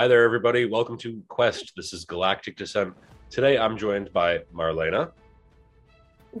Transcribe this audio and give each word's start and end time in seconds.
Hi 0.00 0.08
there, 0.08 0.24
everybody. 0.24 0.64
Welcome 0.64 0.96
to 1.00 1.22
Quest. 1.28 1.74
This 1.76 1.92
is 1.92 2.06
Galactic 2.06 2.56
Descent. 2.56 2.94
Today 3.28 3.58
I'm 3.58 3.76
joined 3.76 4.10
by 4.14 4.38
Marlena, 4.50 5.12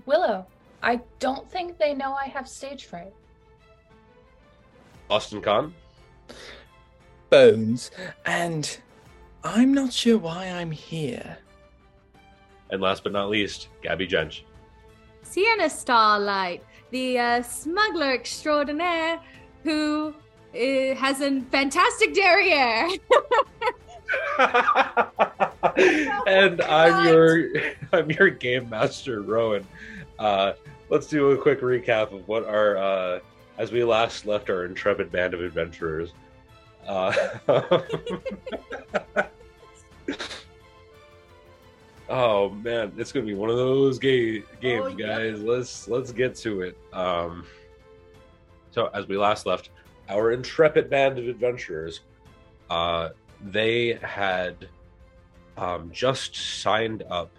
Willow, 0.06 0.46
I 0.82 1.02
don't 1.18 1.46
think 1.50 1.76
they 1.76 1.92
know 1.92 2.14
I 2.14 2.24
have 2.24 2.48
stage 2.48 2.86
fright. 2.86 3.12
Austin 5.10 5.42
Khan, 5.42 5.74
Bones, 7.28 7.90
and 8.24 8.80
I'm 9.44 9.74
not 9.74 9.92
sure 9.92 10.16
why 10.16 10.46
I'm 10.46 10.70
here. 10.70 11.36
and 12.70 12.80
last 12.80 13.04
but 13.04 13.12
not 13.12 13.28
least, 13.28 13.68
Gabby 13.82 14.08
Jench. 14.08 14.44
Sienna 15.22 15.68
Starlight, 15.68 16.64
the 16.92 17.18
uh, 17.18 17.42
smuggler 17.42 18.14
extraordinaire 18.14 19.20
who 19.64 20.14
uh, 20.54 20.94
has 20.96 21.20
a 21.20 21.40
fantastic 21.42 22.14
derriere. 22.14 22.88
and 26.26 26.60
I'm 26.62 27.06
your 27.06 27.48
I'm 27.92 28.10
your 28.10 28.30
game 28.30 28.68
master, 28.68 29.22
Rowan. 29.22 29.66
Uh, 30.18 30.52
let's 30.88 31.06
do 31.06 31.30
a 31.30 31.36
quick 31.38 31.60
recap 31.60 32.12
of 32.12 32.26
what 32.28 32.44
our 32.46 32.76
uh, 32.76 33.20
as 33.58 33.70
we 33.72 33.84
last 33.84 34.26
left 34.26 34.50
our 34.50 34.64
intrepid 34.64 35.12
band 35.12 35.34
of 35.34 35.40
adventurers. 35.40 36.12
Uh, 36.86 37.12
oh 42.08 42.50
man, 42.50 42.92
it's 42.96 43.12
gonna 43.12 43.26
be 43.26 43.34
one 43.34 43.50
of 43.50 43.56
those 43.56 43.98
ga- 43.98 44.42
games, 44.60 44.84
Oh, 44.86 44.96
yeah. 44.98 45.06
guys. 45.18 45.40
Let's 45.40 45.88
let's 45.88 46.12
get 46.12 46.34
to 46.36 46.62
it. 46.62 46.76
Um, 46.92 47.46
so 48.70 48.88
as 48.94 49.06
we 49.08 49.16
last 49.16 49.46
left, 49.46 49.70
our 50.10 50.32
intrepid 50.32 50.90
band 50.90 51.18
of 51.18 51.28
adventurers, 51.28 52.00
uh, 52.68 53.10
they 53.40 53.98
had 54.02 54.68
um, 55.56 55.90
just 55.92 56.34
signed 56.34 57.04
up 57.10 57.30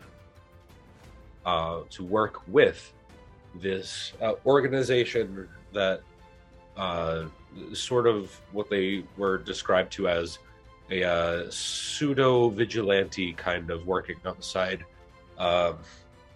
uh, 1.46 1.82
to 1.90 2.04
work 2.04 2.48
with 2.48 2.94
this 3.56 4.14
uh, 4.22 4.34
organization 4.46 5.48
that 5.74 6.02
uh, 6.78 7.26
sort 7.74 8.08
of 8.08 8.32
what 8.52 8.70
they 8.70 9.04
were 9.18 9.38
described 9.38 9.92
to 9.92 10.08
as 10.08 10.40
a 10.90 11.04
uh, 11.04 11.50
pseudo 11.50 12.50
vigilante 12.50 13.34
kind 13.34 13.70
of 13.70 13.86
working 13.88 14.18
outside 14.26 14.86
um, 15.38 15.78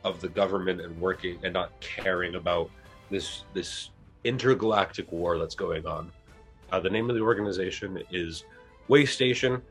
of 0.04 0.20
the 0.22 0.30
government 0.30 0.82
and 0.82 1.00
working 1.00 1.38
and 1.44 1.54
not 1.54 1.72
caring 1.80 2.36
about 2.36 2.70
this 3.10 3.44
this 3.54 3.92
intergalactic 4.24 5.12
war 5.12 5.38
that's 5.38 5.56
going 5.56 5.86
on. 5.86 6.12
Uh, 6.72 6.80
the 6.80 6.90
name 6.90 7.10
of 7.10 7.16
the 7.16 7.22
organization 7.22 8.02
is 8.12 8.44
Way 8.88 9.06
Station, 9.06 9.62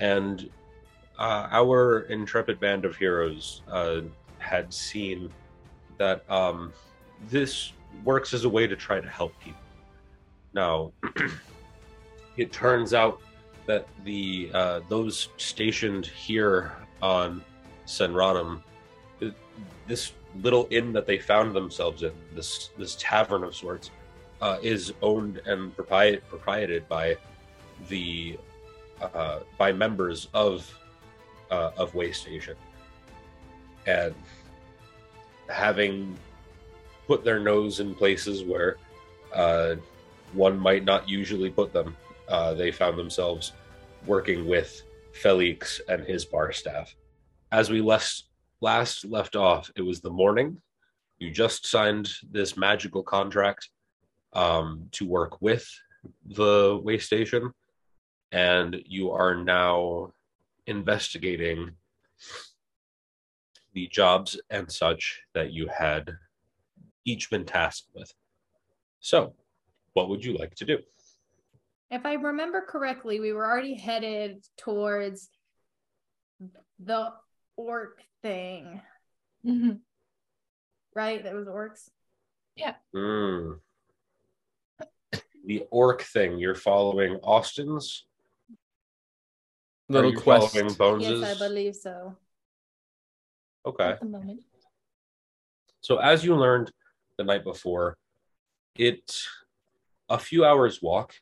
and 0.00 0.48
uh, 1.18 1.48
our 1.50 2.00
intrepid 2.02 2.58
band 2.58 2.84
of 2.84 2.96
heroes 2.96 3.62
uh, 3.70 4.00
had 4.38 4.72
seen 4.72 5.30
that 5.98 6.28
um, 6.30 6.72
this 7.28 7.72
works 8.04 8.34
as 8.34 8.44
a 8.44 8.48
way 8.48 8.66
to 8.66 8.76
try 8.76 9.00
to 9.00 9.08
help 9.08 9.38
people. 9.40 9.60
Now, 10.54 10.92
it 12.36 12.52
turns 12.52 12.94
out 12.94 13.20
that 13.66 13.86
the 14.04 14.50
uh, 14.52 14.80
those 14.88 15.28
stationed 15.36 16.06
here 16.06 16.72
on 17.00 17.42
Senranum, 17.86 18.62
this 19.86 20.12
little 20.40 20.66
inn 20.70 20.92
that 20.92 21.06
they 21.06 21.18
found 21.18 21.54
themselves 21.54 22.02
in, 22.02 22.12
this 22.34 22.70
this 22.78 22.96
tavern 22.98 23.44
of 23.44 23.54
sorts, 23.54 23.90
uh, 24.42 24.58
is 24.60 24.92
owned 25.00 25.40
and 25.46 25.74
propri- 25.74 26.20
proprieted 26.28 26.86
by 26.88 27.16
the 27.88 28.38
uh, 29.00 29.40
by 29.56 29.72
members 29.72 30.28
of 30.34 30.68
uh, 31.50 31.70
of 31.76 31.94
Way 31.94 32.12
Station, 32.12 32.56
and 33.86 34.14
having 35.48 36.16
put 37.06 37.24
their 37.24 37.38
nose 37.38 37.80
in 37.80 37.94
places 37.94 38.42
where 38.42 38.76
uh, 39.34 39.76
one 40.32 40.58
might 40.58 40.84
not 40.84 41.08
usually 41.08 41.50
put 41.50 41.72
them, 41.72 41.96
uh, 42.28 42.54
they 42.54 42.70
found 42.70 42.98
themselves 42.98 43.52
working 44.06 44.46
with 44.46 44.82
Felix 45.12 45.80
and 45.88 46.04
his 46.04 46.24
bar 46.24 46.52
staff. 46.52 46.94
As 47.52 47.70
we 47.70 47.80
last 47.80 48.28
last 48.60 49.04
left 49.04 49.36
off, 49.36 49.70
it 49.76 49.82
was 49.82 50.00
the 50.00 50.10
morning. 50.10 50.60
You 51.18 51.30
just 51.30 51.66
signed 51.66 52.08
this 52.30 52.56
magical 52.56 53.04
contract 53.04 53.68
um, 54.32 54.88
to 54.92 55.06
work 55.06 55.40
with 55.40 55.68
the 56.24 56.80
way 56.82 56.98
station, 56.98 57.52
and 58.32 58.76
you 58.86 59.10
are 59.12 59.34
now 59.34 60.12
investigating 60.66 61.72
the 63.74 63.86
jobs 63.88 64.38
and 64.50 64.70
such 64.70 65.22
that 65.34 65.52
you 65.52 65.68
had 65.68 66.12
each 67.04 67.30
been 67.30 67.44
tasked 67.44 67.88
with. 67.94 68.12
So, 69.00 69.34
what 69.94 70.08
would 70.08 70.24
you 70.24 70.34
like 70.36 70.54
to 70.56 70.64
do? 70.64 70.78
if 71.90 72.06
I 72.06 72.14
remember 72.14 72.62
correctly, 72.66 73.20
we 73.20 73.34
were 73.34 73.44
already 73.44 73.74
headed 73.74 74.42
towards 74.56 75.28
the 76.78 77.12
orc 77.56 78.00
thing, 78.22 78.80
Mhm. 79.44 79.80
right? 80.94 81.22
That 81.22 81.34
was 81.34 81.48
orcs. 81.48 81.90
Hmm. 82.94 83.52
The 85.44 85.64
orc 85.70 86.02
thing, 86.02 86.38
you're 86.38 86.54
following 86.54 87.16
Austin's? 87.22 88.04
Are 89.90 89.94
Little 89.94 90.12
you 90.12 90.18
quest. 90.18 90.54
following 90.54 90.74
Bones's? 90.74 91.20
Yes, 91.20 91.36
I 91.36 91.38
believe 91.38 91.74
so. 91.74 92.16
Okay. 93.66 93.90
At 93.90 94.00
the 94.00 94.06
moment. 94.06 94.40
So 95.80 95.98
as 95.98 96.24
you 96.24 96.36
learned 96.36 96.70
the 97.18 97.24
night 97.24 97.44
before, 97.44 97.96
it's 98.76 99.28
a 100.08 100.18
few 100.18 100.44
hours 100.44 100.80
walk 100.80 101.14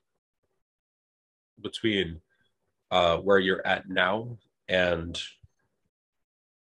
between 1.60 2.20
uh, 2.90 3.16
where 3.18 3.38
you're 3.38 3.66
at 3.66 3.88
now 3.88 4.38
and 4.68 5.20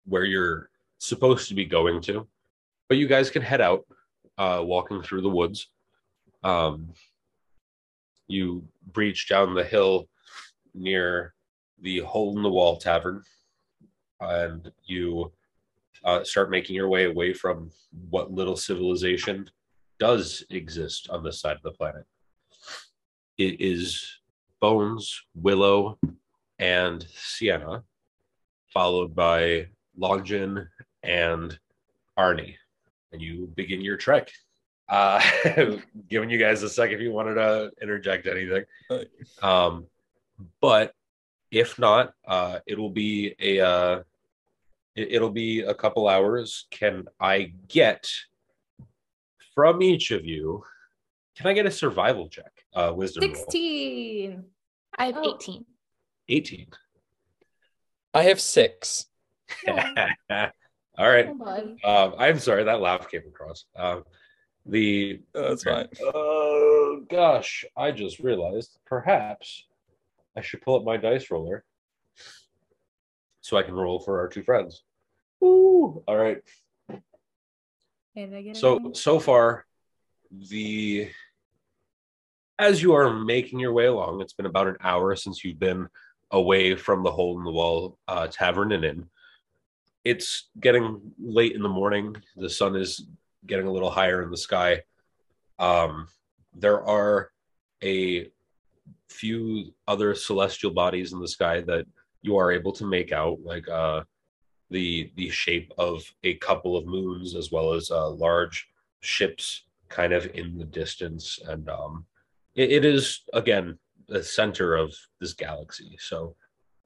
where 0.05 0.23
you're 0.23 0.69
supposed 0.97 1.49
to 1.49 1.53
be 1.55 1.65
going 1.65 2.01
to. 2.01 2.27
But 2.89 2.97
you 2.97 3.07
guys 3.07 3.29
can 3.29 3.41
head 3.41 3.61
out, 3.61 3.85
uh, 4.37 4.61
walking 4.63 5.01
through 5.01 5.21
the 5.21 5.29
woods. 5.29 5.67
Um, 6.43 6.89
you 8.27 8.63
breach 8.91 9.27
down 9.27 9.53
the 9.53 9.63
hill 9.63 10.07
near 10.73 11.33
the 11.81 11.99
Hole 11.99 12.35
in 12.35 12.43
the 12.43 12.49
Wall 12.49 12.77
Tavern, 12.77 13.23
and 14.19 14.71
you 14.85 15.31
uh, 16.03 16.23
start 16.23 16.49
making 16.49 16.75
your 16.75 16.87
way 16.87 17.05
away 17.05 17.33
from 17.33 17.71
what 18.09 18.31
little 18.31 18.55
civilization 18.55 19.49
does 19.99 20.43
exist 20.49 21.09
on 21.09 21.23
this 21.23 21.39
side 21.39 21.55
of 21.55 21.63
the 21.63 21.71
planet. 21.71 22.05
It 23.37 23.59
is 23.59 24.19
Bones, 24.59 25.21
Willow, 25.35 25.99
and 26.59 27.05
Sienna, 27.15 27.83
followed 28.73 29.15
by 29.15 29.67
Longin 29.97 30.67
and 31.03 31.57
Arnie. 32.17 32.55
And 33.11 33.21
you 33.21 33.51
begin 33.55 33.81
your 33.81 33.97
trek. 33.97 34.31
Uh, 34.87 35.21
giving 36.09 36.29
you 36.29 36.37
guys 36.37 36.61
a 36.63 36.69
sec 36.69 36.91
if 36.91 36.99
you 37.01 37.11
wanted 37.11 37.35
to 37.35 37.71
interject 37.81 38.27
anything. 38.27 38.63
Um, 39.41 39.87
but 40.61 40.93
if 41.51 41.79
not, 41.79 42.13
uh, 42.27 42.59
it 42.67 42.77
will 42.77 42.89
be 42.91 43.35
a 43.39 43.59
uh, 43.61 44.03
it- 44.95 45.11
it'll 45.13 45.31
be 45.31 45.61
a 45.61 45.73
couple 45.73 46.07
hours. 46.07 46.67
Can 46.71 47.05
I 47.19 47.53
get 47.67 48.09
from 49.55 49.81
each 49.81 50.11
of 50.11 50.25
you? 50.25 50.63
Can 51.35 51.47
I 51.47 51.53
get 51.53 51.65
a 51.65 51.71
survival 51.71 52.29
check? 52.29 52.51
Uh, 52.73 52.93
wisdom 52.95 53.25
roll. 53.33 53.35
16. 53.35 54.43
I 54.97 55.05
have 55.07 55.17
Oh. 55.17 55.35
18. 55.35 55.65
eighteen. 56.29 56.67
I 58.13 58.23
have 58.23 58.39
six. 58.39 59.05
All 59.67 59.75
right. 60.97 61.27
Hold. 61.27 61.79
Um, 61.83 62.15
I'm 62.17 62.39
sorry 62.39 62.63
that 62.63 62.79
laugh 62.79 63.09
came 63.11 63.23
across. 63.27 63.65
Um, 63.75 64.03
the 64.65 65.21
Oh, 65.35 65.49
that's 65.49 65.63
fine. 65.63 65.87
oh 66.01 67.03
gosh, 67.09 67.65
I 67.77 67.91
just 67.91 68.19
realized 68.19 68.77
perhaps 68.85 69.65
I 70.35 70.41
should 70.41 70.61
pull 70.61 70.75
up 70.77 70.83
my 70.83 70.97
dice 70.97 71.29
roller 71.31 71.63
so 73.41 73.57
I 73.57 73.63
can 73.63 73.75
roll 73.75 73.99
for 73.99 74.19
our 74.19 74.27
two 74.27 74.43
friends. 74.43 74.83
Ooh, 75.43 76.03
all 76.07 76.17
right. 76.17 76.41
Did 78.15 78.55
So 78.55 78.75
everything? 78.77 78.93
so 78.95 79.19
far, 79.19 79.65
the 80.31 81.09
as 82.57 82.81
you 82.81 82.93
are 82.93 83.13
making 83.13 83.59
your 83.59 83.73
way 83.73 83.85
along, 83.85 84.21
it's 84.21 84.33
been 84.33 84.45
about 84.45 84.67
an 84.67 84.77
hour 84.81 85.15
since 85.15 85.43
you've 85.43 85.59
been 85.59 85.87
away 86.31 86.75
from 86.75 87.03
the 87.03 87.11
hole 87.11 87.37
in 87.37 87.43
the 87.43 87.51
wall 87.51 87.97
uh, 88.07 88.27
tavern 88.27 88.71
and 88.71 88.85
inn. 88.85 89.09
It's 90.03 90.49
getting 90.59 91.01
late 91.21 91.53
in 91.53 91.61
the 91.61 91.69
morning. 91.69 92.15
The 92.37 92.49
sun 92.49 92.75
is 92.75 93.05
getting 93.45 93.67
a 93.67 93.71
little 93.71 93.91
higher 93.91 94.23
in 94.23 94.31
the 94.31 94.37
sky. 94.37 94.81
Um, 95.59 96.07
there 96.53 96.83
are 96.83 97.31
a 97.83 98.29
few 99.09 99.73
other 99.87 100.15
celestial 100.15 100.71
bodies 100.71 101.13
in 101.13 101.19
the 101.19 101.27
sky 101.27 101.61
that 101.61 101.85
you 102.21 102.37
are 102.37 102.51
able 102.51 102.71
to 102.73 102.85
make 102.85 103.11
out, 103.11 103.39
like 103.43 103.67
uh, 103.69 104.03
the 104.69 105.11
the 105.15 105.29
shape 105.29 105.71
of 105.77 106.03
a 106.23 106.35
couple 106.35 106.75
of 106.75 106.85
moons, 106.85 107.35
as 107.35 107.51
well 107.51 107.73
as 107.73 107.91
uh, 107.91 108.09
large 108.09 108.67
ships 109.01 109.65
kind 109.89 110.13
of 110.13 110.25
in 110.33 110.57
the 110.57 110.65
distance, 110.65 111.39
and 111.47 111.69
um, 111.69 112.05
it, 112.55 112.71
it 112.71 112.85
is 112.85 113.21
again 113.33 113.77
the 114.07 114.23
center 114.23 114.75
of 114.75 114.93
this 115.19 115.33
galaxy. 115.33 115.97
So 115.99 116.35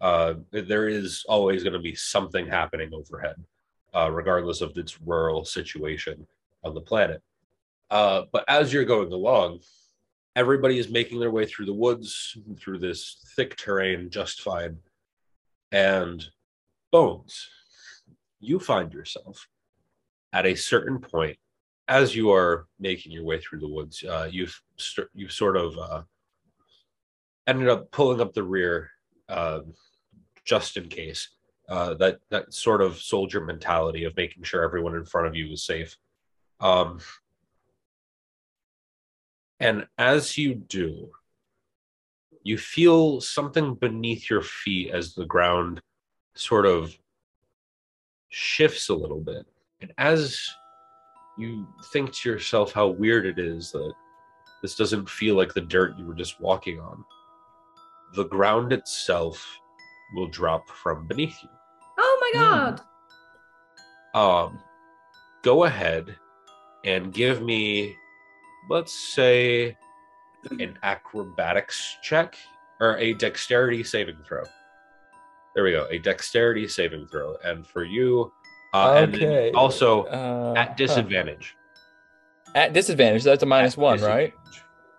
uh, 0.01 0.35
there 0.51 0.87
is 0.87 1.25
always 1.27 1.63
going 1.63 1.73
to 1.73 1.79
be 1.79 1.95
something 1.95 2.47
happening 2.47 2.91
overhead, 2.93 3.35
uh, 3.93 4.09
regardless 4.11 4.61
of 4.61 4.77
its 4.77 5.01
rural 5.01 5.43
situation 5.45 6.25
on 6.63 6.73
the 6.73 6.81
planet. 6.81 7.21
Uh, 7.89 8.23
but 8.31 8.45
as 8.47 8.71
you're 8.71 8.85
going 8.85 9.11
along, 9.11 9.59
everybody 10.35 10.77
is 10.77 10.89
making 10.89 11.19
their 11.19 11.31
way 11.31 11.45
through 11.45 11.65
the 11.65 11.73
woods, 11.73 12.37
through 12.59 12.79
this 12.79 13.17
thick 13.35 13.55
terrain 13.57 14.09
just 14.09 14.41
fine. 14.41 14.77
And 15.71 16.25
Bones, 16.91 17.49
you 18.39 18.59
find 18.59 18.93
yourself 18.93 19.47
at 20.33 20.45
a 20.45 20.55
certain 20.55 20.99
point 20.99 21.37
as 21.87 22.15
you 22.15 22.31
are 22.31 22.67
making 22.79 23.11
your 23.11 23.23
way 23.23 23.39
through 23.39 23.59
the 23.59 23.67
woods. 23.67 24.03
Uh, 24.03 24.27
you've 24.31 24.59
you've 25.13 25.31
sort 25.31 25.57
of 25.57 25.77
uh, 25.77 26.01
ended 27.47 27.67
up 27.67 27.91
pulling 27.91 28.21
up 28.21 28.33
the 28.33 28.43
rear 28.43 28.91
uh, 29.27 29.61
just 30.45 30.77
in 30.77 30.87
case. 30.87 31.29
Uh, 31.67 31.93
that 31.95 32.19
that 32.31 32.51
sort 32.51 32.81
of 32.81 32.99
soldier 32.99 33.41
mentality 33.41 34.03
of 34.03 34.15
making 34.15 34.41
sure 34.41 34.63
everyone 34.63 34.95
in 34.95 35.05
front 35.05 35.27
of 35.27 35.35
you 35.35 35.51
is 35.51 35.63
safe. 35.63 35.95
Um, 36.59 36.99
and 39.59 39.87
as 39.97 40.37
you 40.37 40.55
do, 40.55 41.09
you 42.43 42.57
feel 42.57 43.21
something 43.21 43.75
beneath 43.75 44.29
your 44.29 44.41
feet 44.41 44.91
as 44.91 45.13
the 45.13 45.25
ground 45.25 45.81
sort 46.35 46.65
of 46.65 46.97
shifts 48.29 48.89
a 48.89 48.95
little 48.95 49.19
bit. 49.19 49.45
And 49.81 49.93
as 49.97 50.39
you 51.37 51.67
think 51.91 52.13
to 52.13 52.29
yourself 52.29 52.73
how 52.73 52.87
weird 52.87 53.25
it 53.25 53.39
is 53.39 53.71
that 53.71 53.93
this 54.61 54.75
doesn't 54.75 55.09
feel 55.09 55.35
like 55.35 55.53
the 55.53 55.61
dirt 55.61 55.97
you 55.97 56.05
were 56.05 56.15
just 56.15 56.39
walking 56.39 56.79
on, 56.79 57.03
the 58.15 58.25
ground 58.25 58.73
itself 58.73 59.45
will 60.15 60.27
drop 60.27 60.69
from 60.69 61.07
beneath 61.07 61.37
you. 61.43 61.49
Oh 61.97 62.31
my 62.33 62.39
god. 62.39 62.81
Um, 64.15 64.59
go 65.43 65.65
ahead 65.65 66.15
and 66.85 67.13
give 67.13 67.41
me, 67.41 67.95
let's 68.69 68.93
say, 69.13 69.75
an 70.59 70.77
acrobatics 70.83 71.97
check 72.01 72.35
or 72.79 72.97
a 72.97 73.13
dexterity 73.13 73.83
saving 73.83 74.17
throw. 74.25 74.43
There 75.55 75.63
we 75.63 75.71
go, 75.71 75.87
a 75.91 75.97
dexterity 75.99 76.67
saving 76.67 77.07
throw, 77.07 77.35
and 77.43 77.65
for 77.67 77.83
you, 77.83 78.31
uh, 78.73 78.93
and 78.95 79.13
Okay. 79.15 79.51
also 79.51 80.03
Uh, 80.05 80.53
at 80.55 80.69
huh. 80.69 80.73
disadvantage. 80.75 81.55
At 82.55 82.73
disadvantage, 82.73 83.23
that's 83.23 83.43
a 83.43 83.45
minus 83.45 83.73
At 83.73 83.79
one, 83.79 84.01
right? 84.01 84.33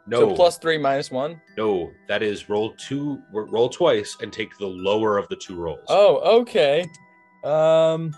No, 0.06 0.20
So 0.20 0.34
plus 0.34 0.58
three, 0.58 0.76
minus 0.78 1.10
one. 1.10 1.40
no, 1.56 1.92
that 2.08 2.22
is 2.22 2.48
roll 2.48 2.74
two, 2.76 3.22
roll 3.32 3.68
twice, 3.68 4.16
and 4.20 4.32
take 4.32 4.56
the 4.58 4.66
lower 4.66 5.16
of 5.18 5.28
the 5.28 5.36
two 5.36 5.56
rolls. 5.56 5.84
Oh, 5.88 6.40
okay. 6.40 6.84
Um, 7.44 8.14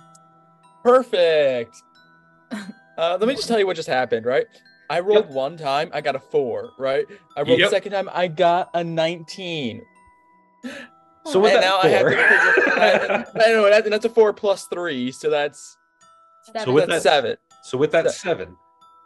perfect. 0.82 1.76
Uh, 2.98 3.16
let 3.18 3.26
me 3.28 3.34
just 3.34 3.48
tell 3.48 3.58
you 3.58 3.66
what 3.66 3.76
just 3.76 3.88
happened, 3.88 4.26
right? 4.26 4.46
I 4.90 5.00
rolled 5.00 5.28
one 5.30 5.56
time, 5.56 5.88
I 5.92 6.00
got 6.02 6.14
a 6.16 6.18
four, 6.20 6.70
right? 6.78 7.06
I 7.36 7.40
rolled 7.42 7.58
Yep. 7.60 7.70
the 7.70 7.76
second 7.76 7.92
time, 7.92 8.10
I 8.12 8.28
got 8.28 8.68
a 8.74 8.84
19. 8.84 9.82
so 11.24 11.40
with 11.40 11.54
and 11.54 11.62
that 11.62 11.66
now 11.66 11.80
four, 11.80 11.88
I 11.90 11.92
have 11.92 12.06
to. 13.26 13.32
I, 13.40 13.44
I 13.46 13.52
know 13.52 13.70
that, 13.70 13.84
that's 13.88 14.04
a 14.04 14.10
four 14.10 14.32
plus 14.32 14.66
three, 14.66 15.10
so 15.12 15.30
that's 15.30 15.76
Seven. 16.44 16.62
So 16.64 16.72
with 16.72 16.88
that's 16.88 17.04
that- 17.04 17.10
seven. 17.10 17.36
So 17.62 17.78
with 17.78 17.92
that 17.92 18.10
seven, 18.10 18.56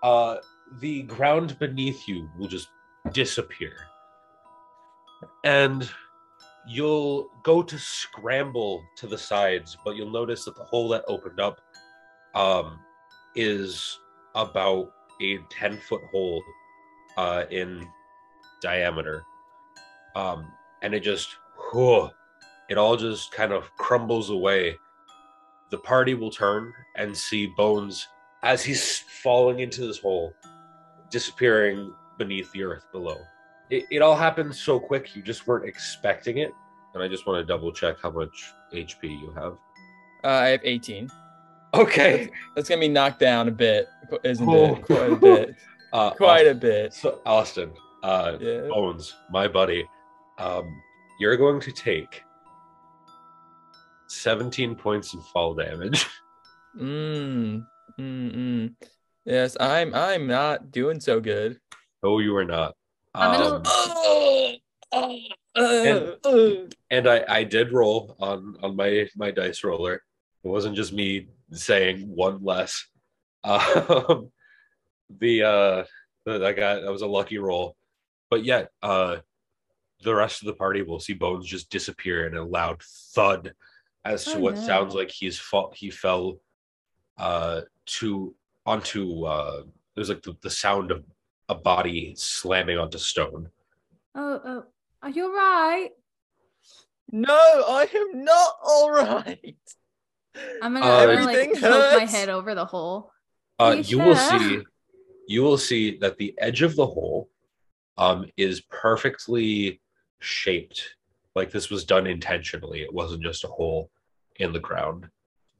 uh, 0.03 0.37
the 0.81 1.03
ground 1.03 1.59
beneath 1.59 2.09
you 2.09 2.29
will 2.39 2.49
just 2.49 2.69
disappear, 3.13 3.75
and 5.45 5.89
you'll 6.67 7.29
go 7.43 7.63
to 7.63 7.79
scramble 7.79 8.83
to 8.97 9.07
the 9.07 9.19
sides, 9.19 9.77
but 9.85 9.95
you'll 9.95 10.11
notice 10.11 10.45
that 10.47 10.57
the 10.57 10.65
hole 10.65 10.89
that 10.89 11.05
opened 11.07 11.39
up, 11.39 11.61
um, 12.35 12.81
is 13.37 13.99
about 14.35 14.93
a 15.23 15.39
ten 15.51 15.79
foot 15.79 16.03
hole, 16.11 16.43
uh, 17.17 17.45
in 17.51 17.87
diameter, 18.61 19.25
um, 20.15 20.47
and 20.83 20.95
it 20.95 21.01
just, 21.01 21.29
whew, 21.71 22.11
it 22.69 22.79
all 22.79 22.97
just 22.97 23.33
kind 23.33 23.53
of 23.53 23.71
crumbles 23.77 24.31
away. 24.31 24.77
The 25.71 25.79
party 25.79 26.15
will 26.15 26.31
turn 26.31 26.73
and 26.97 27.17
see 27.17 27.47
Bones 27.57 28.07
as 28.43 28.63
he's 28.63 29.01
falling 29.23 29.61
into 29.61 29.87
this 29.87 29.99
hole, 29.99 30.33
disappearing 31.11 31.93
beneath 32.19 32.51
the 32.53 32.63
earth 32.63 32.87
below. 32.93 33.19
It, 33.71 33.85
it 33.91 34.03
all 34.03 34.17
happened 34.17 34.55
so 34.55 34.79
quick, 34.79 35.17
you 35.17 35.23
just 35.23 35.47
weren't 35.47 35.69
expecting 35.69 36.39
it. 36.39 36.53
And 36.95 37.03
I 37.03 37.09
just 37.09 37.27
want 37.27 37.41
to 37.41 37.45
double 37.45 37.73
check 37.73 37.97
how 38.01 38.11
much 38.11 38.53
HP 38.73 39.03
you 39.03 39.33
have. 39.35 39.53
Uh, 40.25 40.29
I 40.29 40.49
have 40.49 40.61
18. 40.63 41.11
Okay. 41.77 42.31
That's 42.55 42.69
gonna 42.69 42.81
be 42.81 42.89
knocked 42.89 43.21
down 43.21 43.49
a 43.49 43.51
bit, 43.51 43.89
isn't 44.25 44.49
Oh. 44.49 44.77
it? 44.77 44.83
Quite 44.87 45.13
a 45.13 45.17
bit. 45.17 45.55
Uh, 45.93 46.11
Quite 46.11 46.47
a 46.47 46.51
Austin- 46.51 46.59
bit. 46.59 46.93
So, 46.93 47.21
Austin, 47.25 47.73
uh, 48.03 48.37
Yeah. 48.41 48.63
Bones, 48.69 49.15
my 49.31 49.49
buddy, 49.49 49.89
um, 50.37 50.69
you're 51.21 51.37
going 51.39 51.59
to 51.61 51.73
take 51.73 52.23
17 54.09 54.75
points 54.75 55.15
in 55.15 55.21
fall 55.23 55.55
damage. 55.55 56.07
Mm. 56.79 57.65
Mm. 57.99 58.35
Mm. 58.37 58.75
Yes, 59.25 59.57
I'm. 59.59 59.95
I'm 59.95 60.27
not 60.27 60.71
doing 60.71 61.01
so 61.01 61.21
good. 61.21 61.59
no, 62.03 62.19
you 62.19 62.37
are 62.37 62.45
not. 62.45 62.75
Um, 63.15 63.63
And- 65.55 66.75
and 66.91 67.09
I, 67.09 67.25
I 67.27 67.45
did 67.45 67.73
roll 67.73 68.15
on 68.21 68.57
on 68.63 68.77
my 68.77 69.09
my 69.17 69.31
dice 69.31 69.65
roller. 69.65 69.95
It 70.45 70.49
wasn't 70.49 70.77
just 70.77 70.93
me 70.93 71.29
saying 71.53 72.09
one 72.09 72.43
less. 72.43 72.87
Um, 73.45 74.31
the 75.21 75.43
uh, 75.43 75.85
that 76.25 76.45
I 76.45 76.53
got 76.53 76.83
that 76.83 76.93
was 76.93 77.03
a 77.03 77.07
lucky 77.07 77.39
roll, 77.39 77.77
but 78.31 78.45
yet 78.45 78.71
uh, 78.83 79.19
the 80.03 80.15
rest 80.15 80.43
of 80.43 80.47
the 80.47 80.55
party 80.55 80.83
will 80.83 81.01
see 81.01 81.15
Bones 81.15 81.47
just 81.47 81.71
disappear 81.71 82.27
in 82.27 82.37
a 82.37 82.45
loud 82.45 82.83
thud, 83.15 83.53
as 84.05 84.25
to 84.27 84.39
Oh, 84.39 84.41
what 84.41 84.55
no. 84.57 84.61
sounds 84.61 84.95
like 84.95 85.11
he's 85.11 85.39
fall 85.39 85.73
he 85.75 85.91
fell 85.91 86.39
uh 87.19 87.63
to 87.87 88.35
onto 88.67 89.25
uh 89.25 89.63
there's 89.95 90.11
like 90.11 90.23
the, 90.23 90.35
the 90.43 90.51
sound 90.51 90.91
of 90.91 91.03
a 91.49 91.55
body 91.55 92.13
slamming 92.17 92.77
onto 92.77 92.99
stone. 92.99 93.49
Oh, 94.15 94.41
oh, 94.45 94.65
are 95.03 95.11
you 95.11 95.27
alright? 95.27 95.93
No, 97.13 97.33
I 97.33 97.89
am 97.95 98.25
not 98.25 98.57
all 98.65 98.91
right. 98.91 99.57
I'm 100.63 100.73
gonna, 100.75 100.87
Uh, 100.87 100.89
I'm 100.89 101.09
gonna 101.09 101.27
like 101.27 101.37
Everything 101.37 101.61
poke 101.61 101.93
my 101.99 102.05
head 102.07 102.29
over 102.29 102.55
the 102.55 102.65
hole. 102.65 103.13
Uh, 103.59 103.77
You 103.79 103.99
you 103.99 104.05
will 104.05 104.17
see, 104.17 104.61
you 105.29 105.43
will 105.43 105.59
see 105.59 105.97
that 105.99 106.19
the 106.19 106.35
edge 106.39 106.63
of 106.63 106.77
the 106.77 106.87
hole, 106.87 107.31
um, 107.99 108.27
is 108.37 108.61
perfectly 108.63 109.81
shaped. 110.21 110.97
Like 111.35 111.51
this 111.51 111.71
was 111.71 111.85
done 111.85 112.07
intentionally. 112.07 112.83
It 112.83 112.93
wasn't 112.93 113.23
just 113.23 113.45
a 113.45 113.49
hole 113.49 113.91
in 114.39 114.53
the 114.53 114.61
ground, 114.61 115.09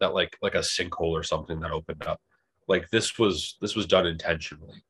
that 0.01 0.15
like 0.15 0.37
like 0.43 0.55
a 0.55 0.59
sinkhole 0.61 1.13
or 1.13 1.23
something 1.23 1.61
that 1.61 1.71
opened 1.71 2.07
up. 2.07 2.21
Like 2.69 2.91
this 2.91 3.19
was 3.19 3.57
this 3.61 3.75
was 3.75 3.87
done 3.87 4.07
intentionally. 4.07 4.83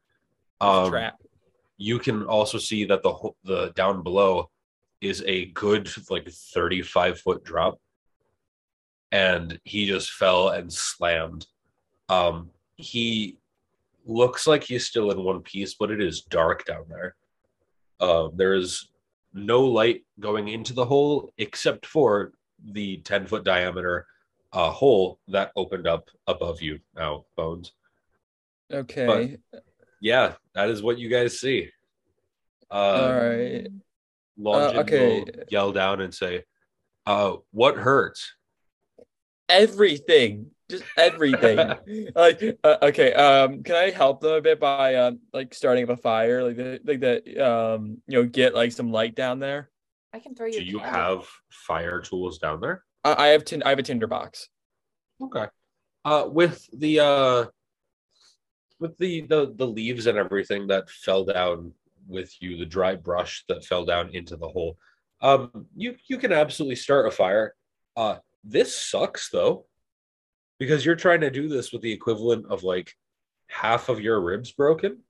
Um, 0.61 0.91
Trap. 0.91 1.17
you 1.77 1.99
can 1.99 2.25
also 2.25 2.59
see 2.59 2.85
that 2.87 3.03
the 3.03 3.15
the 3.45 3.73
down 3.77 4.03
below 4.03 4.51
is 5.01 5.23
a 5.27 5.47
good 5.47 5.91
like 6.11 6.29
35 6.29 7.21
foot 7.21 7.45
drop 7.45 7.79
and 9.13 9.59
he 9.65 9.87
just 9.87 10.11
fell 10.13 10.49
and 10.51 10.73
slammed 10.73 11.47
um 12.09 12.51
he 12.77 13.39
looks 14.05 14.47
like 14.47 14.63
he's 14.63 14.87
still 14.87 15.11
in 15.11 15.23
one 15.23 15.41
piece 15.43 15.75
but 15.75 15.91
it 15.91 16.01
is 16.01 16.23
dark 16.23 16.65
down 16.65 16.85
there 16.89 17.15
uh, 18.01 18.29
there 18.35 18.55
is 18.55 18.89
no 19.33 19.63
light 19.63 20.05
going 20.21 20.49
into 20.49 20.73
the 20.75 20.85
hole 20.85 21.33
except 21.39 21.87
for 21.87 22.33
the 22.73 22.99
10 22.99 23.27
foot 23.27 23.45
diameter 23.45 24.07
uh, 24.53 24.71
hole 24.71 25.19
that 25.29 25.51
opened 25.57 25.87
up 25.87 26.09
above 26.27 26.61
you 26.63 26.79
now 26.95 27.25
bones 27.37 27.73
Okay. 28.73 29.39
yeah 30.01 30.35
that 30.55 30.69
is 30.69 30.83
what 30.83 30.99
you 30.99 31.09
guys 31.09 31.39
see 31.41 31.71
uh, 32.71 32.75
all 32.75 33.13
right. 33.15 33.69
Longin 34.39 34.77
Uh, 34.77 34.81
okay. 34.81 35.21
will 35.21 35.29
yell 35.49 35.73
down 35.73 36.01
and 36.01 36.13
say, 36.13 36.43
uh, 37.07 37.37
what 37.53 37.77
hurts? 37.77 38.35
Everything. 39.49 40.51
just 40.69 40.85
everything. 40.97 41.57
like, 42.15 42.43
uh, 42.65 42.77
okay, 42.83 43.13
um, 43.13 43.63
can 43.63 43.77
I 43.77 43.91
help 43.91 44.21
them 44.21 44.33
a 44.33 44.41
bit 44.41 44.59
by 44.61 44.95
um, 44.97 45.21
like 45.33 45.55
starting 45.55 45.85
up 45.85 45.91
a 45.91 45.97
fire, 45.97 46.43
like 46.43 46.57
the, 46.57 46.81
like 46.85 47.01
that, 47.01 47.39
um, 47.39 47.99
you 48.07 48.19
know, 48.19 48.29
get 48.29 48.55
like 48.55 48.73
some 48.73 48.91
light 48.91 49.15
down 49.15 49.39
there. 49.39 49.71
I 50.13 50.19
can 50.19 50.35
throw 50.35 50.47
you. 50.47 50.61
Do 50.61 50.65
you 50.65 50.79
candle. 50.79 51.19
have 51.19 51.29
fire 51.51 52.01
tools 52.01 52.39
down 52.39 52.61
there? 52.61 52.85
I, 53.05 53.27
I 53.27 53.27
have 53.29 53.45
tin- 53.45 53.63
I 53.65 53.71
have 53.71 53.79
a 53.79 53.83
tinder 53.83 54.07
box. 54.07 54.49
Okay. 55.21 55.47
Uh, 56.05 56.29
with 56.31 56.69
the 56.73 57.01
uh, 57.01 57.45
with 58.79 58.97
the 58.99 59.23
the 59.23 59.53
the 59.55 59.67
leaves 59.67 60.07
and 60.07 60.19
everything 60.19 60.67
that 60.69 60.91
fell 60.91 61.25
down 61.25 61.73
with 62.09 62.35
you, 62.41 62.57
the 62.57 62.67
dry 62.67 62.95
brush 62.95 63.45
that 63.49 63.65
fell 63.65 63.85
down 63.85 64.11
into 64.11 64.37
the 64.37 64.49
hole, 64.49 64.77
um, 65.21 65.67
you 65.77 65.97
you 66.09 66.19
can 66.19 66.33
absolutely 66.33 66.77
start 66.77 67.07
a 67.07 67.11
fire. 67.11 67.55
Uh, 67.97 68.17
this 68.47 68.79
sucks 68.79 69.29
though, 69.31 69.67
because 70.59 70.85
you're 70.87 70.95
trying 70.97 71.21
to 71.23 71.31
do 71.31 71.49
this 71.49 71.73
with 71.73 71.83
the 71.83 71.93
equivalent 71.93 72.47
of 72.51 72.63
like 72.63 72.93
half 73.49 73.89
of 73.89 74.01
your 74.01 74.21
ribs 74.21 74.53
broken. 74.53 75.03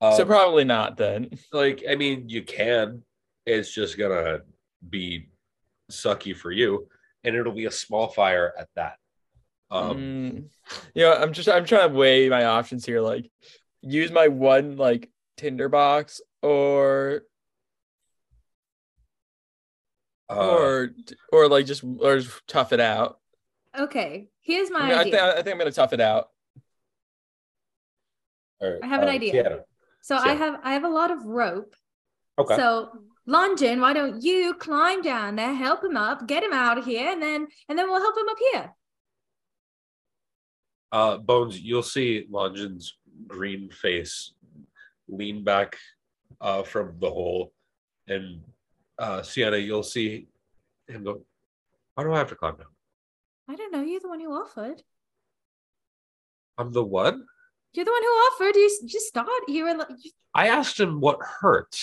so 0.00 0.22
Um, 0.22 0.26
probably 0.26 0.64
not 0.64 0.96
then. 0.96 1.30
like 1.52 1.82
I 1.88 1.94
mean, 1.96 2.28
you 2.28 2.42
can. 2.42 3.02
It's 3.44 3.72
just 3.74 3.98
gonna 3.98 4.40
be 4.88 5.28
sucky 5.90 6.34
for 6.36 6.50
you, 6.52 6.88
and 7.24 7.34
it'll 7.36 7.52
be 7.52 7.66
a 7.66 7.70
small 7.70 8.08
fire 8.08 8.52
at 8.58 8.68
that. 8.76 8.96
Um, 9.70 9.96
Mm, 9.96 10.48
you 10.94 11.02
know, 11.02 11.14
I'm 11.14 11.32
just 11.32 11.48
I'm 11.48 11.64
trying 11.64 11.90
to 11.90 11.94
weigh 11.96 12.28
my 12.28 12.44
options 12.44 12.86
here. 12.86 13.00
Like, 13.00 13.30
use 13.80 14.12
my 14.12 14.28
one 14.28 14.76
like 14.76 15.10
tinder 15.36 15.68
box, 15.68 16.20
or 16.42 17.22
uh, 20.30 20.34
or 20.34 20.90
or 21.32 21.48
like 21.48 21.66
just 21.66 21.84
or 21.84 22.18
just 22.18 22.46
tough 22.46 22.72
it 22.72 22.80
out. 22.80 23.18
Okay, 23.78 24.28
here's 24.40 24.70
my 24.70 24.80
I, 24.80 24.82
mean, 24.82 24.92
I 24.92 25.00
idea. 25.00 25.12
think 25.12 25.22
I 25.22 25.34
think 25.42 25.48
I'm 25.48 25.58
gonna 25.58 25.70
tough 25.72 25.92
it 25.92 26.00
out. 26.00 26.28
all 28.60 28.70
right, 28.70 28.80
I 28.82 28.86
have 28.86 29.02
an 29.02 29.08
uh, 29.08 29.12
idea. 29.12 29.32
Tiana. 29.32 29.60
so 30.02 30.16
I 30.16 30.34
have 30.34 30.60
I 30.62 30.72
have 30.74 30.84
a 30.84 30.88
lot 30.88 31.10
of 31.10 31.24
rope. 31.24 31.74
Okay. 32.38 32.56
So 32.56 32.90
Longin, 33.26 33.80
why 33.80 33.92
don't 33.92 34.22
you 34.22 34.54
climb 34.54 35.00
down 35.02 35.36
there, 35.36 35.54
help 35.54 35.84
him 35.84 35.96
up, 35.96 36.26
get 36.26 36.42
him 36.42 36.52
out 36.52 36.78
of 36.78 36.84
here, 36.84 37.10
and 37.12 37.22
then 37.22 37.46
and 37.68 37.78
then 37.78 37.88
we'll 37.88 38.00
help 38.00 38.16
him 38.16 38.28
up 38.28 38.38
here. 38.52 38.74
uh, 40.92 41.16
Bones, 41.18 41.60
you'll 41.60 41.82
see 41.82 42.26
Longin's 42.30 42.94
green 43.26 43.70
face 43.70 44.32
lean 45.08 45.44
back 45.44 45.76
uh, 46.40 46.62
from 46.62 46.96
the 46.98 47.08
hole, 47.10 47.52
and 48.08 48.40
uh, 48.98 49.22
Sienna, 49.22 49.56
you'll 49.56 49.82
see 49.82 50.26
him 50.88 51.04
go. 51.04 51.22
Why 51.94 52.04
do 52.04 52.12
I 52.12 52.18
have 52.18 52.28
to 52.30 52.34
climb 52.36 52.56
down? 52.56 52.66
I 53.48 53.56
don't 53.56 53.72
know. 53.72 53.82
You're 53.82 54.00
the 54.00 54.08
one 54.08 54.20
who 54.20 54.32
offered. 54.32 54.82
I'm 56.58 56.72
the 56.72 56.84
one. 56.84 57.24
You're 57.72 57.84
the 57.84 57.90
one 57.90 58.02
who 58.02 58.08
offered. 58.08 58.56
You 58.56 58.70
just 58.86 59.06
start. 59.06 59.28
You 59.48 59.64
were 59.64 59.74
like, 59.74 59.88
I 60.34 60.48
asked 60.48 60.78
him 60.78 61.00
what 61.00 61.18
hurt. 61.22 61.76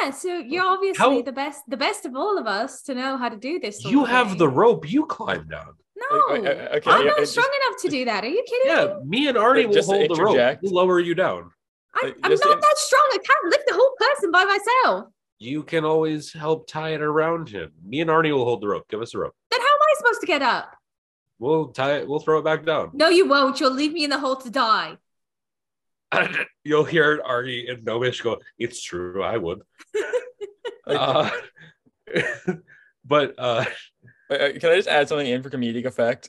yeah. 0.00 0.10
So 0.10 0.38
you're 0.38 0.64
obviously 0.64 0.98
How- 1.16 1.22
the 1.22 1.32
best, 1.32 1.62
the 1.68 1.76
best 1.76 2.06
of 2.06 2.14
all 2.16 2.38
of 2.38 2.46
us 2.46 2.82
to 2.82 2.94
know 2.94 3.16
how 3.16 3.28
to 3.28 3.36
do 3.36 3.58
this. 3.58 3.84
You 3.84 4.04
have 4.04 4.28
thing. 4.30 4.38
the 4.38 4.48
rope. 4.48 4.90
You 4.90 5.06
climb 5.06 5.48
down. 5.48 5.74
No, 5.96 6.20
Wait, 6.30 6.42
wait, 6.42 6.48
uh, 6.50 6.76
okay, 6.76 6.90
I'm 6.90 7.02
yeah, 7.02 7.08
not 7.10 7.18
it 7.18 7.20
just- 7.22 7.32
strong 7.32 7.50
enough 7.66 7.80
to 7.82 7.88
do 7.88 8.04
that. 8.06 8.24
Are 8.24 8.28
you 8.28 8.42
kidding 8.46 8.72
Yeah, 8.72 8.94
me? 9.04 9.20
me 9.22 9.28
and 9.28 9.36
Arnie 9.38 9.66
will 9.66 9.74
just 9.74 9.88
to 9.88 9.94
hold 9.96 10.10
the 10.10 10.14
rope. 10.22 10.30
interject. 10.34 10.62
We'll 10.62 10.72
lower 10.72 10.98
you 11.00 11.14
down. 11.14 11.50
I, 11.94 12.12
I'm 12.22 12.30
just 12.30 12.44
not 12.44 12.54
in- 12.54 12.60
that 12.60 12.78
strong. 12.78 13.08
I 13.12 13.18
can't 13.18 13.44
lift 13.50 13.64
the 13.68 13.74
whole 13.74 13.94
person 14.00 14.30
by 14.32 14.44
myself. 14.44 15.12
You 15.42 15.64
can 15.64 15.84
always 15.84 16.32
help 16.32 16.68
tie 16.68 16.90
it 16.90 17.00
around 17.02 17.48
him. 17.48 17.72
Me 17.84 18.00
and 18.00 18.08
Arnie 18.08 18.32
will 18.32 18.44
hold 18.44 18.60
the 18.60 18.68
rope. 18.68 18.86
Give 18.88 19.02
us 19.02 19.10
the 19.10 19.18
rope. 19.18 19.34
Then 19.50 19.60
how 19.60 19.66
am 19.66 19.80
I 19.82 19.94
supposed 19.98 20.20
to 20.20 20.26
get 20.26 20.40
up? 20.40 20.76
We'll 21.40 21.68
tie 21.68 21.96
it. 21.96 22.08
We'll 22.08 22.20
throw 22.20 22.38
it 22.38 22.44
back 22.44 22.64
down. 22.64 22.90
No, 22.94 23.08
you 23.08 23.26
won't. 23.28 23.58
You'll 23.58 23.72
leave 23.72 23.92
me 23.92 24.04
in 24.04 24.10
the 24.10 24.20
hole 24.20 24.36
to 24.36 24.50
die. 24.50 24.98
You'll 26.64 26.84
hear 26.84 27.18
Arnie 27.18 27.68
and 27.68 27.84
Gnomish 27.84 28.20
go, 28.20 28.38
It's 28.58 28.80
true, 28.82 29.22
I 29.22 29.36
would. 29.38 29.62
Uh, 30.84 31.30
but 33.04 33.34
uh, 33.38 33.64
Uh, 34.28 34.34
uh, 34.34 34.52
Can 34.58 34.70
I 34.70 34.76
just 34.76 34.88
add 34.88 35.08
something 35.08 35.26
in 35.26 35.40
for 35.42 35.48
comedic 35.48 35.84
effect? 35.84 36.28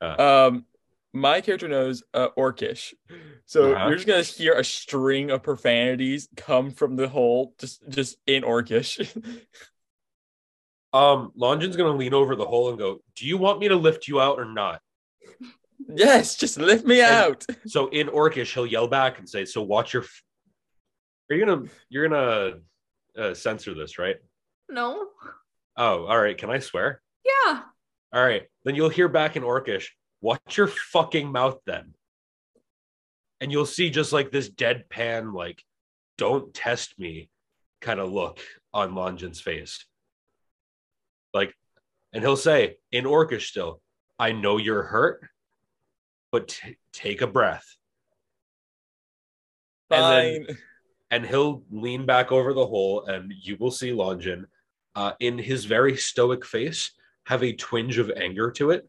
Uh. 0.00 0.48
Um, 0.50 0.66
my 1.14 1.40
character 1.40 1.68
knows 1.68 2.02
uh, 2.12 2.28
Orcish, 2.36 2.92
so 3.46 3.72
Uh-huh. 3.72 3.86
you're 3.86 3.94
just 3.96 4.06
gonna 4.06 4.22
hear 4.22 4.54
a 4.54 4.64
string 4.64 5.30
of 5.30 5.42
profanities 5.42 6.28
come 6.36 6.70
from 6.70 6.96
the 6.96 7.08
hole, 7.08 7.54
just 7.58 7.88
just 7.88 8.16
in 8.26 8.42
Orcish. 8.42 8.98
um, 10.92 11.32
Longin's 11.36 11.76
gonna 11.76 11.96
lean 11.96 12.14
over 12.14 12.36
the 12.36 12.44
hole 12.46 12.68
and 12.70 12.78
go, 12.78 12.98
Do 13.16 13.26
you 13.26 13.36
want 13.38 13.58
me 13.60 13.68
to 13.68 13.76
lift 13.76 14.08
you 14.08 14.20
out 14.20 14.38
or 14.38 14.44
not? 14.44 14.80
yes, 15.88 16.36
just 16.36 16.58
lift 16.58 16.84
me 16.84 17.00
And- 17.00 17.10
out. 17.14 17.46
So 17.66 17.88
in 17.88 18.08
Orcish, 18.08 18.52
he'll 18.54 18.66
yell 18.66 18.88
back 18.88 19.18
and 19.18 19.28
say, 19.28 19.44
So 19.44 19.62
watch 19.62 19.92
your. 19.94 20.02
F-. 20.02 20.22
Are 21.30 21.36
you 21.36 21.44
gonna 21.46 21.62
you're 21.88 22.08
gonna 22.08 22.58
uh, 23.18 23.34
censor 23.34 23.74
this, 23.74 23.98
right? 23.98 24.16
No. 24.68 25.08
Oh, 25.76 26.04
all 26.06 26.20
right. 26.20 26.36
Can 26.38 26.50
I 26.50 26.58
swear? 26.58 27.00
Yeah. 27.24 27.62
All 28.12 28.24
right. 28.24 28.42
Then 28.64 28.74
you'll 28.76 28.88
hear 28.88 29.08
back 29.08 29.36
in 29.36 29.42
Orcish, 29.42 29.88
watch 30.24 30.56
your 30.56 30.68
fucking 30.68 31.30
mouth 31.30 31.58
then. 31.66 31.94
And 33.40 33.52
you'll 33.52 33.66
see 33.66 33.90
just 33.90 34.10
like 34.10 34.30
this 34.32 34.48
deadpan, 34.48 35.34
like, 35.34 35.62
don't 36.16 36.54
test 36.54 36.98
me 36.98 37.28
kind 37.82 38.00
of 38.00 38.10
look 38.10 38.40
on 38.72 38.94
Longin's 38.94 39.42
face. 39.42 39.84
Like, 41.34 41.54
and 42.14 42.22
he'll 42.22 42.38
say 42.38 42.76
in 42.90 43.04
Orcish 43.04 43.48
still, 43.48 43.82
I 44.18 44.32
know 44.32 44.56
you're 44.56 44.84
hurt, 44.84 45.28
but 46.32 46.48
t- 46.48 46.78
take 46.92 47.20
a 47.20 47.26
breath. 47.26 47.76
And 49.90 50.04
then- 50.04 50.46
Fine. 50.46 50.58
and 51.10 51.26
he'll 51.26 51.64
lean 51.70 52.06
back 52.06 52.32
over 52.32 52.54
the 52.54 52.66
hole, 52.66 53.04
and 53.04 53.30
you 53.30 53.58
will 53.60 53.70
see 53.70 53.92
Longin, 53.92 54.46
uh, 54.94 55.12
in 55.20 55.36
his 55.36 55.66
very 55.66 55.96
stoic 55.98 56.46
face, 56.46 56.92
have 57.26 57.42
a 57.42 57.52
twinge 57.52 57.98
of 57.98 58.10
anger 58.10 58.50
to 58.52 58.70
it. 58.70 58.88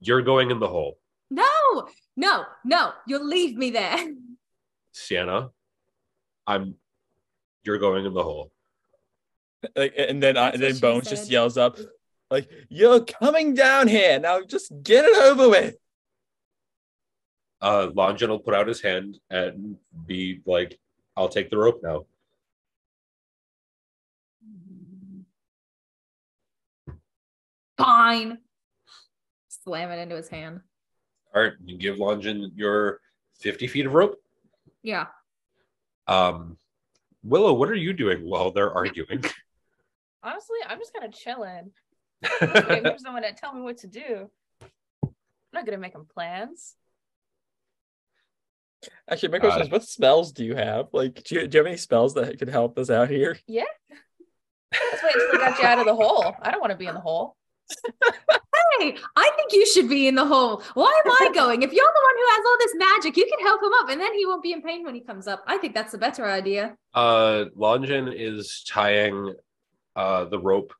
You're 0.00 0.22
going 0.22 0.50
in 0.50 0.58
the 0.58 0.68
hole, 0.68 0.98
No. 1.30 1.44
No. 2.16 2.44
No. 2.64 2.92
You'll 3.06 3.26
leave 3.26 3.56
me 3.56 3.70
there. 3.70 3.98
Sienna. 4.92 5.50
I'm. 6.46 6.74
You're 7.62 7.78
going 7.78 8.06
in 8.06 8.14
the 8.14 8.22
hole. 8.22 8.50
Like, 9.76 9.94
and 9.96 10.22
then 10.22 10.36
I, 10.36 10.52
That's 10.52 10.58
then 10.58 10.68
what 10.68 10.74
she 10.76 10.80
Bones 10.80 11.10
just 11.10 11.30
yells 11.30 11.58
up, 11.58 11.78
like, 12.30 12.48
"You're 12.70 13.04
coming 13.04 13.52
down 13.52 13.88
here 13.88 14.18
now! 14.18 14.40
Just 14.42 14.72
get 14.82 15.04
it 15.04 15.16
over 15.16 15.50
with." 15.50 15.76
Uh, 17.60 17.90
Longin 17.94 18.30
will 18.30 18.38
put 18.38 18.54
out 18.54 18.66
his 18.66 18.80
hand 18.80 19.18
and 19.28 19.76
be 20.06 20.40
like, 20.46 20.80
"I'll 21.14 21.28
take 21.28 21.50
the 21.50 21.58
rope 21.58 21.80
now." 21.82 22.06
Fine. 27.76 28.38
Slam 29.64 29.90
it 29.90 29.98
into 29.98 30.16
his 30.16 30.28
hand. 30.28 30.60
All 31.34 31.42
right, 31.42 31.52
you 31.64 31.76
give 31.78 31.98
Longin 31.98 32.52
your 32.56 33.00
50 33.40 33.66
feet 33.68 33.86
of 33.86 33.94
rope. 33.94 34.16
Yeah. 34.82 35.06
Um, 36.08 36.56
Willow, 37.22 37.52
what 37.52 37.68
are 37.70 37.74
you 37.74 37.92
doing 37.92 38.24
while 38.24 38.50
they're 38.50 38.72
arguing? 38.72 39.22
Honestly, 40.22 40.58
I'm 40.66 40.78
just 40.78 40.92
kind 40.92 41.06
of 41.12 41.18
chilling. 41.18 41.70
Waiting 42.68 42.92
for 42.92 42.98
someone 42.98 43.22
to 43.22 43.32
tell 43.32 43.54
me 43.54 43.60
what 43.62 43.78
to 43.78 43.86
do. 43.86 44.30
I'm 45.02 45.10
not 45.52 45.64
gonna 45.66 45.78
make 45.78 45.92
them 45.92 46.06
plans. 46.12 46.74
Actually, 49.08 49.28
my 49.30 49.36
Uh, 49.38 49.40
question 49.40 49.62
is, 49.62 49.70
what 49.70 49.84
spells 49.84 50.32
do 50.32 50.44
you 50.44 50.54
have? 50.56 50.86
Like, 50.92 51.22
do 51.24 51.34
you, 51.36 51.46
do 51.46 51.56
you 51.56 51.64
have 51.64 51.66
any 51.66 51.76
spells 51.76 52.14
that 52.14 52.38
could 52.38 52.48
help 52.48 52.78
us 52.78 52.88
out 52.90 53.08
here? 53.10 53.38
Yeah. 53.46 53.64
Let's 54.72 55.02
wait 55.02 55.14
until 55.16 55.40
I 55.42 55.50
got 55.50 55.58
you 55.58 55.64
out 55.66 55.78
of 55.80 55.86
the 55.86 55.94
hole. 55.94 56.34
I 56.42 56.50
don't 56.50 56.60
want 56.60 56.70
to 56.72 56.76
be 56.76 56.86
in 56.86 56.94
the 56.94 57.00
hole. 57.00 57.36
Hey, 58.80 58.96
I 59.14 59.30
think 59.36 59.52
you 59.52 59.66
should 59.66 59.88
be 59.88 60.08
in 60.08 60.14
the 60.14 60.24
hole. 60.24 60.62
Why 60.74 61.02
am 61.04 61.12
I 61.12 61.30
going? 61.34 61.62
If 61.62 61.72
you're 61.72 61.92
the 61.94 62.02
one 62.02 62.16
who 62.16 62.34
has 62.34 62.44
all 62.46 62.56
this 62.58 62.74
magic, 62.74 63.16
you 63.16 63.26
can 63.26 63.46
help 63.46 63.62
him 63.62 63.72
up 63.80 63.90
and 63.90 64.00
then 64.00 64.14
he 64.14 64.26
won't 64.26 64.42
be 64.42 64.52
in 64.52 64.62
pain 64.62 64.84
when 64.84 64.94
he 64.94 65.00
comes 65.00 65.26
up. 65.26 65.44
I 65.46 65.58
think 65.58 65.74
that's 65.74 65.94
a 65.94 65.98
better 65.98 66.24
idea. 66.26 66.76
Uh, 66.94 67.44
Longin 67.54 68.08
is 68.12 68.64
tying 68.66 69.34
uh, 69.94 70.24
the 70.24 70.38
rope 70.38 70.72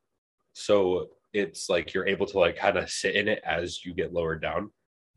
so 0.52 1.08
it's 1.32 1.68
like 1.68 1.94
you're 1.94 2.06
able 2.06 2.26
to 2.26 2.38
like 2.38 2.56
kind 2.56 2.76
of 2.76 2.90
sit 2.90 3.14
in 3.14 3.28
it 3.28 3.40
as 3.44 3.84
you 3.84 3.94
get 3.94 4.12
lowered 4.12 4.42
down. 4.42 4.70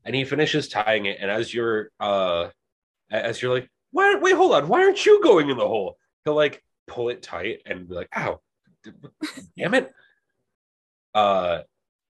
And 0.05 0.15
he 0.15 0.25
finishes 0.25 0.67
tying 0.67 1.05
it, 1.05 1.17
and 1.21 1.31
as 1.31 1.53
you're 1.53 1.89
uh, 1.99 2.49
as 3.09 3.41
you're 3.41 3.53
like, 3.53 3.69
why? 3.91 4.15
Wait, 4.15 4.35
hold 4.35 4.53
on. 4.53 4.67
Why 4.67 4.83
aren't 4.83 5.05
you 5.05 5.23
going 5.23 5.49
in 5.49 5.57
the 5.57 5.67
hole? 5.67 5.97
He'll 6.25 6.35
like 6.35 6.61
pull 6.87 7.09
it 7.09 7.23
tight 7.23 7.61
and 7.65 7.87
be 7.87 7.95
like, 7.95 8.09
ow, 8.15 8.41
damn 9.57 9.73
it. 9.73 9.93
Uh, 11.13 11.61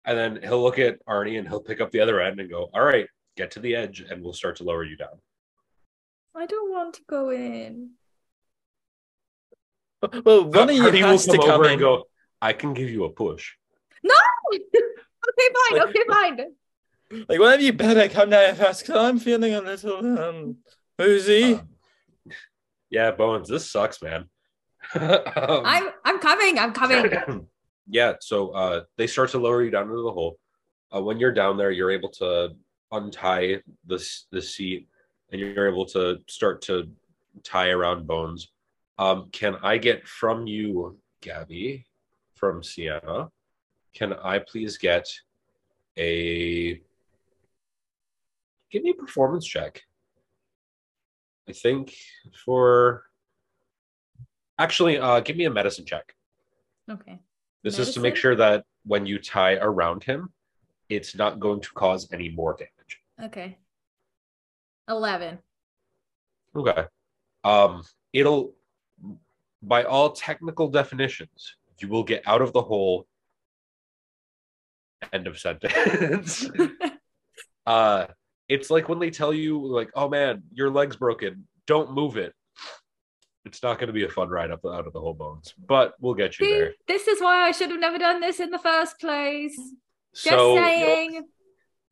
and 0.05 0.19
then 0.19 0.41
he'll 0.43 0.63
look 0.63 0.79
at 0.79 1.05
Arnie 1.07 1.39
and 1.39 1.49
he'll 1.49 1.61
pick 1.61 1.81
up 1.81 1.91
the 1.91 2.01
other 2.01 2.21
end 2.21 2.41
and 2.41 2.51
go, 2.51 2.71
all 2.75 2.83
right, 2.85 3.07
get 3.37 3.51
to 3.53 3.61
the 3.61 3.75
edge, 3.75 4.01
and 4.01 4.23
we'll 4.23 4.33
start 4.33 4.57
to 4.57 4.65
lower 4.65 4.85
you 4.85 4.97
down. 4.97 5.21
I 6.37 6.47
don't 6.47 6.71
want 6.71 6.95
to 6.95 7.01
go 7.09 7.31
in. 7.31 7.91
Well, 10.25 10.45
one 10.45 10.69
of 10.69 10.77
you 10.77 10.83
Arnie 10.83 11.01
has 11.01 11.25
to 11.27 11.39
come 11.39 11.51
over 11.51 11.65
in. 11.65 11.73
and 11.73 11.81
go, 11.81 12.05
I 12.43 12.53
can 12.53 12.75
give 12.75 12.91
you 12.91 13.05
a 13.05 13.11
push. 13.11 13.53
No! 14.03 14.15
okay, 14.53 14.63
fine. 15.71 15.79
Like- 15.79 15.89
okay, 15.89 16.03
fine. 16.09 16.41
Like, 17.29 17.39
why 17.39 17.53
have 17.53 17.63
you 17.63 17.73
better 17.73 18.09
come 18.09 18.31
down 18.31 18.55
fast? 18.57 18.83
Because 18.83 18.97
I'm 18.97 19.19
feeling 19.19 19.55
a 19.55 19.61
little 19.61 20.19
um 20.19 20.57
woozy. 20.99 21.55
Um, 21.55 21.69
yeah, 22.91 23.13
Bones, 23.13 23.49
this 23.49 23.71
sucks, 23.71 24.03
man. 24.03 24.29
Um, 24.95 25.63
I'm 25.65 25.89
I'm 26.05 26.19
coming. 26.19 26.59
I'm 26.59 26.73
coming. 26.73 27.47
yeah, 27.89 28.15
so 28.21 28.51
uh, 28.51 28.85
they 28.97 29.07
start 29.07 29.31
to 29.31 29.39
lower 29.39 29.63
you 29.63 29.71
down 29.71 29.89
into 29.89 30.03
the 30.03 30.11
hole. 30.13 30.39
Uh, 30.95 31.03
when 31.03 31.19
you're 31.19 31.33
down 31.33 31.57
there, 31.57 31.71
you're 31.71 31.91
able 31.91 32.09
to 32.09 32.55
untie 32.93 33.61
the 33.87 33.97
s- 33.97 34.27
the 34.31 34.41
seat, 34.41 34.89
and 35.31 35.41
you're 35.41 35.69
able 35.69 35.85
to 35.87 36.19
start 36.29 36.63
to 36.63 36.91
tie 37.43 37.71
around 37.71 38.07
Bones. 38.07 38.51
Um, 38.99 39.29
can 39.31 39.57
I 39.63 39.79
get 39.79 40.07
from 40.07 40.47
you, 40.47 40.99
Gabby, 41.21 41.85
from 42.35 42.63
Sienna? 42.63 43.31
Can 43.93 44.13
I 44.13 44.39
please 44.39 44.79
get 44.79 45.09
a 45.97 46.81
give 48.71 48.83
me 48.83 48.91
a 48.91 48.95
performance 48.95 49.47
check? 49.47 49.83
I 51.49 51.53
think 51.53 51.95
for 52.45 53.05
actually, 54.59 54.99
uh, 54.99 55.21
give 55.21 55.37
me 55.37 55.45
a 55.45 55.51
medicine 55.51 55.85
check. 55.85 56.15
Okay. 56.91 57.19
This 57.65 57.79
is 57.79 57.95
to 57.95 58.01
make 58.01 58.15
sure 58.15 58.37
that 58.37 58.65
when 58.85 59.07
you 59.07 59.19
tie 59.19 59.55
around 59.55 60.05
him, 60.05 60.29
it's 60.91 61.17
not 61.17 61.41
going 61.41 61.63
to 61.63 61.71
cause 61.73 62.07
any 62.13 62.29
more 62.29 62.53
damage. 62.53 63.01
Okay. 63.23 63.57
Eleven. 64.87 65.39
Okay. 66.55 66.85
Um, 67.43 67.83
it'll, 68.13 68.53
by 69.63 69.85
all 69.85 70.13
technical 70.13 70.69
definitions, 70.69 71.57
you 71.79 71.89
will 71.89 72.05
get 72.05 72.23
out 72.27 72.43
of 72.43 72.53
the 72.53 72.61
hole. 72.61 73.07
End 75.11 75.27
of 75.27 75.39
sentence. 75.39 76.47
uh, 77.67 78.07
it's 78.47 78.71
like 78.71 78.91
when 78.91 78.99
they 78.99 79.11
tell 79.11 79.33
you, 79.33 79.67
like, 79.67 79.91
"Oh 79.95 80.09
man, 80.09 80.43
your 80.53 80.71
leg's 80.71 80.97
broken. 80.97 81.47
Don't 81.67 81.93
move 81.93 82.19
it." 82.19 82.35
It's 83.45 83.63
not 83.63 83.79
going 83.79 83.89
to 83.89 83.93
be 83.93 84.05
a 84.05 84.09
fun 84.09 84.29
ride 84.31 84.51
up 84.51 84.65
out 84.65 84.87
of 84.87 84.93
the 84.95 85.01
whole 85.01 85.13
bones, 85.15 85.53
but 85.67 85.95
we'll 86.01 86.15
get 86.15 86.39
you 86.39 86.47
See, 86.47 86.53
there. 86.53 86.73
this 86.89 87.07
is 87.09 87.21
why 87.21 87.47
I 87.47 87.51
should 87.53 87.71
have 87.71 87.79
never 87.81 87.99
done 87.99 88.21
this 88.21 88.41
in 88.41 88.51
the 88.51 88.59
first 88.59 88.99
place. 88.99 89.55
Just 90.15 90.25
So, 90.29 90.57
saying. 90.57 91.25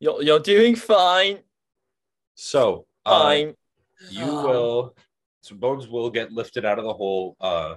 You're 0.01 0.23
you're 0.23 0.41
doing 0.41 0.75
fine. 0.77 1.39
so 2.35 2.87
uh, 3.05 3.23
Fine. 3.23 3.55
you 4.11 4.25
Oh. 4.25 4.47
will 4.49 4.97
so 5.43 5.55
bones 5.57 5.89
will 5.89 6.09
get 6.11 6.33
lifted 6.33 6.65
out 6.65 6.79
of 6.79 6.85
the 6.85 6.93
hole 6.93 7.37
uh 7.41 7.75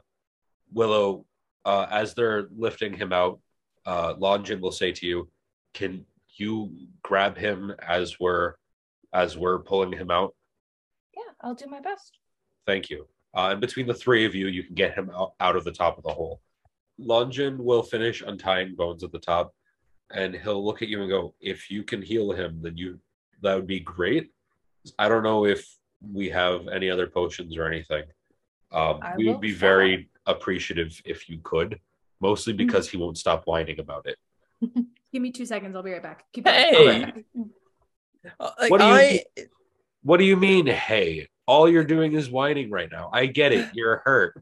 willow 0.73 1.25
uh 1.65 1.85
as 1.89 2.13
they're 2.13 2.47
lifting 2.55 2.93
him 2.93 3.11
out 3.11 3.39
uh 3.85 4.13
longin 4.17 4.59
will 4.61 4.71
say 4.71 4.91
to 4.91 5.05
you 5.05 5.29
can 5.73 6.05
you 6.37 6.71
grab 7.03 7.37
him 7.37 7.73
as 7.79 8.19
we're 8.19 8.53
as 9.13 9.37
we're 9.37 9.59
pulling 9.59 9.91
him 9.91 10.09
out 10.11 10.35
Yeah, 11.15 11.31
I'll 11.41 11.55
do 11.55 11.65
my 11.67 11.79
best. 11.81 12.17
thank 12.65 12.89
you 12.89 13.07
uh 13.35 13.49
and 13.51 13.61
between 13.61 13.87
the 13.87 13.93
three 13.93 14.25
of 14.25 14.35
you 14.35 14.47
you 14.47 14.63
can 14.63 14.75
get 14.75 14.93
him 14.93 15.11
out, 15.15 15.33
out 15.39 15.55
of 15.55 15.63
the 15.63 15.71
top 15.71 15.97
of 15.97 16.03
the 16.03 16.09
hole 16.09 16.41
longin 16.97 17.57
will 17.57 17.83
finish 17.83 18.21
untying 18.21 18.75
bones 18.75 19.03
at 19.03 19.11
the 19.11 19.19
top 19.19 19.53
and 20.11 20.35
he'll 20.35 20.63
look 20.63 20.81
at 20.81 20.87
you 20.87 21.01
and 21.01 21.09
go 21.09 21.33
if 21.41 21.69
you 21.69 21.83
can 21.83 22.01
heal 22.01 22.31
him 22.31 22.59
then 22.61 22.77
you 22.77 22.99
that 23.41 23.55
would 23.55 23.67
be 23.67 23.79
great 23.79 24.31
i 24.99 25.07
don't 25.09 25.23
know 25.23 25.45
if 25.45 25.77
we 26.13 26.29
have 26.29 26.67
any 26.67 26.89
other 26.89 27.07
potions 27.07 27.57
or 27.57 27.65
anything 27.65 28.03
um, 28.71 28.99
we 29.15 29.29
would 29.29 29.39
be 29.39 29.51
try. 29.51 29.59
very 29.59 30.09
appreciative 30.25 31.01
if 31.05 31.29
you 31.29 31.39
could 31.43 31.79
mostly 32.19 32.53
because 32.53 32.89
he 32.89 32.97
won't 32.97 33.17
stop 33.17 33.43
whining 33.45 33.79
about 33.79 34.05
it 34.05 34.17
Give 35.15 35.21
me 35.21 35.31
two 35.31 35.45
seconds. 35.45 35.73
I'll 35.77 35.81
be 35.81 35.93
right 35.93 36.03
back. 36.03 36.25
Keep 36.33 36.43
going. 36.43 36.57
Hey. 36.57 37.13
Uh, 38.37 38.49
like, 38.59 38.69
What 38.69 38.81
do 38.81 38.87
you 38.87 38.93
I, 38.93 39.23
what 40.03 40.17
do 40.17 40.25
you 40.25 40.35
mean 40.35 40.67
hey 40.67 41.29
all 41.47 41.69
you're 41.69 41.83
doing 41.83 42.13
is 42.13 42.29
whining 42.29 42.69
right 42.69 42.89
now 42.91 43.09
i 43.13 43.25
get 43.25 43.51
it 43.51 43.69
you're 43.73 44.01
hurt 44.05 44.41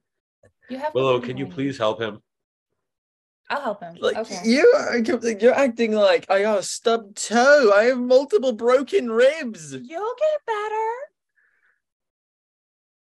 You 0.70 0.78
have 0.78 0.94
willow 0.94 1.20
can 1.20 1.38
you 1.38 1.48
please 1.48 1.78
help 1.78 2.02
him 2.02 2.20
I'll 3.50 3.62
help 3.62 3.84
him. 3.84 3.98
like 4.00 4.18
okay. 4.18 4.40
you 4.46 4.74
are 4.78 4.98
you're 4.98 5.54
acting 5.54 5.92
like 5.92 6.30
I 6.30 6.42
got 6.42 6.60
a 6.60 6.64
stubbed 6.64 7.18
toe. 7.28 7.72
I 7.76 7.84
have 7.84 8.00
multiple 8.00 8.54
broken 8.54 9.12
ribs. 9.12 9.74
You'll 9.74 10.16
get 10.16 10.46
better. 10.48 10.92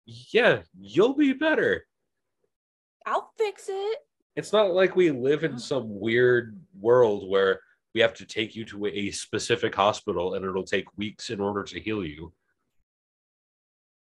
yeah 0.06 0.62
you'll 0.78 1.16
be 1.16 1.34
better 1.34 1.86
I'll 3.06 3.32
fix 3.38 3.70
it. 3.70 4.00
it's 4.36 4.52
not 4.52 4.74
like 4.74 4.96
we 4.96 5.10
live 5.12 5.44
in 5.44 5.54
oh. 5.56 5.58
some 5.58 6.00
weird 6.00 6.60
world 6.80 7.30
where 7.30 7.62
we 7.96 8.02
have 8.02 8.14
to 8.16 8.26
take 8.26 8.56
you 8.56 8.66
to 8.66 8.88
a 8.88 9.10
specific 9.12 9.74
hospital 9.74 10.34
and 10.34 10.46
it'll 10.46 10.64
take 10.64 10.86
weeks 10.98 11.30
in 11.30 11.40
order 11.40 11.64
to 11.64 11.80
heal 11.80 12.04
you. 12.04 12.34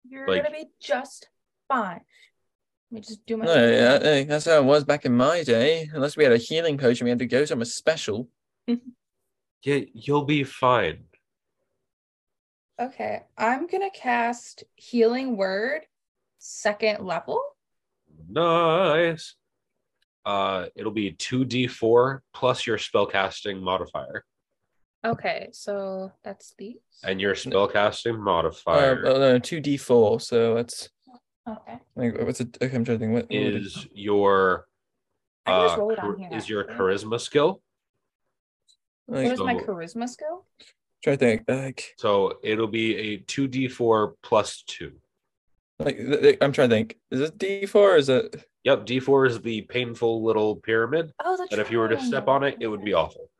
You're 0.08 0.28
Like- 0.28 0.44
gonna 0.44 0.56
be 0.56 0.70
just 0.82 1.30
fine. 1.68 2.02
Let 2.90 2.96
me 2.96 3.02
just 3.02 3.26
do 3.26 3.38
my. 3.38 3.46
No, 3.46 3.54
yeah, 3.70 4.00
hey, 4.00 4.24
that's 4.26 4.46
how 4.46 4.58
it 4.58 4.66
was 4.66 4.84
back 4.84 5.06
in 5.06 5.16
my 5.16 5.44
day. 5.44 5.90
Unless 5.94 6.18
we 6.18 6.24
had 6.26 6.34
a 6.34 6.38
healing 6.38 6.78
potion, 6.78 7.06
we 7.06 7.10
had 7.10 7.20
to 7.20 7.26
go 7.26 7.46
somewhere 7.46 7.66
special. 7.66 8.30
Yeah, 9.64 9.82
you'll 9.94 10.26
be 10.26 10.44
fine. 10.44 11.04
Okay, 12.80 13.22
I'm 13.38 13.68
gonna 13.68 13.92
cast 13.92 14.64
Healing 14.76 15.38
Word, 15.38 15.82
second 16.40 17.06
level. 17.06 17.44
Nice. 18.28 19.36
Uh, 20.26 20.66
it'll 20.76 20.92
be 20.92 21.12
two 21.12 21.46
d 21.46 21.68
four 21.68 22.24
plus 22.34 22.66
your 22.66 22.78
spellcasting 22.80 23.62
modifier, 23.62 24.26
Okay, 25.06 25.50
so 25.52 26.12
that's 26.24 26.54
these. 26.58 26.78
and 27.04 27.20
your 27.20 27.34
spellcasting 27.34 28.16
Uh, 28.16 28.22
modifier 28.24 29.04
oh, 29.08 29.18
no, 29.20 29.40
two 29.40 29.60
d 29.60 29.78
four. 29.78 30.20
So 30.20 30.54
that's 30.56 30.90
Okay. 31.50 31.80
like, 31.96 32.20
what's 32.22 32.40
it? 32.40 32.56
Okay, 32.62 32.76
I'm 32.76 32.86
trying 32.86 33.00
to 33.00 33.06
think. 33.06 33.14
What, 33.14 33.24
what 33.24 33.30
would 33.32 33.56
it- 33.56 33.56
is 33.56 33.88
your 33.94 34.68
I 35.48 35.52
can 35.52 35.62
just 35.64 35.76
uh, 35.76 35.80
roll 35.82 35.92
it 35.92 36.00
on 36.00 36.06
char- 36.06 36.18
here, 36.30 36.38
is 36.38 36.48
your 36.50 36.62
actually. 36.70 36.78
charisma 36.78 37.20
skill. 37.20 37.62
like, 39.08 39.26
What 39.26 39.34
is 39.34 39.40
my 39.40 39.58
So- 39.58 39.66
charisma 39.66 40.08
skill? 40.08 40.46
try 41.04 41.14
to 41.14 41.18
think. 41.18 41.44
Like, 41.48 41.96
So 41.98 42.38
it'll 42.44 42.68
be 42.68 42.96
a 42.96 43.18
two 43.18 43.48
d 43.48 43.68
four 43.68 44.16
plus 44.22 44.62
two. 44.62 45.02
like 45.80 45.98
th- 45.98 46.22
th- 46.22 46.38
I'm 46.42 46.52
trying 46.52 46.70
to 46.70 46.76
think. 46.76 47.00
Is 47.10 47.22
it 47.22 47.38
d 47.40 47.66
four? 47.66 47.96
Is 47.96 48.08
it? 48.10 48.46
Yep, 48.66 48.86
d 48.86 49.00
four 49.00 49.26
is 49.26 49.42
the 49.42 49.64
painful 49.64 50.24
little 50.24 50.58
pyramid. 50.58 51.12
Oh, 51.26 51.36
the 51.38 51.48
That 51.50 51.58
if 51.60 51.72
you 51.72 51.80
were 51.80 51.90
to 51.90 52.00
step 52.00 52.28
on 52.28 52.44
it, 52.44 52.58
it 52.60 52.68
would 52.68 52.84
be 52.86 52.94
awful. 52.94 53.32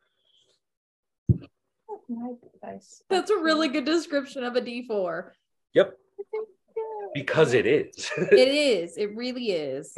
My 2.08 2.32
device. 2.52 3.02
That's 3.08 3.30
a 3.30 3.38
really 3.38 3.68
good 3.68 3.84
description 3.84 4.44
of 4.44 4.56
a 4.56 4.60
D4. 4.60 5.30
Yep, 5.74 5.96
because 7.14 7.54
it 7.54 7.66
is. 7.66 8.10
It 8.16 8.32
is. 8.32 8.96
It 8.96 9.14
really 9.16 9.52
is. 9.52 9.94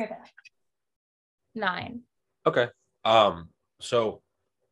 Nine. 1.54 2.02
Okay. 2.46 2.68
Um, 3.04 3.48
so 3.80 4.22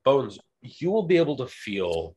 Bones, 0.05 0.39
you 0.63 0.91
will 0.91 1.05
be 1.05 1.17
able 1.17 1.37
to 1.37 1.47
feel 1.47 2.17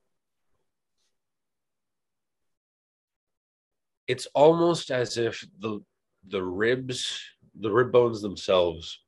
it's 4.08 4.28
almost 4.34 4.92
as 4.92 5.18
if 5.18 5.46
the 5.60 5.80
the 6.28 6.42
ribs, 6.42 7.22
the 7.60 7.72
rib 7.72 7.92
bones 7.92 8.22
themselves 8.22 9.00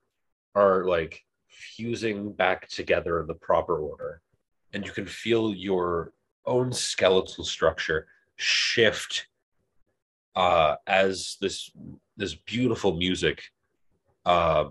are 0.53 0.85
like 0.85 1.23
fusing 1.49 2.31
back 2.31 2.67
together 2.67 3.19
in 3.19 3.27
the 3.27 3.33
proper 3.33 3.79
order. 3.79 4.21
And 4.77 4.85
you 4.85 4.91
can 4.91 5.07
feel 5.07 5.55
your 5.55 6.13
own 6.45 6.71
skeletal 6.71 7.43
structure 7.43 8.05
shift 8.35 9.25
uh 10.35 10.75
as 10.85 11.37
this 11.41 11.71
this 12.15 12.35
beautiful 12.35 12.95
music 12.95 13.41
uh 14.23 14.65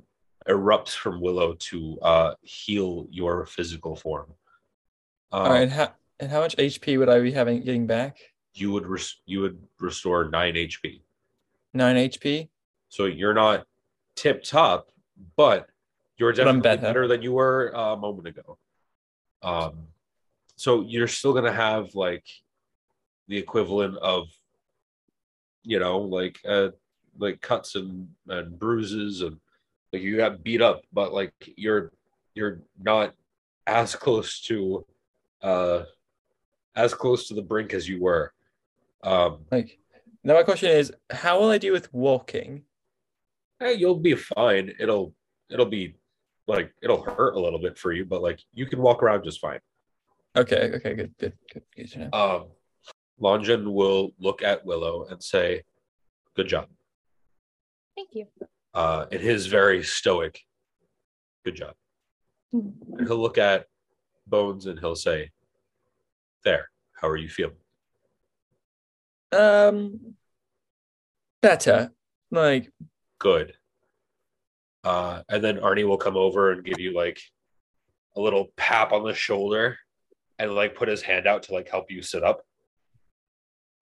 erupts 0.48 0.94
from 0.94 1.20
Willow 1.20 1.54
to 1.54 1.98
uh, 2.02 2.34
heal 2.42 3.08
your 3.10 3.46
physical 3.46 3.96
form. 3.96 4.32
Uh, 5.32 5.36
All 5.38 5.50
right, 5.50 5.62
and 5.62 5.72
how 5.72 5.92
and 6.20 6.30
how 6.30 6.38
much 6.40 6.56
HP 6.56 6.96
would 7.00 7.08
I 7.08 7.18
be 7.20 7.32
having 7.32 7.62
getting 7.62 7.88
back? 7.88 8.18
You 8.54 8.70
would 8.70 8.86
res- 8.86 9.20
you 9.26 9.40
would 9.40 9.58
restore 9.80 10.30
nine 10.30 10.54
HP. 10.54 11.02
Nine 11.74 11.96
HP. 11.96 12.48
So 12.90 13.06
you're 13.06 13.34
not 13.34 13.66
tip 14.14 14.44
top, 14.44 14.88
but 15.36 15.68
you're 16.16 16.30
But 16.30 16.36
definitely 16.36 16.60
better. 16.60 16.82
better 16.82 17.08
than 17.08 17.22
you 17.22 17.32
were 17.32 17.72
uh, 17.76 17.94
a 17.94 17.96
moment 17.96 18.28
ago. 18.28 18.56
Um, 19.42 19.88
so 20.56 20.82
you're 20.82 21.08
still 21.08 21.32
gonna 21.32 21.52
have 21.52 21.94
like 21.94 22.24
the 23.28 23.36
equivalent 23.38 23.96
of, 23.98 24.28
you 25.62 25.78
know, 25.78 25.98
like 25.98 26.38
uh, 26.46 26.68
like 27.18 27.40
cuts 27.40 27.74
and 27.74 28.08
and 28.28 28.58
bruises 28.58 29.20
and 29.22 29.38
like 29.92 30.02
you 30.02 30.16
got 30.16 30.42
beat 30.42 30.62
up, 30.62 30.82
but 30.92 31.12
like 31.12 31.32
you're 31.56 31.92
you're 32.34 32.60
not 32.80 33.14
as 33.66 33.94
close 33.96 34.40
to 34.42 34.84
uh 35.42 35.82
as 36.74 36.92
close 36.94 37.28
to 37.28 37.34
the 37.34 37.42
brink 37.42 37.72
as 37.74 37.88
you 37.88 38.00
were. 38.00 38.32
Um, 39.02 39.44
Like 39.50 39.78
now, 40.22 40.34
my 40.34 40.42
question 40.42 40.70
is, 40.70 40.92
how 41.10 41.38
will 41.40 41.50
I 41.50 41.58
do 41.58 41.72
with 41.72 41.92
walking? 41.92 42.64
hey, 43.60 43.72
you'll 43.74 43.94
be 43.98 44.14
fine. 44.14 44.74
It'll 44.78 45.14
it'll 45.50 45.66
be 45.66 45.94
like 46.46 46.72
it'll 46.82 47.02
hurt 47.02 47.34
a 47.36 47.40
little 47.40 47.58
bit 47.58 47.78
for 47.78 47.92
you, 47.92 48.04
but 48.04 48.22
like 48.22 48.40
you 48.52 48.66
can 48.66 48.80
walk 48.80 49.02
around 49.02 49.24
just 49.24 49.40
fine. 49.40 49.60
Okay, 50.36 50.72
okay, 50.74 50.94
good, 50.94 51.14
good, 51.18 51.32
good. 51.52 51.62
good 51.74 51.90
to 51.92 51.98
know. 51.98 52.10
Um, 52.12 52.44
Longin 53.18 53.72
will 53.72 54.12
look 54.18 54.42
at 54.42 54.66
Willow 54.66 55.06
and 55.06 55.22
say, 55.22 55.62
"Good 56.34 56.48
job." 56.48 56.68
Thank 57.96 58.10
you. 58.12 58.26
Uh, 58.74 59.06
in 59.10 59.20
his 59.20 59.46
very 59.46 59.82
stoic, 59.82 60.42
"Good 61.44 61.56
job." 61.56 61.74
And 62.52 63.06
he'll 63.06 63.16
look 63.16 63.38
at 63.38 63.66
Bones 64.26 64.66
and 64.66 64.78
he'll 64.78 64.96
say, 64.96 65.30
"There, 66.44 66.70
how 66.92 67.08
are 67.08 67.16
you 67.16 67.30
feeling?" 67.30 67.56
Um, 69.32 70.16
better. 71.40 71.92
Like, 72.30 72.70
Good. 73.18 73.54
Uh, 74.84 75.22
and 75.28 75.42
then 75.42 75.56
Arnie 75.58 75.86
will 75.86 75.96
come 75.96 76.16
over 76.16 76.52
and 76.52 76.64
give 76.64 76.78
you 76.78 76.92
like 76.92 77.20
a 78.14 78.20
little 78.20 78.52
pap 78.56 78.92
on 78.92 79.04
the 79.04 79.14
shoulder 79.14 79.78
and 80.38 80.54
like 80.54 80.74
put 80.74 80.88
his 80.88 81.02
hand 81.02 81.26
out 81.26 81.44
to 81.44 81.52
like 81.52 81.68
help 81.68 81.90
you 81.90 82.02
sit 82.02 82.22
up. 82.22 82.42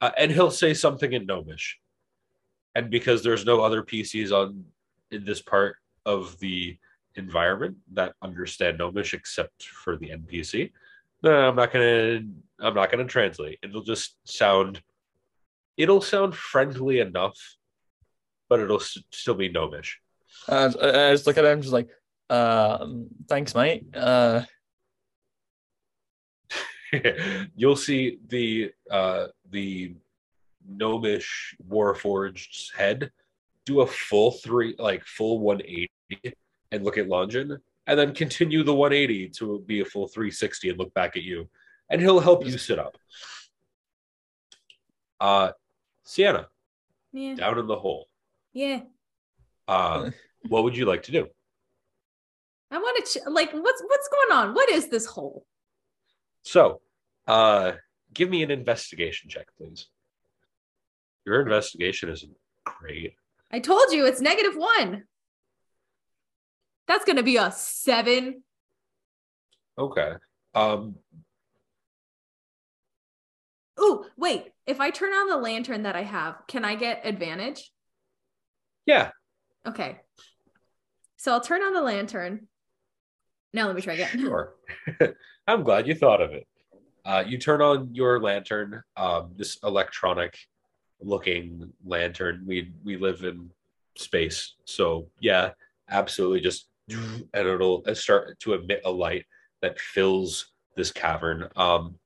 Uh, 0.01 0.11
and 0.19 0.31
he'll 0.31 0.51
say 0.51 0.75
something 0.75 1.13
in 1.13 1.27
Gnomish. 1.27 1.79
And 2.75 2.91
because 2.91 3.23
there's 3.23 3.45
no 3.47 3.61
other 3.61 3.83
PCs 3.83 4.33
on 4.33 4.65
in 5.11 5.25
this 5.25 5.41
part 5.41 5.77
of 6.05 6.39
the 6.41 6.77
environment 7.15 7.77
that 7.93 8.15
understand 8.23 8.79
Gnomish 8.79 9.15
except 9.15 9.63
for 9.65 9.97
the 9.97 10.11
NPC, 10.11 10.73
no, 11.23 11.49
I'm 11.49 11.57
not 11.57 11.73
gonna 11.73 12.21
I'm 12.61 12.75
not 12.75 12.91
gonna 12.91 13.05
translate. 13.07 13.59
It'll 13.63 13.83
just 13.83 14.17
sound 14.25 14.83
it'll 15.77 16.01
sound 16.01 16.35
friendly 16.35 17.01
enough, 17.01 17.39
but 18.49 18.61
it'll 18.61 18.81
s- 18.81 18.99
still 19.11 19.35
be 19.35 19.49
Gnomish. 19.49 20.01
I, 20.49 20.67
I 20.67 21.13
just 21.13 21.27
look 21.27 21.39
at 21.39 21.45
him, 21.45 21.63
just 21.63 21.73
like, 21.73 21.89
um, 22.31 23.07
thanks, 23.29 23.55
mate. 23.55 23.87
Uh, 23.95 24.43
You'll 27.57 27.77
see 27.77 28.19
the 28.29 28.73
uh 28.91 29.27
the 29.51 29.95
gnomish 30.67 31.55
warforged's 31.69 32.73
head 32.77 33.11
do 33.67 33.81
a 33.83 33.87
full 33.87 34.31
three 34.31 34.75
like 34.79 35.05
full 35.05 35.39
180 35.41 36.35
and 36.73 36.85
look 36.85 36.97
at 36.99 37.09
Longin 37.09 37.59
and 37.87 37.99
then 37.99 38.15
continue 38.15 38.63
the 38.63 38.75
180 38.75 39.29
to 39.31 39.61
be 39.67 39.81
a 39.81 39.85
full 39.85 40.07
360 40.09 40.71
and 40.71 40.79
look 40.79 40.93
back 40.95 41.17
at 41.17 41.23
you 41.23 41.49
and 41.91 42.01
he'll 42.01 42.21
help 42.21 42.47
you 42.47 42.57
sit 42.59 42.79
up. 42.79 42.97
Uh 45.21 45.51
Sienna, 46.05 46.49
Yeah. 47.13 47.35
down 47.35 47.59
in 47.59 47.67
the 47.67 47.77
hole. 47.79 48.09
Yeah. 48.53 48.81
Uh 49.69 50.11
what 50.49 50.65
would 50.65 50.77
you 50.77 50.85
like 50.85 51.03
to 51.05 51.13
do? 51.13 51.27
I 52.71 52.79
want 52.79 53.05
to 53.05 53.19
ch- 53.21 53.23
like 53.29 53.53
what's 53.53 53.83
what's 53.87 54.09
going 54.09 54.33
on? 54.39 54.55
What 54.55 54.69
is 54.71 54.89
this 54.89 55.07
hole? 55.07 55.47
So, 56.43 56.81
uh 57.27 57.73
give 58.13 58.29
me 58.31 58.43
an 58.43 58.51
investigation 58.51 59.29
check, 59.31 59.47
please. 59.59 59.87
Your 61.27 61.41
investigation 61.41 62.11
isn't 62.11 62.37
great. 62.65 63.15
I 63.51 63.61
told 63.61 63.93
you 63.93 64.07
it's 64.07 64.21
negative 64.21 64.57
one. 64.57 65.05
That's 66.87 67.05
gonna 67.05 67.23
be 67.23 67.37
a 67.37 67.51
seven. 67.53 68.43
Okay. 69.79 70.13
Um 70.55 70.97
Oh 73.77 74.07
wait. 74.17 74.53
If 74.67 74.81
I 74.81 74.91
turn 74.91 75.13
on 75.13 75.29
the 75.29 75.37
lantern 75.37 75.83
that 75.83 75.97
I 75.97 76.03
have, 76.03 76.37
can 76.47 76.65
I 76.65 76.75
get 76.75 77.05
advantage? 77.05 77.71
yeah, 78.87 79.11
Okay. 79.67 79.99
So 81.17 81.33
I'll 81.33 81.41
turn 81.41 81.63
on 81.63 81.73
the 81.73 81.81
lantern. 81.81 82.49
Now 83.55 83.67
let 83.67 83.75
me 83.77 83.81
try 83.83 83.95
again. 83.95 84.11
sure. 84.21 84.55
I'm 85.47 85.63
glad 85.63 85.87
you 85.87 85.95
thought 85.95 86.21
of 86.21 86.33
it. 86.33 86.47
Uh 87.05 87.23
you 87.27 87.39
turn 87.39 87.61
on 87.61 87.95
your 87.95 88.21
lantern, 88.21 88.83
um 88.97 89.33
this 89.37 89.59
electronic 89.63 90.39
looking 91.01 91.73
lantern. 91.85 92.45
We 92.47 92.73
we 92.85 92.97
live 92.97 93.25
in 93.25 93.51
space. 93.97 94.55
So, 94.65 95.09
yeah, 95.21 95.51
absolutely 95.91 96.41
just 96.41 96.69
and 96.89 97.29
it'll 97.35 97.85
start 97.95 98.39
to 98.41 98.55
emit 98.55 98.83
a 98.85 98.91
light 98.91 99.25
that 99.63 99.79
fills 99.79 100.53
this 100.77 100.91
cavern. 100.93 101.49
Um 101.57 101.99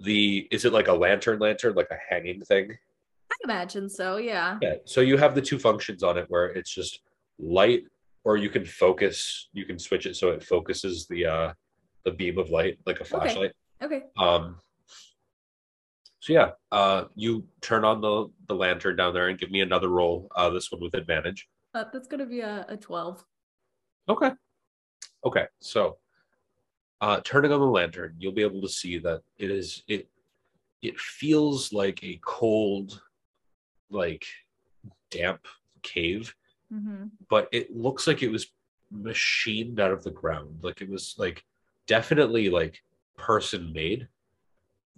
the 0.00 0.46
is 0.50 0.64
it 0.64 0.72
like 0.72 0.88
a 0.88 0.92
lantern 0.92 1.38
lantern 1.40 1.74
like 1.74 1.90
a 1.90 1.98
hanging 2.08 2.40
thing? 2.42 2.76
I 3.30 3.34
imagine 3.44 3.90
so, 3.90 4.16
yeah. 4.16 4.58
Yeah. 4.62 4.76
So 4.84 5.00
you 5.00 5.16
have 5.16 5.34
the 5.34 5.42
two 5.42 5.58
functions 5.58 6.02
on 6.02 6.16
it 6.16 6.26
where 6.28 6.46
it's 6.46 6.72
just 6.72 7.00
light, 7.38 7.82
or 8.24 8.36
you 8.36 8.48
can 8.48 8.64
focus. 8.64 9.48
You 9.52 9.64
can 9.66 9.78
switch 9.78 10.06
it 10.06 10.16
so 10.16 10.30
it 10.30 10.42
focuses 10.42 11.06
the 11.08 11.26
uh 11.26 11.52
the 12.04 12.12
beam 12.12 12.38
of 12.38 12.48
light 12.50 12.78
like 12.86 13.00
a 13.00 13.04
flashlight. 13.04 13.50
Okay. 13.50 13.52
Um. 14.16 14.60
So 16.20 16.32
yeah, 16.32 16.50
uh, 16.72 17.04
you 17.14 17.46
turn 17.60 17.84
on 17.84 18.00
the 18.00 18.28
the 18.46 18.54
lantern 18.54 18.96
down 18.96 19.14
there 19.14 19.28
and 19.28 19.38
give 19.38 19.50
me 19.50 19.60
another 19.60 19.88
roll. 19.88 20.28
Uh, 20.34 20.50
this 20.50 20.70
one 20.70 20.80
with 20.80 20.94
advantage. 20.94 21.48
Uh, 21.74 21.84
that's 21.92 22.08
gonna 22.08 22.26
be 22.26 22.40
a, 22.40 22.66
a 22.68 22.76
12. 22.76 23.24
Okay. 24.08 24.30
Okay. 25.24 25.46
So, 25.60 25.98
uh, 27.00 27.20
turning 27.24 27.52
on 27.52 27.60
the 27.60 27.66
lantern, 27.66 28.16
you'll 28.18 28.32
be 28.32 28.42
able 28.42 28.62
to 28.62 28.68
see 28.68 28.98
that 28.98 29.22
it 29.38 29.50
is 29.50 29.82
it. 29.88 30.08
It 30.80 30.98
feels 30.98 31.72
like 31.72 32.02
a 32.04 32.20
cold, 32.22 33.02
like 33.90 34.26
damp 35.10 35.46
cave 35.82 36.34
Mm-hmm. 36.72 37.04
but 37.30 37.48
it 37.50 37.74
looks 37.74 38.06
like 38.06 38.22
it 38.22 38.30
was 38.30 38.48
machined 38.90 39.80
out 39.80 39.90
of 39.90 40.04
the 40.04 40.10
ground. 40.10 40.58
Like 40.62 40.82
it 40.82 40.90
was 40.90 41.14
like 41.16 41.42
definitely 41.86 42.50
like 42.50 42.82
person 43.18 43.72
made. 43.72 44.08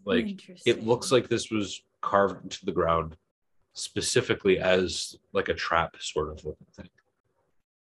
Like 0.05 0.41
it 0.67 0.85
looks 0.87 1.11
like 1.13 1.29
this 1.29 1.51
was 1.51 1.83
carved 2.01 2.45
into 2.45 2.65
the 2.65 2.73
ground 2.73 3.17
specifically 3.75 4.59
as 4.59 5.17
like 5.33 5.49
a 5.49 5.55
trap 5.55 5.97
sort 6.01 6.29
of 6.31 6.45
looking 6.45 6.67
thing. 6.75 6.89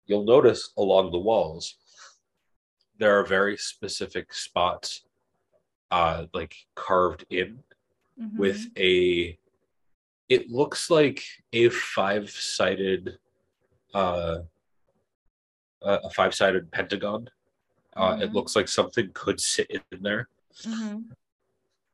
You'll 0.07 0.23
notice 0.23 0.71
along 0.77 1.11
the 1.11 1.19
walls 1.19 1.75
there 2.97 3.17
are 3.19 3.23
very 3.25 3.55
specific 3.57 4.33
spots 4.33 5.03
uh 5.91 6.25
like 6.33 6.55
carved 6.75 7.25
in 7.29 7.59
Mm-hmm. 8.21 8.37
with 8.37 8.67
a 8.77 9.37
it 10.27 10.49
looks 10.51 10.89
like 10.89 11.23
a 11.53 11.69
five-sided 11.69 13.17
uh 13.93 14.39
a 15.81 15.91
a 16.03 16.09
five-sided 16.09 16.69
pentagon 16.69 17.29
uh 17.95 18.17
it 18.21 18.29
Mhm. 18.29 18.33
looks 18.33 18.55
like 18.55 18.67
something 18.67 19.09
could 19.13 19.39
sit 19.39 19.69
in 19.69 19.81
there 20.01 20.27
Mhm. 20.63 21.15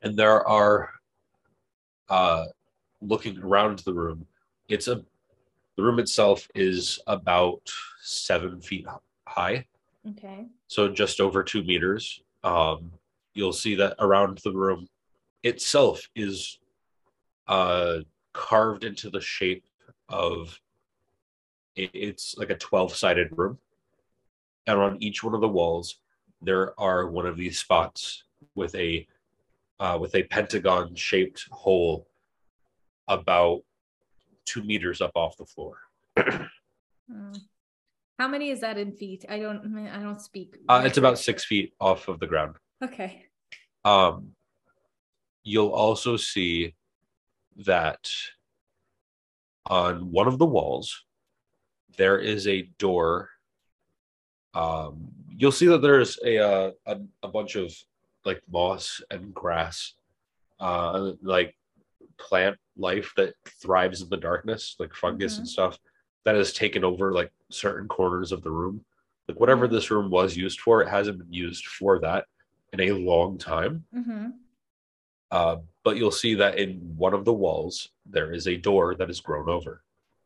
and 0.02 0.18
there 0.18 0.46
are 0.48 0.94
uh 2.10 2.46
looking 3.02 3.38
around 3.40 3.80
the 3.80 3.94
room 3.94 4.28
it's 4.68 4.88
a 4.88 5.04
the 5.76 5.84
room 5.84 6.00
itself 6.00 6.48
is 6.56 7.00
about 7.08 7.62
seven 8.02 8.62
feet 8.62 8.86
high 9.28 9.66
Okay. 10.08 10.48
so 10.68 10.88
just 10.88 11.20
over 11.20 11.44
two 11.44 11.64
meters. 11.64 12.22
Um, 12.44 12.92
you'll 13.34 13.52
see 13.54 13.74
that 13.76 13.96
around 14.00 14.38
the 14.44 14.52
room 14.54 14.88
itself 15.44 16.08
is 16.16 16.60
uh, 17.48 18.02
carved 18.34 18.84
into 18.84 19.10
the 19.10 19.20
shape 19.20 19.66
of 20.08 20.60
it's 21.76 22.38
like 22.38 22.52
a 22.52 22.56
12 22.58 22.96
sided 22.96 23.30
room. 23.36 23.58
And 24.68 24.80
on 24.80 24.98
each 25.02 25.24
one 25.24 25.34
of 25.34 25.42
the 25.42 25.48
walls, 25.48 26.00
there 26.42 26.80
are 26.80 27.08
one 27.08 27.26
of 27.26 27.38
these 27.38 27.60
spots 27.60 28.24
with 28.56 28.74
a 28.76 29.08
uh, 29.80 29.98
with 30.00 30.16
a 30.16 30.24
pentagon 30.24 30.96
shaped 30.96 31.46
hole 31.52 32.08
about 33.08 33.62
two 34.46 34.64
meters 34.64 35.02
up 35.02 35.12
off 35.16 35.38
the 35.38 35.46
floor. 35.46 35.78
Mm. 36.18 37.40
How 38.18 38.28
many 38.28 38.50
is 38.50 38.62
that 38.62 38.78
in 38.78 38.94
feet? 38.94 39.26
I 39.28 39.40
don't 39.40 39.78
I 39.90 40.00
don't 40.00 40.22
speak. 40.22 40.58
Uh, 40.68 40.84
it's 40.86 40.98
about 40.98 41.20
six 41.20 41.46
feet 41.46 41.74
off 41.80 42.08
of 42.08 42.20
the 42.20 42.28
ground. 42.28 42.56
Okay. 42.84 43.26
Um, 43.84 44.32
you'll 45.44 45.70
also 45.70 46.18
see 46.18 46.74
that 47.58 48.10
on 49.68 50.12
one 50.12 50.28
of 50.28 50.40
the 50.40 50.46
walls 50.46 51.06
there 51.98 52.18
is 52.18 52.48
a 52.48 52.64
door. 52.78 53.30
Um, 54.56 55.12
you'll 55.30 55.52
see 55.52 55.68
that 55.68 55.82
there's 55.82 56.18
a, 56.24 56.38
uh, 56.40 56.72
a 56.86 56.98
a 57.24 57.28
bunch 57.28 57.56
of 57.56 57.74
like 58.24 58.42
moss 58.50 59.02
and 59.12 59.34
grass, 59.34 59.94
uh, 60.60 61.12
like 61.22 61.56
plant 62.18 62.58
life 62.78 63.14
that 63.18 63.34
thrives 63.62 64.02
in 64.02 64.10
the 64.10 64.18
darkness, 64.18 64.76
like 64.80 64.94
fungus 64.94 65.38
and 65.38 65.48
stuff, 65.48 65.78
that 66.24 66.36
has 66.36 66.54
taken 66.54 66.84
over 66.84 67.12
like 67.14 67.32
certain 67.52 67.88
corners 67.88 68.32
of 68.32 68.42
the 68.42 68.50
room. 68.52 68.84
Like 69.28 69.40
whatever 69.40 69.68
Mhm. 69.68 69.72
this 69.72 69.92
room 69.92 70.10
was 70.10 70.36
used 70.38 70.60
for, 70.62 70.82
it 70.82 70.88
hasn't 70.90 71.18
been 71.20 71.34
used 71.34 71.66
for 71.66 72.00
that 72.00 72.26
in 72.74 72.80
a 72.80 72.92
long 72.94 73.38
time. 73.38 73.86
Mm-hmm. 73.94 74.30
Uh, 75.32 75.58
but 75.84 75.98
you'll 75.98 76.12
see 76.12 76.36
that 76.36 76.58
in 76.58 76.96
one 76.98 77.14
of 77.14 77.26
the 77.26 77.34
walls 77.34 77.90
there 78.06 78.32
is 78.34 78.48
a 78.48 78.56
door 78.56 78.96
that 78.96 79.10
is 79.10 79.20
grown 79.20 79.50
over. 79.50 79.84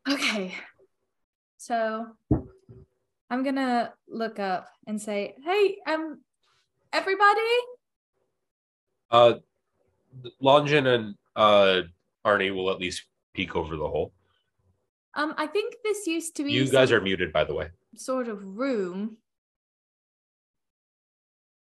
Okay. 0.08 0.54
So 1.58 2.08
I'm 3.30 3.44
gonna 3.44 3.94
look 4.08 4.40
up 4.40 4.68
and 4.88 5.02
say, 5.02 5.36
"Hey, 5.44 5.78
um, 5.88 6.22
everybody, 6.92 7.42
Uh, 9.12 9.34
Longin 10.40 10.86
and 10.88 11.16
uh, 11.36 11.82
Arnie 12.26 12.54
will 12.54 12.70
at 12.70 12.80
least 12.80 13.06
peek 13.34 13.56
over 13.56 13.76
the 13.76 13.88
hole. 13.88 14.14
Um, 15.16 15.34
I 15.38 15.48
think 15.48 15.76
this 15.84 16.06
used 16.06 16.36
to 16.38 16.44
be 16.44 16.52
You 16.54 16.70
guys 16.70 16.92
are 16.92 17.02
muted, 17.02 17.34
by 17.34 17.44
the 17.44 17.54
way. 17.54 17.70
sort 17.96 18.28
of 18.28 18.44
room. 18.44 19.18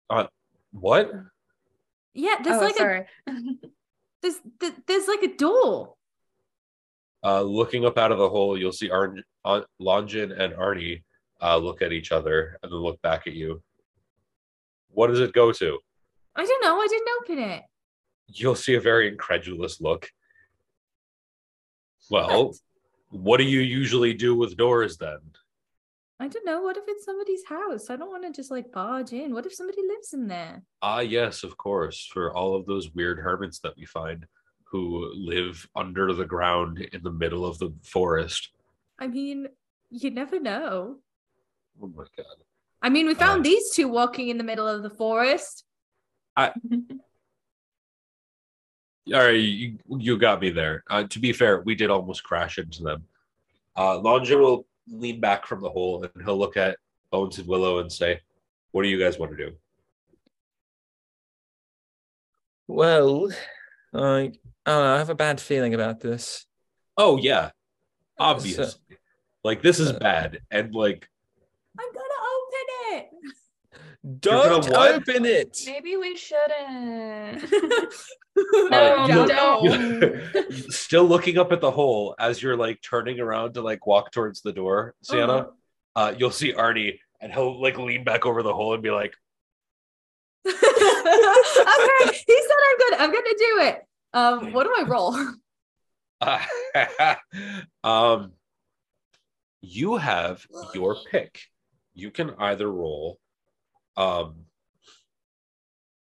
Uh, 0.09 0.27
what? 0.71 1.11
Yeah, 2.13 2.35
there's 2.43 2.61
oh, 2.61 2.65
like 2.65 2.75
a 2.75 2.77
sorry. 2.77 3.05
there's 4.21 4.39
there's 4.87 5.07
like 5.07 5.23
a 5.23 5.35
door. 5.35 5.95
Uh, 7.23 7.41
looking 7.41 7.85
up 7.85 7.97
out 7.97 8.11
of 8.11 8.17
the 8.19 8.29
hole, 8.29 8.57
you'll 8.57 8.71
see 8.71 8.91
Arn- 8.91 9.23
uh, 9.45 9.61
Longin 9.79 10.31
and 10.31 10.53
Arnie 10.53 11.03
uh, 11.43 11.57
look 11.57 11.81
at 11.81 11.91
each 11.91 12.11
other 12.11 12.57
and 12.63 12.71
then 12.71 12.79
look 12.79 13.01
back 13.01 13.27
at 13.27 13.33
you. 13.33 13.61
What 14.89 15.07
does 15.07 15.19
it 15.19 15.33
go 15.33 15.51
to? 15.51 15.79
I 16.35 16.45
don't 16.45 16.63
know. 16.63 16.77
I 16.79 16.87
didn't 16.87 17.07
open 17.21 17.39
it. 17.51 17.63
You'll 18.27 18.55
see 18.55 18.75
a 18.75 18.81
very 18.81 19.07
incredulous 19.07 19.81
look. 19.81 20.09
Well, 22.09 22.45
What? 22.47 22.55
what 23.09 23.37
do 23.37 23.43
you 23.43 23.59
usually 23.59 24.13
do 24.13 24.35
with 24.35 24.57
doors 24.57 24.97
then? 24.97 25.19
I 26.19 26.27
don't 26.27 26.45
know. 26.45 26.61
What 26.61 26.77
if 26.77 26.83
it's 26.87 27.05
somebody's 27.05 27.43
house? 27.45 27.89
I 27.89 27.95
don't 27.95 28.09
want 28.09 28.23
to 28.23 28.31
just 28.31 28.51
like 28.51 28.71
barge 28.71 29.11
in. 29.11 29.33
What 29.33 29.45
if 29.45 29.53
somebody 29.53 29.81
lives 29.87 30.13
in 30.13 30.27
there? 30.27 30.63
Ah, 30.81 30.99
yes, 31.01 31.43
of 31.43 31.57
course, 31.57 32.07
for 32.13 32.33
all 32.33 32.55
of 32.55 32.65
those 32.65 32.91
weird 32.91 33.19
hermits 33.19 33.59
that 33.59 33.75
we 33.77 33.85
find 33.85 34.25
who 34.63 35.11
live 35.15 35.67
under 35.75 36.13
the 36.13 36.25
ground 36.25 36.79
in 36.93 37.03
the 37.03 37.11
middle 37.11 37.45
of 37.45 37.57
the 37.59 37.73
forest. 37.83 38.51
I 38.99 39.07
mean, 39.07 39.47
you 39.89 40.11
never 40.11 40.39
know. 40.39 40.97
Oh 41.81 41.87
my 41.87 42.03
god. 42.17 42.25
I 42.81 42.89
mean, 42.89 43.07
we 43.07 43.13
found 43.13 43.39
Uh, 43.41 43.43
these 43.43 43.71
two 43.71 43.87
walking 43.87 44.27
in 44.29 44.37
the 44.37 44.43
middle 44.43 44.67
of 44.67 44.83
the 44.83 44.89
forest. 44.89 45.63
I. 46.35 46.51
All 49.13 49.19
right, 49.19 49.31
you, 49.31 49.77
you 49.89 50.17
got 50.17 50.39
me 50.39 50.49
there. 50.49 50.83
Uh, 50.89 51.03
to 51.03 51.19
be 51.19 51.33
fair, 51.33 51.59
we 51.61 51.75
did 51.75 51.89
almost 51.89 52.23
crash 52.23 52.57
into 52.57 52.83
them. 52.83 53.03
Uh, 53.75 53.97
Longin 53.99 54.39
will 54.39 54.65
lean 54.87 55.19
back 55.19 55.45
from 55.45 55.59
the 55.61 55.69
hole 55.69 56.03
and 56.03 56.23
he'll 56.23 56.37
look 56.37 56.55
at 56.55 56.77
Bones 57.11 57.37
and 57.37 57.45
Willow 57.47 57.79
and 57.79 57.91
say, 57.91 58.21
What 58.71 58.83
do 58.83 58.87
you 58.89 58.97
guys 58.97 59.19
want 59.19 59.31
to 59.31 59.37
do? 59.37 59.51
Well, 62.67 63.29
I, 63.93 63.99
I 63.99 64.21
don't 64.23 64.31
know. 64.65 64.95
I 64.95 64.97
have 64.99 65.09
a 65.09 65.15
bad 65.15 65.41
feeling 65.41 65.73
about 65.73 65.99
this. 65.99 66.45
Oh, 66.97 67.17
yeah, 67.17 67.51
obviously. 68.17 68.67
like, 69.43 69.61
this 69.61 69.79
is 69.79 69.89
Uh, 69.91 69.99
bad. 69.99 70.39
And, 70.49 70.73
like, 70.73 71.09
I'm 71.79 71.91
gonna 71.93 72.21
open 72.35 72.65
it. 72.97 73.09
Don't 74.19 74.75
open 74.75 75.25
it. 75.25 75.57
Maybe 75.65 75.95
we 75.97 76.15
shouldn't. 76.17 77.43
Uh, 78.35 79.05
no, 79.05 79.05
you- 79.05 79.27
don't. 79.27 80.51
still 80.71 81.03
looking 81.05 81.37
up 81.37 81.51
at 81.51 81.61
the 81.61 81.69
hole 81.69 82.15
as 82.17 82.41
you're 82.41 82.57
like 82.57 82.81
turning 82.81 83.19
around 83.19 83.53
to 83.53 83.61
like 83.61 83.85
walk 83.85 84.11
towards 84.11 84.41
the 84.41 84.51
door, 84.51 84.95
Sienna, 85.03 85.33
Uh-huh. 85.33 85.49
uh, 85.95 86.15
you'll 86.17 86.31
see 86.31 86.51
Arnie 86.51 86.97
and 87.21 87.31
he'll 87.31 87.61
like 87.61 87.77
lean 87.77 88.03
back 88.03 88.25
over 88.25 88.41
the 88.41 88.51
hole 88.53 88.73
and 88.73 88.81
be 88.81 88.89
like, 88.89 89.13
okay, 90.47 90.57
he 90.57 92.41
said 92.41 92.57
I'm 92.71 92.77
good. 92.79 92.93
I'm 92.99 93.11
gonna 93.11 93.37
do 93.37 93.59
it. 93.61 93.85
Um, 94.13 94.51
what 94.53 94.63
do 94.63 94.73
I 94.75 94.83
roll? 94.89 95.15
uh, 96.21 97.15
um, 97.83 98.31
you 99.61 99.97
have 99.97 100.43
your 100.73 100.97
pick. 101.11 101.39
You 101.95 102.11
can 102.11 102.31
either 102.39 102.71
roll, 102.71 103.19
um, 103.97 104.35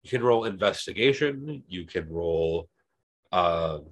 you 0.03 0.11
can 0.11 0.23
roll 0.23 0.45
investigation, 0.45 1.63
you 1.67 1.85
can 1.87 2.09
roll, 2.09 2.69
um, 3.33 3.87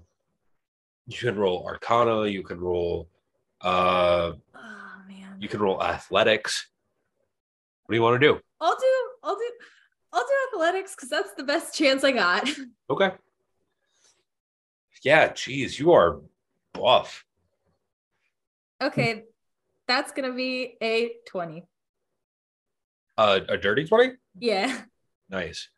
you 1.06 1.18
can 1.18 1.36
roll 1.36 1.64
arcana, 1.66 2.26
you 2.26 2.42
can 2.42 2.60
roll, 2.60 3.08
uh, 3.60 4.32
Oh 4.54 4.92
man. 5.08 5.36
you 5.40 5.48
can 5.48 5.60
roll 5.60 5.82
athletics. 5.82 6.68
What 7.86 7.92
do 7.92 7.96
you 7.96 8.02
want 8.02 8.20
to 8.20 8.26
do? 8.28 8.40
I'll 8.60 8.76
do. 8.76 9.10
I'll 9.24 9.34
do. 9.36 9.50
I'll 10.12 10.24
do 10.24 10.58
athletics 10.58 10.94
because 10.94 11.08
that's 11.08 11.34
the 11.34 11.44
best 11.44 11.74
chance 11.74 12.04
I 12.04 12.12
got. 12.12 12.48
Okay. 12.90 13.12
Yeah, 15.04 15.32
geez, 15.32 15.78
you 15.78 15.92
are 15.92 16.18
buff. 16.72 17.24
Okay, 18.82 19.26
that's 19.86 20.10
gonna 20.10 20.32
be 20.32 20.76
a 20.82 21.12
twenty. 21.28 21.64
Uh, 23.20 23.40
a 23.50 23.58
dirty 23.58 23.84
20? 23.84 24.12
Yeah. 24.38 24.80
Nice. 25.28 25.68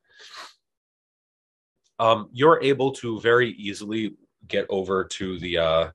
Um, 1.99 2.29
you're 2.33 2.63
able 2.63 2.93
to 2.93 3.19
very 3.19 3.51
easily 3.51 4.15
get 4.47 4.65
over 4.69 5.05
to 5.05 5.41
the 5.41 5.59
uh 5.59 5.91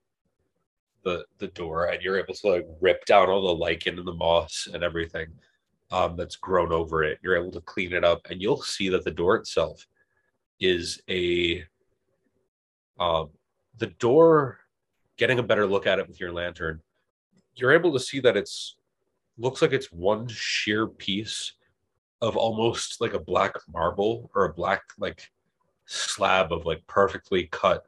the 1.04 1.26
the 1.38 1.48
door 1.48 1.86
and 1.86 2.02
you're 2.02 2.20
able 2.20 2.34
to 2.34 2.48
like 2.50 2.68
rip 2.82 3.06
down 3.06 3.30
all 3.30 3.48
the 3.48 3.56
lichen 3.56 3.98
and 3.98 4.06
the 4.08 4.14
moss 4.14 4.68
and 4.74 4.84
everything 4.84 5.28
um 5.92 6.18
that's 6.18 6.36
grown 6.36 6.74
over 6.74 7.06
it. 7.06 7.18
You're 7.24 7.38
able 7.38 7.52
to 7.52 7.62
clean 7.62 7.94
it 7.94 8.04
up 8.04 8.28
and 8.30 8.42
you'll 8.42 8.62
see 8.62 8.90
that 8.90 9.06
the 9.06 9.12
door 9.12 9.38
itself 9.38 9.88
is 10.60 11.02
a 11.10 11.64
um 13.00 13.30
the 13.78 13.88
door 14.00 14.60
getting 15.16 15.40
a 15.40 15.44
better 15.44 15.66
look 15.66 15.88
at 15.88 16.00
it 16.00 16.10
with 16.10 16.20
your 16.20 16.34
lantern. 16.34 16.82
You're 17.56 17.72
able 17.72 17.94
to 17.94 18.02
see 18.02 18.20
that 18.20 18.36
it's 18.36 18.76
looks 19.38 19.62
like 19.62 19.74
it's 19.74 19.92
one 19.92 20.28
sheer 20.28 20.88
piece 20.88 21.54
of 22.22 22.36
almost 22.36 23.00
like 23.00 23.14
a 23.14 23.20
black 23.20 23.54
marble 23.72 24.32
or 24.34 24.46
a 24.46 24.54
black 24.54 24.82
like 24.98 25.32
slab 25.86 26.52
of 26.52 26.66
like 26.66 26.86
perfectly 26.88 27.48
cut 27.52 27.86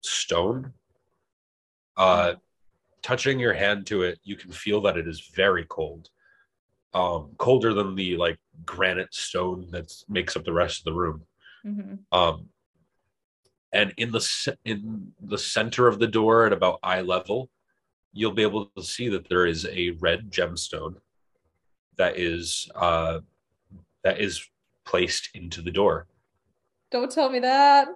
stone. 0.00 0.72
Uh 1.96 2.34
touching 3.02 3.38
your 3.38 3.54
hand 3.54 3.86
to 3.86 4.02
it 4.02 4.18
you 4.24 4.34
can 4.36 4.50
feel 4.50 4.80
that 4.80 4.96
it 4.96 5.06
is 5.06 5.30
very 5.34 5.64
cold 5.68 6.10
um 6.94 7.30
colder 7.38 7.72
than 7.72 7.94
the 7.94 8.16
like 8.16 8.38
granite 8.64 9.14
stone 9.14 9.68
that 9.70 9.92
makes 10.08 10.36
up 10.36 10.44
the 10.44 10.52
rest 10.52 10.80
of 10.80 10.84
the 10.84 10.92
room. 10.92 11.22
Mhm. 11.64 11.98
um 12.12 12.48
and 13.72 13.92
in 13.96 14.10
the 14.10 14.56
in 14.64 15.12
the 15.20 15.38
center 15.38 15.86
of 15.86 15.98
the 15.98 16.06
door 16.06 16.46
at 16.46 16.52
about 16.52 16.80
eye 16.82 17.02
level 17.02 17.50
you'll 18.18 18.32
be 18.32 18.42
able 18.42 18.66
to 18.76 18.82
see 18.82 19.08
that 19.08 19.28
there 19.28 19.46
is 19.46 19.64
a 19.70 19.90
red 20.00 20.28
gemstone 20.28 20.96
that 21.96 22.18
is 22.18 22.68
uh 22.74 23.20
that 24.02 24.20
is 24.20 24.44
placed 24.84 25.28
into 25.34 25.62
the 25.62 25.70
door 25.70 26.06
Don't 26.90 27.12
tell 27.12 27.30
me 27.30 27.38
that. 27.40 27.86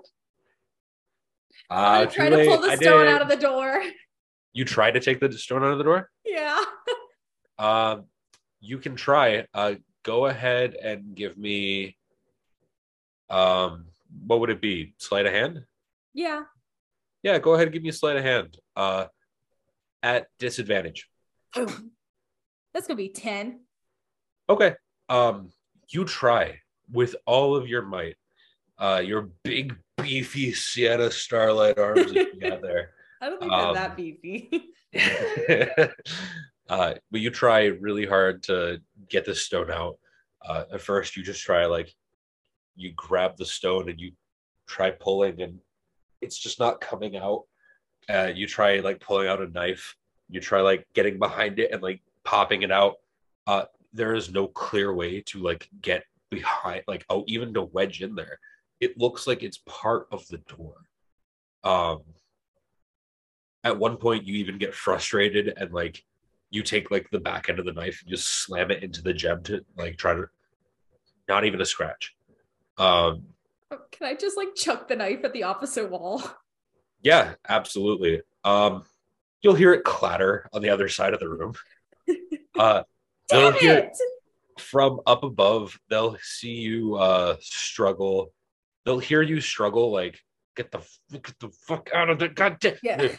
uh 1.71 1.75
I'm 1.75 2.11
trying 2.11 2.31
to 2.31 2.45
pull 2.45 2.61
the 2.61 2.77
stone 2.77 3.09
out 3.09 3.21
of 3.23 3.29
the 3.29 3.37
door. 3.37 3.83
you 4.53 4.65
try 4.65 4.91
to 4.93 5.01
take 5.01 5.19
the 5.19 5.33
stone 5.33 5.65
out 5.65 5.73
of 5.73 5.79
the 5.79 5.85
door 5.85 6.09
Yeah. 6.25 6.63
um 7.59 8.05
you 8.61 8.79
can 8.79 8.95
try 8.95 9.45
uh 9.55 9.75
go 10.05 10.27
ahead 10.27 10.75
and 10.75 11.17
give 11.17 11.37
me 11.37 11.97
um 13.29 13.87
what 14.27 14.39
would 14.41 14.51
it 14.51 14.61
be 14.61 14.95
sleight 14.99 15.27
of 15.27 15.33
hand 15.33 15.65
Yeah. 16.15 16.43
yeah 17.25 17.39
go 17.41 17.55
ahead 17.55 17.67
and 17.67 17.73
give 17.75 17.83
me 17.83 17.89
a 17.89 17.93
sleight 17.93 18.17
of 18.17 18.23
hand 18.23 18.57
uh 18.77 19.07
at 20.03 20.27
disadvantage 20.39 21.09
That's 21.55 22.87
gonna 22.87 22.97
be 22.97 23.09
ten. 23.11 23.61
Okay. 24.49 24.75
Um, 25.09 25.51
you 25.91 26.05
try 26.05 26.59
with 26.91 27.15
all 27.27 27.55
of 27.55 27.69
your 27.69 27.83
might. 27.83 28.17
Uh, 28.79 29.03
your 29.05 29.31
big 29.45 29.77
beefy 29.99 30.53
Sienna 30.53 31.11
Starlight 31.11 31.79
arms 31.79 32.13
that 32.13 32.35
you 32.35 32.41
got 32.41 32.63
there. 32.63 32.91
I 33.21 33.29
don't 33.29 33.39
think 33.39 33.53
Um, 33.53 33.75
they're 33.75 33.89
that 33.89 33.97
beefy. 33.97 34.71
uh, 36.69 36.95
but 37.11 37.21
you 37.21 37.31
try 37.31 37.67
really 37.67 38.07
hard 38.07 38.43
to 38.45 38.81
get 39.09 39.25
the 39.25 39.35
stone 39.35 39.71
out. 39.71 39.99
Uh, 40.45 40.65
at 40.73 40.81
first, 40.81 41.17
you 41.17 41.23
just 41.23 41.43
try 41.43 41.67
like 41.67 41.95
you 42.75 42.93
grab 42.97 43.37
the 43.37 43.47
stone 43.47 43.89
and 43.89 44.01
you 44.01 44.13
try 44.67 44.91
pulling, 44.91 45.41
and 45.41 45.61
it's 46.21 46.39
just 46.39 46.59
not 46.59 46.81
coming 46.81 47.17
out. 47.17 47.45
Uh, 48.09 48.33
you 48.35 48.47
try 48.47 48.81
like 48.81 49.01
pulling 49.01 49.29
out 49.29 49.43
a 49.43 49.49
knife. 49.49 49.97
You 50.29 50.41
try 50.41 50.61
like 50.61 50.87
getting 50.95 51.19
behind 51.19 51.59
it 51.59 51.73
and 51.73 51.83
like 51.83 52.03
popping 52.25 52.63
it 52.63 52.73
out. 52.73 52.97
Uh, 53.47 53.65
there 53.93 54.15
is 54.15 54.31
no 54.31 54.47
clear 54.47 54.95
way 54.95 55.21
to 55.21 55.41
like 55.41 55.69
get 55.81 56.05
behind, 56.31 56.83
like 56.87 57.05
oh, 57.11 57.25
even 57.27 57.55
to 57.55 57.63
wedge 57.63 58.03
in 58.03 58.15
there. 58.15 58.39
It 58.81 58.99
looks 58.99 59.27
like 59.27 59.43
it's 59.43 59.61
part 59.67 60.09
of 60.11 60.27
the 60.29 60.39
door. 60.39 60.75
Um, 61.65 62.03
at 63.65 63.79
one 63.79 63.97
point 63.97 64.27
you 64.27 64.35
even 64.35 64.59
get 64.59 64.75
frustrated 64.75 65.53
and 65.57 65.73
like 65.73 66.05
you 66.51 66.63
take 66.63 66.91
like 66.91 67.09
the 67.11 67.21
back 67.21 67.49
end 67.49 67.59
of 67.59 67.65
the 67.65 67.73
knife 67.73 68.01
and 68.03 68.11
just 68.11 68.29
slam 68.29 68.71
it 68.71 68.83
into 68.83 69.03
the 69.03 69.13
gem 69.13 69.43
to 69.45 69.65
like 69.77 69.97
try 69.97 70.15
to 70.15 70.27
not 71.29 71.45
even 71.45 71.61
a 71.61 71.65
scratch 71.65 72.15
um 72.79 73.23
Can 73.91 74.07
I 74.07 74.15
just 74.15 74.37
like 74.37 74.55
chuck 74.55 74.89
the 74.89 74.97
knife 74.97 75.25
at 75.25 75.33
the 75.33 75.45
opposite 75.45 75.91
wall? 75.91 76.23
yeah 77.03 77.35
absolutely 77.49 78.23
um 78.45 78.85
you'll 79.43 79.55
hear 79.55 79.73
it 79.73 79.85
clatter 79.85 80.49
on 80.53 80.63
the 80.63 80.71
other 80.71 80.89
side 80.89 81.15
of 81.15 81.21
the 81.21 81.29
room 81.29 81.55
uh 82.59 82.83
Damn 83.29 83.53
They'll 83.53 83.61
hear- 83.61 83.79
it! 83.79 83.97
from 84.59 85.01
up 85.07 85.25
above 85.25 85.79
they'll 85.89 86.17
see 86.23 86.55
you 86.55 86.97
uh 86.97 87.37
struggle 87.41 88.33
they'll 88.85 88.99
hear 88.99 89.23
you 89.23 89.41
struggle, 89.41 89.91
like 89.91 90.21
get 90.57 90.71
the 90.71 90.81
get 91.13 91.39
the 91.41 91.49
fuck 91.67 91.89
out 91.95 92.11
of 92.11 92.19
the 92.19 92.29
goddamn. 92.29 92.77
Yeah. 92.83 93.09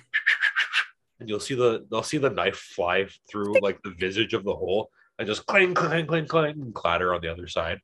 And 1.20 1.30
you'll 1.30 1.40
see 1.40 1.56
the 1.56 1.86
they'll 1.90 2.04
see 2.04 2.18
the 2.18 2.30
knife 2.30 2.58
fly 2.58 3.08
through 3.32 3.56
like 3.62 3.82
the 3.82 3.92
visage 3.92 4.34
of 4.34 4.44
the 4.44 4.54
hole 4.54 4.90
and 5.18 5.26
just 5.28 5.46
clang 5.46 5.74
clang 5.74 6.06
clang 6.06 6.28
clang 6.28 6.62
and 6.62 6.74
clatter 6.76 7.14
on 7.14 7.22
the 7.22 7.30
other 7.30 7.48
side. 7.48 7.80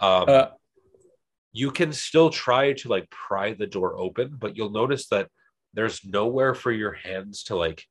Um, 0.00 0.28
Uh, 0.28 0.46
you 1.52 1.70
can 1.70 1.92
still 1.92 2.30
try 2.30 2.72
to 2.72 2.88
like 2.88 3.08
pry 3.10 3.52
the 3.52 3.66
door 3.66 3.96
open, 3.98 4.36
but 4.38 4.56
you'll 4.56 4.70
notice 4.70 5.08
that 5.08 5.28
there's 5.74 6.04
nowhere 6.04 6.54
for 6.54 6.72
your 6.72 6.92
hands 6.92 7.44
to 7.44 7.56
like 7.56 7.86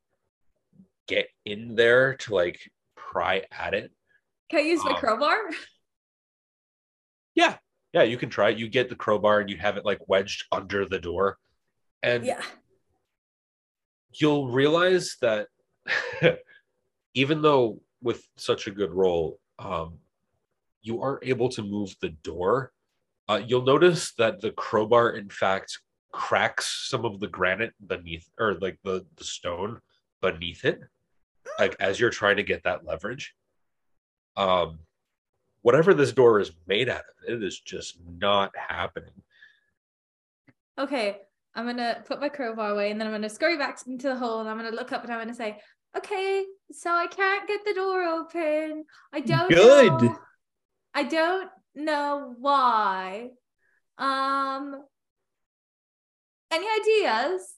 get 1.07 1.27
in 1.45 1.75
there 1.75 2.15
to 2.15 2.33
like 2.35 2.59
pry 2.95 3.43
at 3.51 3.73
it. 3.73 3.91
Can 4.49 4.59
I 4.59 4.63
use 4.63 4.83
my 4.83 4.91
Um, 4.91 4.97
crowbar? 4.97 5.37
Yeah, 7.33 7.57
yeah, 7.93 8.03
you 8.03 8.17
can 8.17 8.29
try 8.29 8.49
it. 8.49 8.57
You 8.57 8.67
get 8.67 8.89
the 8.89 8.95
crowbar 8.95 9.39
and 9.39 9.49
you 9.49 9.55
have 9.55 9.77
it 9.77 9.85
like 9.85 10.05
wedged 10.09 10.45
under 10.51 10.85
the 10.85 10.99
door, 10.99 11.37
and 12.03 12.25
Yeah. 12.25 12.41
you'll 14.11 14.49
realize 14.49 15.15
that 15.21 15.47
even 17.13 17.41
though 17.41 17.81
with 18.01 18.27
such 18.35 18.67
a 18.67 18.71
good 18.71 18.91
roll, 18.91 19.39
um, 19.59 19.99
you 20.81 21.01
aren't 21.01 21.23
able 21.25 21.47
to 21.49 21.61
move 21.63 21.95
the 22.01 22.09
door. 22.09 22.73
Uh, 23.31 23.37
you'll 23.47 23.63
notice 23.63 24.11
that 24.17 24.41
the 24.41 24.51
crowbar, 24.51 25.11
in 25.11 25.29
fact, 25.29 25.79
cracks 26.11 26.89
some 26.89 27.05
of 27.05 27.21
the 27.21 27.27
granite 27.27 27.73
beneath, 27.87 28.27
or 28.37 28.55
like 28.55 28.77
the 28.83 29.05
the 29.15 29.23
stone 29.23 29.79
beneath 30.21 30.65
it, 30.65 30.81
like 31.57 31.73
as 31.79 31.97
you're 31.97 32.09
trying 32.09 32.35
to 32.35 32.43
get 32.43 32.63
that 32.63 32.85
leverage. 32.85 33.33
Um, 34.35 34.79
whatever 35.61 35.93
this 35.93 36.11
door 36.11 36.41
is 36.41 36.51
made 36.67 36.89
out 36.89 36.99
of, 36.99 37.33
it 37.33 37.41
is 37.41 37.57
just 37.57 37.97
not 38.19 38.51
happening. 38.57 39.13
Okay, 40.77 41.19
I'm 41.55 41.65
gonna 41.65 42.03
put 42.05 42.19
my 42.19 42.27
crowbar 42.27 42.71
away 42.71 42.91
and 42.91 42.99
then 42.99 43.07
I'm 43.07 43.13
gonna 43.13 43.29
scurry 43.29 43.57
back 43.57 43.79
into 43.87 44.09
the 44.09 44.17
hole 44.17 44.41
and 44.41 44.49
I'm 44.49 44.57
gonna 44.57 44.71
look 44.71 44.91
up 44.91 45.03
and 45.03 45.13
I'm 45.13 45.19
gonna 45.19 45.33
say, 45.33 45.57
okay, 45.95 46.43
so 46.73 46.91
I 46.91 47.07
can't 47.07 47.47
get 47.47 47.63
the 47.63 47.75
door 47.75 48.03
open. 48.03 48.83
I 49.13 49.21
don't 49.21 49.47
Good. 49.47 50.01
know. 50.01 50.17
I 50.93 51.03
don't 51.03 51.49
know 51.75 52.35
why. 52.39 53.29
Um 53.97 54.83
any 56.51 56.67
ideas? 56.67 57.55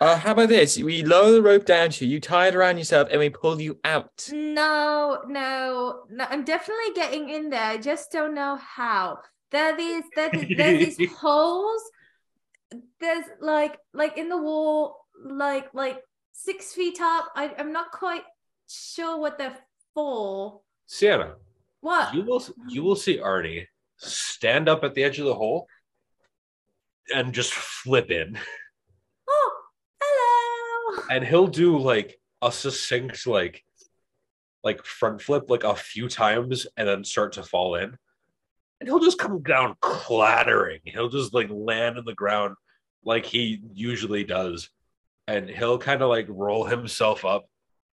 uh, 0.00 0.16
how 0.18 0.32
about 0.32 0.50
this? 0.50 0.76
We 0.76 1.02
lower 1.02 1.30
the 1.30 1.42
rope 1.42 1.64
down 1.64 1.90
to 1.90 2.04
you, 2.04 2.12
you 2.12 2.20
tie 2.20 2.48
it 2.48 2.54
around 2.54 2.76
yourself, 2.76 3.08
and 3.10 3.18
we 3.18 3.30
pull 3.30 3.60
you 3.60 3.78
out. 3.84 4.28
No, 4.30 5.22
no, 5.26 6.02
no. 6.10 6.26
I'm 6.28 6.44
definitely 6.44 6.92
getting 6.94 7.30
in 7.30 7.48
there. 7.48 7.64
I 7.64 7.78
just 7.78 8.12
don't 8.12 8.34
know 8.34 8.56
how. 8.56 9.18
There 9.50 9.72
are 9.72 9.76
these 9.76 10.04
there, 10.14 10.30
there's 10.30 10.96
these 10.96 11.12
holes. 11.16 11.82
There's 13.00 13.24
like 13.40 13.78
like 13.94 14.18
in 14.18 14.28
the 14.28 14.36
wall, 14.36 14.96
like 15.24 15.72
like 15.72 16.02
six 16.32 16.74
feet 16.74 16.98
up. 17.00 17.28
I, 17.34 17.54
I'm 17.58 17.72
not 17.72 17.90
quite 17.90 18.24
sure 18.68 19.18
what 19.18 19.38
they're 19.38 19.56
for. 19.94 20.60
Sienna, 20.86 21.36
What? 21.86 22.12
you 22.12 22.22
will 22.24 22.44
you 22.68 22.82
will 22.82 22.96
see 22.96 23.18
Arnie 23.18 23.68
stand 23.98 24.68
up 24.68 24.82
at 24.82 24.94
the 24.94 25.04
edge 25.04 25.20
of 25.20 25.24
the 25.26 25.36
hole 25.36 25.68
and 27.14 27.32
just 27.32 27.52
flip 27.52 28.10
in. 28.10 28.36
Oh, 29.28 29.52
hello. 30.02 31.02
and 31.10 31.24
he'll 31.24 31.46
do 31.46 31.78
like 31.78 32.18
a 32.42 32.50
succinct 32.50 33.24
like 33.26 33.64
like 34.64 34.84
front 34.84 35.22
flip 35.22 35.44
like 35.48 35.62
a 35.62 35.76
few 35.76 36.08
times 36.08 36.66
and 36.76 36.88
then 36.88 37.04
start 37.04 37.34
to 37.34 37.44
fall 37.44 37.76
in 37.76 37.96
and 38.80 38.88
he'll 38.88 38.98
just 38.98 39.18
come 39.18 39.42
down 39.42 39.76
clattering 39.80 40.80
he'll 40.84 41.08
just 41.08 41.34
like 41.34 41.48
land 41.50 41.98
in 41.98 42.04
the 42.04 42.14
ground 42.14 42.54
like 43.04 43.26
he 43.26 43.60
usually 43.72 44.24
does 44.24 44.70
and 45.28 45.48
he'll 45.48 45.78
kind 45.78 46.02
of 46.02 46.08
like 46.08 46.26
roll 46.28 46.64
himself 46.64 47.24
up 47.24 47.48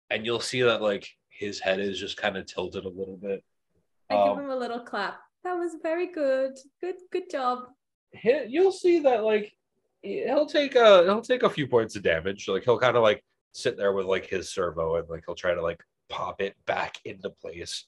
and 0.10 0.26
you'll 0.26 0.40
see 0.40 0.62
that 0.62 0.82
like 0.82 1.10
his 1.30 1.60
head 1.60 1.80
is 1.80 2.00
just 2.00 2.18
kind 2.18 2.38
of 2.38 2.46
tilted 2.46 2.86
a 2.86 2.90
little 2.90 3.18
bit 3.18 3.44
I 4.12 4.28
give 4.28 4.38
Um, 4.38 4.43
him 4.45 4.50
a 4.50 4.56
little 4.56 4.80
clap. 4.82 5.19
That 5.43 5.54
was 5.56 5.76
very 5.82 6.08
good. 6.08 6.58
Good, 6.82 6.95
good 7.12 7.30
job. 7.30 7.69
he- 8.13 8.45
you'll 8.50 8.71
see 8.71 9.00
that 9.00 9.24
like 9.24 9.54
he'll 10.02 10.45
take 10.45 10.76
a 10.76 11.04
he'll 11.04 11.21
take 11.21 11.43
a 11.43 11.50
few 11.50 11.65
points 11.67 11.95
of 11.95 12.04
damage 12.04 12.47
like 12.50 12.63
he'll 12.63 12.78
kind 12.80 12.97
of 12.97 13.04
like 13.04 13.24
sit 13.54 13.78
there 13.78 13.93
with 13.93 14.06
like 14.06 14.26
his 14.26 14.52
servo 14.52 14.95
and 14.95 15.08
like 15.10 15.24
he'll 15.26 15.36
try 15.36 15.54
to 15.54 15.62
like 15.62 15.80
pop 16.10 16.41
it 16.41 16.56
back 16.65 16.97
into 17.06 17.30
place 17.30 17.86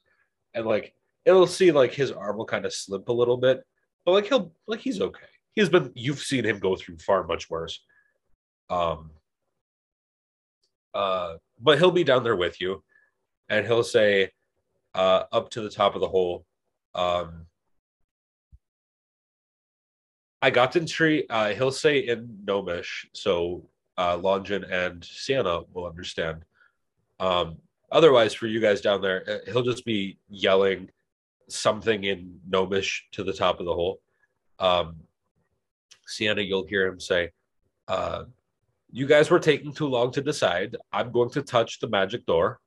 and 0.54 0.66
like 0.66 0.94
it'll 1.26 1.46
see 1.48 1.72
like 1.74 1.92
his 1.94 2.12
arm 2.12 2.38
will 2.38 2.46
kind 2.46 2.66
of 2.66 2.74
slip 2.74 3.10
a 3.10 3.12
little 3.14 3.36
bit 3.38 3.64
but 4.06 4.12
like 4.14 4.28
he'll 4.28 4.54
like 4.68 4.80
he's 4.80 5.02
okay 5.02 5.26
he's 5.54 5.68
been 5.70 5.92
you've 5.96 6.20
seen 6.20 6.46
him 6.46 6.60
go 6.60 6.76
through 6.78 6.98
far 7.00 7.26
much 7.28 7.50
worse 7.50 7.84
um 8.70 9.12
uh 10.94 11.36
but 11.60 11.78
he'll 11.80 11.92
be 11.92 12.04
down 12.04 12.24
there 12.24 12.36
with 12.36 12.62
you 12.62 12.82
and 13.50 13.66
he'll 13.66 13.84
say 13.84 14.30
uh 14.96 15.24
up 15.32 15.50
to 15.50 15.62
the 15.62 15.70
top 15.70 15.96
of 15.96 16.02
the 16.02 16.08
hole 16.08 16.46
um 16.96 17.46
I 20.44 20.50
got 20.50 20.76
in 20.76 20.86
tree. 20.86 21.26
Uh, 21.30 21.54
he'll 21.54 21.72
say 21.72 22.00
in 22.00 22.40
Gnomish, 22.46 23.08
so 23.14 23.70
uh, 23.98 24.18
Longin 24.18 24.66
and 24.66 25.02
Sienna 25.02 25.62
will 25.74 25.86
understand. 25.86 26.44
Um, 27.18 27.60
otherwise, 27.90 28.34
for 28.34 28.48
you 28.48 28.60
guys 28.60 28.82
down 28.82 29.02
there, 29.02 29.24
uh, 29.26 29.50
he'll 29.50 29.64
just 29.64 29.86
be 29.86 30.18
yelling 30.28 30.90
something 31.48 32.04
in 32.04 32.42
Gnomish 32.46 33.08
to 33.14 33.24
the 33.24 33.32
top 33.32 33.62
of 33.62 33.66
the 33.66 33.74
hole. 33.74 34.02
Um, 34.60 34.98
Sienna, 36.08 36.42
you'll 36.42 36.68
hear 36.68 36.88
him 36.88 37.00
say, 37.00 37.32
uh, 37.88 38.24
"You 38.92 39.08
guys 39.08 39.30
were 39.30 39.40
taking 39.40 39.72
too 39.72 39.88
long 39.88 40.12
to 40.12 40.22
decide. 40.22 40.76
I'm 40.92 41.14
going 41.14 41.30
to 41.32 41.42
touch 41.42 41.80
the 41.80 41.88
magic 41.88 42.26
door." 42.26 42.60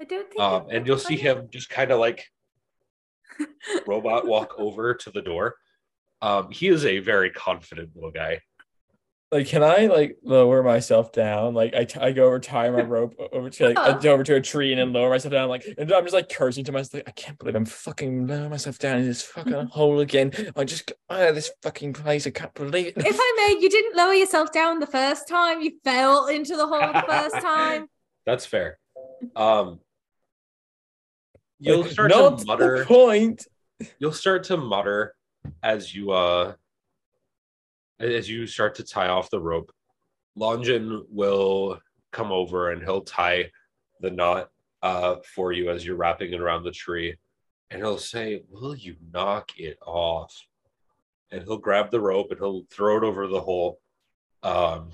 Okay. 0.00 0.02
I 0.02 0.04
don't 0.04 0.30
think. 0.30 0.40
Um, 0.40 0.66
and 0.70 0.86
you'll 0.86 0.98
see 0.98 1.16
him 1.16 1.48
just 1.50 1.68
kind 1.70 1.90
of 1.90 1.98
like 1.98 2.26
robot 3.86 4.26
walk 4.26 4.54
over 4.58 4.94
to 4.94 5.10
the 5.10 5.22
door. 5.22 5.56
Um, 6.22 6.50
he 6.50 6.68
is 6.68 6.84
a 6.84 6.98
very 6.98 7.30
confident 7.30 7.90
little 7.94 8.10
guy. 8.10 8.40
Like, 9.32 9.48
can 9.48 9.64
I 9.64 9.86
like 9.86 10.18
lower 10.22 10.62
myself 10.62 11.10
down? 11.10 11.52
Like, 11.52 11.74
I, 11.74 11.84
t- 11.84 11.98
I 11.98 12.12
go 12.12 12.26
over, 12.26 12.38
tie 12.38 12.70
my 12.70 12.82
rope 12.82 13.16
over 13.32 13.50
to 13.50 13.68
like 13.68 13.76
uh, 13.76 14.08
over 14.08 14.22
to 14.22 14.36
a 14.36 14.40
tree, 14.40 14.72
and 14.72 14.80
then 14.80 14.92
lower 14.92 15.10
myself 15.10 15.32
down. 15.32 15.48
Like, 15.48 15.66
and 15.76 15.92
I'm 15.92 16.04
just 16.04 16.14
like 16.14 16.28
cursing 16.28 16.64
to 16.64 16.72
myself. 16.72 16.94
Like, 16.94 17.08
I 17.08 17.10
can't 17.10 17.36
believe 17.36 17.56
I'm 17.56 17.64
fucking 17.64 18.28
lowering 18.28 18.50
myself 18.50 18.78
down 18.78 18.98
in 18.98 19.04
this 19.04 19.22
fucking 19.22 19.66
hole 19.72 19.98
again. 19.98 20.30
I 20.54 20.62
just 20.62 20.86
got 20.86 21.20
out 21.20 21.28
of 21.30 21.34
this 21.34 21.50
fucking 21.60 21.94
place. 21.94 22.28
I 22.28 22.30
can't 22.30 22.54
believe 22.54 22.86
it. 22.86 22.98
If 22.98 23.18
I 23.18 23.34
may, 23.36 23.60
you 23.60 23.68
didn't 23.68 23.96
lower 23.96 24.14
yourself 24.14 24.52
down 24.52 24.78
the 24.78 24.86
first 24.86 25.26
time. 25.26 25.60
You 25.60 25.72
fell 25.82 26.28
into 26.28 26.54
the 26.54 26.66
hole 26.68 26.92
the 26.92 27.04
first 27.06 27.34
time. 27.44 27.88
That's 28.26 28.46
fair. 28.46 28.78
Um, 29.34 29.80
you'll 31.58 31.84
start 31.96 32.10
not 32.10 32.38
to 32.38 32.46
mutter. 32.46 32.84
point. 32.84 33.46
You'll 33.98 34.12
start 34.12 34.44
to 34.44 34.56
mutter 34.56 35.14
as 35.62 35.94
you 35.94 36.10
uh 36.12 36.54
as 38.00 38.28
you 38.28 38.46
start 38.46 38.74
to 38.76 38.84
tie 38.84 39.08
off 39.08 39.30
the 39.30 39.40
rope. 39.40 39.72
Longin 40.34 41.04
will 41.10 41.78
come 42.12 42.32
over 42.32 42.70
and 42.70 42.82
he'll 42.82 43.02
tie 43.02 43.50
the 44.00 44.10
knot 44.10 44.50
uh 44.82 45.16
for 45.34 45.52
you 45.52 45.70
as 45.70 45.84
you're 45.84 45.96
wrapping 45.96 46.32
it 46.32 46.40
around 46.40 46.64
the 46.64 46.70
tree, 46.70 47.16
and 47.70 47.80
he'll 47.80 47.98
say, 47.98 48.42
"Will 48.48 48.74
you 48.74 48.96
knock 49.12 49.52
it 49.58 49.78
off?" 49.84 50.34
And 51.30 51.42
he'll 51.42 51.58
grab 51.58 51.90
the 51.90 52.00
rope 52.00 52.30
and 52.30 52.38
he'll 52.38 52.64
throw 52.70 52.98
it 52.98 53.04
over 53.04 53.26
the 53.26 53.40
hole, 53.40 53.80
um, 54.42 54.90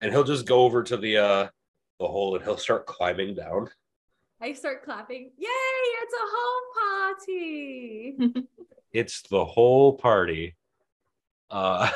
and 0.00 0.12
he'll 0.12 0.24
just 0.24 0.46
go 0.46 0.60
over 0.64 0.82
to 0.82 0.96
the 0.96 1.18
uh 1.18 1.48
the 2.00 2.06
hole 2.06 2.36
and 2.36 2.44
he'll 2.44 2.56
start 2.56 2.86
climbing 2.86 3.34
down. 3.34 3.68
I 4.40 4.52
start 4.52 4.84
clapping. 4.84 5.30
Yay! 5.36 5.48
It's 6.02 6.14
a 6.14 6.26
home 6.36 6.66
party. 7.16 8.16
It's 8.90 9.20
the 9.28 9.44
whole 9.44 9.92
party. 9.98 10.56
Uh, 11.50 11.90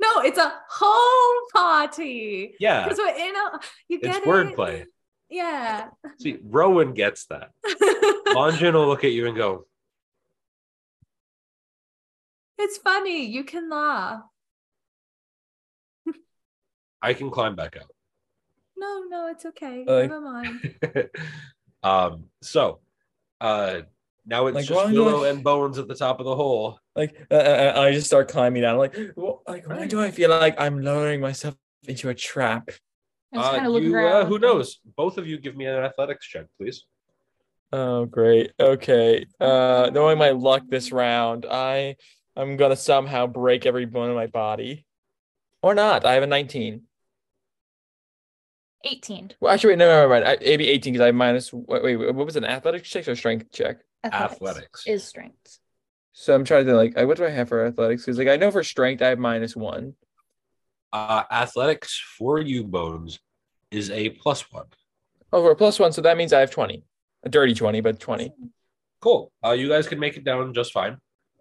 no, 0.00 0.20
it's 0.20 0.38
a 0.38 0.52
home 0.70 1.42
party. 1.52 2.54
yeah, 2.60 2.84
Because 2.84 2.98
we're 2.98 3.08
in 3.08 3.34
a. 3.34 3.58
You 3.88 3.98
it's 4.00 4.06
get 4.06 4.22
it? 4.22 4.24
wordplay. 4.24 4.84
Yeah. 5.28 5.88
See, 6.20 6.38
Rowan 6.44 6.94
gets 6.94 7.26
that. 7.26 7.50
Longin 8.34 8.72
will 8.74 8.86
look 8.86 9.02
at 9.02 9.10
you 9.10 9.26
and 9.26 9.36
go, 9.36 9.66
it's 12.56 12.78
funny. 12.78 13.26
You 13.26 13.42
can 13.42 13.68
laugh. 13.68 14.22
"I 17.02 17.14
can 17.14 17.30
climb 17.30 17.56
back 17.56 17.76
out." 17.76 17.90
No, 18.76 19.02
no, 19.08 19.26
it's 19.28 19.44
okay. 19.46 19.84
Like- 19.84 20.08
Never 20.08 20.20
mind. 20.20 20.74
um, 21.82 22.24
so 22.42 22.80
uh, 23.40 23.80
now 24.26 24.46
it's 24.46 24.54
Like, 24.54 24.66
just 24.66 24.76
why 24.76 24.92
do 24.92 25.02
I- 25.02 25.06
Willow 25.06 25.24
and 25.24 25.42
Bones 25.42 25.78
at 25.78 25.88
the 25.88 25.94
top 25.94 26.20
of 26.20 26.26
the 26.26 26.34
hole. 26.36 26.78
Like, 26.94 27.16
uh, 27.30 27.34
uh, 27.34 27.72
I 27.76 27.92
just 27.92 28.06
start 28.06 28.28
climbing 28.28 28.62
down. 28.62 28.76
Like, 28.78 28.94
wh- 29.16 29.40
like, 29.48 29.66
why 29.68 29.86
do 29.86 30.00
I 30.00 30.10
feel 30.10 30.30
like 30.30 30.60
I'm 30.60 30.82
lowering 30.82 31.20
myself 31.20 31.56
into 31.88 32.08
a 32.10 32.14
trap? 32.14 32.68
Uh, 33.34 33.52
kind 33.52 33.66
of 33.66 33.72
look 33.72 33.82
you, 33.82 33.96
uh, 33.96 34.26
who 34.26 34.38
knows? 34.38 34.78
Both 34.96 35.16
of 35.16 35.26
you 35.26 35.38
give 35.38 35.56
me 35.56 35.64
an 35.66 35.74
athletics 35.82 36.26
check, 36.26 36.46
please. 36.58 36.84
Oh, 37.72 38.04
great. 38.04 38.52
Okay. 38.60 39.24
Uh, 39.40 39.90
knowing 39.92 40.18
my 40.18 40.30
luck 40.30 40.62
this 40.68 40.92
round, 40.92 41.46
I 41.50 41.96
I'm 42.36 42.56
gonna 42.58 42.76
somehow 42.76 43.26
break 43.26 43.64
every 43.64 43.86
bone 43.86 44.10
in 44.10 44.14
my 44.14 44.26
body, 44.26 44.84
or 45.62 45.74
not. 45.74 46.04
I 46.04 46.12
have 46.12 46.22
a 46.22 46.26
19. 46.26 46.82
18. 48.84 49.32
Well, 49.40 49.52
actually, 49.52 49.70
wait, 49.72 49.78
no, 49.78 49.86
no, 49.86 50.08
no, 50.08 50.20
no. 50.24 50.36
Maybe 50.40 50.68
18 50.68 50.92
because 50.92 51.06
I 51.06 51.10
minus. 51.12 51.52
Wait, 51.52 51.82
wait, 51.82 51.96
what 51.96 52.26
was 52.26 52.36
it? 52.36 52.44
An 52.44 52.50
athletics 52.50 52.88
check 52.88 53.06
or 53.08 53.14
strength 53.14 53.50
check? 53.52 53.78
Athletics. 54.04 54.84
is 54.86 55.04
strength. 55.04 55.58
So 56.12 56.34
I'm 56.34 56.44
trying 56.44 56.66
to 56.66 56.72
think, 56.72 56.96
like, 56.96 57.06
what 57.06 57.16
do 57.16 57.24
I 57.24 57.30
have 57.30 57.48
for 57.48 57.64
athletics? 57.64 58.04
Because 58.04 58.18
like 58.18 58.28
I 58.28 58.36
know 58.36 58.50
for 58.50 58.62
strength 58.62 59.00
I 59.02 59.08
have 59.08 59.18
minus 59.18 59.56
one. 59.56 59.94
Uh, 60.92 61.22
athletics 61.30 61.98
for 62.18 62.38
you, 62.38 62.64
Bones, 62.64 63.18
is 63.70 63.90
a 63.90 64.10
plus 64.10 64.42
one. 64.52 64.66
Oh, 65.32 65.42
for 65.42 65.52
a 65.52 65.56
plus 65.56 65.78
one, 65.78 65.92
so 65.92 66.02
that 66.02 66.18
means 66.18 66.32
I 66.34 66.40
have 66.40 66.50
20. 66.50 66.82
A 67.24 67.28
dirty 67.28 67.54
20, 67.54 67.80
but 67.80 67.98
20. 67.98 68.32
Cool. 69.00 69.32
Uh, 69.44 69.52
you 69.52 69.68
guys 69.68 69.86
can 69.88 69.98
make 69.98 70.16
it 70.18 70.24
down 70.24 70.52
just 70.52 70.72
fine. 70.72 70.98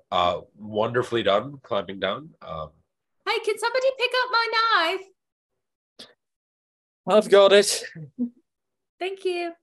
Uh, 0.10 0.42
wonderfully 0.58 1.24
done 1.24 1.58
climbing 1.64 2.00
down. 2.00 2.30
Um, 2.42 2.70
Hey, 3.28 3.40
can 3.46 3.58
somebody 3.58 3.88
pick 4.00 4.12
up 4.24 4.30
my 4.32 4.48
knife? 4.54 5.02
I've 7.08 7.30
got 7.30 7.52
it. 7.54 7.84
Thank 9.00 9.26
you. 9.26 9.54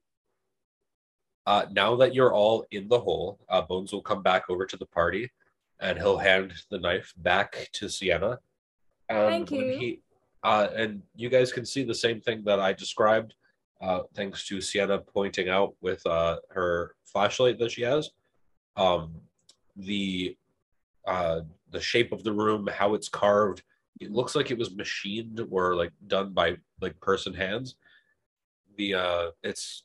uh, 1.47 1.67
now 1.71 1.97
that 1.97 2.15
you're 2.15 2.33
all 2.35 2.67
in 2.73 2.89
the 2.89 2.99
hole, 3.01 3.39
uh, 3.49 3.63
Bones 3.63 3.93
will 3.93 4.03
come 4.03 4.23
back 4.23 4.51
over 4.51 4.67
to 4.67 4.77
the 4.77 4.87
party, 4.87 5.31
and 5.81 5.97
he'll 5.97 6.19
hand 6.19 6.53
the 6.71 6.79
knife 6.79 7.15
back 7.19 7.69
to 7.73 7.89
Sienna. 7.89 8.39
And 9.09 9.49
Thank 9.49 9.51
you. 9.53 9.79
He, 9.79 10.03
uh, 10.43 10.69
and 10.75 11.03
you 11.15 11.29
guys 11.29 11.53
can 11.53 11.65
see 11.65 11.85
the 11.85 11.95
same 11.95 12.21
thing 12.21 12.43
that 12.45 12.61
I 12.61 12.73
described, 12.73 13.35
uh, 13.81 14.01
thanks 14.15 14.47
to 14.49 14.61
Sienna 14.61 14.99
pointing 14.99 15.49
out 15.49 15.75
with 15.81 16.05
uh, 16.07 16.39
her 16.51 16.97
flashlight 17.05 17.59
that 17.61 17.71
she 17.71 17.83
has. 17.83 18.11
Um, 18.77 19.15
the 19.77 20.37
uh, 21.07 21.41
the 21.71 21.81
shape 21.81 22.13
of 22.13 22.25
the 22.25 22.33
room, 22.33 22.67
how 22.67 22.95
it's 22.95 23.09
carved, 23.09 23.63
it 24.01 24.13
looks 24.13 24.35
like 24.35 24.51
it 24.51 24.59
was 24.59 24.75
machined 24.75 25.41
or 25.51 25.75
like 25.75 25.93
done 26.07 26.33
by 26.33 26.57
like 26.81 26.99
person 27.01 27.35
hands. 27.35 27.77
The 28.77 28.95
uh, 28.95 29.31
it's 29.43 29.85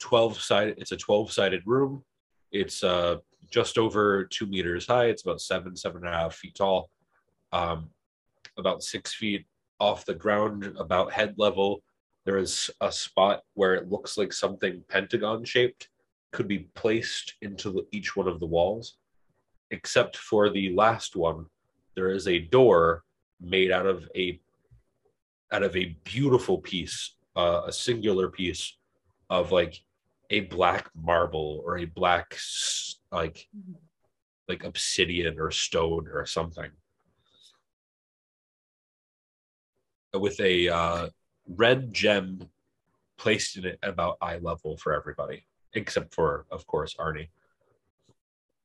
12 0.00 0.40
sided 0.40 0.74
it's 0.78 0.92
a 0.92 0.96
12 0.96 1.32
sided 1.32 1.62
room. 1.66 2.04
It's 2.52 2.82
uh 2.82 3.16
just 3.50 3.78
over 3.78 4.24
two 4.24 4.46
meters 4.46 4.86
high. 4.86 5.06
It's 5.06 5.22
about 5.22 5.40
seven 5.40 5.76
seven 5.76 6.04
and 6.04 6.14
a 6.14 6.18
half 6.18 6.34
feet 6.34 6.54
tall. 6.54 6.90
Um 7.52 7.90
about 8.58 8.82
six 8.82 9.14
feet 9.14 9.46
off 9.80 10.04
the 10.04 10.14
ground 10.14 10.74
about 10.78 11.12
head 11.12 11.34
level. 11.38 11.82
There 12.24 12.38
is 12.38 12.70
a 12.80 12.90
spot 12.90 13.42
where 13.54 13.74
it 13.74 13.90
looks 13.90 14.16
like 14.16 14.32
something 14.32 14.82
pentagon 14.88 15.44
shaped 15.44 15.88
could 16.32 16.48
be 16.48 16.68
placed 16.74 17.34
into 17.42 17.70
the, 17.70 17.86
each 17.92 18.16
one 18.16 18.26
of 18.26 18.40
the 18.40 18.46
walls. 18.46 18.96
Except 19.70 20.16
for 20.16 20.50
the 20.50 20.74
last 20.74 21.16
one 21.16 21.46
there 21.94 22.10
is 22.10 22.26
a 22.26 22.40
door 22.40 23.04
made 23.44 23.70
out 23.70 23.86
of 23.86 24.08
a 24.16 24.40
out 25.52 25.62
of 25.62 25.76
a 25.76 25.96
beautiful 26.04 26.58
piece 26.58 27.14
uh, 27.36 27.62
a 27.66 27.72
singular 27.72 28.28
piece 28.28 28.76
of 29.30 29.52
like 29.52 29.80
a 30.30 30.40
black 30.40 30.90
marble 30.94 31.62
or 31.64 31.78
a 31.78 31.84
black 31.84 32.36
like 33.12 33.48
like 34.48 34.64
obsidian 34.64 35.38
or 35.38 35.50
stone 35.50 36.06
or 36.12 36.26
something. 36.26 36.70
With 40.12 40.38
a 40.40 40.68
uh, 40.68 41.08
red 41.48 41.92
gem 41.92 42.40
placed 43.18 43.56
in 43.56 43.64
it 43.64 43.78
at 43.82 43.90
about 43.90 44.18
eye 44.20 44.38
level 44.38 44.76
for 44.76 44.94
everybody 44.94 45.44
except 45.74 46.14
for 46.14 46.46
of 46.50 46.66
course 46.66 46.94
arnie. 46.98 47.28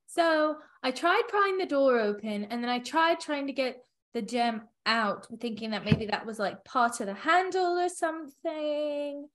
So 0.05 0.57
I 0.83 0.91
tried 0.91 1.23
prying 1.27 1.57
the 1.57 1.65
door 1.65 1.99
open 1.99 2.45
and 2.45 2.63
then 2.63 2.69
I 2.69 2.79
tried 2.79 3.19
trying 3.19 3.47
to 3.47 3.53
get 3.53 3.83
the 4.13 4.21
gem 4.21 4.63
out, 4.85 5.27
thinking 5.39 5.71
that 5.71 5.85
maybe 5.85 6.07
that 6.07 6.25
was 6.25 6.39
like 6.39 6.63
part 6.63 6.99
of 6.99 7.07
the 7.07 7.13
handle 7.13 7.77
or 7.79 7.89
something. 7.89 9.27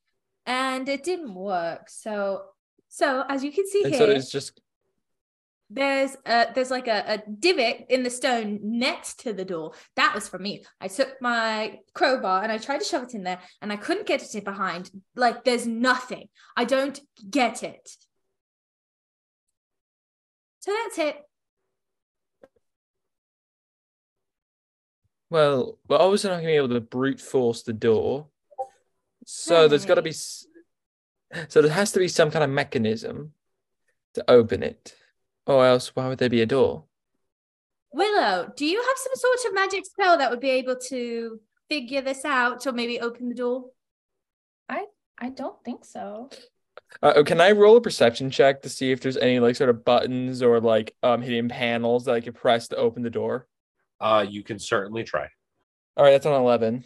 And 0.47 0.89
it 0.89 1.05
didn't 1.05 1.35
work. 1.35 1.89
So 1.89 2.43
so 2.89 3.25
as 3.29 3.43
you 3.43 3.51
can 3.51 3.67
see 3.67 3.83
And 3.83 3.95
here, 3.95 4.07
so 4.07 4.11
it's 4.11 4.31
just 4.31 4.61
there's 5.71 6.17
a 6.27 6.47
there's 6.55 6.71
like 6.71 6.87
a, 6.87 7.05
a 7.07 7.19
divot 7.19 7.87
in 7.89 8.03
the 8.03 8.11
stone 8.11 8.61
next 8.63 9.21
to 9.21 9.33
the 9.33 9.45
door. 9.45 9.73
That 9.97 10.15
was 10.15 10.29
for 10.29 10.39
me. 10.39 10.65
I 10.81 10.89
took 10.89 11.21
my 11.21 11.79
crowbar 11.95 12.43
and 12.43 12.53
I 12.53 12.59
tried 12.59 12.79
to 12.79 12.85
shove 12.85 13.05
it 13.05 13.15
in 13.15 13.25
there 13.25 13.41
and 13.63 13.73
I 13.73 13.77
couldn't 13.77 14.07
get 14.07 14.23
it 14.23 14.35
in 14.35 14.45
behind. 14.45 14.91
Like 15.17 15.45
there's 15.45 15.67
nothing. 15.67 16.29
I 16.57 16.65
don't 16.65 17.01
get 17.29 17.63
it. 17.63 17.91
So 20.61 20.73
that's 20.73 20.99
it. 20.99 21.17
Well, 25.35 25.79
we're 25.89 25.99
obviously 25.99 26.31
not 26.31 26.37
gonna 26.37 26.47
be 26.47 26.53
able 26.53 26.69
to 26.69 26.81
brute 26.81 27.21
force 27.21 27.65
the 27.65 27.73
door. 27.73 28.29
So 29.27 29.67
there's 29.67 29.85
got 29.85 29.97
to 29.97 30.03
be, 30.03 30.13
so 30.13 31.61
there 31.61 31.73
has 31.73 31.91
to 31.91 31.99
be 31.99 32.07
some 32.07 32.31
kind 32.31 32.45
of 32.45 32.51
mechanism 32.51 33.33
to 34.13 34.25
open 34.31 34.63
it, 34.63 34.95
or 35.45 35.67
else 35.67 35.89
why 35.97 36.07
would 36.07 36.19
there 36.19 36.29
be 36.29 36.43
a 36.43 36.47
door? 36.47 36.85
Willow, 37.93 38.53
do 38.57 38.65
you 38.65 38.81
have 38.81 38.97
some 38.97 39.17
sort 39.17 39.39
of 39.47 39.55
magic 39.55 39.85
spell 39.87 40.19
that 40.19 40.31
would 40.31 40.39
be 40.39 40.51
able 40.51 40.77
to 40.91 41.41
figure 41.69 42.01
this 42.01 42.25
out 42.25 42.65
or 42.69 42.73
maybe 42.73 43.01
open 43.01 43.29
the 43.29 43.35
door? 43.35 43.71
I 44.69 44.85
I 45.19 45.31
don't 45.31 45.61
think 45.65 45.85
so. 45.85 46.31
Uh, 47.03 47.25
can 47.25 47.41
I 47.41 47.51
roll 47.51 47.77
a 47.77 47.81
perception 47.81 48.31
check 48.31 48.63
to 48.63 48.69
see 48.69 48.93
if 48.93 49.01
there's 49.01 49.17
any 49.17 49.41
like 49.41 49.57
sort 49.57 49.71
of 49.71 49.85
buttons 49.85 50.43
or 50.43 50.61
like 50.61 50.95
um 51.03 51.23
hidden 51.23 51.49
panels 51.49 52.05
that 52.05 52.15
I 52.15 52.21
could 52.21 52.37
press 52.37 52.69
to 52.69 52.77
open 52.77 53.03
the 53.03 53.11
door? 53.11 53.49
Uh 54.01 54.25
you 54.29 54.43
can 54.43 54.59
certainly 54.59 55.05
try 55.05 55.29
All 55.97 56.05
right, 56.05 56.13
that's 56.13 56.27
on 56.27 56.41
eleven. 56.41 56.85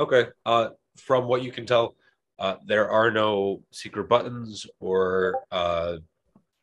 Okay. 0.00 0.26
Uh, 0.44 0.70
from 0.96 1.28
what 1.28 1.42
you 1.42 1.52
can 1.52 1.66
tell, 1.66 1.94
uh, 2.38 2.56
there 2.66 2.90
are 2.90 3.10
no 3.10 3.62
secret 3.70 4.08
buttons 4.08 4.66
or 4.80 5.40
uh, 5.52 5.96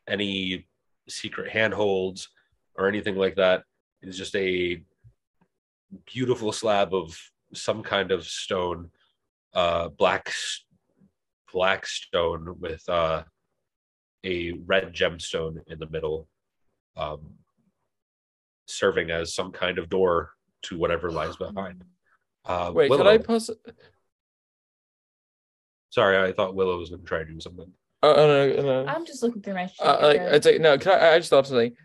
any 0.06 0.66
secret 1.08 1.50
handholds 1.50 2.28
or 2.76 2.88
anything 2.88 3.16
like 3.16 3.36
that. 3.36 3.64
It's 4.02 4.18
just 4.18 4.36
a 4.36 4.82
beautiful 6.12 6.52
slab 6.52 6.94
of 6.94 7.18
some 7.54 7.82
kind 7.82 8.12
of 8.12 8.26
stone, 8.26 8.90
uh, 9.54 9.88
black, 9.88 10.32
black 11.52 11.86
stone 11.86 12.56
with 12.60 12.86
uh, 12.88 13.22
a 14.24 14.52
red 14.66 14.92
gemstone 14.92 15.56
in 15.66 15.78
the 15.78 15.88
middle, 15.88 16.28
um, 16.96 17.20
serving 18.66 19.10
as 19.10 19.34
some 19.34 19.52
kind 19.52 19.78
of 19.78 19.88
door 19.88 20.30
to 20.62 20.78
whatever 20.78 21.10
lies 21.10 21.36
behind. 21.36 21.84
Uh, 22.44 22.72
Wait, 22.74 22.90
could 22.90 22.98
Willow- 22.98 23.12
I 23.12 23.18
pos- 23.18 23.50
Sorry, 25.90 26.16
I 26.16 26.32
thought 26.32 26.54
Willow 26.54 26.78
was 26.78 26.88
going 26.88 27.02
to 27.02 27.06
try 27.06 27.18
to 27.18 27.24
do 27.24 27.38
something. 27.38 27.70
Oh, 28.02 28.14
oh, 28.14 28.26
no, 28.26 28.62
no. 28.62 28.86
I'm 28.90 29.04
just 29.06 29.22
looking 29.22 29.42
through 29.42 29.54
my 29.54 29.66
sheet. 29.66 29.80
Uh, 29.80 29.98
like, 30.00 30.16
again. 30.16 30.34
it's 30.34 30.46
no. 30.58 30.78
Can 30.78 30.92
I? 30.92 31.14
I 31.14 31.18
just 31.18 31.30
thought 31.30 31.40
of 31.40 31.46
something. 31.48 31.76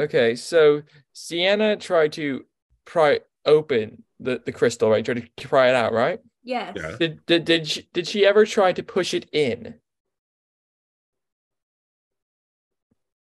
Okay, 0.00 0.34
so 0.34 0.82
Sienna 1.12 1.76
tried 1.76 2.12
to 2.14 2.44
pry 2.84 3.20
open 3.46 4.02
the 4.20 4.42
the 4.44 4.52
crystal, 4.52 4.90
right? 4.90 5.04
Tried 5.04 5.30
to 5.36 5.48
pry 5.48 5.68
it 5.68 5.74
out, 5.74 5.92
right? 5.92 6.20
Yes. 6.42 6.74
Yeah. 6.76 6.96
Did 6.98 7.24
did 7.26 7.44
did 7.44 7.66
she, 7.68 7.88
did 7.92 8.08
she 8.08 8.26
ever 8.26 8.44
try 8.44 8.72
to 8.72 8.82
push 8.82 9.14
it 9.14 9.28
in? 9.32 9.76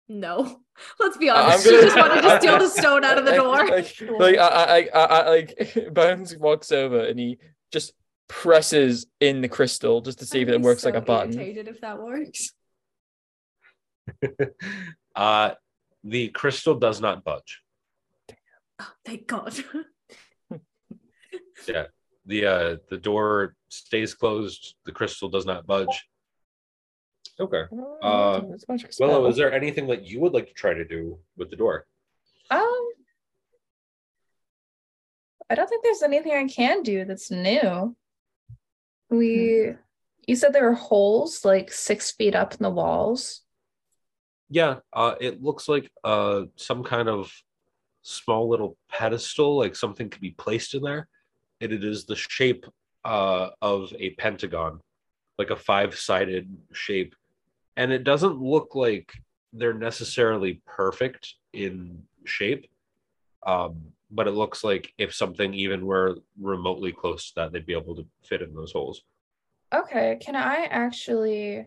No. 0.08 0.62
Let's 1.00 1.18
be 1.18 1.30
honest. 1.30 1.66
I'm 1.68 1.74
She 1.74 1.82
just 1.82 1.98
wanted 1.98 2.22
to 2.22 2.38
steal 2.42 2.60
the 2.60 2.70
stone 2.70 3.04
out 3.04 3.18
of 3.18 3.26
the 3.26 3.34
door. 3.34 3.68
Like, 3.68 4.02
like, 4.20 4.38
I, 4.38 4.48
I, 4.48 4.90
I, 4.94 5.06
I, 5.06 5.30
like 5.30 5.88
Bones 5.94 6.36
walks 6.36 6.72
over 6.72 7.06
and 7.06 7.20
he 7.20 7.38
just 7.72 7.94
presses 8.28 9.08
in 9.20 9.42
the 9.42 9.50
crystal 9.50 10.02
just 10.02 10.20
to 10.20 10.26
see 10.26 10.42
if 10.42 10.48
I'd 10.48 10.56
it 10.56 10.58
be 10.60 10.64
works 10.64 10.86
like 10.86 10.96
a 10.96 11.02
button. 11.02 11.34
irritated 11.34 11.68
if 11.68 11.82
that 11.82 12.02
works. 12.02 12.54
Uh, 15.16 15.52
the 16.06 16.30
crystal 16.30 16.76
does 16.76 17.02
not 17.02 17.26
budge. 17.26 17.62
Oh, 18.80 18.92
thank 19.04 19.28
God. 19.28 19.54
Yeah, 21.68 21.86
the 22.26 22.46
uh, 22.46 22.78
the 22.90 22.98
door 22.98 23.56
stays 23.68 24.14
closed. 24.14 24.76
The 24.86 24.94
crystal 24.94 25.28
does 25.28 25.46
not 25.46 25.68
budge. 25.68 26.08
Okay. 27.40 27.64
Uh, 28.02 28.42
Willow, 29.00 29.28
is 29.28 29.38
there 29.38 29.54
anything 29.54 29.88
that 29.88 30.06
you 30.06 30.20
would 30.20 30.34
like 30.34 30.48
to 30.48 30.54
try 30.54 30.74
to 30.74 30.84
do 30.84 31.20
with 31.38 31.50
the 31.50 31.56
door? 31.56 31.86
Um, 32.52 32.90
I 35.50 35.56
don't 35.56 35.68
think 35.68 35.84
there's 35.84 36.04
anything 36.04 36.34
I 36.34 36.48
can 36.48 36.84
do 36.84 37.06
that's 37.06 37.32
new. 37.32 37.96
We, 39.10 39.74
you 40.28 40.36
said 40.36 40.54
there 40.54 40.70
were 40.70 40.76
holes 40.76 41.46
like 41.46 41.72
six 41.72 42.12
feet 42.12 42.36
up 42.36 42.54
in 42.54 42.60
the 42.62 42.70
walls. 42.70 43.42
Yeah, 44.50 44.78
uh, 44.92 45.16
it 45.22 45.42
looks 45.42 45.70
like 45.70 45.90
uh, 46.04 46.44
some 46.56 46.84
kind 46.84 47.08
of 47.08 47.32
small 48.02 48.50
little 48.50 48.78
pedestal, 48.90 49.58
like 49.58 49.76
something 49.76 50.10
could 50.10 50.22
be 50.22 50.32
placed 50.32 50.74
in 50.74 50.82
there. 50.82 51.08
And 51.62 51.72
it 51.72 51.84
is 51.84 52.06
the 52.06 52.16
shape 52.16 52.66
uh, 53.06 53.50
of 53.62 53.94
a 53.98 54.12
pentagon, 54.12 54.82
like 55.38 55.52
a 55.52 55.56
five 55.56 55.98
sided 55.98 56.50
shape. 56.74 57.16
And 57.80 57.94
it 57.94 58.04
doesn't 58.04 58.42
look 58.42 58.76
like 58.76 59.14
they're 59.54 59.74
necessarily 59.74 60.62
perfect 60.66 61.36
in 61.54 62.04
shape. 62.26 62.70
Um, 63.48 63.94
but 64.12 64.28
it 64.28 64.32
looks 64.32 64.66
like 64.66 64.92
if 64.98 65.16
something 65.16 65.54
even 65.54 65.86
were 65.86 66.18
remotely 66.38 66.92
close 66.92 67.30
to 67.30 67.36
that, 67.36 67.54
they'd 67.54 67.66
be 67.66 67.78
able 67.78 67.96
to 67.96 68.06
fit 68.22 68.42
in 68.42 68.54
those 68.54 68.74
holes. 68.74 69.04
Okay, 69.74 70.18
can 70.20 70.36
I 70.36 70.66
actually? 70.66 71.66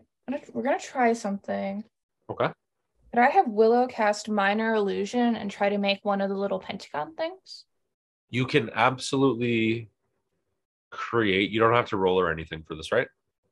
We're 0.53 0.61
gonna 0.61 0.79
try 0.79 1.13
something. 1.13 1.83
Okay. 2.29 2.49
Could 3.11 3.19
I 3.19 3.29
have 3.29 3.47
Willow 3.47 3.87
cast 3.87 4.29
Minor 4.29 4.75
Illusion 4.75 5.35
and 5.35 5.49
try 5.49 5.69
to 5.69 5.79
make 5.79 6.05
one 6.05 6.21
of 6.21 6.29
the 6.29 6.37
little 6.37 6.59
pentagon 6.59 7.15
things? 7.15 7.65
You 8.29 8.45
can 8.45 8.69
absolutely 8.75 9.89
create. 10.91 11.49
You 11.49 11.59
don't 11.59 11.73
have 11.73 11.89
to 11.89 11.97
roll 11.97 12.19
or 12.19 12.31
anything 12.31 12.61
for 12.67 12.75
this, 12.75 12.91
right? 12.91 13.07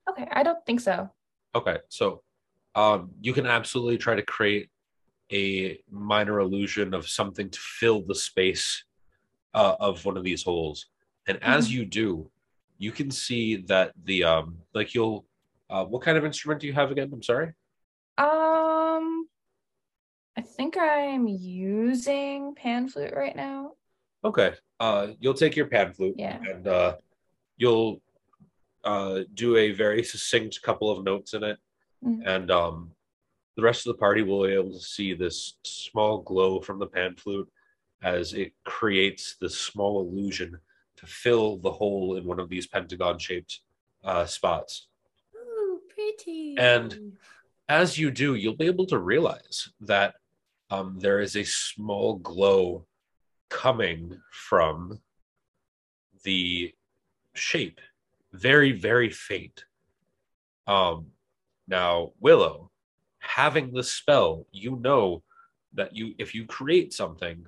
Okay, 0.07 0.27
I 0.31 0.43
don't 0.43 0.63
think 0.65 0.79
so. 0.79 1.09
Okay, 1.55 1.77
so 1.89 2.21
um, 2.75 3.11
you 3.21 3.33
can 3.33 3.45
absolutely 3.45 3.97
try 3.97 4.15
to 4.15 4.21
create 4.21 4.69
a 5.31 5.79
minor 5.89 6.39
illusion 6.39 6.93
of 6.93 7.07
something 7.07 7.49
to 7.49 7.59
fill 7.59 8.01
the 8.05 8.15
space 8.15 8.83
uh, 9.53 9.75
of 9.79 10.03
one 10.05 10.17
of 10.17 10.23
these 10.23 10.43
holes, 10.43 10.87
and 11.27 11.41
as 11.43 11.71
you 11.73 11.85
do, 11.85 12.29
you 12.77 12.91
can 12.91 13.11
see 13.11 13.57
that 13.67 13.91
the 14.05 14.23
um, 14.23 14.57
like 14.73 14.93
you'll. 14.93 15.25
Uh, 15.69 15.85
what 15.85 16.01
kind 16.01 16.17
of 16.17 16.25
instrument 16.25 16.59
do 16.59 16.67
you 16.67 16.73
have 16.73 16.91
again? 16.91 17.09
I'm 17.13 17.23
sorry. 17.23 17.53
Um, 18.17 19.25
I 20.37 20.41
think 20.41 20.75
I'm 20.77 21.27
using 21.29 22.53
pan 22.55 22.89
flute 22.89 23.13
right 23.15 23.33
now. 23.33 23.71
Okay. 24.25 24.53
Uh, 24.81 25.07
you'll 25.21 25.33
take 25.33 25.55
your 25.55 25.67
pan 25.67 25.93
flute 25.93 26.15
Yeah. 26.17 26.39
and 26.43 26.67
uh, 26.67 26.95
you'll 27.55 28.01
uh, 28.83 29.21
do 29.33 29.55
a 29.55 29.71
very 29.71 30.03
succinct 30.03 30.61
couple 30.61 30.91
of 30.91 31.05
notes 31.05 31.33
in 31.33 31.43
it, 31.45 31.57
Mm. 32.05 32.21
and 32.25 32.51
um, 32.51 32.91
the 33.55 33.61
rest 33.61 33.85
of 33.85 33.93
the 33.93 33.99
party 33.99 34.23
will 34.23 34.45
be 34.47 34.53
able 34.53 34.73
to 34.73 34.79
see 34.79 35.13
this 35.13 35.57
small 35.63 36.19
glow 36.19 36.59
from 36.59 36.79
the 36.79 36.87
pan 36.87 37.15
flute 37.15 37.47
as 38.01 38.33
it 38.33 38.53
creates 38.65 39.35
this 39.39 39.55
small 39.57 40.01
illusion 40.01 40.57
to 40.95 41.05
fill 41.05 41.57
the 41.57 41.71
hole 41.71 42.17
in 42.17 42.25
one 42.25 42.39
of 42.39 42.49
these 42.49 42.65
pentagon-shaped 42.65 43.59
uh, 44.03 44.25
spots. 44.25 44.87
Ooh, 45.35 45.79
pretty. 45.93 46.55
And- 46.57 47.17
As 47.69 47.97
you 47.97 48.11
do, 48.11 48.35
you'll 48.35 48.57
be 48.57 48.65
able 48.65 48.87
to 48.87 48.97
realize 48.97 49.69
that 49.81 50.15
um, 50.71 50.97
there 50.99 51.21
is 51.21 51.35
a 51.35 51.43
small 51.45 52.15
glow 52.15 52.85
coming 53.49 54.19
from 54.31 54.99
the 56.23 56.73
shape, 57.33 57.79
very, 58.33 58.71
very 58.71 59.09
faint. 59.09 59.65
Um, 60.67 61.07
now, 61.71 62.11
Willow, 62.19 62.69
having 63.19 63.71
the 63.71 63.83
spell, 63.83 64.45
you 64.51 64.75
know 64.75 65.23
that 65.73 65.95
you, 65.95 66.13
if 66.19 66.35
you 66.35 66.45
create 66.45 66.93
something, 66.93 67.47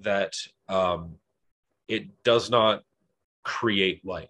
that 0.00 0.34
um, 0.68 1.16
it 1.88 2.22
does 2.22 2.50
not 2.50 2.84
create 3.42 4.04
light. 4.04 4.28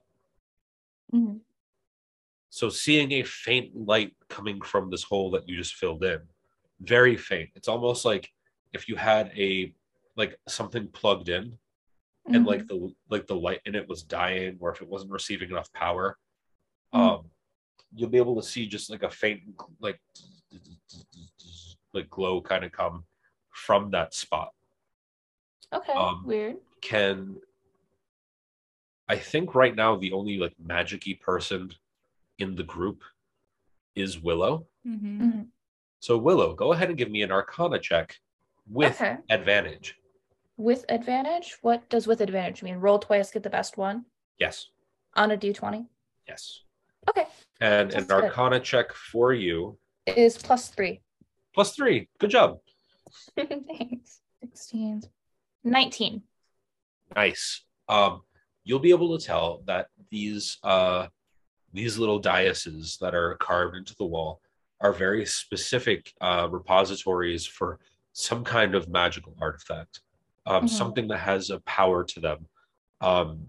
Mhm. 1.13 1.41
So 2.51 2.69
seeing 2.69 3.13
a 3.13 3.23
faint 3.25 3.75
light 3.77 4.15
coming 4.29 4.61
from 4.61 4.91
this 4.91 5.03
hole 5.03 5.31
that 5.33 5.49
you 5.49 5.57
just 5.57 5.75
filled 5.75 6.05
in, 6.05 6.21
very 6.81 7.17
faint. 7.17 7.51
It's 7.57 7.69
almost 7.69 8.05
like 8.05 8.31
if 8.73 8.89
you 8.89 8.95
had 8.97 9.33
a 9.37 9.75
like 10.17 10.39
something 10.49 10.89
plugged 10.89 11.29
in 11.29 11.59
and 12.27 12.45
Mhm. 12.45 12.47
like 12.47 12.67
the 12.69 12.95
like 13.09 13.27
the 13.27 13.37
light 13.37 13.61
in 13.65 13.75
it 13.75 13.89
was 13.89 14.03
dying 14.03 14.57
or 14.61 14.71
if 14.73 14.81
it 14.83 14.89
wasn't 14.89 15.11
receiving 15.13 15.51
enough 15.51 15.73
power, 15.73 16.17
Mhm. 16.95 16.99
um 17.01 17.30
you'll 17.95 18.09
be 18.11 18.19
able 18.19 18.37
to 18.41 18.47
see 18.47 18.67
just 18.67 18.91
like 18.91 19.03
a 19.03 19.11
faint 19.11 19.41
like 19.81 20.01
like 21.93 22.09
glow 22.11 22.41
kind 22.41 22.65
of 22.65 22.73
come 22.73 23.05
from 23.51 23.91
that 23.91 24.15
spot. 24.15 24.53
okay, 25.73 25.93
um, 25.93 26.23
weird. 26.27 26.57
Can 26.81 27.37
I 29.09 29.17
think 29.17 29.55
right 29.55 29.75
now 29.75 29.97
the 29.97 30.13
only 30.13 30.39
like 30.39 30.55
magicy 30.65 31.21
person 31.21 31.73
in 32.39 32.55
the 32.55 32.63
group 32.63 33.03
is 33.97 34.21
Willow. 34.21 34.67
Mhm. 34.87 35.19
Mhm. 35.21 35.47
So 35.99 36.17
Willow, 36.17 36.55
go 36.55 36.73
ahead 36.73 36.89
and 36.89 36.97
give 36.97 37.11
me 37.11 37.23
an 37.23 37.33
Arcana 37.33 37.79
check 37.81 38.19
with 38.69 38.95
Okay. 39.01 39.19
advantage. 39.29 39.97
With 40.57 40.85
advantage? 40.89 41.59
What 41.63 41.89
does 41.89 42.07
with 42.07 42.21
advantage 42.21 42.63
mean? 42.63 42.77
Roll 42.77 42.99
twice, 42.99 43.31
get 43.33 43.43
the 43.43 43.51
best 43.51 43.77
one 43.77 44.07
Yes, 44.39 44.69
on 45.15 45.31
a 45.33 45.37
d20. 45.37 45.89
yes. 46.29 46.63
Okay, 47.09 47.27
And 47.61 47.91
That's 47.91 48.03
an 48.03 48.09
good. 48.09 48.25
Arcana 48.25 48.61
check 48.61 48.93
for 48.93 49.33
you 49.33 49.79
is 50.07 50.37
three. 50.37 51.01
plus 51.55 51.75
three. 51.75 52.09
Good 52.19 52.31
job. 52.31 52.59
Thanks. 53.37 54.21
16. 54.43 55.03
19. 55.65 56.23
Nice. 57.17 57.65
Um, 57.89 58.23
you'll 58.65 58.79
be 58.79 58.91
able 58.91 59.19
to 59.19 59.25
tell 59.25 59.63
that 59.67 59.89
these 60.11 60.59
uh, 60.63 61.07
these 61.73 61.99
little 61.99 62.19
dioceses 62.19 62.99
that 63.01 63.15
are 63.15 63.37
carved 63.37 63.77
into 63.77 63.95
the 63.97 64.05
wall 64.05 64.41
are 64.81 64.93
very 64.93 65.25
specific 65.27 66.13
uh, 66.21 66.49
repositories 66.51 67.47
for 67.47 67.79
some 68.13 68.43
kind 68.45 68.75
of 68.75 68.89
magical 68.89 69.35
artifact, 69.41 70.01
um, 70.47 70.65
Mhm. 70.65 70.69
something 70.69 71.09
that 71.09 71.19
has 71.19 71.51
a 71.51 71.61
power 71.61 72.03
to 72.05 72.21
them. 72.21 72.47
Um, 73.01 73.47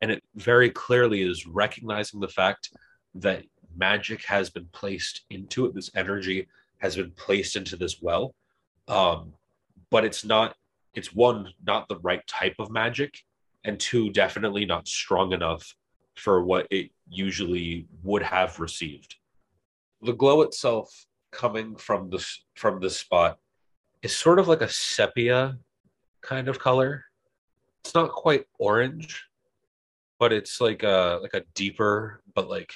and 0.00 0.10
it 0.10 0.22
very 0.34 0.70
clearly 0.70 1.22
is 1.22 1.46
recognizing 1.46 2.20
the 2.20 2.28
fact 2.28 2.70
that 3.14 3.44
magic 3.76 4.24
has 4.24 4.50
been 4.50 4.66
placed 4.72 5.22
into 5.30 5.66
it. 5.66 5.74
This 5.74 5.90
energy 5.94 6.48
has 6.78 6.96
been 6.96 7.12
placed 7.12 7.56
into 7.56 7.76
this 7.76 8.00
well, 8.00 8.34
um, 8.88 9.34
but 9.90 10.04
it's 10.04 10.24
not 10.24 10.56
it's 10.94 11.14
one 11.14 11.52
not 11.64 11.88
the 11.88 11.98
right 11.98 12.26
type 12.26 12.56
of 12.58 12.70
magic 12.70 13.14
and 13.64 13.78
two 13.78 14.10
definitely 14.10 14.64
not 14.64 14.88
strong 14.88 15.32
enough 15.32 15.74
for 16.16 16.42
what 16.42 16.66
it 16.70 16.90
usually 17.08 17.86
would 18.02 18.22
have 18.22 18.58
received. 18.58 19.16
The 20.02 20.12
glow 20.12 20.42
itself 20.42 21.06
coming 21.30 21.76
from 21.76 22.10
this 22.10 22.44
from 22.54 22.80
this 22.80 22.98
spot 22.98 23.38
is 24.02 24.16
sort 24.16 24.38
of 24.38 24.48
like 24.48 24.62
a 24.62 24.68
sepia 24.68 25.58
kind 26.22 26.48
of 26.48 26.58
color. 26.58 27.04
It's 27.84 27.94
not 27.94 28.10
quite 28.10 28.46
orange 28.58 29.29
but 30.20 30.32
it's 30.32 30.60
like 30.60 30.82
a 30.84 31.18
like 31.22 31.34
a 31.34 31.42
deeper 31.54 32.22
but 32.34 32.48
like 32.48 32.72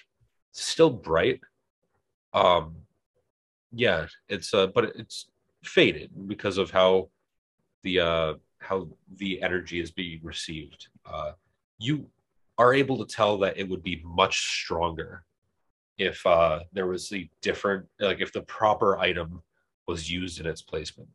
still 0.53 0.91
bright. 0.91 1.41
Um 2.33 2.75
yeah 3.71 4.07
it's 4.29 4.53
uh 4.55 4.69
but 4.69 4.85
it's 4.97 5.27
faded 5.63 6.11
because 6.27 6.59
of 6.59 6.71
how 6.71 7.11
the 7.85 8.01
uh 8.01 8.35
how 8.59 8.89
the 9.19 9.43
energy 9.43 9.79
is 9.79 9.93
being 9.93 10.21
received. 10.23 10.89
Uh 11.07 11.33
you 11.79 12.07
are 12.59 12.73
able 12.73 12.97
to 13.05 13.15
tell 13.15 13.37
that 13.39 13.59
it 13.59 13.69
would 13.69 13.83
be 13.83 14.01
much 14.05 14.37
stronger 14.63 15.25
if 15.99 16.25
uh 16.27 16.61
there 16.73 16.87
was 16.87 17.09
the 17.09 17.29
different 17.43 17.87
like 18.01 18.21
if 18.21 18.33
the 18.33 18.43
proper 18.43 18.99
item 18.99 19.43
was 19.87 20.11
used 20.11 20.41
in 20.41 20.47
its 20.47 20.63
placement. 20.63 21.11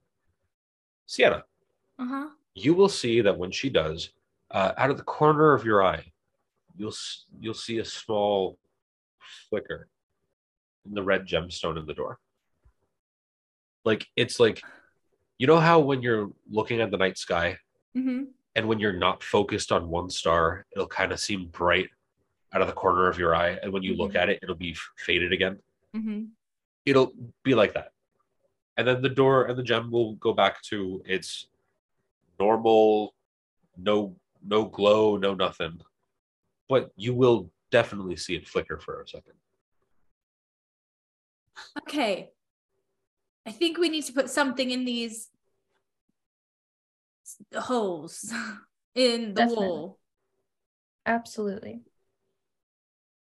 Sienna 1.08 1.44
Uh-huh. 1.98 2.28
you 2.54 2.74
will 2.76 2.90
see 3.02 3.20
that 3.22 3.38
when 3.38 3.52
she 3.52 3.70
does 3.70 4.12
uh 4.52 4.74
out 4.78 4.92
of 4.92 4.98
the 4.98 5.04
corner 5.18 5.54
of 5.54 5.66
your 5.66 5.84
eye 5.84 6.06
you'll 6.80 6.94
you'll 7.40 7.54
see 7.54 7.78
a 7.78 7.86
small 7.86 8.58
flicker 9.50 9.88
in 10.88 10.94
the 10.96 11.04
red 11.04 11.28
gemstone 11.28 11.78
in 11.78 11.86
the 11.86 11.94
door 11.94 12.18
like 13.86 14.08
it's 14.16 14.40
like 14.40 14.62
you 15.38 15.46
know 15.46 15.60
how 15.60 15.80
when 15.80 16.02
you're 16.02 16.32
looking 16.50 16.82
at 16.82 16.90
the 16.90 16.98
night 16.98 17.18
sky 17.18 17.58
Mm-hmm. 17.98 18.26
and 18.56 18.68
when 18.68 18.78
you're 18.80 18.94
not 18.94 19.24
focused 19.24 19.72
on 19.72 19.90
one 19.90 20.10
star 20.12 20.66
it'll 20.72 20.88
kind 20.88 21.12
of 21.12 21.20
seem 21.20 21.48
bright 21.48 21.90
out 22.54 22.62
of 22.62 22.68
the 22.68 22.74
corner 22.74 23.10
of 23.10 23.18
your 23.18 23.36
eye 23.36 23.58
and 23.64 23.74
when 23.74 23.82
you 23.84 23.96
look 23.96 24.12
Mhm. 24.14 24.22
at 24.22 24.30
it 24.30 24.40
it'll 24.44 24.56
be 24.56 24.76
faded 24.98 25.34
again 25.34 25.60
Mm-hmm. 25.96 26.26
it'll 26.86 27.12
be 27.44 27.56
like 27.56 27.74
that 27.74 27.92
and 28.78 28.88
then 28.88 29.02
the 29.02 29.10
door 29.10 29.46
and 29.46 29.58
the 29.58 29.64
gem 29.64 29.90
will 29.92 30.14
go 30.16 30.34
back 30.34 30.62
to 30.70 31.02
its 31.06 31.48
normal 32.40 33.16
no 33.76 34.16
no 34.44 34.66
glow 34.66 35.18
no 35.18 35.34
nothing 35.34 35.82
but 36.70 36.92
you 36.96 37.14
will 37.14 37.52
definitely 37.72 38.16
see 38.16 38.36
it 38.36 38.48
flicker 38.48 38.78
for 38.78 39.02
a 39.02 39.08
second 39.08 39.34
Okay. 41.82 42.30
I 43.46 43.52
think 43.52 43.78
we 43.78 43.90
need 43.90 44.06
to 44.06 44.14
put 44.14 44.30
something 44.30 44.72
in 44.72 44.86
these 44.86 45.28
holes 47.54 48.32
in 48.96 49.34
the 49.34 49.42
Definitely. 49.42 49.68
wall. 49.68 50.00
Absolutely. 51.06 51.82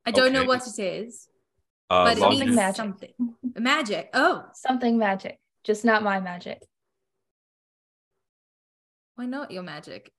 I 0.07 0.11
don't 0.13 0.33
know 0.33 0.45
what 0.45 0.67
it 0.69 0.79
is, 0.79 1.29
uh, 1.91 2.05
but 2.05 2.17
it 2.17 2.21
long- 2.21 2.31
Something 2.33 2.47
needs 2.49 2.57
magic. 2.57 2.77
something. 2.77 3.15
Magic. 3.57 4.11
Oh, 4.15 4.45
Something 4.55 4.99
magic, 4.99 5.39
just 5.65 5.85
not 5.85 6.03
my 6.05 6.21
magic. 6.21 6.63
why 9.17 9.27
not 9.27 9.51
your 9.51 9.65
magic? 9.65 10.13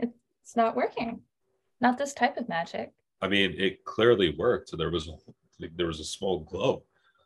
It's 0.00 0.56
not 0.56 0.74
working. 0.74 1.20
Not 1.80 1.98
this 1.98 2.12
type 2.14 2.36
of 2.36 2.48
magic. 2.48 2.92
i 3.22 3.28
mean 3.28 3.54
it 3.58 3.84
clearly 3.84 4.34
worked 4.36 4.76
there 4.76 4.90
was 4.90 5.08
a, 5.08 5.16
there 5.76 5.86
was 5.86 6.00
a 6.00 6.04
small 6.04 6.40
glow 6.40 6.82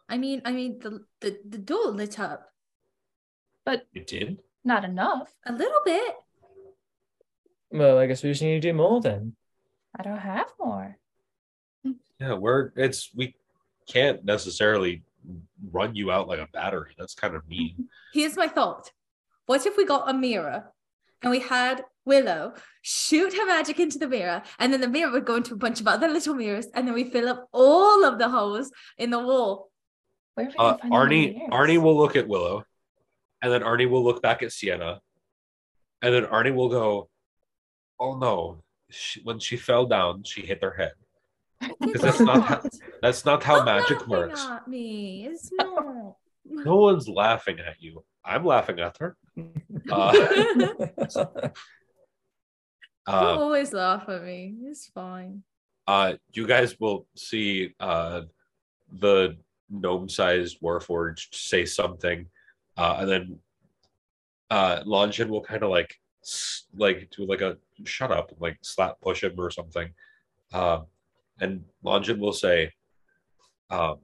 I 0.09 0.19
mean, 0.19 0.43
I 0.45 0.53
mean, 0.53 0.79
the 0.81 1.05
the, 1.21 1.39
the 1.49 1.59
door 1.59 1.87
lit 1.91 2.19
up 2.21 2.53
But 3.65 3.87
It 3.95 4.07
did. 4.07 4.43
Not 4.63 4.85
enough. 4.85 5.31
a 5.47 5.53
little 5.53 5.81
bit. 5.85 6.15
Well, 7.71 7.99
I 7.99 8.07
guess 8.07 8.23
we 8.23 8.31
just 8.31 8.43
need 8.43 8.61
to 8.61 8.69
do 8.69 8.75
more 8.75 9.01
then. 9.01 9.35
I 9.99 10.03
don't 10.03 10.19
have 10.19 10.53
more. 10.59 10.99
Yeah, 12.21 12.35
we're 12.35 12.73
it's 12.77 13.11
we 13.15 13.35
can't 13.89 14.25
necessarily 14.25 15.03
run 15.73 15.95
you 15.95 16.11
out 16.11 16.29
like 16.29 16.39
a 16.41 16.49
battery. 16.53 16.93
That's 16.99 17.15
kind 17.15 17.35
of 17.35 17.49
mean. 17.49 17.89
Here's 18.13 18.37
my 18.37 18.49
thought. 18.49 18.93
What 19.47 19.65
if 19.67 19.77
we 19.77 19.85
got 19.87 20.09
a 20.11 20.15
mirror 20.15 20.73
and 21.25 21.31
we 21.31 21.41
had 21.41 21.83
Willow 22.05 22.53
shoot 22.83 23.33
her 23.33 23.47
magic 23.47 23.81
into 23.81 23.99
the 23.99 24.07
mirror, 24.07 24.43
and 24.59 24.73
then 24.73 24.81
the 24.83 24.89
mirror 24.89 25.11
would 25.11 25.25
go 25.25 25.37
into 25.37 25.55
a 25.55 25.57
bunch 25.57 25.81
of 25.81 25.89
other 25.89 26.07
little 26.09 26.35
mirrors, 26.35 26.67
and 26.75 26.87
then 26.87 26.95
we 26.95 27.05
fill 27.05 27.29
up 27.29 27.49
all 27.51 28.05
of 28.05 28.19
the 28.19 28.29
holes 28.29 28.71
in 28.99 29.09
the 29.11 29.19
wall. 29.19 29.71
Where 30.35 30.49
Uh, 30.59 30.73
gonna 30.73 30.79
find 30.79 30.93
all 30.93 31.07
the 31.07 31.15
Arnie? 31.17 31.49
Arnie 31.49 31.83
will 31.83 31.97
look 31.97 32.15
at 32.15 32.29
Willow, 32.29 32.65
and 33.41 33.51
then 33.51 33.63
Arnie 33.63 33.89
will 33.89 34.05
look 34.05 34.21
back 34.21 34.43
at 34.43 34.53
Sienna, 34.53 35.01
and 36.03 36.15
then 36.15 36.27
Arnie 36.27 36.55
will 36.55 36.69
go, 36.69 37.09
"Oh 37.99 38.17
no!" 38.19 38.63
She, 38.91 39.23
when 39.23 39.39
she 39.39 39.57
fell 39.57 39.87
down, 39.87 40.25
she 40.25 40.43
hit 40.43 40.63
her 40.63 40.75
head. 40.75 40.93
Because 41.81 42.03
that's 42.03 42.21
not 42.21 42.43
how, 42.45 42.61
that's 43.01 43.25
not 43.25 43.43
how 43.43 43.55
Stop 43.57 43.67
magic 43.67 44.07
works. 44.07 44.45
At 44.45 44.69
me. 44.69 45.27
It's 45.27 45.51
not. 45.59 46.17
No 46.45 46.77
one's 46.77 47.09
laughing 47.09 47.59
at 47.61 47.81
you. 47.81 48.05
I'm 48.25 48.45
laughing 48.45 48.81
at 48.81 48.97
her. 48.99 49.17
Uh, 49.91 50.13
you 53.09 53.13
uh, 53.13 53.37
always 53.37 53.73
laugh 53.75 54.09
at 54.09 54.23
me. 54.25 54.55
It's 54.63 54.87
fine. 54.87 55.43
uh, 55.87 56.15
you 56.33 56.47
guys 56.47 56.79
will 56.81 57.07
see 57.17 57.75
uh, 57.81 58.23
the 59.01 59.37
gnome-sized 59.69 60.59
warforged 60.63 61.35
say 61.35 61.67
something, 61.67 62.27
uh, 62.79 62.97
and 63.01 63.09
then 63.11 63.39
uh, 64.51 64.81
Longin 64.87 65.29
will 65.29 65.43
kind 65.43 65.63
of 65.65 65.71
like 65.71 65.95
like 66.79 67.11
do 67.15 67.27
like 67.27 67.43
a 67.43 67.59
shut 67.85 68.11
up, 68.11 68.31
and 68.31 68.41
like 68.41 68.57
slap 68.63 69.01
push 69.03 69.23
him 69.23 69.35
or 69.37 69.51
something, 69.51 69.93
um, 70.55 70.87
and 71.41 71.65
Longin 71.83 72.19
will 72.19 72.33
say, 72.33 72.73
um, 73.69 73.99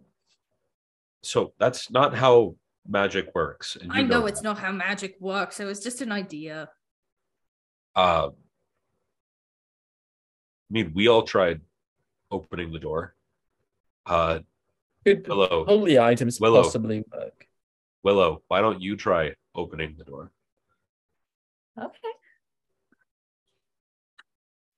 "So 1.22 1.54
that's 1.58 1.90
not 1.90 2.14
how 2.14 2.56
magic 2.86 3.34
works." 3.34 3.76
And 3.76 3.92
I 3.92 4.00
you 4.00 4.06
know 4.06 4.26
it's 4.26 4.42
not 4.42 4.58
how 4.58 4.72
magic 4.72 5.16
works. 5.20 5.60
It 5.60 5.64
was 5.64 5.80
just 5.82 6.00
an 6.00 6.12
idea. 6.12 6.68
Um, 7.94 8.32
I 10.70 10.72
mean, 10.72 10.92
we 10.94 11.08
all 11.08 11.22
tried 11.22 11.60
opening 12.30 12.72
the 12.72 12.78
door. 12.78 13.14
Uh, 14.06 14.40
Could 15.04 15.26
Willow, 15.26 15.64
holy 15.64 15.98
items 15.98 16.40
Willow. 16.40 16.62
possibly 16.62 17.04
work? 17.12 17.46
Willow, 18.02 18.42
why 18.48 18.60
don't 18.60 18.80
you 18.80 18.96
try 18.96 19.34
opening 19.54 19.96
the 19.98 20.04
door? 20.04 20.30
Okay. 21.78 21.98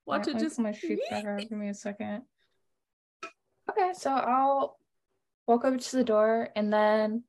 What 0.04 0.26
Alright, 0.26 0.38
to 0.38 0.44
just 0.44 0.56
pull 0.56 0.64
my 0.64 0.72
sheet 0.72 0.98
back 1.08 1.24
out. 1.24 1.38
Give 1.38 1.52
me 1.52 1.68
a 1.68 1.74
second. 1.74 2.22
Okay, 3.70 3.92
so 3.94 4.10
I'll 4.10 4.78
walk 5.46 5.64
over 5.64 5.76
to 5.76 5.96
the 5.96 6.04
door 6.04 6.48
and 6.56 6.72
then 6.72 7.22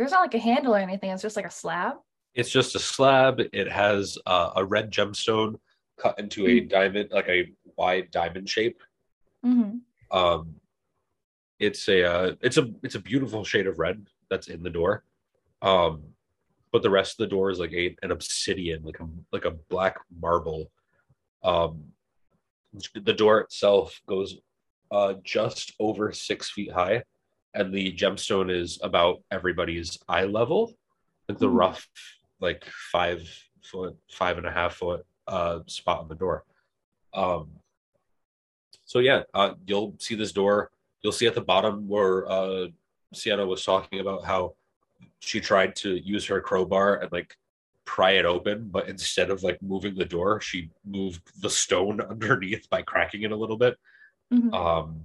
there's 0.00 0.12
not 0.12 0.22
like 0.22 0.34
a 0.34 0.38
handle 0.38 0.74
or 0.74 0.78
anything, 0.78 1.10
it's 1.10 1.20
just 1.20 1.36
like 1.36 1.44
a 1.44 1.50
slab. 1.50 1.96
It's 2.34 2.48
just 2.48 2.74
a 2.74 2.78
slab. 2.78 3.38
It 3.52 3.70
has 3.70 4.16
uh, 4.24 4.52
a 4.56 4.64
red 4.64 4.90
gemstone 4.90 5.58
cut 5.98 6.18
into 6.18 6.46
a 6.46 6.60
diamond, 6.60 7.10
like 7.12 7.28
a 7.28 7.52
wide 7.76 8.10
diamond 8.10 8.48
shape. 8.48 8.82
Mm-hmm. 9.44 10.16
Um, 10.16 10.54
it's 11.58 11.86
a 11.88 12.10
uh, 12.10 12.34
it's 12.40 12.56
a 12.56 12.70
it's 12.82 12.94
a 12.94 13.00
beautiful 13.00 13.44
shade 13.44 13.66
of 13.66 13.78
red 13.78 14.06
that's 14.30 14.48
in 14.48 14.62
the 14.62 14.70
door. 14.70 15.04
Um, 15.60 16.02
but 16.72 16.82
the 16.82 16.88
rest 16.88 17.20
of 17.20 17.28
the 17.28 17.36
door 17.36 17.50
is 17.50 17.58
like 17.58 17.74
a, 17.74 17.94
an 18.02 18.10
obsidian, 18.10 18.82
like 18.82 19.00
a 19.00 19.08
like 19.32 19.44
a 19.44 19.50
black 19.68 19.98
marble. 20.18 20.70
Um, 21.42 21.84
the 22.94 23.12
door 23.12 23.40
itself 23.40 24.00
goes 24.06 24.38
uh, 24.90 25.14
just 25.24 25.74
over 25.78 26.10
six 26.12 26.50
feet 26.50 26.72
high, 26.72 27.02
and 27.54 27.72
the 27.74 27.92
gemstone 27.92 28.50
is 28.50 28.78
about 28.82 29.22
everybody's 29.30 29.98
eye 30.08 30.24
level, 30.24 30.74
like 31.28 31.38
the 31.38 31.46
Mhm. 31.48 31.58
rough 31.58 31.88
like 32.40 32.64
five 32.90 33.28
foot, 33.62 33.96
five 34.10 34.38
and 34.38 34.46
a 34.46 34.50
half 34.50 34.76
foot 34.76 35.04
uh, 35.26 35.60
spot 35.66 36.00
on 36.00 36.08
the 36.08 36.14
door. 36.14 36.44
Um, 37.12 37.50
so 38.84 38.98
yeah, 38.98 39.22
uh, 39.34 39.54
you'll 39.66 39.94
see 39.98 40.14
this 40.14 40.32
door. 40.32 40.70
You'll 41.02 41.12
see 41.12 41.26
at 41.26 41.34
the 41.34 41.40
bottom 41.40 41.86
where 41.88 42.28
uh, 42.30 42.68
Sienna 43.14 43.46
was 43.46 43.64
talking 43.64 44.00
about 44.00 44.24
how 44.24 44.54
she 45.20 45.40
tried 45.40 45.76
to 45.76 45.96
use 45.96 46.26
her 46.26 46.40
crowbar 46.40 46.96
and 47.00 47.12
like 47.12 47.36
pry 47.84 48.12
it 48.12 48.24
open, 48.24 48.68
but 48.70 48.88
instead 48.88 49.30
of 49.30 49.42
like 49.42 49.60
moving 49.62 49.94
the 49.94 50.04
door, 50.04 50.40
she 50.40 50.70
moved 50.84 51.42
the 51.42 51.50
stone 51.50 52.00
underneath 52.10 52.68
by 52.70 52.82
cracking 52.82 53.22
it 53.22 53.32
a 53.32 53.36
little 53.36 53.56
bit. 53.58 53.78
Mhm. 54.32 54.54
Um, 54.54 55.04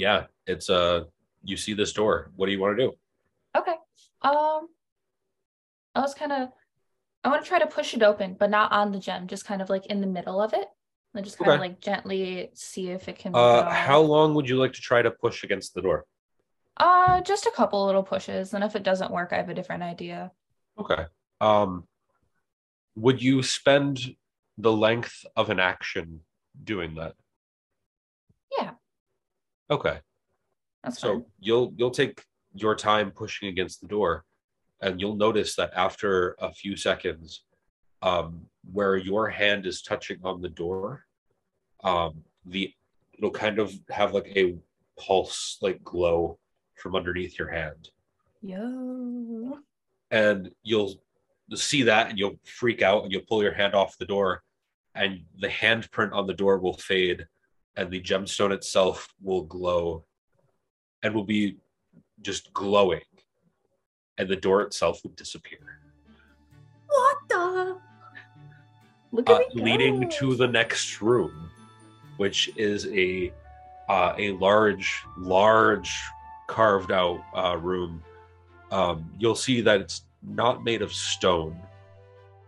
yeah, 0.00 0.26
it's 0.46 0.68
uh, 0.70 1.04
you 1.44 1.56
see 1.56 1.74
this 1.74 1.92
door. 1.92 2.30
What 2.36 2.46
do 2.46 2.52
you 2.52 2.60
want 2.60 2.78
to 2.78 2.84
do? 2.86 2.92
Okay. 3.56 3.74
Um 4.22 4.68
I 5.94 6.00
was 6.00 6.14
kind 6.14 6.32
of 6.32 6.48
I 7.24 7.28
want 7.28 7.42
to 7.42 7.48
try 7.48 7.58
to 7.58 7.66
push 7.66 7.94
it 7.94 8.02
open, 8.02 8.36
but 8.38 8.50
not 8.50 8.72
on 8.72 8.92
the 8.92 8.98
gem, 8.98 9.26
just 9.26 9.44
kind 9.44 9.60
of 9.60 9.68
like 9.68 9.86
in 9.86 10.00
the 10.00 10.06
middle 10.06 10.40
of 10.40 10.54
it. 10.54 10.68
And 11.14 11.24
just 11.24 11.38
kind 11.38 11.52
of 11.52 11.60
like 11.60 11.80
gently 11.80 12.50
see 12.54 12.90
if 12.90 13.08
it 13.08 13.18
can 13.18 13.34
Uh, 13.34 13.68
how 13.68 14.00
long 14.00 14.34
would 14.34 14.48
you 14.48 14.56
like 14.56 14.72
to 14.74 14.80
try 14.80 15.02
to 15.02 15.10
push 15.10 15.42
against 15.44 15.74
the 15.74 15.82
door? 15.82 16.06
Uh 16.76 17.20
just 17.20 17.46
a 17.46 17.50
couple 17.50 17.84
little 17.86 18.02
pushes. 18.02 18.54
And 18.54 18.64
if 18.64 18.76
it 18.76 18.82
doesn't 18.82 19.10
work, 19.10 19.32
I 19.32 19.36
have 19.36 19.48
a 19.48 19.54
different 19.54 19.82
idea. 19.82 20.30
Okay. 20.78 21.04
Um, 21.40 21.86
would 22.96 23.22
you 23.22 23.42
spend 23.42 23.98
the 24.58 24.72
length 24.72 25.24
of 25.36 25.50
an 25.50 25.60
action 25.60 26.20
doing 26.62 26.94
that? 26.94 27.14
Okay. 29.70 29.98
That's 30.82 30.98
So 30.98 31.12
fine. 31.14 31.24
you'll 31.38 31.72
you'll 31.76 31.90
take 31.90 32.24
your 32.54 32.74
time 32.74 33.10
pushing 33.10 33.48
against 33.48 33.80
the 33.80 33.86
door, 33.86 34.24
and 34.80 35.00
you'll 35.00 35.16
notice 35.16 35.54
that 35.56 35.70
after 35.76 36.34
a 36.40 36.52
few 36.52 36.76
seconds, 36.76 37.44
um, 38.02 38.46
where 38.72 38.96
your 38.96 39.28
hand 39.28 39.66
is 39.66 39.82
touching 39.82 40.18
on 40.24 40.40
the 40.40 40.48
door, 40.48 41.04
um, 41.84 42.24
the 42.44 42.72
it'll 43.16 43.30
kind 43.30 43.58
of 43.58 43.72
have 43.90 44.12
like 44.14 44.32
a 44.36 44.56
pulse, 44.98 45.58
like 45.60 45.82
glow 45.84 46.38
from 46.76 46.96
underneath 46.96 47.38
your 47.38 47.50
hand, 47.50 47.90
Yo. 48.42 49.58
and 50.10 50.50
you'll 50.62 50.94
see 51.54 51.82
that, 51.82 52.08
and 52.08 52.18
you'll 52.18 52.38
freak 52.44 52.80
out, 52.82 53.04
and 53.04 53.12
you'll 53.12 53.22
pull 53.28 53.42
your 53.42 53.52
hand 53.54 53.74
off 53.74 53.98
the 53.98 54.06
door, 54.06 54.42
and 54.94 55.20
the 55.38 55.48
handprint 55.48 56.12
on 56.12 56.26
the 56.26 56.34
door 56.34 56.58
will 56.58 56.76
fade, 56.78 57.26
and 57.76 57.90
the 57.90 58.00
gemstone 58.00 58.52
itself 58.52 59.12
will 59.22 59.42
glow, 59.42 60.04
and 61.02 61.14
will 61.14 61.24
be 61.24 61.56
just 62.22 62.52
glowing, 62.52 63.00
and 64.18 64.28
the 64.28 64.36
door 64.36 64.62
itself 64.62 65.00
will 65.02 65.12
disappear, 65.12 65.58
What 66.88 67.16
the? 67.28 67.78
Look 69.12 69.28
uh, 69.28 69.40
at 69.40 69.54
me 69.54 69.62
leading 69.62 70.00
go. 70.02 70.08
to 70.08 70.34
the 70.36 70.46
next 70.46 71.00
room, 71.02 71.50
which 72.16 72.50
is 72.56 72.86
a 72.88 73.32
uh, 73.88 74.14
a 74.18 74.30
large, 74.32 75.02
large 75.18 75.92
carved 76.46 76.92
out 76.92 77.20
uh, 77.36 77.56
room. 77.56 78.02
Um, 78.70 79.10
you'll 79.18 79.34
see 79.34 79.60
that 79.62 79.80
it's 79.80 80.02
not 80.22 80.62
made 80.62 80.80
of 80.80 80.92
stone. 80.92 81.58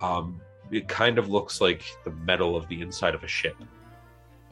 Um, 0.00 0.40
it 0.70 0.86
kind 0.86 1.18
of 1.18 1.28
looks 1.28 1.60
like 1.60 1.82
the 2.04 2.12
metal 2.12 2.56
of 2.56 2.68
the 2.68 2.80
inside 2.80 3.14
of 3.14 3.24
a 3.24 3.28
ship, 3.28 3.56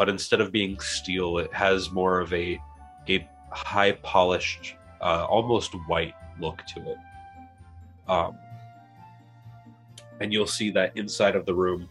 but 0.01 0.09
instead 0.09 0.41
of 0.41 0.51
being 0.51 0.81
steel, 0.81 1.37
it 1.37 1.53
has 1.53 1.93
more 1.93 2.21
of 2.21 2.33
a 2.33 2.59
a 3.07 3.29
high 3.51 3.93
polished, 3.93 4.75
uh, 5.03 5.27
almost 5.29 5.75
white 5.89 6.15
look 6.41 6.65
to 6.69 6.81
it. 6.93 6.97
Um, 8.09 8.39
and 10.19 10.33
you'll 10.33 10.47
see 10.47 10.71
that 10.71 10.97
inside 10.97 11.37
of 11.37 11.45
the 11.45 11.53
room 11.53 11.87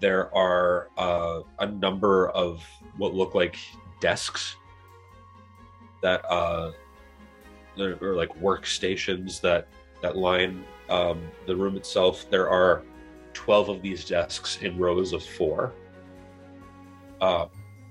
there 0.00 0.34
are 0.36 0.88
uh, 0.98 1.40
a 1.60 1.66
number 1.66 2.28
of 2.28 2.62
what 2.98 3.14
look 3.14 3.34
like 3.34 3.56
desks 4.02 4.56
that 6.02 6.22
uh, 6.30 6.72
are 7.78 8.14
like 8.16 8.38
workstations 8.38 9.40
that 9.40 9.66
that 10.02 10.14
line 10.14 10.62
um, 10.90 11.22
the 11.46 11.56
room 11.56 11.78
itself. 11.78 12.26
There 12.28 12.50
are 12.50 12.82
twelve 13.32 13.70
of 13.70 13.80
these 13.80 14.04
desks 14.04 14.58
in 14.60 14.76
rows 14.76 15.14
of 15.14 15.24
four, 15.24 15.72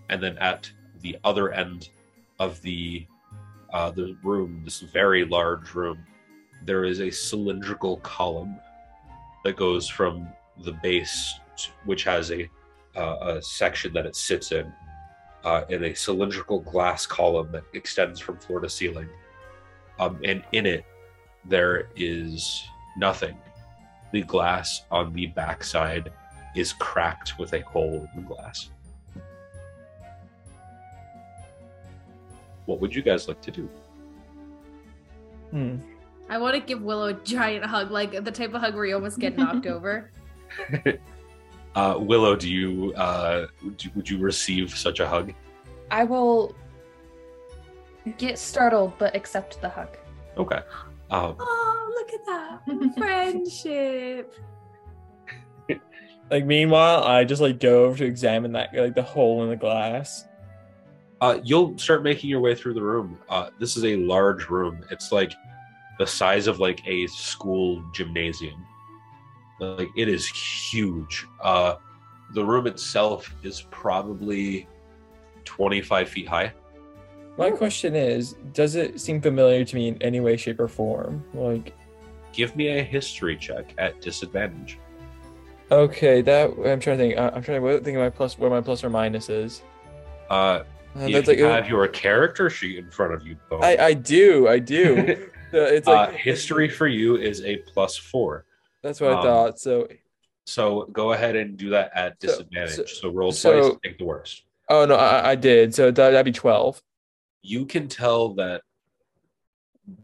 and 0.10 0.22
then 0.22 0.38
at 0.38 0.72
the 1.02 1.18
other 1.24 1.52
end 1.52 1.90
of 2.40 2.62
the 2.62 3.06
uh, 3.72 3.92
the 3.92 4.18
room, 4.24 4.62
this 4.66 4.80
very 4.80 5.26
large 5.26 5.76
room, 5.76 6.00
there 6.66 6.86
is 6.86 7.02
a 7.02 7.12
cylindrical 7.12 7.98
column 7.98 8.60
that 9.44 9.56
goes 9.56 9.88
from 9.88 10.28
the 10.64 10.72
base, 10.82 11.36
which 11.86 12.04
has 12.04 12.32
a 12.32 12.50
uh, 12.96 13.18
a 13.22 13.42
section 13.42 13.94
that 13.94 14.06
it 14.06 14.16
sits 14.16 14.52
in, 14.52 14.72
uh, 15.44 15.64
in 15.70 15.84
a 15.86 15.94
cylindrical 15.94 16.60
glass 16.60 17.06
column 17.06 17.52
that 17.52 17.64
extends 17.74 18.20
from 18.20 18.38
floor 18.38 18.60
to 18.60 18.70
ceiling. 18.70 19.08
Um, 20.00 20.20
and 20.24 20.44
in 20.52 20.66
it, 20.66 20.86
there 21.46 21.90
is 21.96 22.64
nothing. 22.98 23.38
The 24.12 24.24
glass 24.24 24.84
on 24.92 25.14
the 25.14 25.28
backside 25.28 26.12
is 26.56 26.74
cracked 26.74 27.38
with 27.38 27.54
a 27.54 27.62
hole 27.62 28.08
in 28.16 28.24
the 28.24 28.28
glass. 28.28 28.72
What 32.70 32.80
would 32.82 32.94
you 32.94 33.02
guys 33.02 33.28
like 33.28 33.42
to 33.42 33.50
do? 33.50 33.68
Hmm. 35.50 35.78
I 36.30 36.38
want 36.38 36.54
to 36.54 36.60
give 36.62 36.84
Willow 36.84 37.08
a 37.08 37.14
giant 37.14 37.66
hug, 37.66 37.90
like 37.90 38.24
the 38.24 38.32
type 38.32 38.54
of 38.54 38.62
hug 38.62 38.76
where 38.76 38.86
you 38.86 38.94
almost 38.94 39.18
get 39.18 39.36
knocked 39.38 39.66
over. 39.76 40.12
Uh, 41.76 41.96
Willow, 42.00 42.36
do 42.36 42.50
you 42.50 42.92
uh, 42.96 43.46
would 43.64 43.86
you, 43.86 43.92
would 43.96 44.10
you 44.10 44.18
receive 44.18 44.76
such 44.76 45.00
a 45.00 45.08
hug? 45.08 45.32
I 45.92 46.04
will 46.04 46.56
get 48.18 48.40
startled 48.40 48.94
but 48.98 49.16
accept 49.16 49.62
the 49.62 49.70
hug. 49.70 49.96
Okay. 50.36 50.62
Um, 51.12 51.36
Oh, 51.40 51.94
look 51.96 52.12
at 52.12 52.26
that 52.26 52.94
friendship. 52.98 54.34
Like 56.32 56.46
meanwhile, 56.46 57.04
I 57.04 57.24
just 57.24 57.42
like 57.42 57.60
go 57.60 57.86
over 57.86 58.00
to 58.00 58.06
examine 58.06 58.52
that 58.54 58.74
like 58.74 58.96
the 58.96 59.04
hole 59.04 59.44
in 59.44 59.50
the 59.50 59.56
glass. 59.56 60.26
Uh, 61.22 61.40
you'll 61.44 61.78
start 61.78 62.04
making 62.04 62.30
your 62.30 62.40
way 62.40 62.56
through 62.56 62.74
the 62.74 62.82
room. 62.82 63.18
Uh, 63.30 63.50
this 63.60 63.76
is 63.78 63.84
a 63.86 63.96
large 63.98 64.50
room. 64.50 64.84
It's 64.92 65.12
like 65.12 65.34
the 65.98 66.08
size 66.08 66.48
of 66.48 66.60
like 66.60 66.82
a 66.88 67.08
school 67.08 67.84
gymnasium. 67.94 68.66
Like 69.60 69.90
it 69.98 70.08
is 70.08 70.28
huge. 70.72 71.28
Uh, 71.42 71.76
the 72.34 72.44
room 72.44 72.68
itself 72.68 73.34
is 73.44 73.64
probably 73.72 74.68
25 75.46 76.08
feet 76.10 76.28
high. 76.28 76.54
My 77.38 77.52
question 77.52 77.96
is, 77.96 78.36
does 78.54 78.76
it 78.76 79.00
seem 79.00 79.22
familiar 79.22 79.64
to 79.64 79.76
me 79.76 79.88
in 79.88 80.02
any 80.02 80.20
way, 80.20 80.36
shape, 80.38 80.60
or 80.60 80.68
form? 80.68 81.24
Like, 81.34 81.74
Give 82.34 82.56
me 82.56 82.68
a 82.78 82.84
history 82.84 83.36
check 83.38 83.74
at 83.78 84.02
disadvantage. 84.02 84.78
okay, 85.72 86.22
that 86.22 86.50
I'm 86.66 86.80
trying 86.80 86.98
to 86.98 87.04
think. 87.04 87.18
I'm 87.18 87.42
trying 87.42 87.62
to 87.62 87.80
think 87.80 87.98
of 87.98 88.04
my 88.04 88.10
plus 88.10 88.38
where 88.38 88.50
my 88.50 88.62
plus 88.62 88.84
or 88.84 88.90
minus 88.90 89.30
is. 89.30 89.64
Uh, 90.30 90.64
Uh, 90.96 91.02
if 91.06 91.26
that's 91.26 91.38
you 91.40 91.46
like 91.46 91.54
have 91.64 91.70
your 91.70 91.88
character 91.88 92.50
sheet 92.50 92.78
in 92.78 92.90
front 92.90 93.14
of 93.14 93.26
you, 93.26 93.38
Bo, 93.50 93.60
I 93.60 93.78
I 93.88 93.94
do 93.94 94.48
I 94.48 94.60
do. 94.60 95.28
Uh, 95.52 95.62
it's 95.62 95.88
like 95.88 96.10
uh, 96.10 96.12
history 96.12 96.70
for 96.70 96.86
you 96.86 97.16
is 97.16 97.44
a 97.44 97.58
plus 97.58 97.98
four. 97.98 98.46
That's 98.84 99.02
what 99.02 99.14
I 99.14 99.16
um, 99.16 99.24
thought. 99.24 99.60
So, 99.60 99.88
So 100.46 100.84
go 100.94 101.14
ahead 101.14 101.36
and 101.36 101.58
do 101.58 101.72
that 101.72 101.90
at 101.96 102.20
disadvantage. 102.20 102.76
so- 102.76 102.84
So, 103.02 103.10
roll 103.10 103.32
twice, 103.32 103.40
so- 103.42 103.80
take 103.84 103.98
the 103.98 104.06
worst. 104.06 104.44
oh 104.70 104.86
no, 104.86 104.94
I, 104.94 105.32
I 105.32 105.36
did. 105.36 105.74
So 105.74 105.90
that, 105.90 106.12
that'd 106.12 106.24
be 106.24 106.32
twelve. 106.32 106.84
You 107.42 107.66
can 107.66 107.88
tell 107.88 108.36
that 108.36 108.62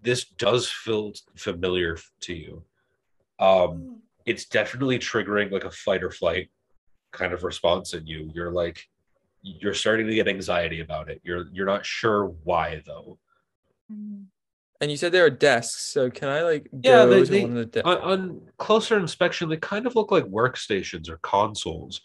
this 0.02 0.26
does 0.26 0.68
feel 0.68 1.14
familiar 1.36 2.00
to 2.22 2.34
you. 2.34 2.64
Um, 3.38 3.98
it's 4.26 4.46
definitely 4.46 4.98
triggering 4.98 5.52
like 5.52 5.66
a 5.66 5.70
fight 5.70 6.04
or 6.04 6.10
flight 6.10 6.50
kind 7.12 7.34
of 7.34 7.44
response 7.44 7.94
in 7.94 8.08
you. 8.08 8.32
You're 8.34 8.52
like, 8.52 8.88
you're 9.46 9.74
starting 9.76 10.08
to 10.08 10.16
get 10.16 10.28
anxiety 10.28 10.80
about 10.80 11.10
it. 11.10 11.22
You're 11.24 11.46
you're 11.54 11.66
not 11.68 11.86
sure 11.86 12.26
why 12.44 12.82
though. 12.86 13.20
And 13.90 14.92
you 14.92 14.98
said 14.98 15.12
there 15.12 15.26
are 15.26 15.30
desks. 15.30 15.86
So 15.94 16.10
can 16.10 16.28
I 16.30 16.42
like 16.42 16.64
go 16.72 16.80
Yeah, 16.84 17.06
they- 17.06 17.24
to 17.24 17.32
they- 17.32 17.42
one 17.44 17.52
of 17.52 17.58
the 17.58 17.66
desks? 17.68 17.88
On, 17.88 17.98
on 18.00 18.42
closer 18.58 18.98
inspection, 18.98 19.48
they 19.50 19.58
kind 19.58 19.86
of 19.88 19.96
look 19.96 20.12
like 20.12 20.26
workstations 20.26 21.10
or 21.10 21.18
consoles. 21.18 22.02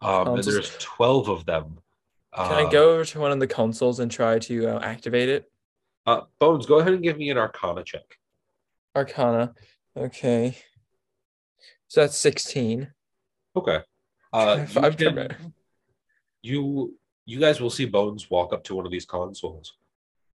Um, 0.00 0.28
and 0.28 0.44
there's 0.44 0.76
twelve 0.78 1.28
of 1.28 1.44
them. 1.44 1.78
Can 2.34 2.52
Uh, 2.64 2.66
I 2.66 2.70
go 2.70 2.94
over 2.94 3.04
to 3.04 3.20
one 3.20 3.32
of 3.32 3.40
the 3.40 3.46
consoles 3.46 4.00
and 4.00 4.10
try 4.10 4.38
to 4.40 4.68
uh, 4.68 4.80
activate 4.80 5.28
it? 5.28 5.50
Uh, 6.06 6.22
Bones, 6.38 6.66
go 6.66 6.78
ahead 6.78 6.92
and 6.94 7.02
give 7.02 7.18
me 7.18 7.30
an 7.30 7.36
Arcana 7.38 7.82
check. 7.84 8.18
Arcana. 8.96 9.54
Okay. 9.96 10.56
So 11.88 12.00
that's 12.02 12.16
sixteen. 12.16 12.92
Okay. 13.56 13.80
Uh, 14.32 14.58
If 14.60 14.74
you, 14.74 14.80
I'm 14.82 14.94
can- 14.94 15.14
trying- 15.14 15.54
you 16.42 16.94
you 17.26 17.38
guys 17.38 17.60
will 17.60 17.70
see 17.70 17.84
Bones 17.84 18.30
walk 18.30 18.52
up 18.52 18.64
to 18.64 18.74
one 18.74 18.86
of 18.86 18.92
these 18.92 19.04
consoles, 19.04 19.74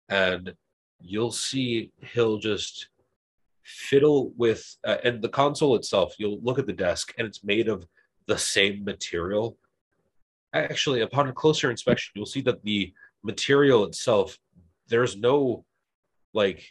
and 0.09 0.55
you'll 1.01 1.33
see 1.33 1.93
he'll 2.13 2.39
just 2.39 2.89
fiddle 3.63 4.33
with 4.37 4.77
uh, 4.85 4.97
and 5.05 5.23
the 5.23 5.29
console 5.29 5.77
itself. 5.77 6.15
You'll 6.19 6.41
look 6.43 6.59
at 6.59 6.67
the 6.67 6.73
desk, 6.73 7.15
and 7.19 7.27
it's 7.27 7.45
made 7.45 7.69
of 7.69 7.87
the 8.27 8.39
same 8.39 8.85
material. 8.85 9.57
Actually, 10.53 11.03
upon 11.03 11.29
a 11.29 11.33
closer 11.33 11.71
inspection, 11.71 12.13
you'll 12.17 12.27
see 12.27 12.41
that 12.43 12.65
the 12.65 12.93
material 13.23 13.85
itself 13.85 14.37
there's 14.91 15.17
no 15.17 15.65
like 16.35 16.63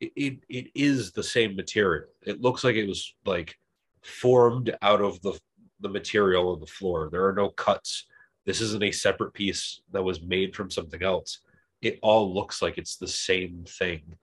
it, 0.00 0.12
it, 0.16 0.38
it 0.48 0.70
is 0.74 1.12
the 1.12 1.22
same 1.22 1.54
material. 1.56 2.08
It 2.22 2.40
looks 2.40 2.64
like 2.64 2.76
it 2.76 2.88
was 2.88 3.14
like 3.26 3.56
formed 4.02 4.74
out 4.80 5.00
of 5.00 5.20
the 5.22 5.38
the 5.80 5.88
material 5.88 6.52
on 6.52 6.60
the 6.60 6.66
floor. 6.66 7.08
There 7.10 7.26
are 7.26 7.32
no 7.32 7.50
cuts. 7.50 8.06
This 8.46 8.60
isn't 8.60 8.82
a 8.82 8.92
separate 8.92 9.32
piece 9.32 9.80
that 9.92 10.02
was 10.02 10.22
made 10.22 10.54
from 10.54 10.70
something 10.70 11.02
else. 11.02 11.40
It 11.82 11.98
all 12.02 12.32
looks 12.32 12.62
like 12.62 12.78
it's 12.78 12.96
the 12.96 13.08
same 13.08 13.64
thing. 13.66 14.16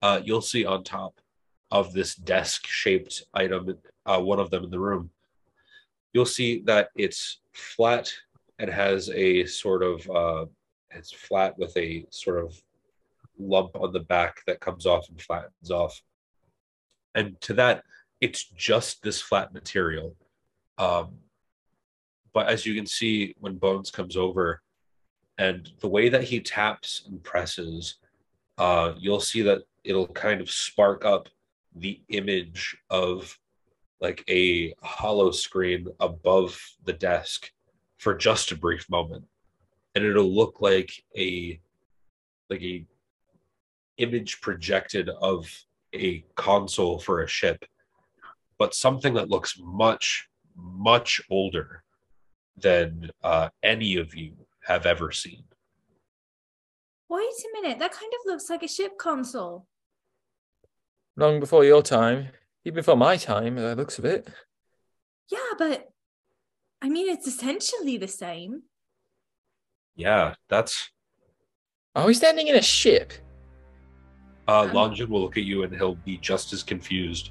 Uh, 0.00 0.20
you'll 0.24 0.40
see 0.42 0.64
on 0.64 0.84
top 0.84 1.20
of 1.70 1.92
this 1.92 2.14
desk 2.14 2.66
shaped 2.66 3.24
item, 3.32 3.78
uh, 4.04 4.20
one 4.20 4.38
of 4.38 4.50
them 4.50 4.64
in 4.64 4.70
the 4.70 4.78
room, 4.78 5.10
you'll 6.12 6.26
see 6.26 6.60
that 6.66 6.88
it's 6.94 7.40
flat 7.52 8.12
and 8.58 8.70
has 8.70 9.08
a 9.10 9.46
sort 9.46 9.82
of, 9.82 10.10
uh, 10.10 10.46
it's 10.90 11.12
flat 11.12 11.58
with 11.58 11.74
a 11.76 12.04
sort 12.10 12.44
of 12.44 12.60
lump 13.38 13.74
on 13.76 13.92
the 13.92 14.00
back 14.00 14.42
that 14.46 14.60
comes 14.60 14.86
off 14.86 15.08
and 15.08 15.20
flattens 15.20 15.70
off. 15.70 16.02
And 17.14 17.40
to 17.42 17.54
that, 17.54 17.84
it's 18.20 18.44
just 18.44 19.02
this 19.02 19.20
flat 19.20 19.52
material. 19.52 20.14
Um, 20.78 21.18
but 22.32 22.48
as 22.48 22.64
you 22.64 22.74
can 22.74 22.86
see, 22.86 23.34
when 23.38 23.56
Bones 23.56 23.90
comes 23.90 24.16
over, 24.16 24.62
and 25.38 25.70
the 25.80 25.88
way 25.88 26.08
that 26.08 26.24
he 26.24 26.40
taps 26.40 27.04
and 27.06 27.22
presses, 27.22 27.96
uh, 28.58 28.92
you'll 28.98 29.20
see 29.20 29.42
that 29.42 29.62
it'll 29.84 30.08
kind 30.08 30.40
of 30.40 30.50
spark 30.50 31.04
up 31.04 31.28
the 31.74 32.00
image 32.08 32.76
of 32.90 33.38
like 34.00 34.24
a 34.28 34.74
hollow 34.82 35.30
screen 35.30 35.86
above 36.00 36.60
the 36.84 36.92
desk 36.92 37.50
for 37.98 38.14
just 38.14 38.52
a 38.52 38.56
brief 38.56 38.88
moment, 38.90 39.24
and 39.94 40.04
it'll 40.04 40.34
look 40.34 40.60
like 40.60 40.92
a 41.16 41.60
like 42.50 42.62
a 42.62 42.84
image 43.98 44.40
projected 44.40 45.08
of 45.08 45.48
a 45.94 46.24
console 46.34 46.98
for 46.98 47.22
a 47.22 47.28
ship, 47.28 47.64
but 48.58 48.74
something 48.74 49.14
that 49.14 49.30
looks 49.30 49.58
much 49.60 50.28
much 50.56 51.20
older 51.30 51.82
than 52.56 53.10
uh, 53.22 53.48
any 53.62 53.96
of 53.96 54.14
you 54.14 54.34
have 54.64 54.86
ever 54.86 55.10
seen. 55.10 55.44
Wait 57.08 57.22
a 57.24 57.60
minute, 57.60 57.78
that 57.78 57.92
kind 57.92 58.12
of 58.14 58.20
looks 58.26 58.48
like 58.48 58.62
a 58.62 58.68
ship 58.68 58.96
console. 58.98 59.66
Long 61.16 61.40
before 61.40 61.64
your 61.64 61.82
time, 61.82 62.28
even 62.64 62.76
before 62.76 62.96
my 62.96 63.16
time, 63.16 63.56
by 63.56 63.62
the 63.62 63.76
looks 63.76 63.98
of 63.98 64.04
it. 64.04 64.28
Yeah, 65.30 65.38
but 65.58 65.88
I 66.80 66.88
mean, 66.88 67.08
it's 67.08 67.26
essentially 67.26 67.98
the 67.98 68.08
same. 68.08 68.62
Yeah, 69.94 70.34
that's 70.48 70.90
Are 71.94 72.06
we 72.06 72.14
standing 72.14 72.48
in 72.48 72.56
a 72.56 72.62
ship? 72.62 73.12
uh, 74.48 74.62
Um, 74.62 74.72
Longin 74.72 75.10
will 75.10 75.20
look 75.20 75.36
at 75.36 75.44
you 75.44 75.64
and 75.64 75.74
he'll 75.74 75.96
be 75.96 76.16
just 76.16 76.52
as 76.54 76.62
confused. 76.62 77.30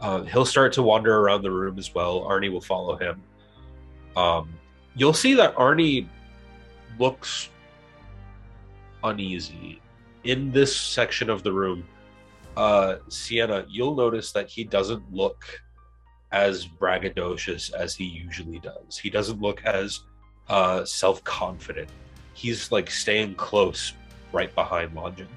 Uh, 0.00 0.22
he'll 0.24 0.44
start 0.44 0.72
to 0.74 0.82
wander 0.82 1.18
around 1.18 1.42
the 1.42 1.50
room 1.50 1.78
as 1.78 1.94
well. 1.94 2.22
Arnie 2.22 2.52
will 2.52 2.60
follow 2.60 2.96
him. 2.96 3.22
Um, 4.16 4.50
you'll 4.94 5.14
see 5.14 5.34
that 5.34 5.54
Arnie 5.56 6.06
looks 6.98 7.50
uneasy 9.04 9.80
in 10.24 10.50
this 10.50 10.76
section 10.76 11.30
of 11.30 11.42
the 11.42 11.52
room. 11.52 11.84
Uh, 12.56 12.96
Sienna, 13.08 13.66
you'll 13.68 13.94
notice 13.94 14.32
that 14.32 14.48
he 14.48 14.64
doesn't 14.64 15.12
look 15.12 15.44
as 16.32 16.66
braggadocious 16.66 17.72
as 17.72 17.94
he 17.94 18.04
usually 18.04 18.58
does. 18.58 18.98
He 18.98 19.10
doesn't 19.10 19.40
look 19.40 19.64
as 19.64 20.00
uh, 20.48 20.84
self 20.84 21.22
confident. 21.24 21.88
He's 22.34 22.72
like 22.72 22.90
staying 22.90 23.34
close 23.36 23.92
right 24.32 24.54
behind 24.54 24.94
Longin. 24.94 25.28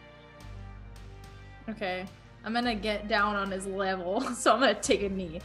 Okay, 1.70 2.06
I'm 2.44 2.54
gonna 2.54 2.76
get 2.76 3.08
down 3.08 3.36
on 3.36 3.52
his 3.52 3.66
level, 3.66 4.22
so 4.36 4.54
I'm 4.54 4.60
gonna 4.60 4.74
take 4.76 5.04
a 5.04 5.10
knee. 5.10 5.42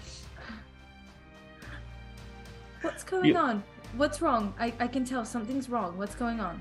What's 2.82 3.02
going 3.04 3.24
You- 3.26 3.36
on? 3.36 3.62
What's 3.96 4.20
wrong? 4.20 4.52
I, 4.58 4.72
I 4.80 4.88
can 4.88 5.04
tell 5.04 5.24
something's 5.24 5.68
wrong. 5.68 5.96
What's 5.96 6.16
going 6.16 6.40
on? 6.40 6.60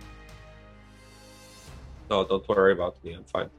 No, 2.09 2.23
don't 2.23 2.47
worry 2.47 2.73
about 2.73 3.03
me. 3.03 3.13
I'm 3.13 3.23
fine. 3.23 3.49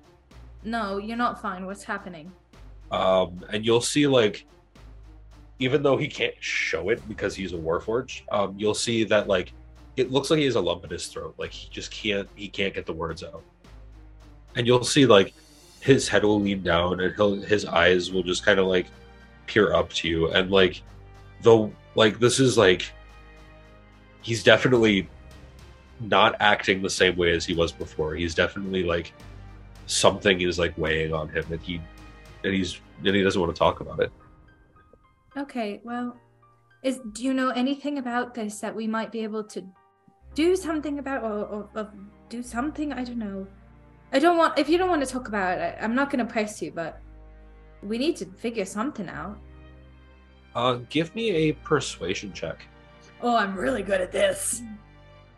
No, 0.62 0.98
you're 0.98 1.16
not 1.16 1.42
fine. 1.42 1.66
What's 1.66 1.82
happening? 1.82 2.30
Um, 2.92 3.44
and 3.52 3.66
you'll 3.66 3.80
see 3.80 4.06
like, 4.06 4.46
even 5.58 5.82
though 5.82 5.96
he 5.96 6.06
can't 6.06 6.34
show 6.38 6.90
it 6.90 7.06
because 7.08 7.34
he's 7.34 7.52
a 7.52 7.56
warforged, 7.56 8.22
um, 8.30 8.54
you'll 8.56 8.74
see 8.74 9.02
that 9.04 9.26
like 9.26 9.52
it 9.96 10.10
looks 10.12 10.30
like 10.30 10.38
he 10.38 10.44
has 10.44 10.54
a 10.54 10.60
lump 10.60 10.84
in 10.84 10.90
his 10.90 11.06
throat. 11.08 11.34
Like 11.36 11.50
he 11.50 11.68
just 11.70 11.90
can't 11.90 12.28
he 12.36 12.48
can't 12.48 12.74
get 12.74 12.86
the 12.86 12.92
words 12.92 13.24
out. 13.24 13.42
And 14.54 14.66
you'll 14.66 14.84
see 14.84 15.04
like 15.04 15.34
his 15.84 16.08
head 16.08 16.24
will 16.24 16.40
lean 16.40 16.62
down 16.62 16.98
and 17.00 17.14
he'll 17.14 17.36
his 17.42 17.66
eyes 17.66 18.10
will 18.10 18.22
just 18.22 18.42
kind 18.42 18.58
of 18.58 18.66
like 18.66 18.86
peer 19.46 19.74
up 19.74 19.92
to 19.92 20.08
you 20.08 20.30
and 20.30 20.50
like 20.50 20.80
the 21.42 21.70
like 21.94 22.18
this 22.18 22.40
is 22.40 22.56
like 22.56 22.90
he's 24.22 24.42
definitely 24.42 25.06
not 26.00 26.36
acting 26.40 26.80
the 26.80 26.88
same 26.88 27.14
way 27.16 27.32
as 27.32 27.44
he 27.44 27.52
was 27.52 27.70
before. 27.70 28.14
He's 28.14 28.34
definitely 28.34 28.82
like 28.82 29.12
something 29.84 30.40
is 30.40 30.58
like 30.58 30.76
weighing 30.78 31.12
on 31.12 31.28
him 31.28 31.44
and 31.50 31.60
he 31.60 31.82
and 32.44 32.54
he's 32.54 32.80
and 33.04 33.14
he 33.14 33.22
doesn't 33.22 33.40
want 33.40 33.54
to 33.54 33.58
talk 33.58 33.80
about 33.80 34.00
it. 34.00 34.10
Okay, 35.36 35.82
well, 35.84 36.16
is 36.82 36.98
do 37.12 37.24
you 37.24 37.34
know 37.34 37.50
anything 37.50 37.98
about 37.98 38.32
this 38.32 38.58
that 38.60 38.74
we 38.74 38.86
might 38.86 39.12
be 39.12 39.20
able 39.20 39.44
to 39.44 39.62
do 40.34 40.56
something 40.56 40.98
about 40.98 41.22
or, 41.22 41.44
or, 41.44 41.68
or 41.74 41.92
do 42.30 42.42
something? 42.42 42.90
I 42.90 43.04
don't 43.04 43.18
know. 43.18 43.46
I 44.14 44.20
don't 44.20 44.38
want 44.38 44.58
if 44.58 44.68
you 44.68 44.78
don't 44.78 44.88
want 44.88 45.04
to 45.04 45.12
talk 45.12 45.26
about 45.26 45.58
it, 45.58 45.76
I'm 45.80 45.94
not 45.94 46.08
going 46.08 46.24
to 46.24 46.32
press 46.32 46.62
you, 46.62 46.70
but 46.70 47.00
we 47.82 47.98
need 47.98 48.16
to 48.16 48.26
figure 48.26 48.64
something 48.64 49.08
out. 49.08 49.38
Uh 50.54 50.78
give 50.88 51.12
me 51.16 51.30
a 51.30 51.52
persuasion 51.52 52.32
check. 52.32 52.64
Oh, 53.20 53.36
I'm 53.36 53.56
really 53.56 53.82
good 53.82 54.00
at 54.00 54.12
this. 54.12 54.62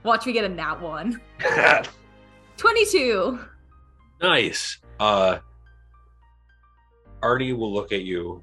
Watch 0.03 0.27
me 0.27 0.33
get 0.35 0.45
a 0.45 0.49
nat 0.49 0.79
one. 0.81 1.21
22. 2.59 3.39
nice. 4.21 4.79
Uh 5.01 5.39
Arnie 7.23 7.57
will 7.57 7.73
look 7.73 7.93
at 7.93 8.03
you, 8.03 8.43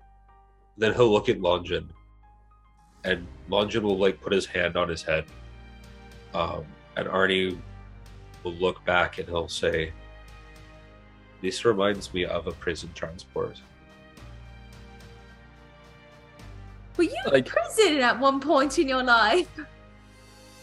then 0.78 0.94
he'll 0.94 1.12
look 1.12 1.30
at 1.30 1.40
Longin, 1.40 1.90
and 3.04 3.28
Longin 3.50 3.84
will 3.84 3.98
like 4.00 4.20
put 4.20 4.34
his 4.34 4.48
hand 4.48 4.76
on 4.76 4.90
his 4.90 5.04
head. 5.04 5.26
Um, 6.34 6.66
and 6.98 7.08
Arnie 7.08 7.58
will 8.44 8.56
look 8.56 8.84
back 8.84 9.20
and 9.20 9.28
he'll 9.28 9.48
say, 9.48 9.94
This 11.44 11.66
reminds 11.66 12.14
me 12.14 12.24
of 12.24 12.48
a 12.48 12.54
prison 12.54 12.90
transport. 12.96 13.60
Were 16.96 17.04
you 17.04 17.16
in 17.26 17.34
Like- 17.34 17.46
prison 17.46 18.00
at 18.00 18.18
one 18.18 18.40
point 18.40 18.80
in 18.80 18.88
your 18.88 19.04
life? 19.04 19.50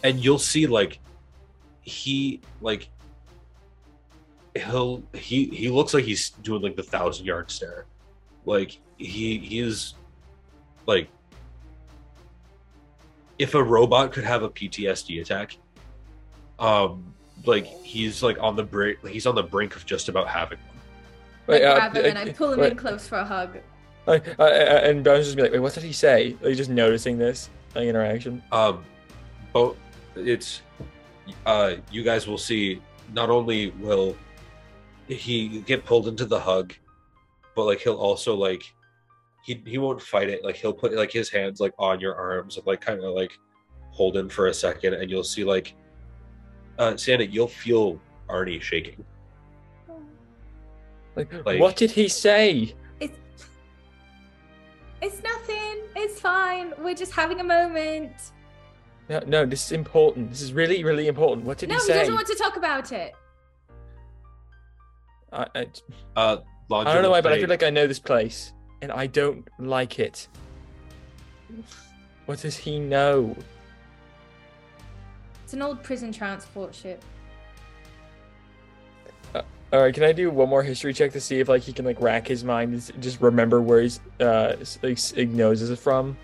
and 0.03 0.19
you'll 0.25 0.39
see 0.39 0.67
like 0.67 0.99
he 1.83 2.41
like 2.63 2.89
he'll 4.57 5.03
he 5.13 5.45
he 5.49 5.69
looks 5.69 5.93
like 5.93 6.05
he's 6.05 6.31
doing 6.31 6.63
like 6.63 6.75
the 6.75 6.83
thousand 6.83 7.27
yard 7.27 7.51
stare 7.51 7.85
like 8.47 8.79
he 8.97 9.37
he 9.37 9.59
is 9.59 9.93
like 10.87 11.11
if 13.39 13.55
a 13.55 13.63
robot 13.63 14.11
could 14.11 14.25
have 14.25 14.43
a 14.43 14.49
ptsd 14.49 15.21
attack 15.21 15.59
um 16.59 17.13
like 17.45 17.67
he's 17.83 18.23
like 18.23 18.39
on 18.41 18.57
the 18.57 18.65
brink 18.65 19.07
he's 19.07 19.27
on 19.27 19.35
the 19.35 19.43
brink 19.43 19.77
of 19.77 19.85
just 19.85 20.09
about 20.09 20.27
having 20.29 20.57
one 21.51 21.63
I 21.63 21.65
uh, 21.65 21.75
grab 21.75 21.97
him 21.97 22.05
and 22.05 22.19
I 22.19 22.33
pull 22.33 22.53
him 22.53 22.61
wait, 22.61 22.73
in 22.73 22.79
close 22.79 23.07
for 23.07 23.19
a 23.19 23.25
hug. 23.25 23.59
like, 24.07 24.29
uh, 24.39 24.43
uh, 24.43 24.81
and 24.85 25.05
Bones 25.05 25.27
just 25.27 25.37
be 25.37 25.43
like, 25.43 25.53
wait, 25.53 25.61
what 25.61 25.75
did 25.75 25.83
he 25.83 25.93
say? 25.93 26.37
Are 26.43 26.49
you 26.49 26.55
just 26.55 26.71
noticing 26.71 27.19
this 27.19 27.51
like, 27.75 27.87
interaction. 27.87 28.43
um 28.53 28.85
but 29.53 29.77
it's 30.17 30.63
uh 31.47 31.75
you 31.91 32.03
guys 32.03 32.27
will 32.27 32.39
see 32.39 32.81
not 33.13 33.31
only 33.31 33.71
will 33.73 34.17
he 35.07 35.61
get 35.61 35.85
pulled 35.85 36.09
into 36.09 36.25
the 36.25 36.39
hug 36.39 36.75
but 37.55 37.65
like 37.65 37.81
he'll 37.81 37.95
also 37.95 38.35
like 38.35 38.63
he 39.45 39.63
he 39.67 39.79
won't 39.79 40.01
fight 40.01 40.29
it 40.29 40.45
like 40.45 40.57
he'll 40.57 40.73
put 40.73 40.93
like 40.93 41.11
his 41.11 41.31
hands 41.31 41.61
like 41.61 41.73
on 41.79 42.01
your 42.01 42.15
arms 42.15 42.57
and 42.57 42.67
like 42.67 42.81
kind 42.81 43.03
of 43.03 43.15
like 43.15 43.39
hold 43.91 44.17
him 44.17 44.29
for 44.29 44.47
a 44.49 44.55
second 44.55 44.95
and 44.95 45.11
you'll 45.11 45.25
see 45.25 45.45
like 45.45 45.75
uh 46.79 46.97
Sienna 46.97 47.25
you'll 47.25 47.49
feel 47.49 48.01
arnie 48.29 48.61
shaking 48.61 49.05
Like, 51.21 51.33
Like- 51.47 51.61
what 51.61 51.77
did 51.77 51.91
he 51.91 52.09
say? 52.09 52.75
It's 53.01 53.19
it's 55.03 55.23
nothing. 55.23 55.79
It's 55.97 56.21
fine. 56.21 56.73
We're 56.79 56.95
just 56.95 57.13
having 57.13 57.41
a 57.41 57.45
moment. 57.45 58.33
No, 59.09 59.21
no, 59.27 59.47
this 59.47 59.67
is 59.67 59.73
important. 59.73 60.31
This 60.31 60.41
is 60.41 60.53
really, 60.53 60.85
really 60.85 61.09
important. 61.09 61.45
What 61.45 61.59
did 61.59 61.69
no, 61.69 61.75
he 61.75 61.81
say? 61.81 61.89
No, 61.89 61.95
he 61.95 62.01
doesn't 62.01 62.15
want 62.15 62.27
to 62.29 62.35
talk 62.37 62.57
about 62.57 62.93
it. 62.93 63.13
I, 65.33 65.47
I, 65.55 65.67
uh 66.17 66.37
I 66.73 66.95
don't 66.95 67.03
know 67.03 67.11
why, 67.11 67.21
but 67.21 67.33
I 67.33 67.41
feel 67.41 67.49
like 67.49 67.65
I 67.65 67.71
know 67.71 67.87
this 67.87 67.99
place, 67.99 68.53
and 68.81 68.93
I 68.93 69.09
don't 69.09 69.49
like 69.59 69.99
it. 69.99 70.29
What 72.27 72.41
does 72.41 72.57
he 72.57 72.79
know? 72.79 73.37
It's 75.43 75.53
an 75.53 75.63
old 75.63 75.83
prison 75.83 76.13
transport 76.13 76.73
ship. 76.73 77.03
All 79.73 79.81
right, 79.81 79.95
can 79.95 80.03
I 80.03 80.13
do 80.13 80.31
one 80.31 80.49
more 80.49 80.65
history 80.65 80.93
check 80.93 81.13
to 81.13 81.21
see 81.21 81.39
if 81.39 81.49
like 81.49 81.63
he 81.63 81.73
can 81.73 81.85
like 81.85 82.01
rack 82.01 82.27
his 82.27 82.43
mind 82.43 82.73
and 82.75 83.03
just 83.03 83.21
remember 83.21 83.63
where 83.63 83.81
he's 83.83 84.01
uh 84.21 84.57
s- 84.61 84.79
like 84.83 85.29
knows 85.29 85.61
this 85.61 85.71
is 85.71 85.79
from? 85.79 86.17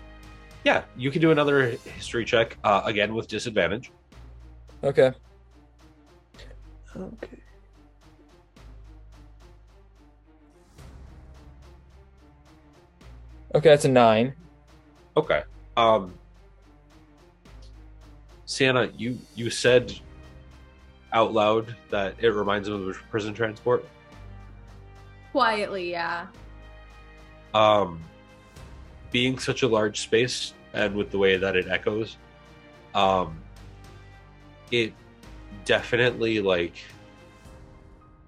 yeah 0.63 0.83
you 0.97 1.11
can 1.11 1.21
do 1.21 1.31
another 1.31 1.77
history 1.95 2.25
check 2.25 2.57
uh 2.65 2.81
again 2.83 3.13
with 3.13 3.27
disadvantage 3.27 3.89
Okay. 4.83 5.11
Okay. 6.95 7.37
Okay, 13.55 13.69
that's 13.69 13.85
a 13.85 13.89
nine. 13.89 14.33
Okay. 15.15 15.43
Um 15.77 16.13
Sienna, 18.45 18.91
you 18.97 19.17
you 19.35 19.49
said 19.49 19.93
out 21.17 21.33
loud 21.33 21.75
that 21.89 22.15
it 22.19 22.29
reminds 22.29 22.67
him 22.67 22.75
of 22.75 22.87
a 22.87 22.93
prison 23.09 23.33
transport. 23.33 23.83
Quietly, 25.31 25.91
yeah. 25.91 26.27
Um 27.53 28.01
being 29.11 29.39
such 29.39 29.63
a 29.63 29.67
large 29.67 29.99
space 29.99 30.53
and 30.73 30.95
with 30.95 31.09
the 31.09 31.17
way 31.17 31.37
that 31.37 31.55
it 31.55 31.67
echoes, 31.67 32.17
um 32.93 33.39
it 34.71 34.93
definitely 35.65 36.39
like 36.39 36.75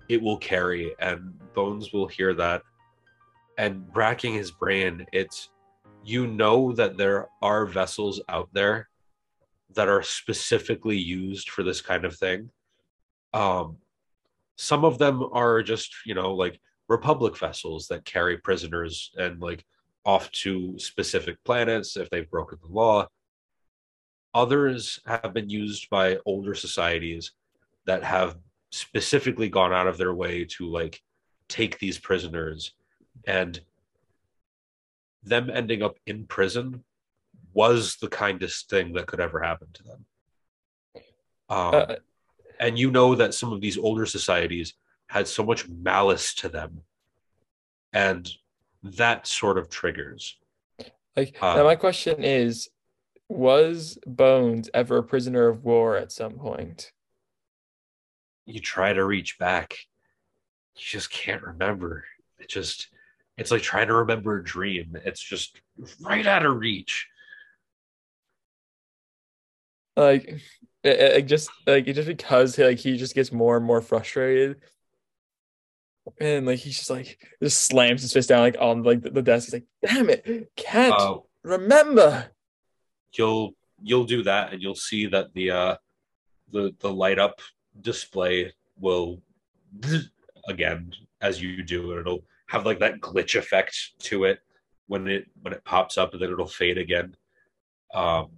it 0.07 0.21
will 0.21 0.37
carry 0.37 0.95
and 0.99 1.33
Bones 1.53 1.91
will 1.93 2.07
hear 2.07 2.33
that 2.33 2.63
and 3.57 3.85
racking 3.93 4.33
his 4.33 4.51
brain, 4.51 5.05
it's 5.11 5.49
you 6.03 6.25
know 6.25 6.71
that 6.71 6.97
there 6.97 7.27
are 7.41 7.65
vessels 7.65 8.21
out 8.29 8.49
there 8.53 8.87
that 9.75 9.89
are 9.89 10.01
specifically 10.01 10.97
used 10.97 11.49
for 11.49 11.61
this 11.61 11.81
kind 11.81 12.05
of 12.05 12.15
thing. 12.15 12.49
Um, 13.34 13.77
some 14.57 14.84
of 14.84 14.97
them 14.97 15.23
are 15.32 15.61
just, 15.63 15.93
you 16.05 16.13
know, 16.13 16.34
like 16.34 16.59
Republic 16.88 17.38
vessels 17.38 17.88
that 17.88 18.05
carry 18.05 18.38
prisoners 18.38 19.11
and 19.17 19.39
like 19.39 19.63
off 20.05 20.32
to 20.32 20.77
specific 20.80 21.38
planets 21.43 21.95
if 21.95 22.09
they've 22.09 22.30
broken 22.30 22.57
the 22.61 22.73
law. 22.73 23.07
Others 24.34 24.99
have 25.05 25.34
been 25.34 25.49
used 25.49 25.89
by 25.89 26.17
older 26.25 26.55
societies 26.55 27.32
that 27.86 28.03
have 28.03 28.38
specifically 28.71 29.49
gone 29.49 29.73
out 29.73 29.88
of 29.88 29.97
their 29.97 30.13
way 30.13 30.45
to 30.45 30.67
like 30.67 31.01
take 31.47 31.80
these 31.80 31.97
prisoners 31.97 32.73
and 33.25 33.59
them 35.23 35.49
ending 35.49 35.82
up 35.82 35.97
in 36.05 36.25
prison 36.25 36.84
was 37.53 37.97
the 37.97 38.07
kindest 38.07 38.69
thing 38.69 38.93
that 38.93 39.07
could 39.07 39.19
ever 39.19 39.41
happen 39.41 39.67
to 39.73 39.84
them. 39.84 40.05
Um, 41.49 41.75
Uh, 41.75 41.95
and 42.60 42.78
you 42.78 42.91
know 42.91 43.16
that 43.16 43.34
some 43.34 43.53
of 43.53 43.62
these 43.62 43.78
older 43.78 44.05
societies 44.05 44.74
had 45.07 45.28
so 45.28 45.43
much 45.43 45.68
malice 45.68 46.34
to 46.36 46.49
them, 46.49 46.82
and 47.93 48.30
that 48.84 49.28
sort 49.28 49.57
of 49.57 49.70
triggers. 49.70 50.38
like 51.16 51.38
uh, 51.41 51.55
now 51.55 51.64
my 51.64 51.76
question 51.76 52.24
is 52.24 52.70
was 53.30 53.97
Bones 54.05 54.70
ever 54.74 54.97
a 54.97 55.03
prisoner 55.03 55.47
of 55.47 55.64
war 55.64 55.95
at 55.95 56.12
some 56.12 56.34
point? 56.34 56.91
You 58.45 58.60
try 58.60 58.91
to 58.93 59.05
reach 59.05 59.38
back, 59.38 59.78
you 60.76 60.82
just 60.84 61.12
can't 61.12 61.43
remember. 61.43 62.05
It 62.39 62.49
just, 62.49 62.88
it's 63.38 63.51
like 63.51 63.62
trying 63.62 63.88
to 63.88 63.93
remember 63.95 64.39
a 64.39 64.43
dream. 64.43 64.97
It's 65.05 65.22
just 65.22 65.62
right 66.01 66.26
out 66.26 66.45
of 66.45 66.57
reach. 66.57 67.07
Like 69.95 70.41
it- 70.84 70.99
it 71.17 71.21
just 71.23 71.49
like 71.67 71.88
it 71.88 71.93
just 71.93 72.07
because 72.07 72.57
like 72.57 72.80
he 72.80 72.97
just 72.97 73.15
gets 73.15 73.32
more 73.32 73.57
and 73.57 73.65
more 73.65 73.82
frustrated. 73.82 74.61
And 76.19 76.45
like 76.47 76.59
he's 76.59 76.77
just 76.77 76.89
like 76.89 77.19
just 77.41 77.61
slams 77.63 78.01
his 78.01 78.13
fist 78.13 78.30
down 78.30 78.41
like 78.41 78.57
on 78.59 78.84
like 78.84 79.01
the, 79.01 79.21
desk. 79.21 79.45
He's 79.47 79.53
like, 79.53 79.65
damn 79.86 80.09
it, 80.09 80.49
can't 80.55 80.93
Uh, 80.93 81.17
remember. 81.43 82.32
you'll 83.13 83.51
you'll 83.82 84.05
do 84.05 84.23
that 84.23 84.51
and 84.53 84.61
you'll 84.61 84.75
see 84.75 85.05
that 85.07 85.34
the 85.34 85.51
uh 85.51 85.75
the 86.51 86.73
the 86.80 86.91
light 86.91 87.19
up 87.19 87.41
display 87.82 88.51
will 88.80 89.21
again 90.47 90.91
as 91.21 91.41
you 91.41 91.61
do 91.63 91.91
and 91.91 91.99
it'll 92.01 92.23
have 92.47 92.65
like 92.65 92.80
that 92.80 92.99
glitch 92.99 93.36
effect 93.36 93.91
to 93.99 94.23
it 94.23 94.39
when 94.88 95.07
it 95.07 95.25
when 95.41 95.53
it 95.53 95.63
pops 95.63 95.97
up 95.97 96.13
and 96.13 96.21
then 96.21 96.32
it'll 96.32 96.47
fade 96.47 96.77
again 96.77 97.15
um 97.93 98.30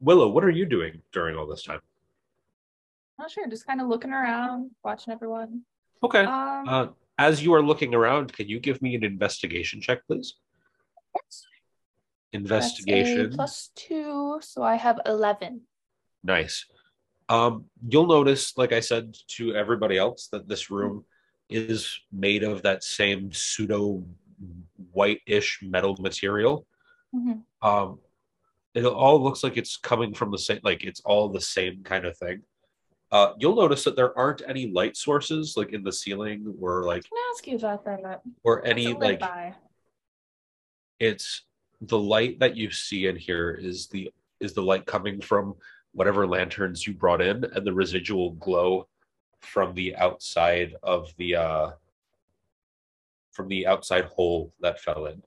Willow, 0.00 0.28
what 0.28 0.44
are 0.44 0.50
you 0.50 0.64
doing 0.66 1.02
during 1.12 1.36
all 1.36 1.46
this 1.46 1.64
time? 1.64 1.80
Not 3.18 3.30
sure, 3.30 3.48
just 3.48 3.66
kind 3.66 3.80
of 3.80 3.88
looking 3.88 4.12
around, 4.12 4.70
watching 4.84 5.12
everyone. 5.12 5.62
Okay. 6.02 6.24
Um, 6.24 6.68
Uh, 6.68 6.86
as 7.18 7.42
you 7.42 7.52
are 7.54 7.62
looking 7.62 7.94
around, 7.94 8.32
can 8.32 8.46
you 8.48 8.60
give 8.60 8.80
me 8.80 8.94
an 8.94 9.02
investigation 9.02 9.80
check, 9.80 10.06
please? 10.06 10.34
Investigation. 12.32 13.32
plus 13.34 13.70
two, 13.74 14.38
so 14.40 14.62
I 14.62 14.76
have 14.76 15.00
eleven. 15.06 15.62
Nice. 16.22 16.66
Um, 17.28 17.64
you'll 17.86 18.06
notice, 18.06 18.56
like 18.56 18.72
I 18.72 18.80
said 18.80 19.16
to 19.36 19.54
everybody 19.54 19.98
else, 19.98 20.28
that 20.28 20.46
this 20.48 20.70
room 20.70 21.04
is 21.48 21.98
made 22.12 22.42
of 22.42 22.62
that 22.62 22.84
same 22.84 23.32
pseudo 23.32 24.04
white-ish 24.92 25.60
metal 25.62 25.96
material. 25.98 26.66
Mhm. 27.14 27.42
Um, 27.62 28.00
it 28.84 28.92
all 28.92 29.22
looks 29.22 29.42
like 29.42 29.56
it's 29.56 29.76
coming 29.76 30.14
from 30.14 30.30
the 30.30 30.38
same, 30.38 30.60
like 30.62 30.84
it's 30.84 31.00
all 31.04 31.28
the 31.28 31.40
same 31.40 31.82
kind 31.82 32.04
of 32.04 32.16
thing. 32.16 32.42
Uh, 33.10 33.32
you'll 33.38 33.56
notice 33.56 33.84
that 33.84 33.96
there 33.96 34.16
aren't 34.18 34.42
any 34.46 34.70
light 34.70 34.96
sources 34.96 35.54
like 35.56 35.72
in 35.72 35.82
the 35.82 35.92
ceiling 35.92 36.54
or 36.60 36.84
like 36.84 37.02
Can 37.04 37.16
I 37.16 37.32
ask 37.34 37.46
you 37.46 37.56
about 37.56 37.84
that? 37.84 38.20
or 38.44 38.64
any 38.66 38.92
What's 38.92 38.96
it 38.96 39.00
lit 39.00 39.10
like 39.10 39.20
by? 39.20 39.54
it's 41.00 41.42
the 41.80 41.98
light 41.98 42.38
that 42.40 42.56
you 42.56 42.70
see 42.70 43.06
in 43.06 43.16
here 43.16 43.50
is 43.52 43.86
the 43.88 44.10
is 44.40 44.52
the 44.52 44.62
light 44.62 44.84
coming 44.84 45.20
from 45.20 45.54
whatever 45.92 46.26
lanterns 46.26 46.86
you 46.86 46.92
brought 46.92 47.20
in 47.22 47.44
and 47.44 47.66
the 47.66 47.72
residual 47.72 48.32
glow 48.32 48.86
from 49.40 49.74
the 49.74 49.96
outside 49.96 50.74
of 50.82 51.12
the 51.16 51.34
uh 51.36 51.70
from 53.32 53.48
the 53.48 53.66
outside 53.66 54.04
hole 54.04 54.52
that 54.60 54.80
fell 54.80 55.06
in 55.06 55.22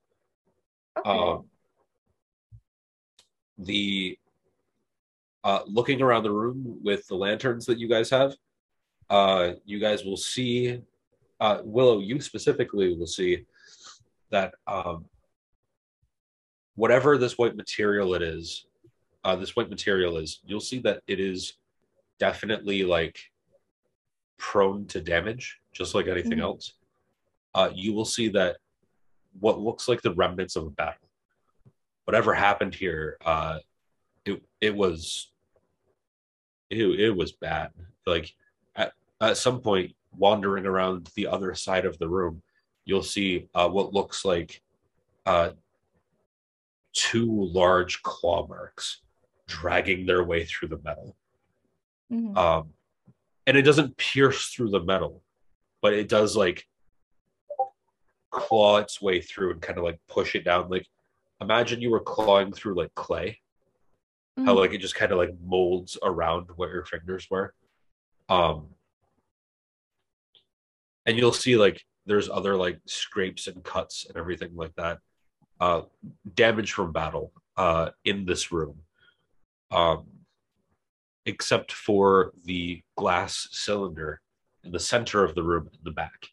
Okay. 0.99 1.09
um 1.09 1.45
the 3.65 4.17
uh 5.43 5.61
looking 5.67 6.01
around 6.01 6.23
the 6.23 6.31
room 6.31 6.79
with 6.83 7.05
the 7.07 7.15
lanterns 7.15 7.65
that 7.65 7.77
you 7.79 7.87
guys 7.87 8.09
have 8.09 8.33
uh 9.09 9.51
you 9.65 9.79
guys 9.79 10.03
will 10.03 10.17
see 10.17 10.81
uh 11.39 11.59
willow 11.63 11.99
you 11.99 12.19
specifically 12.21 12.95
will 12.95 13.07
see 13.07 13.45
that 14.29 14.53
um 14.67 15.05
whatever 16.75 17.17
this 17.17 17.37
white 17.37 17.55
material 17.55 18.13
it 18.13 18.21
is 18.21 18.65
uh 19.23 19.35
this 19.35 19.55
white 19.55 19.69
material 19.69 20.17
is 20.17 20.39
you'll 20.45 20.59
see 20.59 20.79
that 20.79 21.01
it 21.07 21.19
is 21.19 21.53
definitely 22.19 22.83
like 22.83 23.19
prone 24.37 24.85
to 24.87 25.01
damage 25.01 25.59
just 25.73 25.93
like 25.95 26.07
anything 26.07 26.39
Mhm. 26.39 26.43
else 26.43 26.73
uh 27.55 27.69
you 27.73 27.93
will 27.93 28.05
see 28.05 28.29
that 28.29 28.57
what 29.39 29.59
looks 29.59 29.87
like 29.87 30.01
the 30.01 30.13
remnants 30.13 30.55
of 30.55 30.65
a 30.65 30.69
battle 30.71 31.07
whatever 32.05 32.33
happened 32.33 32.73
here 32.73 33.17
uh 33.25 33.57
it 34.25 34.41
it 34.59 34.75
was 34.75 35.31
it, 36.69 36.77
it 36.99 37.11
was 37.11 37.33
bad. 37.33 37.71
Like 38.05 38.33
at, 38.75 38.93
at 39.19 39.35
some 39.37 39.59
point 39.59 39.93
wandering 40.17 40.65
around 40.65 41.09
the 41.15 41.27
other 41.27 41.53
side 41.53 41.85
of 41.85 41.97
the 41.99 42.07
room 42.07 42.41
you'll 42.85 43.03
see 43.03 43.47
uh 43.55 43.67
what 43.69 43.93
looks 43.93 44.23
like 44.25 44.61
uh 45.25 45.51
two 46.93 47.49
large 47.53 48.01
claw 48.03 48.47
marks 48.47 49.01
dragging 49.47 50.05
their 50.05 50.23
way 50.23 50.45
through 50.45 50.69
the 50.69 50.79
metal. 50.83 51.15
Mhm. 52.11 52.37
um 52.37 52.69
and 53.47 53.57
it 53.57 53.63
doesn't 53.63 53.97
pierce 53.97 54.47
through 54.47 54.69
the 54.69 54.83
metal 54.83 55.21
but 55.81 55.93
it 55.93 56.07
does 56.07 56.35
like 56.37 56.67
claw 58.29 58.77
its 58.77 59.01
way 59.01 59.19
through 59.21 59.51
and 59.51 59.61
kind 59.61 59.77
of 59.77 59.83
like 59.83 59.99
push 60.07 60.35
it 60.35 60.43
down. 60.45 60.69
Like 60.69 60.87
imagine 61.41 61.81
you 61.81 61.89
were 61.89 61.99
clawing 61.99 62.53
through 62.53 62.75
like 62.75 62.93
clay. 62.95 63.39
How 64.37 64.55
Mhm. 64.55 64.59
like 64.59 64.73
it 64.73 64.77
just 64.77 64.95
kind 64.95 65.11
of 65.11 65.17
like 65.17 65.33
molds 65.41 65.97
around 66.01 66.47
where 66.55 66.71
your 66.73 66.85
fingers 66.85 67.27
were. 67.29 67.53
Um 68.29 68.75
and 71.05 71.17
you'll 71.17 71.33
see 71.33 71.57
like 71.57 71.83
there's 72.05 72.29
other 72.29 72.55
like 72.55 72.79
scrapes 72.85 73.47
and 73.47 73.63
cuts 73.63 74.05
and 74.05 74.17
everything 74.17 74.55
like 74.55 74.73
that 74.75 74.99
uh 75.59 75.81
damage 76.35 76.71
from 76.71 76.91
battle 76.93 77.33
uh 77.57 77.89
in 78.05 78.25
this 78.25 78.51
room. 78.51 78.81
Um 79.71 80.07
except 81.25 81.71
for 81.71 82.31
the 82.45 82.81
glass 82.95 83.47
cylinder 83.51 84.21
in 84.63 84.71
the 84.71 84.79
center 84.79 85.23
of 85.23 85.35
the 85.35 85.43
room 85.43 85.69
in 85.73 85.79
the 85.83 85.91
back. 85.91 86.29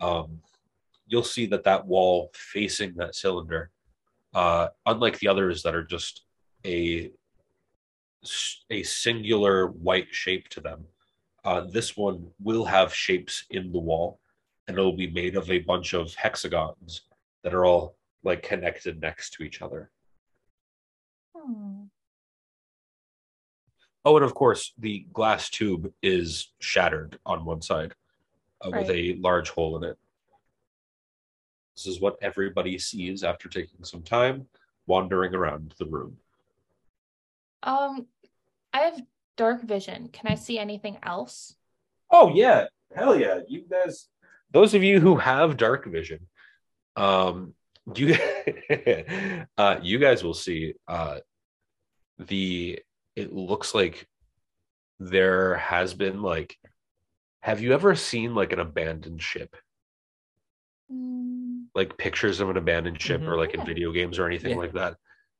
Um 0.00 0.42
you'll 1.06 1.24
see 1.24 1.46
that 1.46 1.64
that 1.64 1.86
wall 1.86 2.30
facing 2.34 2.94
that 2.96 3.14
cylinder 3.14 3.70
uh 4.34 4.68
unlike 4.86 5.18
the 5.18 5.28
others 5.28 5.62
that 5.62 5.74
are 5.74 5.84
just 5.84 6.22
a 6.64 7.10
a 8.70 8.82
singular 8.82 9.68
white 9.68 10.08
shape 10.10 10.48
to 10.48 10.60
them 10.60 10.84
uh, 11.44 11.62
this 11.62 11.96
one 11.96 12.26
will 12.42 12.64
have 12.64 12.92
shapes 12.92 13.44
in 13.50 13.72
the 13.72 13.78
wall 13.78 14.20
and 14.66 14.76
it'll 14.76 14.92
be 14.96 15.10
made 15.10 15.34
of 15.34 15.50
a 15.50 15.60
bunch 15.60 15.94
of 15.94 16.14
hexagons 16.14 17.02
that 17.42 17.54
are 17.54 17.64
all 17.64 17.96
like 18.22 18.42
connected 18.42 19.00
next 19.00 19.30
to 19.32 19.42
each 19.42 19.62
other. 19.62 19.90
Hmm. 21.34 21.84
oh 24.04 24.16
and 24.16 24.24
of 24.24 24.34
course 24.34 24.72
the 24.76 25.06
glass 25.12 25.48
tube 25.48 25.92
is 26.02 26.52
shattered 26.58 27.18
on 27.24 27.44
one 27.44 27.62
side 27.62 27.94
uh, 28.60 28.70
with 28.70 28.90
a 28.90 29.16
large 29.20 29.50
hole 29.50 29.76
in 29.76 29.84
it 29.84 29.96
this 31.78 31.94
is 31.94 32.00
what 32.00 32.18
everybody 32.20 32.76
sees 32.78 33.22
after 33.22 33.48
taking 33.48 33.84
some 33.84 34.02
time 34.02 34.46
wandering 34.86 35.34
around 35.34 35.74
the 35.78 35.86
room 35.86 36.16
Um, 37.62 38.06
I 38.72 38.80
have 38.80 39.00
dark 39.36 39.62
vision. 39.62 40.08
Can 40.08 40.30
I 40.30 40.34
see 40.34 40.58
anything 40.58 40.98
else? 41.02 41.54
Oh 42.10 42.34
yeah, 42.34 42.66
hell 42.94 43.18
yeah! 43.18 43.40
You 43.48 43.64
guys, 43.70 44.08
those 44.50 44.74
of 44.74 44.82
you 44.82 45.00
who 45.00 45.16
have 45.16 45.56
dark 45.56 45.86
vision, 45.86 46.26
um, 46.96 47.54
you, 47.94 48.16
uh, 49.58 49.76
you 49.82 49.98
guys 49.98 50.24
will 50.24 50.34
see. 50.34 50.74
Uh, 50.86 51.18
the 52.18 52.80
it 53.14 53.32
looks 53.32 53.74
like 53.74 54.06
there 55.00 55.56
has 55.56 55.94
been 55.94 56.22
like, 56.22 56.56
have 57.40 57.60
you 57.60 57.72
ever 57.72 57.94
seen 57.94 58.34
like 58.34 58.52
an 58.52 58.60
abandoned 58.60 59.22
ship? 59.22 59.54
Mm, 60.92 61.47
like 61.74 61.96
pictures 61.98 62.40
of 62.40 62.50
an 62.50 62.56
abandoned 62.56 63.00
ship 63.00 63.20
Mhm. 63.20 63.28
or 63.28 63.36
like 63.36 63.54
in 63.54 63.64
video 63.64 63.92
games 63.92 64.18
or 64.18 64.26
anything 64.26 64.52
Yeah. 64.52 64.56
like 64.62 64.72
that 64.74 64.96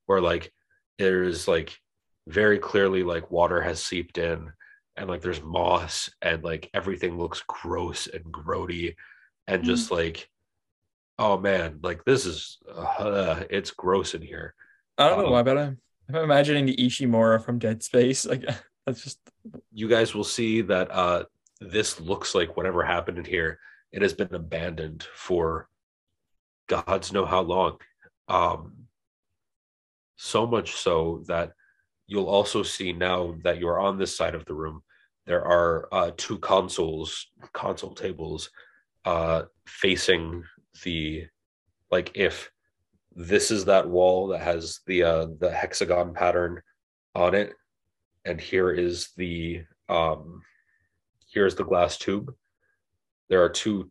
where 0.06 0.20
like 0.20 0.52
there's 0.98 1.46
like 1.48 1.78
very 2.26 2.58
clearly 2.58 3.02
like 3.02 3.30
water 3.30 3.60
has 3.60 3.82
seeped 3.82 4.18
in 4.18 4.52
and 4.96 5.08
like 5.08 5.20
there's 5.22 5.42
moss 5.42 6.10
and 6.22 6.42
like 6.44 6.68
everything 6.74 7.16
looks 7.18 7.42
gross 7.46 8.06
and 8.06 8.24
grody 8.24 8.94
and 9.46 9.64
just 9.64 9.90
like 9.90 10.28
oh 11.18 11.38
man 11.38 11.80
like 11.82 12.04
this 12.04 12.26
is 12.26 12.58
uh, 12.74 13.42
it's 13.50 13.70
gross 13.70 14.14
in 14.14 14.22
here 14.22 14.54
I 14.98 15.08
don't 15.08 15.18
know 15.20 15.26
Um, 15.26 15.32
why, 15.32 15.42
but 15.44 15.56
I'm, 15.58 15.78
I'm 16.08 16.16
imagining 16.16 16.66
the 16.66 16.74
Ishimura 16.76 17.44
from 17.44 17.58
Dead 17.60 17.82
Space. 17.84 18.26
Like 18.26 18.44
that's 18.86 19.02
just 19.04 19.20
you 19.72 19.88
guys 19.88 20.14
will 20.14 20.24
see 20.24 20.62
that 20.62 20.90
uh 20.90 21.24
this 21.60 22.00
looks 22.00 22.34
like 22.34 22.56
whatever 22.56 22.82
happened 22.84 23.18
in 23.18 23.24
here 23.24 23.58
it 23.92 24.02
has 24.02 24.12
been 24.12 24.34
abandoned 24.34 25.06
for 25.14 25.68
gods 26.68 27.12
know 27.12 27.26
how 27.26 27.40
long. 27.40 27.78
Um 28.28 28.88
so 30.16 30.46
much 30.46 30.72
so 30.72 31.22
that 31.28 31.52
you'll 32.08 32.26
also 32.26 32.62
see 32.62 32.92
now 32.92 33.36
that 33.44 33.58
you're 33.58 33.78
on 33.78 33.96
this 33.96 34.16
side 34.16 34.34
of 34.34 34.44
the 34.46 34.54
room 34.54 34.82
there 35.26 35.44
are 35.44 35.88
uh 35.92 36.10
two 36.16 36.38
consoles 36.38 37.28
console 37.52 37.94
tables 37.94 38.50
uh 39.04 39.42
facing 39.66 40.42
the 40.82 41.24
like 41.92 42.10
if 42.14 42.50
this 43.14 43.52
is 43.52 43.66
that 43.66 43.88
wall 43.88 44.26
that 44.26 44.40
has 44.40 44.80
the 44.86 45.04
uh 45.04 45.26
the 45.38 45.50
hexagon 45.50 46.12
pattern 46.12 46.60
on 47.14 47.34
it 47.34 47.52
and 48.24 48.40
here 48.40 48.72
is 48.72 49.10
the 49.16 49.62
um 49.88 50.42
here's 51.32 51.54
the 51.54 51.64
glass 51.64 51.96
tube 51.96 52.34
there 53.28 53.44
are 53.44 53.48
two 53.48 53.88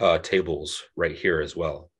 uh 0.00 0.18
tables 0.18 0.82
right 0.96 1.14
here 1.14 1.40
as 1.40 1.54
well 1.54 1.91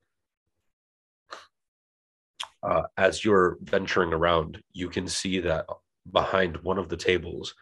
uh, 2.63 2.83
as 2.97 3.25
you're 3.25 3.59
venturing 3.63 4.13
around 4.13 4.63
you 4.73 4.89
can 4.89 5.09
see 5.09 5.41
that 5.41 5.67
behind 6.13 6.57
one 6.59 6.79
of 6.79 6.89
the 6.89 6.97
tables 6.97 7.55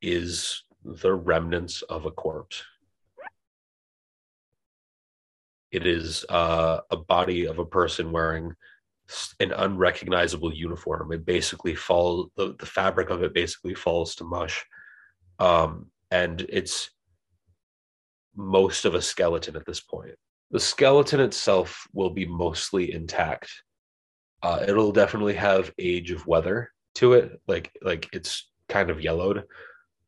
is 0.00 0.64
the 0.84 1.12
remnants 1.12 1.82
of 1.82 2.06
a 2.06 2.10
corpse 2.10 2.62
it 5.70 5.86
is 5.86 6.24
uh, 6.28 6.80
a 6.90 6.96
body 6.96 7.46
of 7.46 7.58
a 7.58 7.64
person 7.64 8.10
wearing 8.10 8.54
an 9.40 9.52
unrecognizable 9.52 10.52
uniform. 10.52 11.12
It 11.12 11.24
basically 11.24 11.74
falls 11.74 12.30
the, 12.36 12.54
the 12.58 12.66
fabric 12.66 13.10
of 13.10 13.22
it 13.22 13.34
basically 13.34 13.74
falls 13.74 14.14
to 14.16 14.24
mush. 14.24 14.64
Um, 15.38 15.86
and 16.10 16.44
it's 16.48 16.90
most 18.34 18.84
of 18.84 18.94
a 18.94 19.02
skeleton 19.02 19.56
at 19.56 19.66
this 19.66 19.80
point. 19.80 20.14
The 20.50 20.60
skeleton 20.60 21.20
itself 21.20 21.86
will 21.92 22.10
be 22.10 22.26
mostly 22.26 22.92
intact. 22.92 23.50
Uh, 24.42 24.64
it'll 24.68 24.92
definitely 24.92 25.34
have 25.34 25.72
age 25.78 26.10
of 26.10 26.26
weather 26.26 26.70
to 26.96 27.14
it. 27.14 27.40
Like 27.46 27.72
like 27.82 28.08
it's 28.12 28.48
kind 28.68 28.90
of 28.90 29.00
yellowed. 29.00 29.44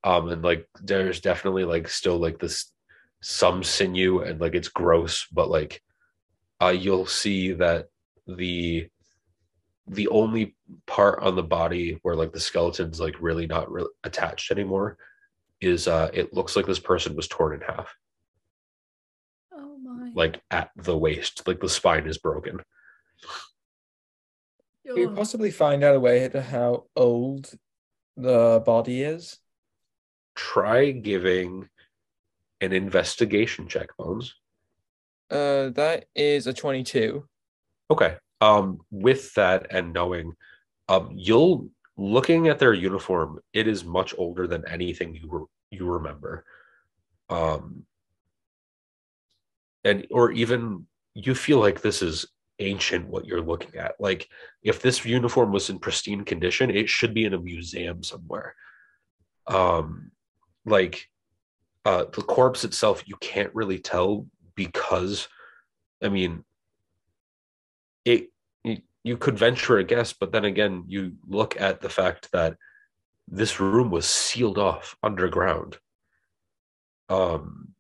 Um 0.05 0.29
and 0.29 0.43
like 0.43 0.69
there's 0.83 1.21
definitely 1.21 1.65
like 1.65 1.89
still 1.89 2.19
like 2.19 2.39
this 2.39 2.73
some 3.23 3.63
sinew 3.63 4.21
and 4.21 4.41
like 4.41 4.55
it's 4.55 4.69
gross, 4.69 5.27
but 5.33 5.51
like 5.51 5.83
uh 6.63 6.69
you'll 6.69 7.07
see 7.07 7.53
that 7.53 7.87
the 8.27 8.89
the 9.89 10.09
only 10.09 10.55
part 10.87 11.21
on 11.21 11.35
the 11.35 11.43
body 11.43 11.99
where 12.03 12.15
like 12.15 12.33
the 12.33 12.39
skeleton's 12.41 13.01
like 13.01 13.17
really 13.21 13.47
not 13.47 13.71
re- 13.71 13.87
attached 14.05 14.53
anymore 14.53 14.97
is 15.61 15.89
uh 15.89 16.09
it 16.15 16.33
looks 16.33 16.55
like 16.55 16.67
this 16.67 16.79
person 16.79 17.17
was 17.17 17.27
torn 17.27 17.55
in 17.55 17.61
half 17.61 17.93
Oh 19.53 19.77
my. 19.79 20.13
like 20.15 20.41
at 20.51 20.71
the 20.77 20.97
waist 20.97 21.47
like 21.49 21.61
the 21.61 21.69
spine 21.69 22.07
is 22.07 22.19
broken 22.19 22.61
we 24.95 25.05
Ugh. 25.07 25.15
possibly 25.17 25.51
find 25.51 25.85
out 25.85 25.97
a 25.97 26.01
way 26.01 26.29
to 26.29 26.43
how 26.43 26.85
old 26.97 27.53
the 28.17 28.63
body 28.65 29.03
is? 29.03 29.39
try 30.37 30.91
giving 30.91 31.69
an 32.61 32.73
investigation 32.73 33.67
check 33.69 33.89
bones 33.99 34.35
Uh, 35.31 35.69
that 35.71 36.07
is 36.15 36.47
a 36.47 36.53
22. 36.53 37.27
okay 37.91 38.17
um 38.41 38.79
with 38.91 39.35
that 39.35 39.67
and 39.71 39.93
knowing 39.93 40.33
um 40.89 41.11
you'll 41.15 41.69
looking 41.99 42.49
at 42.49 42.59
their 42.59 42.73
uniform 42.73 43.39
it 43.53 43.67
is 43.67 43.85
much 43.85 44.15
older 44.17 44.47
than 44.47 44.67
anything 44.67 45.15
you 45.15 45.29
re- 45.29 45.79
you 45.79 45.85
remember 45.85 46.45
um 47.29 47.85
and 49.85 50.07
or 50.11 50.31
even 50.33 50.87
you 51.15 51.35
feel 51.35 51.59
like 51.59 51.83
this 51.83 52.01
is 52.03 52.25
ancient 52.61 53.09
what 53.09 53.27
you're 53.27 53.41
looking 53.41 53.77
at. 53.79 53.95
Like 53.99 54.29
if 54.63 54.81
this 54.83 55.05
uniform 55.05 55.53
was 55.53 55.71
in 55.71 55.79
pristine 55.79 56.25
condition 56.25 56.71
it 56.71 56.89
should 56.89 57.15
be 57.15 57.25
in 57.25 57.35
a 57.35 57.39
museum 57.39 58.03
somewhere. 58.03 58.55
Um 59.47 60.13
like 60.65 61.09
uh 61.85 62.05
the 62.13 62.23
corpse 62.23 62.65
itself 62.65 63.03
you 63.07 63.17
can't 63.21 63.55
really 63.55 63.79
tell 63.79 64.27
because 64.55 65.29
i 66.03 66.09
mean 66.11 66.45
it 68.05 68.29
you, 68.63 68.77
you 69.03 69.17
could 69.17 69.39
venture 69.39 69.79
a 69.79 69.85
guess 69.85 70.13
but 70.13 70.31
then 70.31 70.45
again 70.45 70.85
you 70.87 71.13
look 71.27 71.59
at 71.59 71.81
the 71.81 71.89
fact 71.89 72.31
that 72.33 72.59
this 73.27 73.59
room 73.59 73.91
was 73.91 74.05
sealed 74.05 74.59
off 74.59 74.95
underground 75.03 75.79
um 77.09 77.71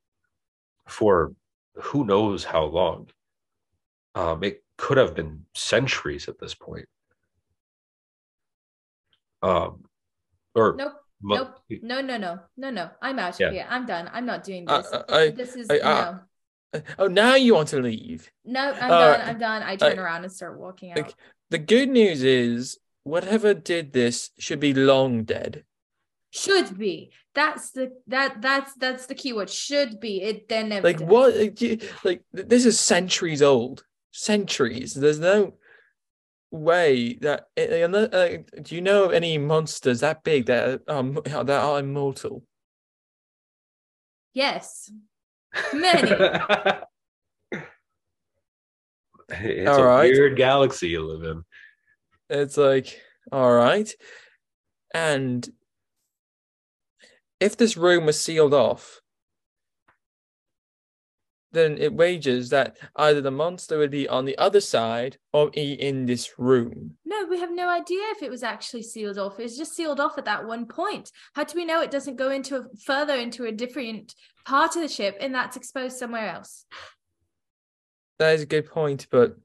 for 0.86 1.32
who 1.74 2.04
knows 2.04 2.44
how 2.44 2.64
long. 2.64 3.08
Um 4.14 4.42
it 4.42 4.62
could 4.80 4.96
have 4.98 5.14
been 5.14 5.44
centuries 5.54 6.26
at 6.28 6.38
this 6.40 6.54
point 6.54 6.88
um 9.42 9.84
or 10.54 10.74
Nope. 10.76 10.92
mo- 11.22 11.36
Nope. 11.36 11.54
No, 11.82 12.00
no, 12.00 12.16
no, 12.16 12.38
no, 12.56 12.70
no. 12.70 12.90
I'm 13.00 13.18
out 13.18 13.38
Yeah. 13.38 13.48
of 13.48 13.52
here. 13.52 13.66
I'm 13.68 13.86
done. 13.86 14.10
I'm 14.12 14.26
not 14.26 14.42
doing 14.42 14.64
this. 14.64 14.86
uh, 14.92 15.04
I- 15.08 15.30
this 15.30 15.54
is 15.54 15.68
I- 15.70 15.76
no, 15.78 16.20
uh, 16.74 16.80
Oh, 16.98 17.06
now 17.08 17.34
you 17.36 17.54
want 17.54 17.68
to 17.68 17.80
leave. 17.80 18.30
no. 18.44 18.72
I'm 18.72 18.90
uh, 18.90 19.00
done. 19.16 19.20
I'm 19.28 19.38
done. 19.38 19.62
I 19.62 19.76
turn 19.76 19.98
I- 19.98 20.02
around 20.02 20.24
and 20.24 20.32
start 20.32 20.58
walking 20.58 20.90
out. 20.92 20.96
like- 20.98 21.14
The 21.50 21.58
good 21.58 21.88
news 21.88 22.22
is, 22.22 22.78
whatever 23.02 23.54
did 23.54 23.92
this 23.92 24.30
should 24.38 24.60
be 24.60 24.72
long 24.74 25.24
dead. 25.24 25.64
Should 26.30 26.78
be. 26.78 27.12
That's 27.34 27.70
the 27.72 27.86
that 28.06 28.40
that's 28.40 28.72
that's 28.74 29.06
the 29.06 29.14
keyword. 29.16 29.50
Should 29.50 30.00
be. 30.00 30.22
It 30.22 30.48
then 30.48 30.68
never. 30.68 30.86
Like 30.86 30.98
did. 30.98 31.08
what? 31.08 31.34
Like, 31.36 31.60
you- 31.60 31.78
like 32.04 32.22
this 32.32 32.64
is 32.66 32.78
centuries 32.78 33.42
old. 33.42 33.84
Centuries. 34.12 34.94
There's 34.94 35.18
no 35.18 35.54
way 36.50 37.14
that. 37.20 37.48
uh, 37.56 38.60
do 38.62 38.74
you 38.74 38.80
know 38.80 39.04
of 39.04 39.12
any 39.12 39.38
monsters 39.38 40.00
that 40.00 40.24
big 40.24 40.46
that 40.46 40.82
um 40.88 41.14
that 41.24 41.50
are 41.50 41.78
immortal? 41.80 42.42
Yes. 44.32 44.90
Many. 45.72 46.10
it's 49.30 49.68
All 49.68 49.82
a 49.82 49.84
right. 49.84 50.10
weird 50.10 50.36
galaxy 50.36 50.88
you 50.88 51.02
live 51.02 51.24
in 51.24 51.42
It's 52.28 52.56
like, 52.56 53.00
all 53.32 53.52
right. 53.52 53.90
And 54.94 55.48
if 57.40 57.56
this 57.56 57.76
room 57.76 58.06
was 58.06 58.20
sealed 58.20 58.54
off, 58.54 59.00
then 61.52 61.78
it 61.78 61.92
wagers 61.92 62.50
that 62.50 62.78
either 62.96 63.20
the 63.20 63.30
monster 63.30 63.78
would 63.78 63.90
be 63.90 64.08
on 64.08 64.24
the 64.24 64.38
other 64.38 64.60
side 64.60 65.18
or 65.32 65.50
be 65.50 65.72
in 65.72 66.06
this 66.06 66.38
room. 66.38 66.96
No, 67.04 67.26
we 67.28 67.40
have 67.40 67.50
no 67.50 67.68
idea 67.68 68.00
if 68.10 68.22
it 68.22 68.30
was 68.30 68.42
actually 68.42 68.82
sealed 68.82 69.18
off. 69.18 69.38
It 69.38 69.44
was 69.44 69.56
just 69.56 69.74
sealed 69.74 70.00
off 70.00 70.18
at 70.18 70.24
that 70.26 70.46
one 70.46 70.66
point. 70.66 71.10
How 71.34 71.44
do 71.44 71.54
we 71.56 71.64
know 71.64 71.80
it 71.80 71.90
doesn't 71.90 72.16
go 72.16 72.30
into 72.30 72.56
a, 72.56 72.64
further 72.84 73.14
into 73.14 73.44
a 73.46 73.52
different 73.52 74.14
part 74.44 74.76
of 74.76 74.82
the 74.82 74.88
ship 74.88 75.16
and 75.20 75.34
that's 75.34 75.56
exposed 75.56 75.98
somewhere 75.98 76.28
else? 76.28 76.64
That 78.18 78.34
is 78.34 78.42
a 78.42 78.46
good 78.46 78.66
point, 78.66 79.06
but 79.10 79.36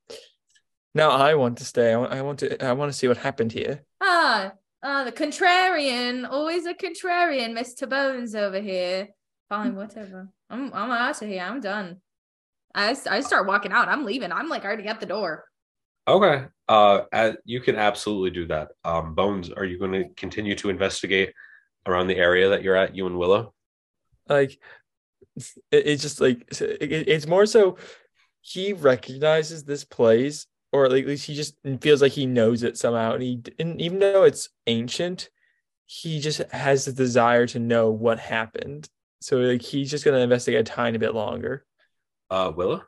now 0.94 1.12
I 1.12 1.36
want 1.36 1.58
to 1.60 1.66
stay. 1.66 1.94
I 1.94 1.98
want, 1.98 2.14
I 2.14 2.22
want 2.22 2.40
to. 2.40 2.66
I 2.66 2.74
want 2.74 2.92
to 2.92 2.98
see 2.98 3.08
what 3.08 3.18
happened 3.18 3.52
here. 3.52 3.84
Ah, 4.02 4.52
ah, 4.84 5.04
the 5.06 5.12
contrarian, 5.12 6.30
always 6.30 6.66
a 6.66 6.74
contrarian, 6.74 7.58
Mr. 7.58 7.90
Bones 7.90 8.36
over 8.36 8.60
here. 8.60 9.10
Fine, 9.50 9.76
whatever. 9.76 10.30
I'm 10.50 10.74
I'm 10.74 10.92
out 10.92 11.22
of 11.22 11.28
here. 11.28 11.44
I'm 11.44 11.60
done. 11.60 12.02
I 12.74 12.96
I 13.10 13.22
start 13.22 13.48
walking 13.48 13.72
out. 13.72 13.88
I'm 13.90 14.06
leaving. 14.06 14.32
I'm 14.32 14.50
like 14.50 14.66
already 14.66 14.88
at 14.88 15.00
the 15.00 15.06
door. 15.06 15.46
okay 16.08 16.46
uh 16.70 17.02
uh, 17.14 17.34
you 17.46 17.60
can 17.62 17.76
absolutely 17.76 18.30
do 18.32 18.46
that 18.48 18.70
um 18.84 19.16
bones 19.16 19.50
are 19.52 19.66
you 19.66 19.78
going 19.80 19.92
to 19.92 20.10
continue 20.16 20.56
to 20.56 20.70
investigate 20.70 21.34
around 21.88 22.08
the 22.08 22.18
area 22.18 22.50
that 22.50 22.64
you're 22.64 22.76
at 22.76 22.96
you 22.96 23.06
and 23.08 23.18
willow 23.18 23.54
Like, 24.28 24.60
it, 25.72 25.88
it's 25.88 26.02
just 26.02 26.22
like 26.22 26.42
it, 26.62 26.82
it- 26.92 27.08
it's 27.10 27.28
more 27.28 27.46
so 27.46 27.78
he 28.42 28.74
recognizes 28.74 29.64
this 29.64 29.84
place, 29.84 30.46
or 30.72 30.86
at 30.86 30.92
least 30.92 31.26
he 31.26 31.34
just 31.36 31.56
feels 31.82 32.02
like 32.02 32.12
he 32.12 32.26
knows 32.28 32.62
it 32.64 32.78
somehow, 32.78 33.14
and 33.14 33.24
he 33.24 33.42
and 33.60 33.82
even 33.82 34.00
though 34.00 34.24
it's 34.24 34.50
ancient, 34.68 35.30
he 35.88 36.20
just 36.20 36.40
has 36.52 36.86
the 36.86 36.94
desire 36.94 37.48
to 37.48 37.60
know 37.60 37.90
what 37.90 38.20
happened. 38.20 38.88
So 39.22 39.38
like 39.38 39.62
he's 39.62 39.90
just 39.92 40.06
gonna 40.06 40.20
investigate 40.20 40.62
a 40.62 40.64
tiny 40.64 40.98
bit 40.98 41.14
longer. 41.16 41.66
uh 42.30 42.52
willow 42.56 42.84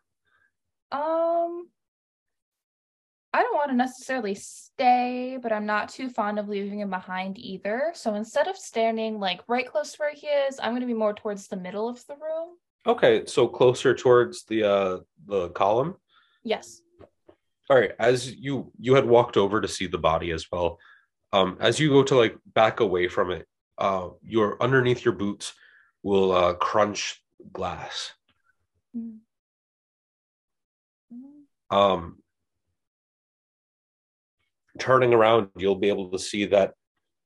Um, 0.92 1.70
I 3.34 3.42
don't 3.44 3.56
want 3.56 3.70
to 3.72 3.76
necessarily 3.76 4.36
stay, 4.36 5.38
but 5.42 5.52
I'm 5.52 5.66
not 5.66 5.90
too 5.90 6.10
fond 6.10 6.40
of 6.40 6.48
leaving 6.50 6.80
him 6.80 6.90
behind 6.90 7.38
either. 7.38 7.92
So 7.94 8.16
instead 8.16 8.48
of 8.48 8.58
standing 8.58 9.20
like 9.20 9.42
right 9.48 9.68
close 9.70 9.92
to 9.94 9.98
where 10.00 10.14
he 10.14 10.28
is, 10.28 10.60
I'm 10.60 10.72
going 10.72 10.82
to 10.82 10.88
be 10.88 10.94
more 10.94 11.14
towards 11.14 11.48
the 11.48 11.58
middle 11.58 11.88
of 11.90 12.04
the 12.08 12.16
room. 12.16 12.58
okay 12.88 13.26
so 13.26 13.48
closer 13.48 13.94
towards 13.94 14.44
the 14.46 14.64
uh 14.64 14.98
the 15.26 15.50
column 15.50 15.96
Yes. 16.44 16.82
all 17.70 17.78
right 17.78 17.92
as 18.00 18.34
you 18.34 18.72
you 18.80 18.96
had 18.96 19.06
walked 19.06 19.36
over 19.36 19.60
to 19.60 19.68
see 19.68 19.88
the 19.88 19.98
body 19.98 20.32
as 20.32 20.46
well 20.52 20.80
um 21.34 21.58
as 21.60 21.80
you 21.82 21.90
go 21.90 22.02
to 22.04 22.16
like 22.16 22.36
back 22.54 22.80
away 22.80 23.10
from 23.10 23.32
it 23.32 23.46
uh 23.78 24.08
your 24.24 24.56
underneath 24.64 25.04
your 25.04 25.16
boots 25.16 25.54
will 26.04 26.32
uh 26.32 26.54
crunch 26.54 27.22
glass 27.52 28.14
Mm. 28.96 29.20
um 31.70 32.18
turning 34.80 35.14
around 35.14 35.50
you'll 35.58 35.76
be 35.76 35.90
able 35.90 36.10
to 36.12 36.20
see 36.20 36.46
that 36.46 36.74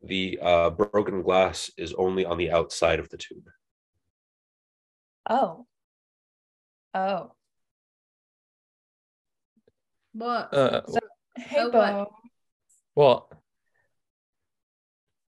the 0.04 0.40
uh 0.42 0.70
broken 0.72 1.22
glass 1.22 1.70
is 1.78 1.94
only 1.94 2.26
on 2.26 2.38
the 2.38 2.52
outside 2.52 3.00
of 3.00 3.10
the 3.10 3.18
tube 3.18 3.48
Oh. 5.30 5.68
Oh. 6.96 7.32
What? 10.14 10.54
Uh, 10.54 10.82
So- 10.88 11.00
Hey, 11.38 11.64
what? 11.64 11.72
Bo. 11.72 12.16
what? 12.96 13.32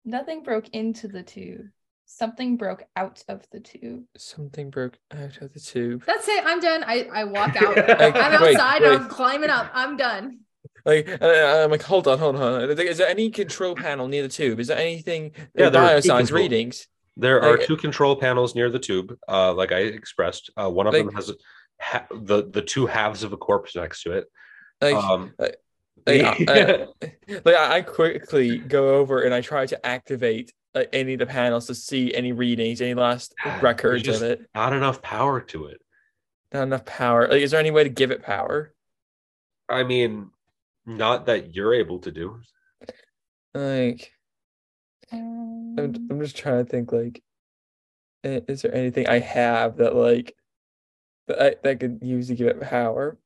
Nothing 0.03 0.43
broke 0.43 0.67
into 0.69 1.07
the 1.07 1.23
tube. 1.23 1.69
Something 2.18 2.57
broke 2.57 2.84
out 2.95 3.23
of 3.27 3.45
the 3.52 3.60
tube. 3.60 4.03
Something 4.18 4.69
broke 4.69 4.98
out 5.11 5.41
of 5.41 5.52
the 5.53 5.60
tube. 5.60 6.03
That's 6.06 6.27
it. 6.27 6.44
I'm 6.45 6.60
done. 6.60 6.84
I, 6.85 7.07
I 7.11 7.23
walk 7.23 7.56
out. 7.61 7.76
Like, 7.76 8.15
I'm 8.15 8.34
outside. 8.34 8.81
wait. 8.84 8.91
I'm 8.91 9.07
climbing 9.07 9.49
up. 9.49 9.72
I'm 9.73 9.98
done. 9.98 10.40
Like, 10.85 11.10
uh, 11.22 11.61
I'm 11.64 11.72
like, 11.72 11.81
hold 11.81 12.07
on, 12.07 12.19
hold 12.19 12.35
on. 12.35 12.69
Is 12.80 12.98
there 12.99 13.07
any 13.07 13.31
control 13.31 13.73
panel 13.76 14.07
near 14.07 14.22
the 14.22 14.30
tube? 14.30 14.60
Is 14.60 14.68
there 14.68 14.77
anything? 14.77 15.31
Yeah, 15.35 15.45
Yeah, 15.65 15.69
there 15.69 15.81
are 15.98 16.02
two 16.02 16.10
control- 16.10 16.41
readings. 16.41 16.88
there 17.18 17.41
are 17.41 17.57
Like- 17.57 17.65
two 17.65 17.77
control 17.77 18.15
panels 18.15 18.53
near 18.53 18.69
the 18.69 18.80
tube 18.80 19.15
uh 19.27 19.53
like 19.53 19.72
i 19.72 19.80
expressed 19.80 20.49
uh 20.57 20.69
one 20.69 20.88
of 20.88 20.94
them 20.94 21.07
Like- 21.07 21.15
has 21.15 21.31
ha- 21.80 22.07
the 22.11 22.49
the 22.49 22.61
two 22.61 22.85
halves 22.88 23.22
of 23.23 23.34
a 23.34 23.38
corpse 23.38 23.76
next 23.76 24.02
to 24.03 24.14
it 24.14 24.26
Like, 24.81 24.95
um 24.95 25.31
like, 25.40 25.57
I, 26.07 26.45
I- 26.48 26.88
like 27.45 27.56
I 27.56 27.76
I 27.77 27.81
quickly 27.81 28.57
go 28.57 28.95
over 28.95 29.22
and 29.22 29.34
I 29.34 29.41
try 29.41 29.65
to 29.68 29.85
activate 29.85 30.52
like 30.75 30.89
any 30.93 31.13
of 31.13 31.19
the 31.19 31.25
panels 31.25 31.67
to 31.67 31.75
see 31.75 32.13
any 32.13 32.31
readings, 32.31 32.81
any 32.81 32.93
last 32.93 33.33
There's 33.43 33.61
records 33.61 34.07
of 34.07 34.21
it. 34.23 34.47
not 34.55 34.73
enough 34.73 35.01
power 35.01 35.39
to 35.41 35.65
it 35.67 35.81
Not 36.53 36.63
enough 36.63 36.85
power. 36.85 37.27
Like, 37.27 37.41
is 37.41 37.51
there 37.51 37.59
any 37.59 37.71
way 37.71 37.83
to 37.83 37.89
give 37.89 38.11
it 38.11 38.23
power? 38.23 38.73
i 39.69 39.81
mean 39.83 40.29
not 40.85 41.25
that 41.27 41.55
you're 41.55 41.73
able 41.73 41.99
to 41.99 42.11
do 42.11 42.41
Like 43.53 44.11
I'm, 45.11 45.77
Um, 45.79 46.07
I'm 46.09 46.19
just 46.19 46.35
trying 46.37 46.63
to 46.65 46.69
think 46.69 46.91
like 46.91 47.21
is 48.23 48.61
there 48.61 48.73
anything 48.73 49.07
I 49.07 49.19
have 49.19 49.77
that 49.77 49.95
like 49.95 50.35
that 51.27 51.41
I 51.41 51.55
that 51.63 51.79
could 51.79 51.99
use 52.01 52.27
to 52.27 52.35
give 52.35 52.47
it 52.47 52.59
power? 52.61 53.17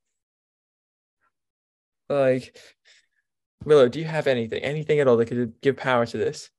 Like 2.10 2.56
Willow, 3.66 3.90
do 3.90 4.00
you 4.00 4.06
have 4.06 4.28
anything? 4.28 4.64
Anything 4.64 5.00
at 5.00 5.08
all 5.08 5.18
that 5.18 5.26
could 5.28 5.54
give 5.62 5.78
power 5.78 6.06
to 6.06 6.18
this? 6.18 6.50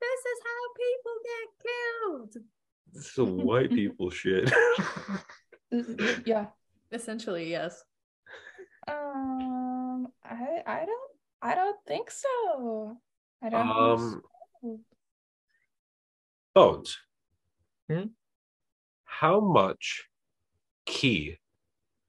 This 0.00 0.20
is 0.20 0.38
how 0.44 0.60
people 0.84 1.14
get 1.30 1.46
killed. 1.64 2.44
Some 2.94 3.38
white 3.38 3.70
people 3.74 4.10
shit. 4.10 4.52
yeah. 6.26 6.46
Essentially, 6.90 7.50
yes. 7.50 7.82
Um, 8.86 10.08
I 10.24 10.62
I 10.66 10.84
don't 10.84 11.10
I 11.40 11.54
don't 11.54 11.78
think 11.86 12.10
so. 12.10 12.96
I 13.42 13.48
don't 13.48 13.66
think 13.66 13.76
um, 13.76 14.22
so. 14.62 14.80
Bones. 16.54 16.98
Hmm? 17.90 18.06
How 19.04 19.40
much 19.40 20.04
ki 20.84 21.38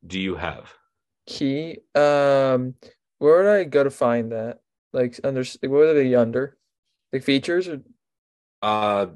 do 0.06 0.20
you 0.20 0.36
have? 0.36 0.74
Ki. 1.26 1.80
Um, 1.96 2.76
where 3.20 3.38
would 3.38 3.48
I 3.48 3.64
go 3.64 3.84
to 3.84 3.92
find 3.92 4.32
that? 4.32 4.60
Like 4.92 5.20
under 5.24 5.42
like, 5.42 5.72
what 5.72 5.88
are 5.88 5.94
they 5.94 6.14
under? 6.14 6.58
Like 7.12 7.24
features 7.24 7.68
or 7.68 7.82
Uh, 8.64 9.08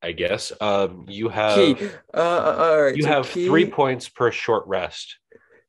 I 0.00 0.12
guess. 0.12 0.52
Um, 0.60 1.06
you 1.08 1.28
have 1.28 1.56
ki? 1.56 1.88
Uh, 2.14 2.16
uh, 2.16 2.56
all 2.58 2.82
right. 2.82 2.96
you 2.96 3.02
so 3.02 3.08
have 3.08 3.28
three 3.28 3.66
points 3.68 4.08
per 4.08 4.30
short 4.30 4.64
rest. 4.68 5.18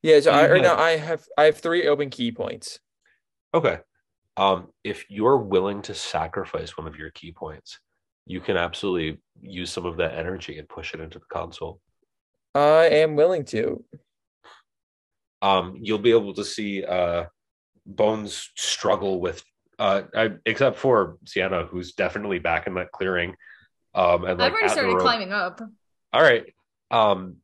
Yeah, 0.04 0.20
so 0.20 0.32
you 0.32 0.38
I 0.38 0.52
right 0.52 0.62
now 0.62 0.70
have- 0.76 0.80
I 0.80 0.92
have 0.98 1.26
I 1.38 1.44
have 1.46 1.58
three 1.58 1.88
open 1.88 2.12
ki 2.12 2.32
points. 2.32 2.80
Okay. 3.54 3.80
Um, 4.38 4.68
if 4.84 5.06
you're 5.10 5.38
willing 5.38 5.82
to 5.84 5.96
sacrifice 5.96 6.78
one 6.78 6.88
of 6.88 6.96
your 6.96 7.10
ki 7.10 7.32
points, 7.32 7.80
you 8.28 8.40
can 8.40 8.56
absolutely 8.56 9.20
use 9.42 9.72
some 9.72 9.86
of 9.86 9.98
that 9.98 10.14
energy 10.14 10.60
and 10.60 10.70
push 10.70 10.94
it 10.94 11.00
into 11.00 11.18
the 11.20 11.26
console. 11.26 11.80
I 12.56 12.86
am 12.90 13.16
willing 13.16 13.46
to. 13.46 13.84
Um, 15.42 15.78
you'll 15.82 15.98
be 16.00 16.12
able 16.12 16.34
to 16.36 16.46
see 16.46 16.84
uh, 16.86 17.26
Bones 17.86 18.50
struggle 18.56 19.20
with, 19.20 19.44
uh, 19.80 20.04
I, 20.16 20.32
except 20.46 20.78
for 20.78 21.18
Sienna, 21.26 21.66
who's 21.66 21.94
definitely 21.94 22.40
back 22.40 22.68
in 22.68 22.76
that 22.76 22.92
clearing. 22.92 23.36
Um, 23.96 24.26
and 24.26 24.40
like 24.40 24.54
I've 24.54 24.54
already 24.54 24.70
started 24.70 24.98
climbing 25.00 25.32
up. 25.32 25.62
All 26.12 26.22
right. 26.22 26.46
Um, 26.92 27.38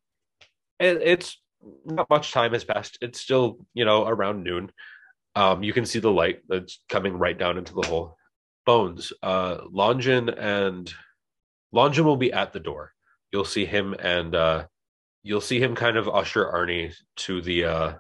it, 0.80 1.02
it's 1.04 1.38
not 1.86 2.10
much 2.10 2.32
time 2.32 2.54
has 2.54 2.64
passed. 2.64 2.98
It's 3.02 3.20
still, 3.20 3.66
you 3.74 3.86
know, 3.86 4.08
around 4.08 4.44
noon. 4.44 4.72
Um, 5.36 5.64
you 5.64 5.74
can 5.74 5.86
see 5.86 6.00
the 6.00 6.12
light 6.12 6.42
that's 6.48 6.82
coming 6.90 7.14
right 7.14 7.38
down 7.38 7.58
into 7.58 7.74
the 7.74 7.88
hole. 7.88 8.18
Bones, 8.66 9.14
uh, 9.24 9.60
Longin 9.72 10.30
and 10.30 10.92
Longin 11.72 12.06
will 12.06 12.18
be 12.18 12.34
at 12.34 12.54
the 12.54 12.60
door. 12.60 12.94
You'll 13.32 13.46
see 13.46 13.66
him 13.66 13.94
and 13.94 14.36
uh, 14.36 14.66
you'll 15.24 15.42
see 15.42 15.62
him 15.62 15.76
kind 15.76 15.98
of 15.98 16.10
usher 16.10 16.46
Arnie 16.46 16.94
to 17.18 17.42
the 17.42 17.66
uh, 17.66 17.94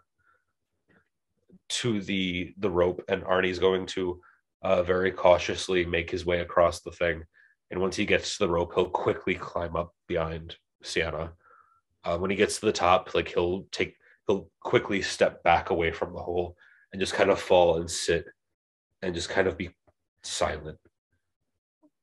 to 1.69 2.01
the 2.01 2.53
the 2.57 2.69
rope, 2.69 3.03
and 3.07 3.23
Arnie's 3.23 3.59
going 3.59 3.85
to 3.87 4.19
uh, 4.61 4.83
very 4.83 5.11
cautiously 5.11 5.85
make 5.85 6.09
his 6.09 6.25
way 6.25 6.41
across 6.41 6.81
the 6.81 6.91
thing. 6.91 7.23
And 7.71 7.79
once 7.79 7.95
he 7.95 8.05
gets 8.05 8.37
to 8.37 8.45
the 8.45 8.51
rope, 8.51 8.73
he'll 8.73 8.89
quickly 8.89 9.35
climb 9.35 9.75
up 9.75 9.93
behind 10.07 10.55
Sienna. 10.83 11.33
Uh, 12.03 12.17
when 12.17 12.31
he 12.31 12.35
gets 12.35 12.59
to 12.59 12.65
the 12.65 12.71
top, 12.71 13.13
like 13.13 13.29
he'll 13.29 13.63
take, 13.71 13.95
he'll 14.27 14.49
quickly 14.59 15.01
step 15.01 15.43
back 15.43 15.69
away 15.69 15.91
from 15.91 16.13
the 16.13 16.19
hole 16.19 16.55
and 16.91 16.99
just 16.99 17.13
kind 17.13 17.29
of 17.29 17.39
fall 17.39 17.77
and 17.77 17.89
sit 17.89 18.25
and 19.01 19.13
just 19.13 19.29
kind 19.29 19.47
of 19.47 19.57
be 19.57 19.69
silent. 20.23 20.79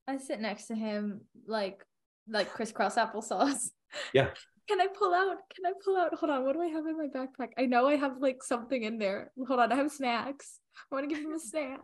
I 0.06 0.18
sit 0.18 0.40
next 0.40 0.66
to 0.66 0.74
him 0.74 1.22
like 1.47 1.84
like 2.28 2.52
crisscross 2.52 2.97
applesauce. 2.97 3.70
Yeah. 4.12 4.28
Can 4.68 4.80
I 4.80 4.88
pull 4.88 5.14
out? 5.14 5.36
Can 5.55 5.66
I 5.66 5.72
pull 5.84 5.97
out? 5.97 6.14
Hold 6.14 6.30
on. 6.30 6.44
What 6.44 6.55
do 6.55 6.62
I 6.62 6.66
have 6.66 6.86
in 6.86 6.98
my 6.98 7.06
backpack? 7.06 7.51
I 7.56 7.66
know 7.66 7.86
I 7.86 7.97
have 7.97 8.20
like 8.20 8.43
something 8.43 8.82
in 8.82 8.98
there. 8.98 9.30
Hold 9.47 9.60
on. 9.60 9.72
I 9.72 9.76
have 9.76 9.93
snacks. 9.93 10.59
I 10.90 10.94
want 10.94 11.09
to 11.09 11.14
give 11.14 11.24
him 11.24 11.32
a 11.32 11.38
snack. 11.38 11.80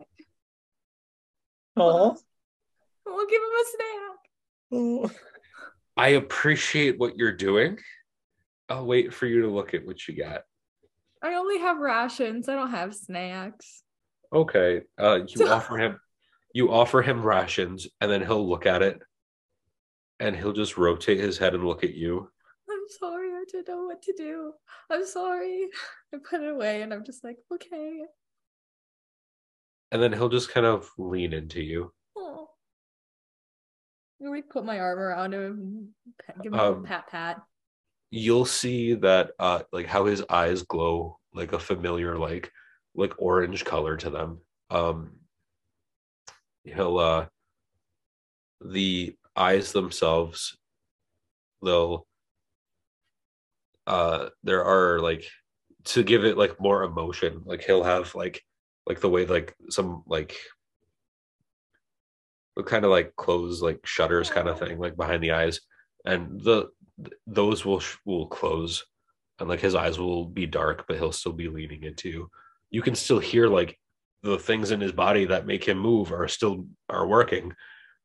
Oh, 1.75 2.15
I 3.07 3.09
will 3.09 3.27
give 3.27 3.41
him 3.41 3.49
a 3.59 3.65
snack. 5.07 5.17
I 5.95 6.09
appreciate 6.09 6.99
what 6.99 7.17
you're 7.17 7.35
doing. 7.35 7.79
I'll 8.69 8.85
wait 8.85 9.13
for 9.13 9.27
you 9.27 9.41
to 9.43 9.47
look 9.47 9.73
at 9.73 9.85
what 9.85 10.07
you 10.07 10.15
got. 10.15 10.41
I 11.21 11.35
only 11.35 11.59
have 11.59 11.77
rations. 11.77 12.49
I 12.49 12.55
don't 12.55 12.71
have 12.71 12.93
snacks. 12.93 13.83
Okay. 14.33 14.81
Uh, 14.97 15.21
you 15.27 15.47
offer 15.47 15.77
him, 15.77 15.99
you 16.53 16.71
offer 16.71 17.01
him 17.01 17.23
rations, 17.23 17.87
and 18.01 18.11
then 18.11 18.21
he'll 18.21 18.47
look 18.47 18.65
at 18.65 18.81
it, 18.81 19.01
and 20.19 20.35
he'll 20.35 20.53
just 20.53 20.77
rotate 20.77 21.19
his 21.19 21.37
head 21.37 21.53
and 21.53 21.65
look 21.65 21.83
at 21.83 21.93
you. 21.93 22.29
I'm 22.83 22.89
sorry. 22.99 23.29
I 23.29 23.43
don't 23.51 23.67
know 23.67 23.85
what 23.85 24.01
to 24.03 24.13
do. 24.17 24.53
I'm 24.89 25.05
sorry. 25.05 25.67
I 26.13 26.17
put 26.29 26.41
it 26.41 26.49
away 26.49 26.81
and 26.81 26.93
I'm 26.93 27.05
just 27.05 27.23
like, 27.23 27.37
okay. 27.53 28.01
and 29.91 30.01
then 30.01 30.11
he'll 30.11 30.29
just 30.29 30.49
kind 30.51 30.65
of 30.65 30.89
lean 30.97 31.33
into 31.33 31.61
you. 31.61 31.93
Oh. 32.17 32.49
I'm 34.21 34.43
put 34.49 34.65
my 34.65 34.79
arm 34.79 34.99
around 34.99 35.33
him 35.33 35.93
and 36.27 36.43
give 36.43 36.51
him 36.53 36.59
a 36.59 36.63
Um, 36.63 36.69
little 36.69 36.83
pat 36.83 37.07
pat. 37.07 37.41
You'll 38.09 38.45
see 38.45 38.95
that, 38.95 39.31
uh, 39.39 39.63
like 39.71 39.85
how 39.85 40.05
his 40.05 40.23
eyes 40.29 40.63
glow 40.63 41.19
like 41.33 41.53
a 41.53 41.59
familiar, 41.59 42.17
like 42.17 42.51
like 42.95 43.13
orange 43.17 43.65
color 43.65 43.97
to 43.97 44.09
them. 44.09 44.39
Um, 44.69 45.11
he'll 46.63 46.97
uh, 46.97 47.25
the 48.61 49.15
eyes 49.35 49.71
themselves, 49.71 50.57
they'll 51.63 52.05
uh, 53.87 54.29
there 54.43 54.63
are 54.63 54.99
like 54.99 55.25
to 55.85 56.03
give 56.03 56.23
it 56.25 56.37
like 56.37 56.59
more 56.59 56.83
emotion. 56.83 57.41
Like 57.45 57.63
he'll 57.63 57.83
have 57.83 58.15
like 58.15 58.41
like 58.87 58.99
the 58.99 59.09
way 59.09 59.25
like 59.25 59.55
some 59.69 60.03
like 60.07 60.35
kind 62.65 62.85
of 62.85 62.91
like 62.91 63.15
close 63.15 63.61
like 63.61 63.79
shutters 63.85 64.29
kind 64.29 64.47
of 64.47 64.59
thing 64.59 64.77
like 64.77 64.95
behind 64.95 65.23
the 65.23 65.31
eyes 65.31 65.61
and 66.05 66.39
the 66.41 66.69
those 67.25 67.65
will 67.65 67.81
will 68.05 68.27
close 68.27 68.85
and 69.39 69.49
like 69.49 69.59
his 69.59 69.73
eyes 69.73 69.97
will 69.99 70.25
be 70.25 70.45
dark 70.45 70.85
but 70.87 70.97
he'll 70.97 71.11
still 71.11 71.31
be 71.31 71.47
leaning 71.47 71.83
into 71.83 72.09
you 72.09 72.29
you 72.69 72.81
can 72.81 72.93
still 72.93 73.19
hear 73.19 73.47
like 73.47 73.79
the 74.21 74.37
things 74.37 74.71
in 74.71 74.79
his 74.79 74.91
body 74.91 75.25
that 75.25 75.47
make 75.47 75.63
him 75.63 75.77
move 75.77 76.13
are 76.13 76.27
still 76.27 76.65
are 76.89 77.07
working 77.07 77.51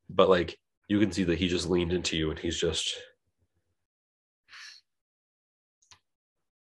but 0.08 0.28
like 0.30 0.56
you 0.88 0.98
can 0.98 1.12
see 1.12 1.24
that 1.24 1.38
he 1.38 1.48
just 1.48 1.68
leaned 1.68 1.92
into 1.92 2.16
you 2.16 2.30
and 2.30 2.38
he's 2.38 2.58
just 2.58 2.96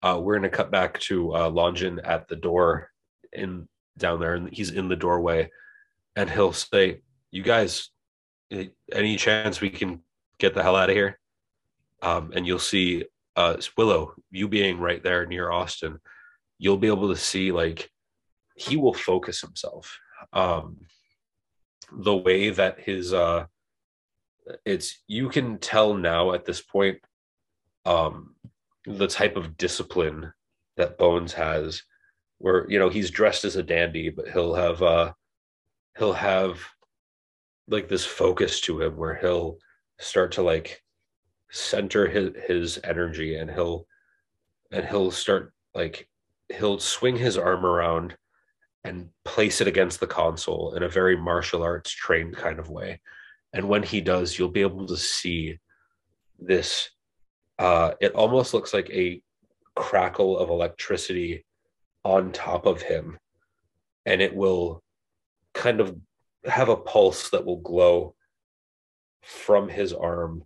uh 0.05 0.21
we're 0.21 0.37
gonna 0.37 0.49
cut 0.49 0.71
back 0.71 0.99
to 1.01 1.35
uh 1.35 1.49
Longin 1.49 2.01
at 2.05 2.29
the 2.29 2.37
door 2.37 2.91
in 3.33 3.69
down 3.99 4.21
there 4.21 4.35
and 4.35 4.49
he's 4.53 4.71
in 4.71 4.89
the 4.89 4.97
doorway. 4.97 5.51
And 6.17 6.31
he'll 6.31 6.53
say 6.53 7.03
you 7.31 7.43
guys 7.43 7.91
eh, 8.51 8.67
any 8.93 9.17
chance 9.17 9.61
we 9.61 9.71
can 9.71 10.03
get 10.39 10.55
the 10.55 10.63
hell 10.63 10.77
out 10.77 10.91
of 10.91 10.97
here? 10.97 11.19
Um, 12.03 12.33
and 12.35 12.47
you'll 12.47 12.59
see 12.59 13.05
uh, 13.37 13.57
willow 13.77 14.15
you 14.31 14.47
being 14.47 14.79
right 14.79 15.03
there 15.03 15.27
near 15.27 15.51
austin 15.51 15.99
you'll 16.59 16.79
be 16.79 16.87
able 16.87 17.09
to 17.09 17.17
see 17.21 17.53
like 17.53 17.91
he 18.55 18.77
will 18.77 18.95
focus 18.95 19.41
himself. 19.41 19.99
Um, 20.33 20.87
the 21.93 22.17
way 22.17 22.51
that 22.51 22.81
his 22.81 23.13
uh, 23.13 23.47
it's 24.65 25.03
you 25.07 25.29
can 25.29 25.59
tell 25.59 25.95
now 25.95 26.33
at 26.33 26.45
this 26.45 26.61
point 26.61 26.99
um, 27.85 28.34
the 28.87 29.07
type 29.07 29.37
of 29.37 29.57
discipline 29.57 30.33
that 30.77 30.99
bones 30.99 31.33
has 31.33 31.83
where 32.39 32.71
you 32.71 32.79
know 32.79 32.89
he's 32.89 33.11
dressed 33.11 33.45
as 33.45 33.57
a 33.57 33.63
dandy 33.63 34.11
but 34.11 34.29
he'll 34.29 34.55
have 34.55 34.83
uh 34.83 35.13
he'll 35.99 36.13
have 36.13 36.61
like 37.69 37.89
this 37.89 38.05
focus 38.05 38.61
to 38.61 38.81
him 38.81 38.97
where 38.97 39.15
he'll 39.15 39.57
start 39.99 40.33
to 40.33 40.43
like 40.43 40.83
center 41.51 42.07
his 42.07 42.31
his 42.47 42.81
energy 42.85 43.37
and 43.37 43.51
he'll 43.51 43.87
and 44.73 44.85
he'll 44.87 45.11
start 45.11 45.53
like 45.75 46.09
he'll 46.49 46.79
swing 46.79 47.17
his 47.17 47.39
arm 47.39 47.65
around 47.65 48.17
and 48.83 49.09
place 49.25 49.61
it 49.61 49.69
against 49.69 50.01
the 50.01 50.07
console 50.07 50.75
in 50.75 50.83
a 50.83 50.89
very 50.89 51.17
martial 51.17 51.63
arts 51.63 51.91
trained 51.91 52.37
kind 52.37 52.59
of 52.59 52.69
way. 52.69 53.01
And 53.55 53.69
when 53.69 53.83
he 53.83 54.01
does 54.01 54.39
you'll 54.39 54.51
be 54.51 54.61
able 54.61 54.87
to 54.87 54.97
see 54.97 55.59
this 56.39 56.91
uh 57.59 57.93
it 58.01 58.13
almost 58.13 58.55
looks 58.55 58.73
like 58.75 58.91
a 58.91 59.21
crackle 59.77 60.39
of 60.39 60.51
electricity 60.51 61.45
on 62.05 62.33
top 62.33 62.67
of 62.67 62.83
him 62.83 63.19
and 64.07 64.21
it 64.21 64.35
will 64.35 64.83
kind 65.53 65.81
of 65.81 65.97
have 66.45 66.69
a 66.69 66.77
pulse 66.77 67.31
that 67.31 67.45
will 67.45 67.61
glow 67.61 68.15
from 69.23 69.69
his 69.69 69.93
arm 69.93 70.45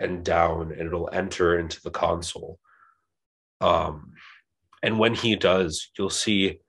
and 0.00 0.24
down 0.24 0.72
and 0.72 0.80
it'll 0.80 1.10
enter 1.12 1.58
into 1.58 1.80
the 1.82 1.90
console 1.90 2.58
um 3.60 4.12
and 4.82 4.98
when 4.98 5.14
he 5.14 5.36
does 5.36 5.90
you'll 5.98 6.10
see 6.10 6.60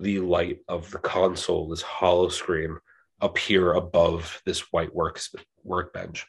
the 0.00 0.18
light 0.18 0.60
of 0.66 0.90
the 0.90 0.98
console, 0.98 1.68
this 1.68 1.82
hollow 1.82 2.28
screen, 2.28 2.76
appear 3.20 3.74
above 3.74 4.40
this 4.46 4.60
white 4.72 4.94
works 4.94 5.32
workbench. 5.62 6.26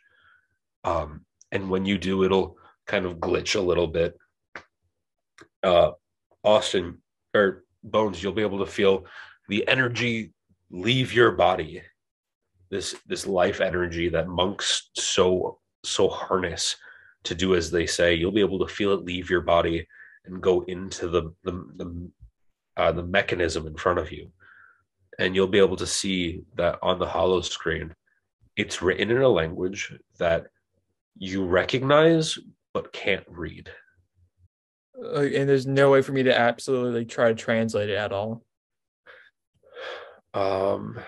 Um, 0.83 1.25
and 1.51 1.69
when 1.69 1.85
you 1.85 1.97
do, 1.97 2.23
it'll 2.23 2.57
kind 2.87 3.05
of 3.05 3.17
glitch 3.17 3.55
a 3.55 3.61
little 3.61 3.87
bit. 3.87 4.17
Uh, 5.63 5.91
Austin 6.43 6.97
or 7.33 7.63
Bones, 7.83 8.21
you'll 8.21 8.33
be 8.33 8.41
able 8.41 8.59
to 8.59 8.71
feel 8.71 9.05
the 9.47 9.67
energy 9.67 10.33
leave 10.69 11.13
your 11.13 11.31
body. 11.31 11.81
This 12.69 12.95
this 13.05 13.27
life 13.27 13.59
energy 13.59 14.07
that 14.09 14.27
monks 14.27 14.89
so 14.93 15.59
so 15.83 16.07
harness 16.07 16.77
to 17.23 17.35
do 17.35 17.55
as 17.55 17.69
they 17.69 17.85
say. 17.85 18.13
You'll 18.13 18.31
be 18.31 18.41
able 18.41 18.59
to 18.59 18.73
feel 18.73 18.93
it 18.93 19.03
leave 19.03 19.29
your 19.29 19.41
body 19.41 19.87
and 20.25 20.41
go 20.41 20.61
into 20.61 21.07
the 21.07 21.33
the 21.43 21.51
the, 21.75 22.09
uh, 22.77 22.91
the 22.91 23.03
mechanism 23.03 23.67
in 23.67 23.75
front 23.75 23.99
of 23.99 24.11
you, 24.11 24.31
and 25.19 25.35
you'll 25.35 25.47
be 25.47 25.59
able 25.59 25.77
to 25.77 25.87
see 25.87 26.43
that 26.55 26.79
on 26.81 26.99
the 26.99 27.07
hollow 27.07 27.41
screen, 27.41 27.93
it's 28.55 28.81
written 28.81 29.11
in 29.11 29.21
a 29.21 29.27
language 29.27 29.93
that 30.17 30.47
you 31.17 31.45
recognize 31.45 32.37
but 32.73 32.93
can't 32.93 33.25
read. 33.27 33.69
Uh, 35.01 35.21
and 35.21 35.49
there's 35.49 35.65
no 35.67 35.89
way 35.91 36.01
for 36.01 36.11
me 36.11 36.23
to 36.23 36.37
absolutely 36.37 37.05
try 37.05 37.29
to 37.29 37.35
translate 37.35 37.89
it 37.89 37.95
at 37.95 38.11
all. 38.11 38.43
Um, 40.33 40.99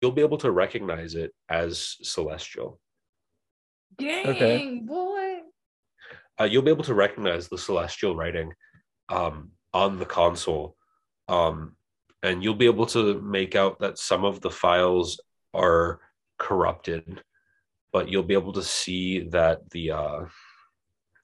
you'll 0.00 0.12
be 0.12 0.22
able 0.22 0.38
to 0.38 0.50
recognize 0.50 1.14
it 1.14 1.32
as 1.48 1.96
celestial. 2.02 2.80
Dang, 3.96 4.26
Okay. 4.26 4.80
boy. 4.84 5.38
uh, 6.40 6.44
you'll 6.44 6.62
be 6.62 6.70
able 6.70 6.84
to 6.84 6.94
recognize 6.94 7.48
the 7.48 7.56
celestial 7.58 8.16
writing 8.16 8.52
um, 9.08 9.52
on 9.72 9.98
the 9.98 10.04
console 10.06 10.76
um, 11.28 11.76
and 12.24 12.42
you'll 12.42 12.54
be 12.54 12.66
able 12.66 12.86
to 12.86 13.20
make 13.20 13.54
out 13.54 13.78
that 13.78 13.98
some 13.98 14.24
of 14.24 14.40
the 14.40 14.50
files 14.50 15.20
are 15.52 16.00
corrupted 16.38 17.22
but 17.92 18.08
you'll 18.08 18.24
be 18.24 18.34
able 18.34 18.52
to 18.52 18.62
see 18.64 19.20
that 19.28 19.70
the 19.70 19.92
uh, 19.92 20.24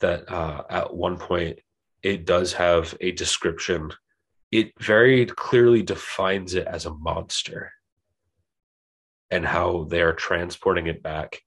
that 0.00 0.30
uh, 0.30 0.62
at 0.68 0.94
one 0.94 1.16
point 1.16 1.58
it 2.02 2.24
does 2.24 2.52
have 2.52 2.96
a 3.00 3.12
description 3.12 3.90
it 4.50 4.72
very 4.80 5.26
clearly 5.26 5.82
defines 5.82 6.54
it 6.54 6.66
as 6.66 6.86
a 6.86 6.94
monster 6.94 7.72
and 9.30 9.46
how 9.46 9.84
they're 9.84 10.12
transporting 10.12 10.86
it 10.88 11.02
back 11.02 11.40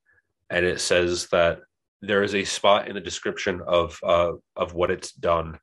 and 0.50 0.66
it 0.66 0.80
says 0.80 1.28
that 1.28 1.60
there 2.04 2.22
is 2.22 2.36
a 2.36 2.44
spot 2.44 2.88
in 2.88 2.96
the 2.96 3.02
description 3.02 3.62
of 3.66 3.98
uh, 4.04 4.34
of 4.58 4.74
what 4.74 4.92
it's 4.92 5.14
done, 5.14 5.58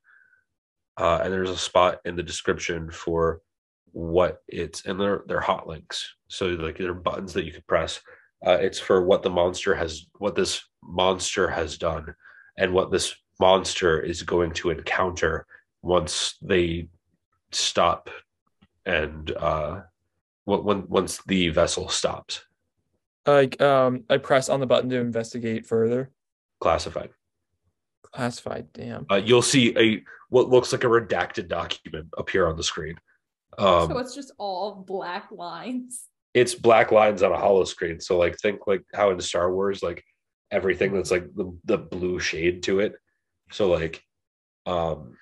uh, 0.96 1.20
and 1.22 1.32
there's 1.32 1.50
a 1.50 1.56
spot 1.56 1.98
in 2.06 2.16
the 2.16 2.22
description 2.22 2.90
for 2.90 3.40
what 3.92 4.38
it's 4.48 4.86
and 4.86 4.98
they're 4.98 5.22
they're 5.28 5.40
hot 5.40 5.68
links. 5.68 6.14
So 6.28 6.46
like 6.46 6.78
there 6.78 6.90
are 6.90 6.94
buttons 6.94 7.34
that 7.34 7.44
you 7.44 7.52
could 7.52 7.66
press. 7.66 8.00
Uh, 8.44 8.52
it's 8.52 8.78
for 8.78 9.04
what 9.04 9.22
the 9.22 9.28
monster 9.28 9.74
has, 9.74 10.06
what 10.18 10.34
this 10.34 10.62
monster 10.82 11.46
has 11.50 11.76
done, 11.76 12.14
and 12.60 12.72
what 12.72 12.92
this 12.92 13.14
monster 13.40 13.98
is 13.98 14.22
going 14.22 14.52
to 14.52 14.70
encounter 14.70 15.46
once 15.82 16.36
they 16.42 16.88
stop 17.50 18.10
and 18.86 19.32
uh, 19.32 19.80
when 20.44 20.62
when- 20.62 20.88
once 20.88 21.18
the 21.26 21.48
vessel 21.48 21.88
stops. 21.88 22.44
I 23.26 23.48
um, 23.60 24.04
I 24.08 24.18
press 24.18 24.48
on 24.48 24.60
the 24.60 24.66
button 24.66 24.90
to 24.90 24.98
investigate 25.00 25.66
further. 25.66 26.10
Classified. 26.60 27.10
Classified. 28.02 28.72
Damn. 28.72 29.06
uh, 29.10 29.16
you'll 29.16 29.42
see 29.42 29.76
a 29.78 30.02
what 30.28 30.48
looks 30.48 30.72
like 30.72 30.84
a 30.84 30.86
redacted 30.88 31.48
document 31.48 32.08
appear 32.16 32.46
on 32.46 32.56
the 32.56 32.62
screen. 32.62 32.96
Um, 33.58 33.88
so 33.90 33.98
it's 33.98 34.14
just 34.14 34.32
all 34.38 34.74
black 34.86 35.28
lines. 35.32 36.04
it's 36.34 36.54
black 36.54 36.92
lines 36.92 37.22
on 37.22 37.32
a 37.32 37.36
hollow 37.38 37.64
screen. 37.64 38.00
So 38.00 38.18
like 38.18 38.38
think 38.38 38.66
like 38.66 38.82
how 38.94 39.10
in 39.10 39.20
Star 39.20 39.52
Wars, 39.52 39.82
like 39.82 40.02
everything 40.50 40.92
that's 40.92 41.10
like 41.10 41.34
the, 41.34 41.56
the 41.64 41.78
blue 41.78 42.18
shade 42.20 42.62
to 42.64 42.80
it. 42.80 42.94
So 43.52 43.70
like 43.70 44.02
um 44.66 45.16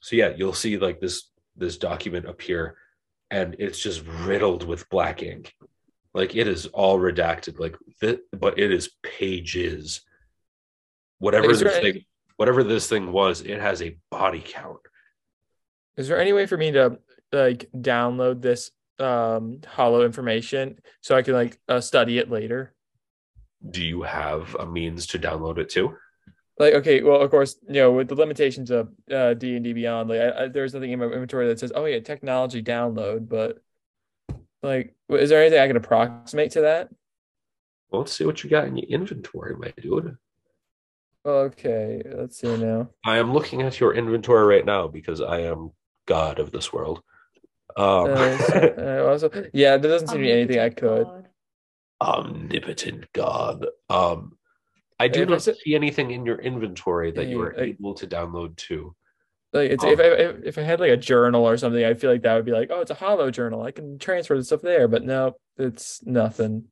so 0.00 0.16
yeah, 0.16 0.32
you'll 0.36 0.52
see 0.54 0.78
like 0.78 1.00
this 1.00 1.30
this 1.56 1.76
document 1.76 2.26
appear 2.26 2.76
and 3.30 3.54
it's 3.58 3.78
just 3.78 4.02
riddled 4.06 4.64
with 4.66 4.88
black 4.88 5.22
ink. 5.22 5.54
Like 6.14 6.34
it 6.34 6.48
is 6.48 6.66
all 6.66 6.98
redacted, 6.98 7.58
like 7.60 7.76
th- 8.00 8.20
but 8.32 8.58
it 8.58 8.72
is 8.72 8.90
pages. 9.02 10.00
Whatever 11.18 11.50
Is 11.50 11.60
this 11.60 11.74
any- 11.76 11.92
thing 11.92 12.04
whatever 12.36 12.64
this 12.64 12.88
thing 12.88 13.12
was, 13.12 13.42
it 13.42 13.60
has 13.60 13.82
a 13.82 13.98
body 14.10 14.42
count. 14.44 14.80
Is 15.98 16.08
there 16.08 16.18
any 16.18 16.32
way 16.32 16.46
for 16.46 16.56
me 16.56 16.70
to 16.72 16.98
like 17.32 17.68
download 17.76 18.40
this 18.40 18.70
um 18.98 19.60
hollow 19.66 20.04
information 20.04 20.78
so 21.02 21.14
I 21.14 21.22
can 21.22 21.34
like 21.34 21.58
uh, 21.68 21.80
study 21.80 22.18
it 22.18 22.30
later? 22.30 22.74
Do 23.68 23.82
you 23.82 24.02
have 24.02 24.54
a 24.56 24.66
means 24.66 25.06
to 25.08 25.18
download 25.18 25.58
it 25.58 25.68
too? 25.68 25.94
Like, 26.58 26.74
okay, 26.74 27.02
well, 27.02 27.20
of 27.20 27.30
course, 27.30 27.56
you 27.66 27.74
know, 27.74 27.92
with 27.92 28.08
the 28.08 28.14
limitations 28.14 28.70
of 28.70 28.90
uh, 29.10 29.34
D 29.34 29.56
and 29.56 29.64
D 29.64 29.72
Beyond, 29.72 30.10
like, 30.10 30.20
I, 30.20 30.44
I, 30.44 30.48
there's 30.48 30.74
nothing 30.74 30.92
in 30.92 30.98
my 30.98 31.06
inventory 31.06 31.48
that 31.48 31.58
says, 31.58 31.72
"Oh 31.74 31.86
yeah, 31.86 32.00
technology 32.00 32.62
download." 32.62 33.28
But 33.28 33.58
like, 34.62 34.94
is 35.08 35.30
there 35.30 35.40
anything 35.40 35.58
I 35.58 35.66
can 35.66 35.76
approximate 35.76 36.52
to 36.52 36.62
that? 36.62 36.90
Well, 37.90 38.02
let's 38.02 38.12
see 38.12 38.24
what 38.24 38.44
you 38.44 38.50
got 38.50 38.66
in 38.66 38.76
your 38.76 38.88
inventory, 38.88 39.56
my 39.56 39.72
dude. 39.80 40.16
Okay, 41.24 42.02
let's 42.04 42.38
see 42.38 42.56
now. 42.56 42.90
I 43.04 43.18
am 43.18 43.32
looking 43.32 43.62
at 43.62 43.80
your 43.80 43.94
inventory 43.94 44.44
right 44.44 44.64
now 44.64 44.88
because 44.88 45.20
I 45.20 45.40
am 45.40 45.72
God 46.06 46.38
of 46.38 46.50
this 46.50 46.72
world. 46.72 47.02
Um, 47.76 48.10
Uh, 48.10 48.38
uh, 48.78 49.06
also, 49.08 49.30
yeah, 49.52 49.76
there 49.76 49.90
doesn't 49.90 50.08
seem 50.08 50.18
to 50.18 50.22
be 50.24 50.32
anything 50.32 50.58
I 50.60 50.70
could. 50.70 51.06
God. 52.00 52.26
omnipotent 52.26 53.12
God. 53.12 53.66
Um, 53.88 54.36
I 54.98 55.08
do 55.08 55.22
If 55.22 55.28
I 55.28 55.30
not 55.32 55.42
said- 55.42 55.56
see 55.56 55.74
anything 55.74 56.10
in 56.10 56.26
your 56.26 56.38
inventory 56.38 57.10
that 57.12 57.26
you 57.26 57.38
Yeah, 57.40 57.44
are 57.48 57.60
I- 57.60 57.62
able 57.64 57.94
to 57.94 58.06
download 58.06 58.56
to. 58.68 58.94
Like, 59.52 59.70
it's 59.72 59.82
Oh. 59.84 59.90
if 59.90 59.98
I 59.98 60.04
if, 60.04 60.36
if 60.44 60.58
I 60.58 60.62
had 60.62 60.78
like 60.78 60.92
a 60.92 60.96
journal 60.96 61.44
or 61.48 61.56
something, 61.56 61.84
I 61.84 61.94
feel 61.94 62.10
like 62.12 62.22
that 62.22 62.34
would 62.36 62.44
be 62.44 62.52
like, 62.52 62.70
oh, 62.70 62.80
it's 62.82 62.90
a 62.90 62.94
hollow 62.94 63.30
journal. 63.30 63.62
I 63.62 63.72
can 63.72 63.98
transfer 63.98 64.36
the 64.36 64.44
stuff 64.44 64.60
there. 64.62 64.86
But 64.88 65.02
no, 65.04 65.34
it's 65.56 66.04
nothing. 66.06 66.66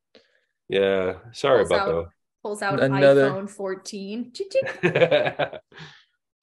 Yeah, 0.68 1.14
sorry 1.32 1.60
Pulls 1.64 1.70
about 1.70 1.88
out- 1.88 2.08
Pulls 2.42 2.62
out 2.62 2.80
Another- 2.80 3.30
iPhone 3.30 3.50
14. 3.50 4.32
Ching, 4.32 4.46
ching. 4.50 4.62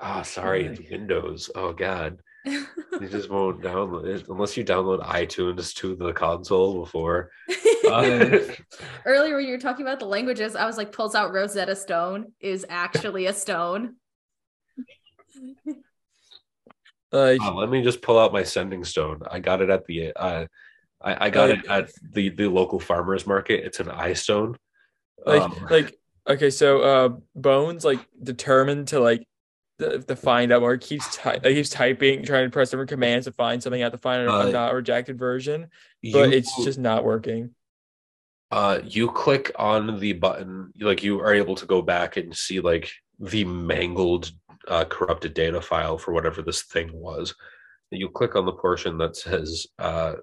Ah, 0.01 0.23
sorry, 0.23 0.67
Oh 0.67 0.71
it's 0.71 0.89
Windows. 0.91 1.49
Oh 1.55 1.71
God, 1.71 2.19
you 2.45 2.65
just 3.09 3.29
won't 3.29 3.61
download 3.61 4.05
it 4.05 4.27
unless 4.29 4.55
you 4.55 4.63
download 4.63 5.03
iTunes 5.05 5.73
to 5.75 5.95
the 5.95 6.13
console 6.13 6.79
before. 6.83 7.31
Uh, 7.85 8.39
Earlier, 9.05 9.35
when 9.35 9.45
you 9.45 9.51
were 9.51 9.59
talking 9.59 9.85
about 9.85 9.99
the 9.99 10.07
languages, 10.07 10.55
I 10.55 10.65
was 10.65 10.75
like, 10.75 10.91
pulls 10.91 11.13
out 11.13 11.31
Rosetta 11.31 11.75
Stone 11.75 12.31
is 12.39 12.65
actually 12.67 13.27
a 13.27 13.33
stone. 13.33 13.97
Like, 17.11 17.39
Uh, 17.41 17.53
let 17.53 17.69
me 17.69 17.83
just 17.83 18.01
pull 18.01 18.17
out 18.17 18.33
my 18.33 18.41
sending 18.43 18.83
stone. 18.83 19.21
I 19.29 19.39
got 19.39 19.61
it 19.61 19.69
at 19.69 19.85
the 19.85 20.11
uh, 20.13 20.47
I, 20.99 21.27
I 21.27 21.29
got 21.29 21.51
it 21.51 21.65
at 21.67 21.91
the 22.11 22.29
the 22.29 22.47
local 22.47 22.79
farmers 22.79 23.27
market. 23.27 23.63
It's 23.63 23.79
an 23.79 23.89
eye 23.89 24.13
stone. 24.13 24.57
like, 25.25 25.41
Um, 25.41 25.67
like, 25.69 25.95
okay, 26.27 26.49
so 26.49 26.81
uh, 26.81 27.09
Bones 27.35 27.85
like 27.85 27.99
determined 28.21 28.89
to 28.89 28.99
like 28.99 29.25
to, 29.79 29.99
to 29.99 30.15
find 30.15 30.51
out 30.51 30.61
more. 30.61 30.73
He 30.73 30.79
keeps 30.79 31.15
ty- 31.15 31.39
he 31.43 31.53
keeps 31.55 31.69
typing, 31.69 32.23
trying 32.23 32.45
to 32.45 32.49
press 32.51 32.69
different 32.71 32.89
commands 32.89 33.25
to 33.25 33.31
find 33.31 33.61
something 33.61 33.81
out 33.81 33.91
to 33.91 33.97
find 33.97 34.21
a, 34.27 34.31
a 34.31 34.47
Uh, 34.47 34.51
not 34.51 34.73
rejected 34.73 35.17
version, 35.17 35.69
but 36.13 36.29
you- 36.29 36.37
it's 36.37 36.63
just 36.63 36.79
not 36.79 37.03
working. 37.03 37.53
uh 38.51 38.79
you 38.83 39.09
click 39.11 39.51
on 39.57 39.99
the 39.99 40.13
button 40.13 40.71
like 40.79 41.03
you 41.03 41.19
are 41.19 41.33
able 41.33 41.55
to 41.55 41.65
go 41.65 41.81
back 41.81 42.15
and 42.15 42.35
see 42.35 42.59
like 42.59 42.91
the 43.19 43.43
mangled 43.43 44.31
uh, 44.67 44.85
corrupted 44.85 45.33
data 45.33 45.59
file 45.59 45.97
for 45.97 46.13
whatever 46.13 46.41
this 46.43 46.61
thing 46.61 46.89
was 46.93 47.33
you 47.91 48.07
click 48.09 48.35
on 48.35 48.45
the 48.45 48.51
portion 48.51 48.99
that 48.99 49.15
says 49.15 49.65
uh 49.79 50.13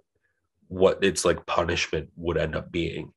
what 0.68 1.02
its 1.02 1.24
like 1.24 1.44
punishment 1.46 2.08
would 2.16 2.36
end 2.38 2.54
up 2.54 2.70
being 2.70 3.12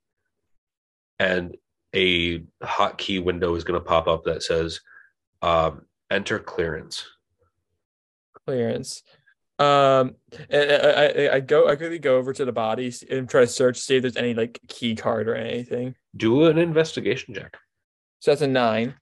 and 1.20 1.56
a 1.96 2.40
hotkey 2.64 3.24
window 3.24 3.54
is 3.56 3.64
going 3.64 3.80
to 3.80 3.86
pop 3.86 4.08
up 4.08 4.24
that 4.26 4.42
says 4.44 4.82
um 5.44 5.86
enter 6.12 6.40
clearance 6.40 7.06
Clearance. 8.46 9.02
Um, 9.58 10.16
and 10.50 10.72
I, 10.72 11.06
I, 11.06 11.36
I 11.36 11.40
go, 11.40 11.68
I 11.68 11.76
quickly 11.78 11.98
go 11.98 12.18
over 12.18 12.32
to 12.34 12.46
the 12.46 12.52
bodies 12.52 13.04
and 13.10 13.28
try 13.28 13.42
to 13.42 13.48
search, 13.48 13.78
see 13.80 13.96
if 13.96 14.02
there's 14.04 14.18
any 14.18 14.34
like 14.36 14.60
key 14.68 14.94
card 14.96 15.28
or 15.28 15.34
anything. 15.36 15.96
do 16.16 16.46
an 16.46 16.58
investigation 16.60 17.34
check 17.34 17.58
So 18.20 18.32
that's 18.32 18.42
a 18.42 18.48
nine. 18.48 18.96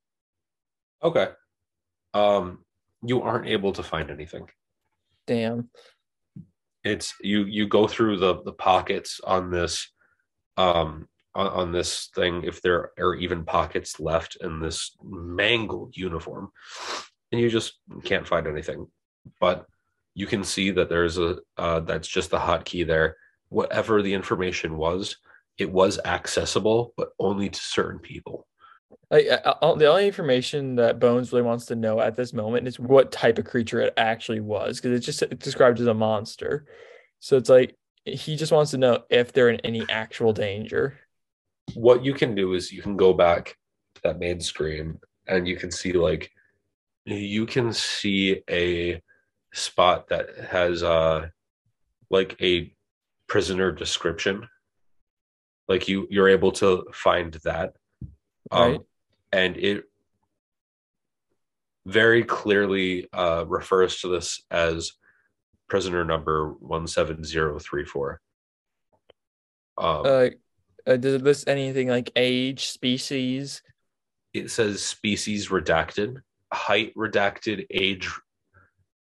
okay 1.03 1.29
um 2.13 2.59
you 3.03 3.21
aren't 3.21 3.47
able 3.47 3.73
to 3.73 3.83
find 3.83 4.09
anything 4.11 4.45
Damn. 5.27 5.69
it's 6.83 7.13
you 7.21 7.43
you 7.45 7.67
go 7.67 7.87
through 7.87 8.17
the 8.19 8.41
the 8.43 8.53
pockets 8.53 9.19
on 9.25 9.49
this 9.51 9.89
um 10.57 11.07
on, 11.35 11.47
on 11.47 11.71
this 11.71 12.09
thing 12.15 12.43
if 12.43 12.61
there 12.61 12.91
are 12.99 13.15
even 13.15 13.45
pockets 13.45 13.99
left 13.99 14.37
in 14.41 14.59
this 14.59 14.95
mangled 15.03 15.95
uniform 15.97 16.51
and 17.31 17.41
you 17.41 17.49
just 17.49 17.79
can't 18.03 18.27
find 18.27 18.47
anything 18.47 18.87
but 19.39 19.65
you 20.15 20.27
can 20.27 20.43
see 20.43 20.71
that 20.71 20.89
there's 20.89 21.17
a 21.17 21.37
uh, 21.57 21.79
that's 21.81 22.07
just 22.07 22.31
the 22.31 22.37
hotkey 22.37 22.85
there. 22.85 23.17
Whatever 23.49 24.01
the 24.01 24.13
information 24.13 24.77
was, 24.77 25.17
it 25.57 25.71
was 25.71 25.99
accessible, 26.05 26.93
but 26.97 27.09
only 27.19 27.49
to 27.49 27.59
certain 27.59 27.99
people. 27.99 28.47
Like 29.09 29.25
the 29.25 29.87
only 29.87 30.07
information 30.07 30.75
that 30.75 30.99
Bones 30.99 31.31
really 31.31 31.43
wants 31.43 31.65
to 31.67 31.75
know 31.75 31.99
at 31.99 32.15
this 32.15 32.33
moment 32.33 32.67
is 32.67 32.79
what 32.79 33.11
type 33.11 33.37
of 33.37 33.45
creature 33.45 33.81
it 33.81 33.93
actually 33.97 34.39
was, 34.39 34.79
because 34.79 34.97
it's 34.97 35.05
just 35.05 35.39
described 35.39 35.79
as 35.79 35.87
a 35.87 35.93
monster. 35.93 36.65
So 37.19 37.37
it's 37.37 37.49
like 37.49 37.75
he 38.05 38.35
just 38.35 38.51
wants 38.51 38.71
to 38.71 38.77
know 38.77 39.03
if 39.09 39.31
they're 39.31 39.49
in 39.49 39.59
any 39.61 39.85
actual 39.89 40.33
danger. 40.33 40.99
What 41.73 42.03
you 42.05 42.13
can 42.13 42.35
do 42.35 42.53
is 42.53 42.71
you 42.71 42.81
can 42.81 42.97
go 42.97 43.13
back 43.13 43.55
to 43.95 44.01
that 44.03 44.19
main 44.19 44.39
screen 44.39 44.99
and 45.27 45.47
you 45.47 45.55
can 45.57 45.71
see 45.71 45.93
like 45.93 46.29
you 47.05 47.45
can 47.45 47.73
see 47.73 48.41
a 48.49 49.01
spot 49.53 50.07
that 50.09 50.27
has 50.49 50.83
uh 50.83 51.27
like 52.09 52.35
a 52.41 52.73
prisoner 53.27 53.71
description. 53.71 54.47
Like 55.67 55.87
you 55.87 56.07
you're 56.09 56.29
able 56.29 56.51
to 56.53 56.85
find 56.93 57.33
that. 57.45 57.75
Um 58.51 58.71
Right. 58.71 58.81
and 59.31 59.57
it 59.57 59.85
very 61.85 62.23
clearly 62.23 63.07
uh 63.13 63.45
refers 63.47 63.99
to 64.01 64.07
this 64.09 64.43
as 64.51 64.93
prisoner 65.67 66.05
number 66.05 66.55
17034 66.61 68.21
um 69.77 70.01
Uh, 70.05 70.29
uh, 70.87 70.97
does 70.97 71.13
it 71.15 71.21
list 71.23 71.47
anything 71.47 71.87
like 71.87 72.11
age, 72.15 72.67
species? 72.67 73.61
it 74.33 74.49
says 74.49 74.81
species 74.81 75.49
redacted, 75.49 76.15
height 76.51 76.91
redacted, 76.95 77.67
age, 77.69 78.09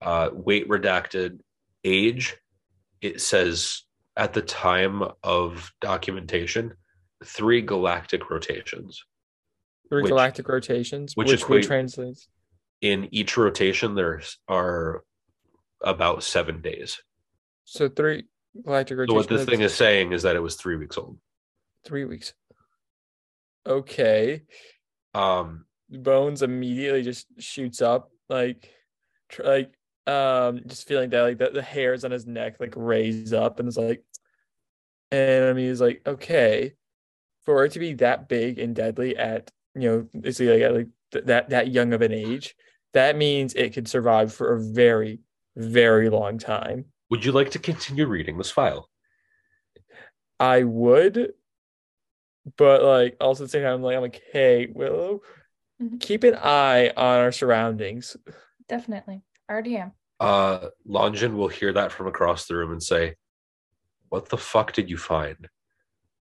uh, 0.02 0.30
weight 0.34 0.68
redacted, 0.68 1.38
age. 1.84 2.36
It 3.00 3.22
says 3.22 3.84
at 4.18 4.34
the 4.34 4.42
time 4.42 5.04
of 5.24 5.72
documentation, 5.82 6.74
three 7.24 7.62
galactic 7.62 8.32
rotations. 8.32 9.04
Three 9.90 10.02
Which- 10.02 10.10
galactic 10.10 10.48
rotations, 10.50 11.16
which 11.16 11.28
which, 11.28 11.42
equate- 11.44 11.66
translates. 11.66 12.28
In 12.82 13.08
each 13.14 13.38
rotation, 13.38 13.94
there's 13.94 14.40
are 14.48 15.04
about 15.82 16.24
seven 16.24 16.60
days. 16.62 17.02
So 17.66 17.88
three 17.88 18.26
galactic 18.66 18.96
So 18.96 19.00
rotations. 19.02 19.16
what 19.16 19.30
this 19.30 19.46
thing 19.46 19.62
is 19.62 19.76
saying 19.76 20.12
is 20.12 20.24
that 20.24 20.36
it 20.36 20.40
was 20.40 20.56
three 20.56 20.76
weeks 20.76 20.98
old. 20.98 21.20
Three 21.86 22.06
weeks. 22.06 22.34
Okay. 23.66 24.44
Um, 25.14 25.66
Bones 25.90 26.42
immediately 26.42 27.04
just 27.04 27.28
shoots 27.40 27.82
up, 27.82 28.12
like, 28.30 28.70
tr- 29.30 29.44
like, 29.44 29.74
um, 30.08 30.62
just 30.66 30.88
feeling 30.88 31.10
that 31.12 31.22
like 31.22 31.38
the, 31.38 31.50
the 31.50 31.62
hairs 31.62 32.04
on 32.04 32.12
his 32.12 32.26
neck 32.26 32.58
like 32.60 32.74
raise 32.76 33.32
up, 33.32 33.60
and 33.60 33.68
it's 33.68 33.78
like, 33.78 34.04
and 35.12 35.46
I 35.46 35.54
mean, 35.54 35.70
he's 35.70 35.80
like, 35.80 36.02
okay, 36.06 36.74
for 37.46 37.64
it 37.64 37.74
to 37.74 37.80
be 37.80 37.94
that 37.96 38.28
big 38.28 38.60
and 38.60 38.76
deadly 38.76 39.16
at 39.16 39.50
you 39.76 39.90
know, 39.90 40.20
basically 40.20 40.54
like 40.54 40.62
at 40.62 40.76
like 40.76 40.88
th- 41.12 41.26
that 41.26 41.50
that 41.50 41.72
young 41.72 41.94
of 41.94 42.02
an 42.02 42.12
age, 42.12 42.56
that 42.94 43.18
means 43.18 43.54
it 43.54 43.74
could 43.74 43.88
survive 43.88 44.34
for 44.34 44.54
a 44.54 44.62
very, 44.62 45.20
very 45.56 46.10
long 46.10 46.38
time. 46.38 46.86
would 47.10 47.26
you 47.26 47.32
like 47.32 47.52
to 47.52 47.60
continue 47.60 48.06
reading 48.06 48.38
this 48.38 48.52
file? 48.52 48.90
I 50.40 50.64
would, 50.64 51.34
but 52.58 52.84
like 52.84 53.18
also 53.22 53.44
at 53.44 53.48
the 53.48 53.52
same 53.52 53.64
time, 53.64 53.82
like 53.82 53.96
I'm 53.96 54.02
like, 54.02 54.22
hey, 54.32 54.68
Willow, 54.74 55.22
Mhm. 55.82 56.00
keep 56.00 56.24
an 56.24 56.36
eye 56.36 56.90
on 56.90 57.20
our 57.20 57.32
surroundings. 57.32 58.16
Definitely. 58.68 59.22
Already 59.50 59.78
am. 59.78 59.94
Uh, 60.20 60.70
Longin 60.86 61.36
will 61.36 61.48
hear 61.48 61.74
that 61.74 61.92
from 61.92 62.08
across 62.08 62.48
the 62.48 62.56
room 62.56 62.72
and 62.72 62.82
say, 62.82 63.16
"What 64.10 64.30
the 64.30 64.38
fuck 64.38 64.72
did 64.74 64.90
you 64.90 64.98
find?" 64.98 65.50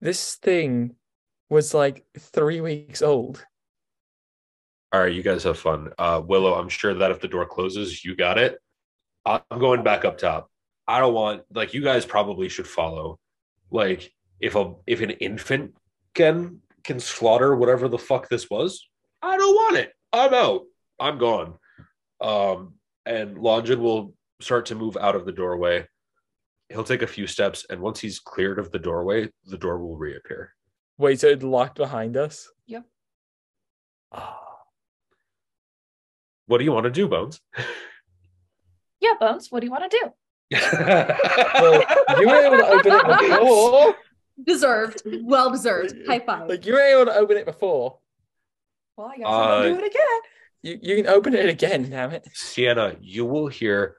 This 0.01 0.37
thing 0.37 0.97
was 1.51 1.75
like 1.75 2.07
three 2.19 2.61
weeks 2.61 3.03
old. 3.03 3.45
All 4.93 5.01
right, 5.01 5.13
you 5.13 5.23
guys 5.23 5.43
have 5.43 5.59
fun. 5.59 5.93
Uh, 5.99 6.23
Willow, 6.25 6.55
I'm 6.55 6.69
sure 6.69 6.95
that 6.95 7.11
if 7.11 7.21
the 7.21 7.29
door 7.29 7.47
closes, 7.47 8.05
you 8.05 8.15
got 8.15 8.39
it. 8.39 8.59
I'm 9.27 9.43
going 9.59 9.83
back 9.83 10.05
up 10.05 10.19
top. 10.19 10.51
I 10.87 11.01
don't 11.01 11.15
want 11.15 11.43
like 11.53 11.75
you 11.75 11.83
guys 11.83 12.07
probably 12.07 12.49
should 12.49 12.69
follow. 12.69 13.19
Like 13.71 14.13
if 14.41 14.55
a 14.55 14.75
if 14.87 15.01
an 15.01 15.11
infant 15.11 15.75
can 16.15 16.61
can 16.85 17.01
slaughter 17.01 17.57
whatever 17.57 17.89
the 17.89 17.99
fuck 17.99 18.29
this 18.29 18.49
was, 18.51 18.89
I 19.23 19.37
don't 19.37 19.55
want 19.55 19.77
it. 19.77 19.93
I'm 20.13 20.35
out. 20.35 20.63
I'm 21.01 21.19
gone. 21.19 21.55
Um, 22.21 22.75
and 23.07 23.39
Longin 23.39 23.81
will 23.81 24.15
start 24.41 24.67
to 24.67 24.75
move 24.75 24.97
out 24.97 25.17
of 25.17 25.25
the 25.25 25.33
doorway. 25.33 25.87
He'll 26.69 26.85
take 26.85 27.03
a 27.03 27.07
few 27.07 27.27
steps, 27.27 27.67
and 27.69 27.81
once 27.81 28.01
he's 28.01 28.21
cleared 28.21 28.59
of 28.59 28.71
the 28.71 28.79
doorway, 28.79 29.31
the 29.47 29.59
door 29.59 29.79
will 29.79 29.97
reappear. 29.97 30.55
Wait, 30.99 31.21
so 31.21 31.29
it 31.29 31.43
locked 31.43 31.77
behind 31.77 32.17
us? 32.17 32.49
Yep. 32.67 32.85
Ah. 34.13 34.41
What 36.47 36.59
do 36.59 36.65
you 36.65 36.73
want 36.73 36.85
to 36.85 36.91
do, 36.91 37.09
Bones? 37.09 37.41
Yeah, 39.01 39.15
Bones, 39.19 39.51
what 39.51 39.61
do 39.61 39.67
you 39.67 39.71
want 39.71 39.91
to 39.91 39.99
do? 40.01 40.13
Well, 41.55 41.83
you 42.21 42.29
were 42.29 42.37
able 42.37 42.59
to 42.59 42.67
open 42.67 42.93
it 42.93 43.31
before. 43.31 43.95
Deserved. 44.43 45.03
Well 45.23 45.51
deserved. 45.51 45.95
High 46.07 46.21
five. 46.21 46.49
Like 46.49 46.67
you 46.67 46.73
were 46.73 46.81
able 46.81 47.07
to 47.07 47.17
open 47.17 47.37
it 47.37 47.47
before. 47.47 47.99
Well, 48.97 49.09
I 49.09 49.17
guess 49.17 49.27
I'm 49.27 49.63
gonna 49.63 49.69
do 49.69 49.85
it 49.85 49.87
again. 49.87 50.21
You 50.63 50.79
you 50.83 50.97
can 50.97 51.07
open 51.07 51.35
it 51.35 51.49
again, 51.49 51.89
damn 51.91 52.11
it. 52.11 52.27
Sienna, 52.33 52.97
you 53.01 53.25
will 53.25 53.47
hear 53.47 53.97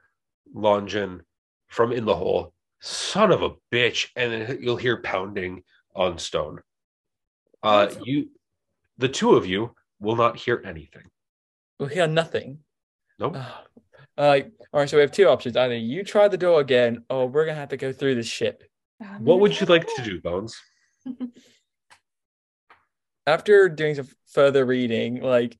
Longin 0.54 1.22
from 1.68 1.92
in 1.92 2.04
the 2.04 2.14
hole, 2.14 2.52
son 2.80 3.32
of 3.32 3.42
a 3.42 3.50
bitch, 3.72 4.08
and 4.16 4.32
then 4.32 4.58
you'll 4.60 4.76
hear 4.76 5.00
pounding 5.00 5.62
on 5.94 6.18
stone. 6.18 6.60
Uh, 7.62 7.88
you, 8.04 8.28
the 8.98 9.08
two 9.08 9.34
of 9.34 9.46
you, 9.46 9.74
will 10.00 10.16
not 10.16 10.36
hear 10.36 10.62
anything. 10.64 11.04
We'll 11.78 11.88
hear 11.88 12.06
nothing. 12.06 12.58
Nope. 13.18 13.34
Ah. 13.36 13.64
Uh, 14.18 14.28
like, 14.28 14.52
all 14.72 14.80
right, 14.80 14.88
so 14.88 14.96
we 14.96 15.02
have 15.02 15.12
two 15.12 15.28
options. 15.28 15.56
Either 15.56 15.76
you 15.76 16.02
try 16.02 16.28
the 16.28 16.38
door 16.38 16.60
again, 16.60 17.04
or 17.10 17.28
we're 17.28 17.44
gonna 17.44 17.58
have 17.58 17.68
to 17.70 17.76
go 17.76 17.92
through 17.92 18.14
this 18.14 18.26
ship. 18.26 18.62
I'm 19.00 19.24
What 19.24 19.40
would 19.40 19.58
you 19.60 19.66
like 19.66 19.86
to 19.96 20.02
do, 20.02 20.20
Bones? 20.20 20.56
After 23.26 23.68
doing 23.68 23.96
some 23.96 24.08
further 24.26 24.64
reading, 24.64 25.20
like 25.20 25.58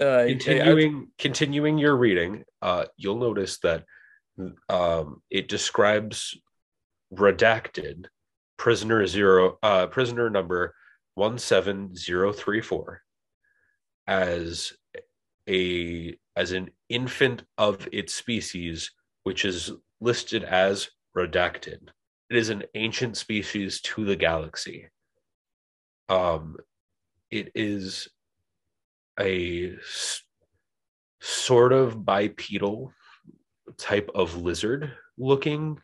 uh, 0.00 0.18
I- 0.18 0.28
Continuing, 0.28 1.08
continuing 1.18 1.78
your 1.78 1.96
reading, 1.96 2.44
uh, 2.60 2.84
you'll 2.96 3.18
notice 3.18 3.58
that 3.60 3.84
um, 4.68 5.22
it 5.30 5.48
describes 5.48 6.36
redacted 7.14 8.06
prisoner 8.58 9.06
zero, 9.06 9.58
uh, 9.62 9.86
prisoner 9.86 10.28
number 10.28 10.74
one 11.14 11.38
seven 11.38 11.96
zero 11.96 12.32
three 12.32 12.60
four 12.60 13.00
as 14.06 14.72
a 15.48 16.16
as 16.36 16.52
an 16.52 16.70
infant 16.90 17.44
of 17.56 17.88
its 17.92 18.14
species, 18.14 18.92
which 19.24 19.44
is 19.46 19.72
listed 20.00 20.44
as 20.44 20.90
redacted. 21.16 21.88
It 22.30 22.36
is 22.36 22.48
an 22.50 22.64
ancient 22.74 23.16
species 23.16 23.80
to 23.82 24.04
the 24.04 24.16
galaxy. 24.16 24.88
Um, 26.08 26.56
it 27.30 27.52
is 27.54 28.08
a 29.18 29.76
s- 29.76 30.22
sort 31.20 31.72
of 31.72 32.04
bipedal 32.04 32.92
type 33.78 34.10
of 34.14 34.36
lizard 34.36 34.92
looking. 35.18 35.78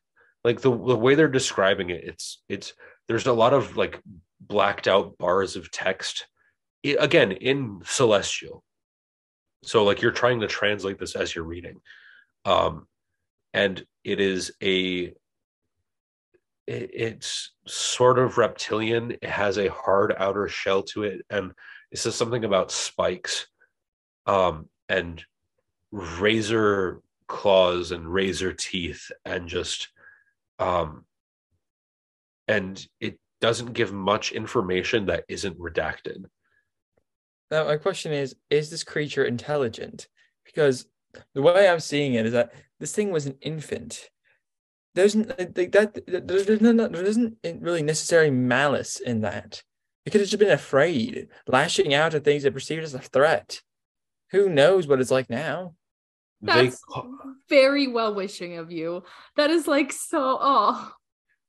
Like 0.45 0.61
the, 0.61 0.71
the 0.71 0.97
way 0.97 1.15
they're 1.15 1.29
describing 1.29 1.91
it 1.91 2.03
it's 2.05 2.43
it's 2.49 2.73
there's 3.09 3.27
a 3.27 3.33
lot 3.33 3.53
of 3.55 3.77
like 3.77 4.01
blacked 4.41 4.89
out 4.89 5.17
bars 5.19 5.55
of 5.57 5.71
text 5.71 6.27
I- 6.85 6.97
again 6.99 7.33
in 7.33 7.81
celestial. 7.85 8.65
So 9.65 9.85
like 9.85 10.03
you're 10.03 10.11
trying 10.11 10.41
to 10.41 10.49
translate 10.49 10.99
this 10.99 11.15
as 11.15 11.35
you're 11.35 11.45
reading. 11.45 11.81
Um 12.45 12.87
and 13.55 13.85
it 14.05 14.21
is 14.21 14.53
a 14.63 15.13
it, 16.67 16.91
it's 16.93 17.53
sort 17.67 18.19
of 18.19 18.39
reptilian 18.39 19.13
it 19.13 19.25
has 19.25 19.59
a 19.59 19.71
hard 19.71 20.15
outer 20.19 20.49
shell 20.49 20.83
to 20.83 21.05
it 21.05 21.25
and 21.31 21.53
it 21.91 21.99
says 21.99 22.15
something 22.15 22.45
about 22.45 22.71
spikes 22.71 23.47
um 24.27 24.69
and 24.89 25.25
razor 25.91 27.01
claws 27.27 27.93
and 27.93 28.13
razor 28.13 28.53
teeth 28.53 29.11
and 29.25 29.49
just 29.49 29.89
um 30.59 31.05
and 32.49 32.87
it 33.01 33.19
doesn't 33.41 33.73
give 33.73 33.93
much 33.93 34.33
information 34.33 35.07
that 35.07 35.25
isn't 35.29 35.59
redacted 35.59 36.25
Now, 37.53 37.65
my 37.65 37.77
question 37.77 38.13
is: 38.13 38.35
Is 38.49 38.71
this 38.71 38.83
creature 38.83 39.25
intelligent? 39.25 40.09
Because 40.45 40.87
the 41.35 41.43
way 41.43 41.69
I'm 41.69 41.81
seeing 41.81 42.15
it 42.15 42.25
is 42.25 42.33
that 42.33 42.55
this 42.81 42.95
thing 42.95 43.11
was 43.11 43.27
an 43.27 43.37
infant. 43.43 44.09
There's 44.95 45.17
like 45.17 45.73
that. 45.73 46.03
There's, 46.07 46.47
there's 46.47 46.61
no, 46.61 46.89
there 46.89 47.05
isn't 47.05 47.39
really 47.61 47.83
necessarily 47.83 48.31
malice 48.31 49.01
in 49.01 49.23
that. 49.23 49.63
It 50.05 50.11
could 50.11 50.21
have 50.21 50.29
just 50.29 50.41
been 50.41 50.51
afraid, 50.51 51.29
lashing 51.47 51.95
out 51.95 52.15
at 52.15 52.25
things 52.25 52.45
it 52.45 52.53
perceived 52.53 52.83
as 52.83 52.95
a 52.95 52.99
threat. 52.99 53.63
Who 54.33 54.49
knows 54.49 54.87
what 54.87 55.01
it's 55.01 55.11
like 55.11 55.31
now? 55.31 55.75
That's 56.43 56.83
ca- 56.85 57.07
very 57.49 57.87
well 57.87 58.15
wishing 58.15 58.59
of 58.59 58.73
you. 58.73 59.05
That 59.37 59.51
is 59.51 59.69
like 59.69 59.93
so 59.93 60.39
oh. 60.41 60.93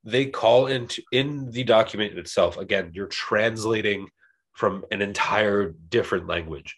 they 0.04 0.28
call 0.28 0.68
into 0.68 1.02
in 1.12 1.50
the 1.52 1.64
document 1.64 2.18
itself 2.18 2.58
again 2.58 2.92
you're 2.94 3.08
translating 3.08 4.08
from 4.52 4.86
an 4.92 5.02
entire 5.02 5.74
different 5.90 6.28
language 6.28 6.78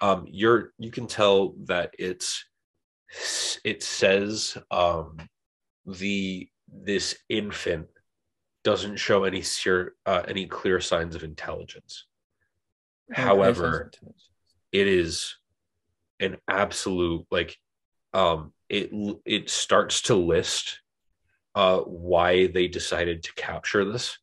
um 0.00 0.24
you're 0.30 0.72
you 0.78 0.90
can 0.90 1.06
tell 1.06 1.54
that 1.64 1.92
it's 1.98 2.44
it 3.64 3.82
says 3.82 4.56
um 4.70 5.18
the 5.86 6.48
this 6.72 7.16
infant 7.28 7.86
doesn't 8.62 8.96
show 8.96 9.24
any 9.24 9.42
ser- 9.42 9.94
uh, 10.06 10.22
any 10.28 10.46
clear 10.46 10.80
signs 10.80 11.14
of 11.14 11.24
intelligence. 11.24 12.06
However 13.12 13.90
it 14.72 14.86
is 14.86 15.36
an 16.20 16.36
absolute 16.48 17.26
like 17.30 17.56
um 18.12 18.52
it 18.68 18.90
it 19.24 19.50
starts 19.50 20.02
to 20.02 20.14
list 20.14 20.80
uh 21.54 21.78
why 21.78 22.46
they 22.48 22.68
decided 22.68 23.22
to 23.22 23.34
capture 23.34 23.84
this 23.84 24.18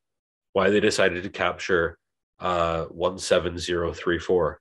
why 0.53 0.69
they 0.69 0.79
decided 0.79 1.23
to 1.23 1.29
capture 1.29 1.97
uh 2.39 2.85
17034 2.91 4.59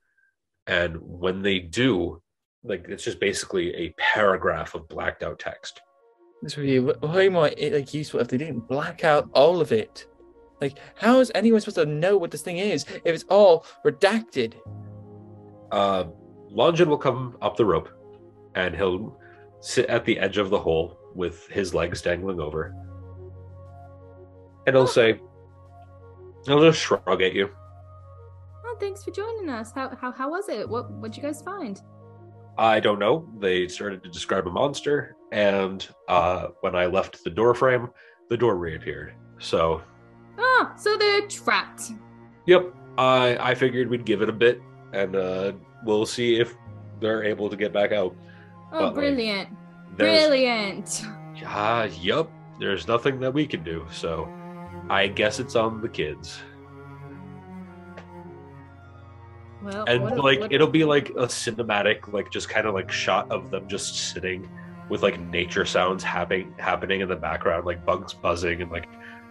and 0.66 0.96
when 1.00 1.42
they 1.42 1.58
do 1.58 2.20
like 2.64 2.86
it's 2.88 3.04
just 3.04 3.20
basically 3.20 3.74
a 3.74 3.94
paragraph 3.98 4.74
of 4.74 4.88
blacked 4.88 5.22
out 5.22 5.38
text 5.38 5.80
This 6.46 6.56
would 6.56 6.66
be 6.66 6.78
way 6.78 7.28
more 7.28 7.50
like 7.58 7.92
useful 7.92 8.20
if 8.20 8.28
they 8.28 8.38
didn't 8.38 8.68
black 8.68 9.02
out 9.02 9.28
all 9.32 9.60
of 9.60 9.72
it. 9.72 10.06
Like, 10.60 10.78
how 10.94 11.18
is 11.18 11.32
anyone 11.34 11.60
supposed 11.60 11.74
to 11.74 11.86
know 11.86 12.16
what 12.16 12.30
this 12.30 12.42
thing 12.42 12.58
is 12.58 12.84
if 13.04 13.06
it's 13.06 13.24
all 13.24 13.66
redacted? 13.84 14.54
uh 15.72 16.04
Longin 16.48 16.88
will 16.88 16.98
come 16.98 17.36
up 17.42 17.56
the 17.56 17.64
rope 17.64 17.88
and 18.54 18.76
he'll 18.76 19.18
sit 19.58 19.86
at 19.86 20.04
the 20.04 20.20
edge 20.20 20.38
of 20.38 20.48
the 20.50 20.58
hole 20.60 20.96
with 21.16 21.48
his 21.48 21.74
legs 21.74 22.00
dangling 22.00 22.38
over 22.38 22.72
and 24.68 24.76
he'll 24.76 24.86
say 24.86 25.20
he'll 26.46 26.62
just 26.62 26.80
shrug 26.80 27.22
at 27.22 27.34
you 27.34 27.50
Oh, 28.64 28.76
thanks 28.78 29.02
for 29.02 29.10
joining 29.10 29.48
us. 29.48 29.72
How 29.72 29.96
how 30.00 30.12
how 30.12 30.30
was 30.30 30.48
it? 30.48 30.68
What 30.68 30.92
what'd 30.92 31.16
you 31.16 31.24
guys 31.24 31.42
find? 31.42 31.82
I 32.56 32.78
don't 32.78 33.00
know. 33.00 33.28
They 33.38 33.66
started 33.66 34.04
to 34.04 34.08
describe 34.08 34.46
a 34.46 34.50
monster, 34.50 35.16
and 35.36 35.86
uh, 36.08 36.48
when 36.62 36.74
I 36.74 36.86
left 36.86 37.22
the 37.22 37.30
door 37.30 37.54
frame, 37.54 37.90
the 38.30 38.36
door 38.36 38.56
reappeared. 38.56 39.14
So, 39.38 39.82
Oh, 40.38 40.72
so 40.76 40.96
they're 40.96 41.26
trapped. 41.28 41.92
yep, 42.46 42.74
I 42.98 43.36
I 43.50 43.54
figured 43.54 43.88
we'd 43.88 44.04
give 44.06 44.22
it 44.22 44.28
a 44.28 44.32
bit, 44.32 44.60
and 44.92 45.14
uh, 45.14 45.52
we'll 45.84 46.06
see 46.06 46.40
if 46.40 46.54
they're 47.00 47.22
able 47.22 47.48
to 47.50 47.56
get 47.56 47.72
back 47.72 47.92
out. 47.92 48.16
Oh, 48.72 48.80
But, 48.90 48.94
brilliant. 48.94 49.48
There's, 49.96 50.26
Brilliant. 50.26 51.02
Ah, 51.44 51.84
yep. 52.02 52.28
There's 52.58 52.88
nothing 52.88 53.20
that 53.20 53.32
we 53.32 53.46
can 53.46 53.62
do. 53.62 53.86
So, 53.90 54.28
I 54.90 55.06
guess 55.08 55.38
it's 55.40 55.54
on 55.56 55.80
the 55.80 55.88
kids. 55.88 56.38
Well, 59.62 59.84
and 59.86 60.02
a- 60.02 60.22
like 60.22 60.40
it'll 60.50 60.66
be 60.80 60.84
like 60.84 61.10
a 61.10 61.26
cinematic 61.26 62.12
like 62.12 62.30
just 62.30 62.48
kind 62.48 62.66
of 62.66 62.74
like 62.74 62.90
shot 62.92 63.30
of 63.30 63.50
them 63.50 63.66
just 63.68 64.12
sitting 64.12 64.48
with 64.88 65.02
like 65.02 65.18
nature 65.18 65.64
sounds 65.64 66.04
happening 66.04 66.54
happening 66.58 67.00
in 67.00 67.08
the 67.08 67.16
background 67.16 67.66
like 67.66 67.84
bugs 67.84 68.14
buzzing 68.14 68.62
and 68.62 68.70
like 68.70 68.88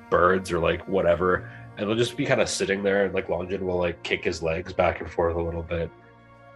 birds 0.09 0.51
or 0.51 0.59
like 0.59 0.87
whatever. 0.87 1.49
And 1.77 1.89
they'll 1.89 1.97
just 1.97 2.15
be 2.15 2.25
kind 2.25 2.41
of 2.41 2.49
sitting 2.49 2.83
there 2.83 3.05
and 3.05 3.13
like 3.13 3.29
Longin 3.29 3.65
will 3.65 3.77
like 3.77 4.01
kick 4.03 4.23
his 4.23 4.41
legs 4.41 4.73
back 4.73 5.01
and 5.01 5.09
forth 5.09 5.35
a 5.35 5.41
little 5.41 5.63
bit. 5.63 5.89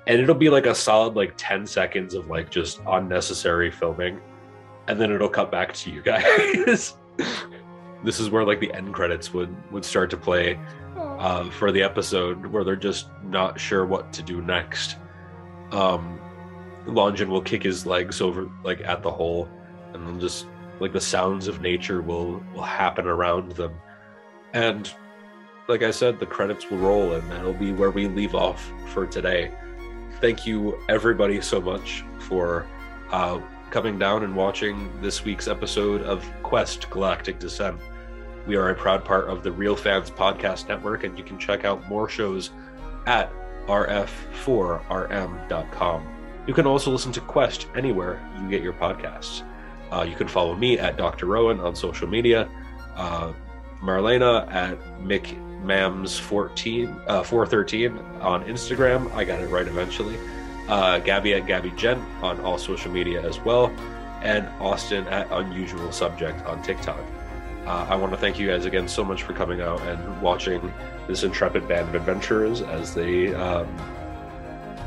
And 0.08 0.20
it'll 0.22 0.36
be 0.36 0.50
like 0.50 0.66
a 0.66 0.76
solid 0.76 1.16
like 1.16 1.34
10 1.38 1.68
seconds 1.68 2.14
of 2.14 2.28
like 2.28 2.50
just 2.50 2.80
unnecessary 2.88 3.70
filming. 3.70 4.20
And 4.88 5.00
then 5.00 5.12
it'll 5.12 5.30
cut 5.30 5.52
back 5.52 5.74
to 5.74 5.92
you 5.92 6.02
guys. 6.04 6.96
This 8.04 8.20
is 8.20 8.30
where 8.30 8.46
like 8.46 8.60
the 8.60 8.74
end 8.74 8.94
credits 8.94 9.34
would 9.34 9.54
would 9.72 9.84
start 9.84 10.10
to 10.12 10.18
play 10.18 10.58
uh, 10.98 11.50
for 11.50 11.72
the 11.72 11.82
episode 11.84 12.46
where 12.46 12.64
they're 12.64 12.76
just 12.76 13.10
not 13.24 13.60
sure 13.60 13.86
what 13.86 14.14
to 14.14 14.24
do 14.24 14.42
next. 14.42 14.96
Um, 15.72 16.19
Longin 16.90 17.30
will 17.30 17.42
kick 17.42 17.64
his 17.64 17.86
legs 17.86 18.22
over 18.22 18.50
like 18.64 18.82
at 18.82 19.04
the 19.04 19.12
hole, 19.12 19.50
and 19.94 20.08
then 20.08 20.20
just 20.20 20.48
like 20.80 20.94
the 20.94 21.02
sounds 21.02 21.48
of 21.48 21.62
nature 21.62 22.02
will 22.02 22.44
will 22.54 22.64
happen 22.64 23.08
around 23.08 23.54
them, 23.54 23.74
and 24.54 24.92
like 25.68 25.84
I 25.84 25.92
said, 25.92 26.20
the 26.20 26.26
credits 26.26 26.70
will 26.70 26.80
roll, 26.80 27.14
and 27.14 27.32
that'll 27.32 27.54
be 27.54 27.72
where 27.72 27.92
we 27.92 28.08
leave 28.08 28.34
off 28.34 28.72
for 28.88 29.06
today. 29.06 29.52
Thank 30.20 30.48
you 30.48 30.80
everybody 30.90 31.40
so 31.42 31.62
much 31.62 32.04
for 32.18 32.66
uh, 33.12 33.40
coming 33.70 34.00
down 34.00 34.24
and 34.24 34.36
watching 34.36 34.90
this 35.02 35.24
week's 35.24 35.48
episode 35.48 36.02
of 36.02 36.28
Quest 36.42 36.90
Galactic 36.90 37.38
Descent. 37.40 37.80
We 38.48 38.56
are 38.56 38.70
a 38.70 38.76
proud 38.76 39.06
part 39.06 39.30
of 39.30 39.44
the 39.44 39.52
Real 39.52 39.76
Fans 39.76 40.10
Podcast 40.10 40.68
Network, 40.68 41.04
and 41.04 41.16
you 41.18 41.24
can 41.24 41.38
check 41.38 41.66
out 41.66 41.88
more 41.88 42.10
shows 42.10 42.50
at 43.06 43.32
rf4rm.com. 43.68 46.19
You 46.50 46.56
can 46.56 46.66
also 46.66 46.90
listen 46.90 47.12
to 47.12 47.22
Quest 47.22 47.68
anywhere 47.76 48.20
you 48.42 48.50
get 48.50 48.64
your 48.64 48.74
podcasts. 48.74 49.44
Uh, 49.92 50.02
you 50.02 50.16
can 50.16 50.28
follow 50.28 50.56
me 50.56 50.80
at 50.80 50.98
Dr. 50.98 51.28
Rowan 51.28 51.60
on 51.60 51.76
social 51.76 52.08
media, 52.08 52.50
uh, 52.96 53.34
Marlena 53.84 54.52
at 54.52 54.80
McMams14, 55.00 57.04
uh, 57.06 57.22
413 57.22 58.00
on 58.22 58.44
Instagram. 58.46 59.14
I 59.14 59.26
got 59.26 59.42
it 59.42 59.50
right 59.50 59.68
eventually. 59.68 60.18
Uh, 60.68 60.98
Gabby 60.98 61.36
at 61.36 61.46
Gabby 61.46 61.70
Gent 61.78 62.04
on 62.24 62.40
all 62.40 62.58
social 62.58 62.92
media 62.92 63.22
as 63.22 63.40
well, 63.42 63.68
and 64.24 64.48
Austin 64.60 65.08
at 65.10 65.28
Unusual 65.30 65.92
Subject 65.92 66.44
on 66.48 66.64
TikTok. 66.64 66.98
Uh, 67.68 67.86
I 67.88 67.96
want 67.96 68.12
to 68.12 68.18
thank 68.18 68.40
you 68.40 68.48
guys 68.48 68.66
again 68.66 68.88
so 68.88 69.04
much 69.04 69.22
for 69.22 69.34
coming 69.34 69.62
out 69.62 69.82
and 69.82 70.20
watching 70.20 70.74
this 71.08 71.22
intrepid 71.22 71.68
band 71.68 71.90
of 71.90 71.94
adventurers 71.94 72.64
as 72.64 72.96
they 72.96 73.36
um, 73.36 73.68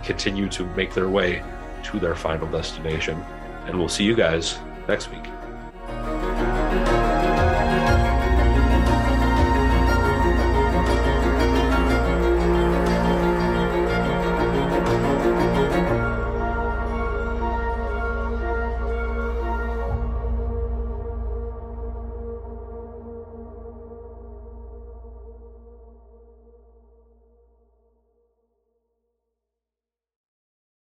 continue 0.02 0.48
to 0.50 0.64
make 0.74 0.94
their 0.94 1.08
way 1.08 1.42
to 1.84 1.98
their 1.98 2.14
final 2.14 2.48
destination. 2.48 3.22
And 3.66 3.78
we'll 3.78 3.88
see 3.88 4.04
you 4.04 4.14
guys 4.14 4.58
next 4.88 5.10
week. 5.10 5.31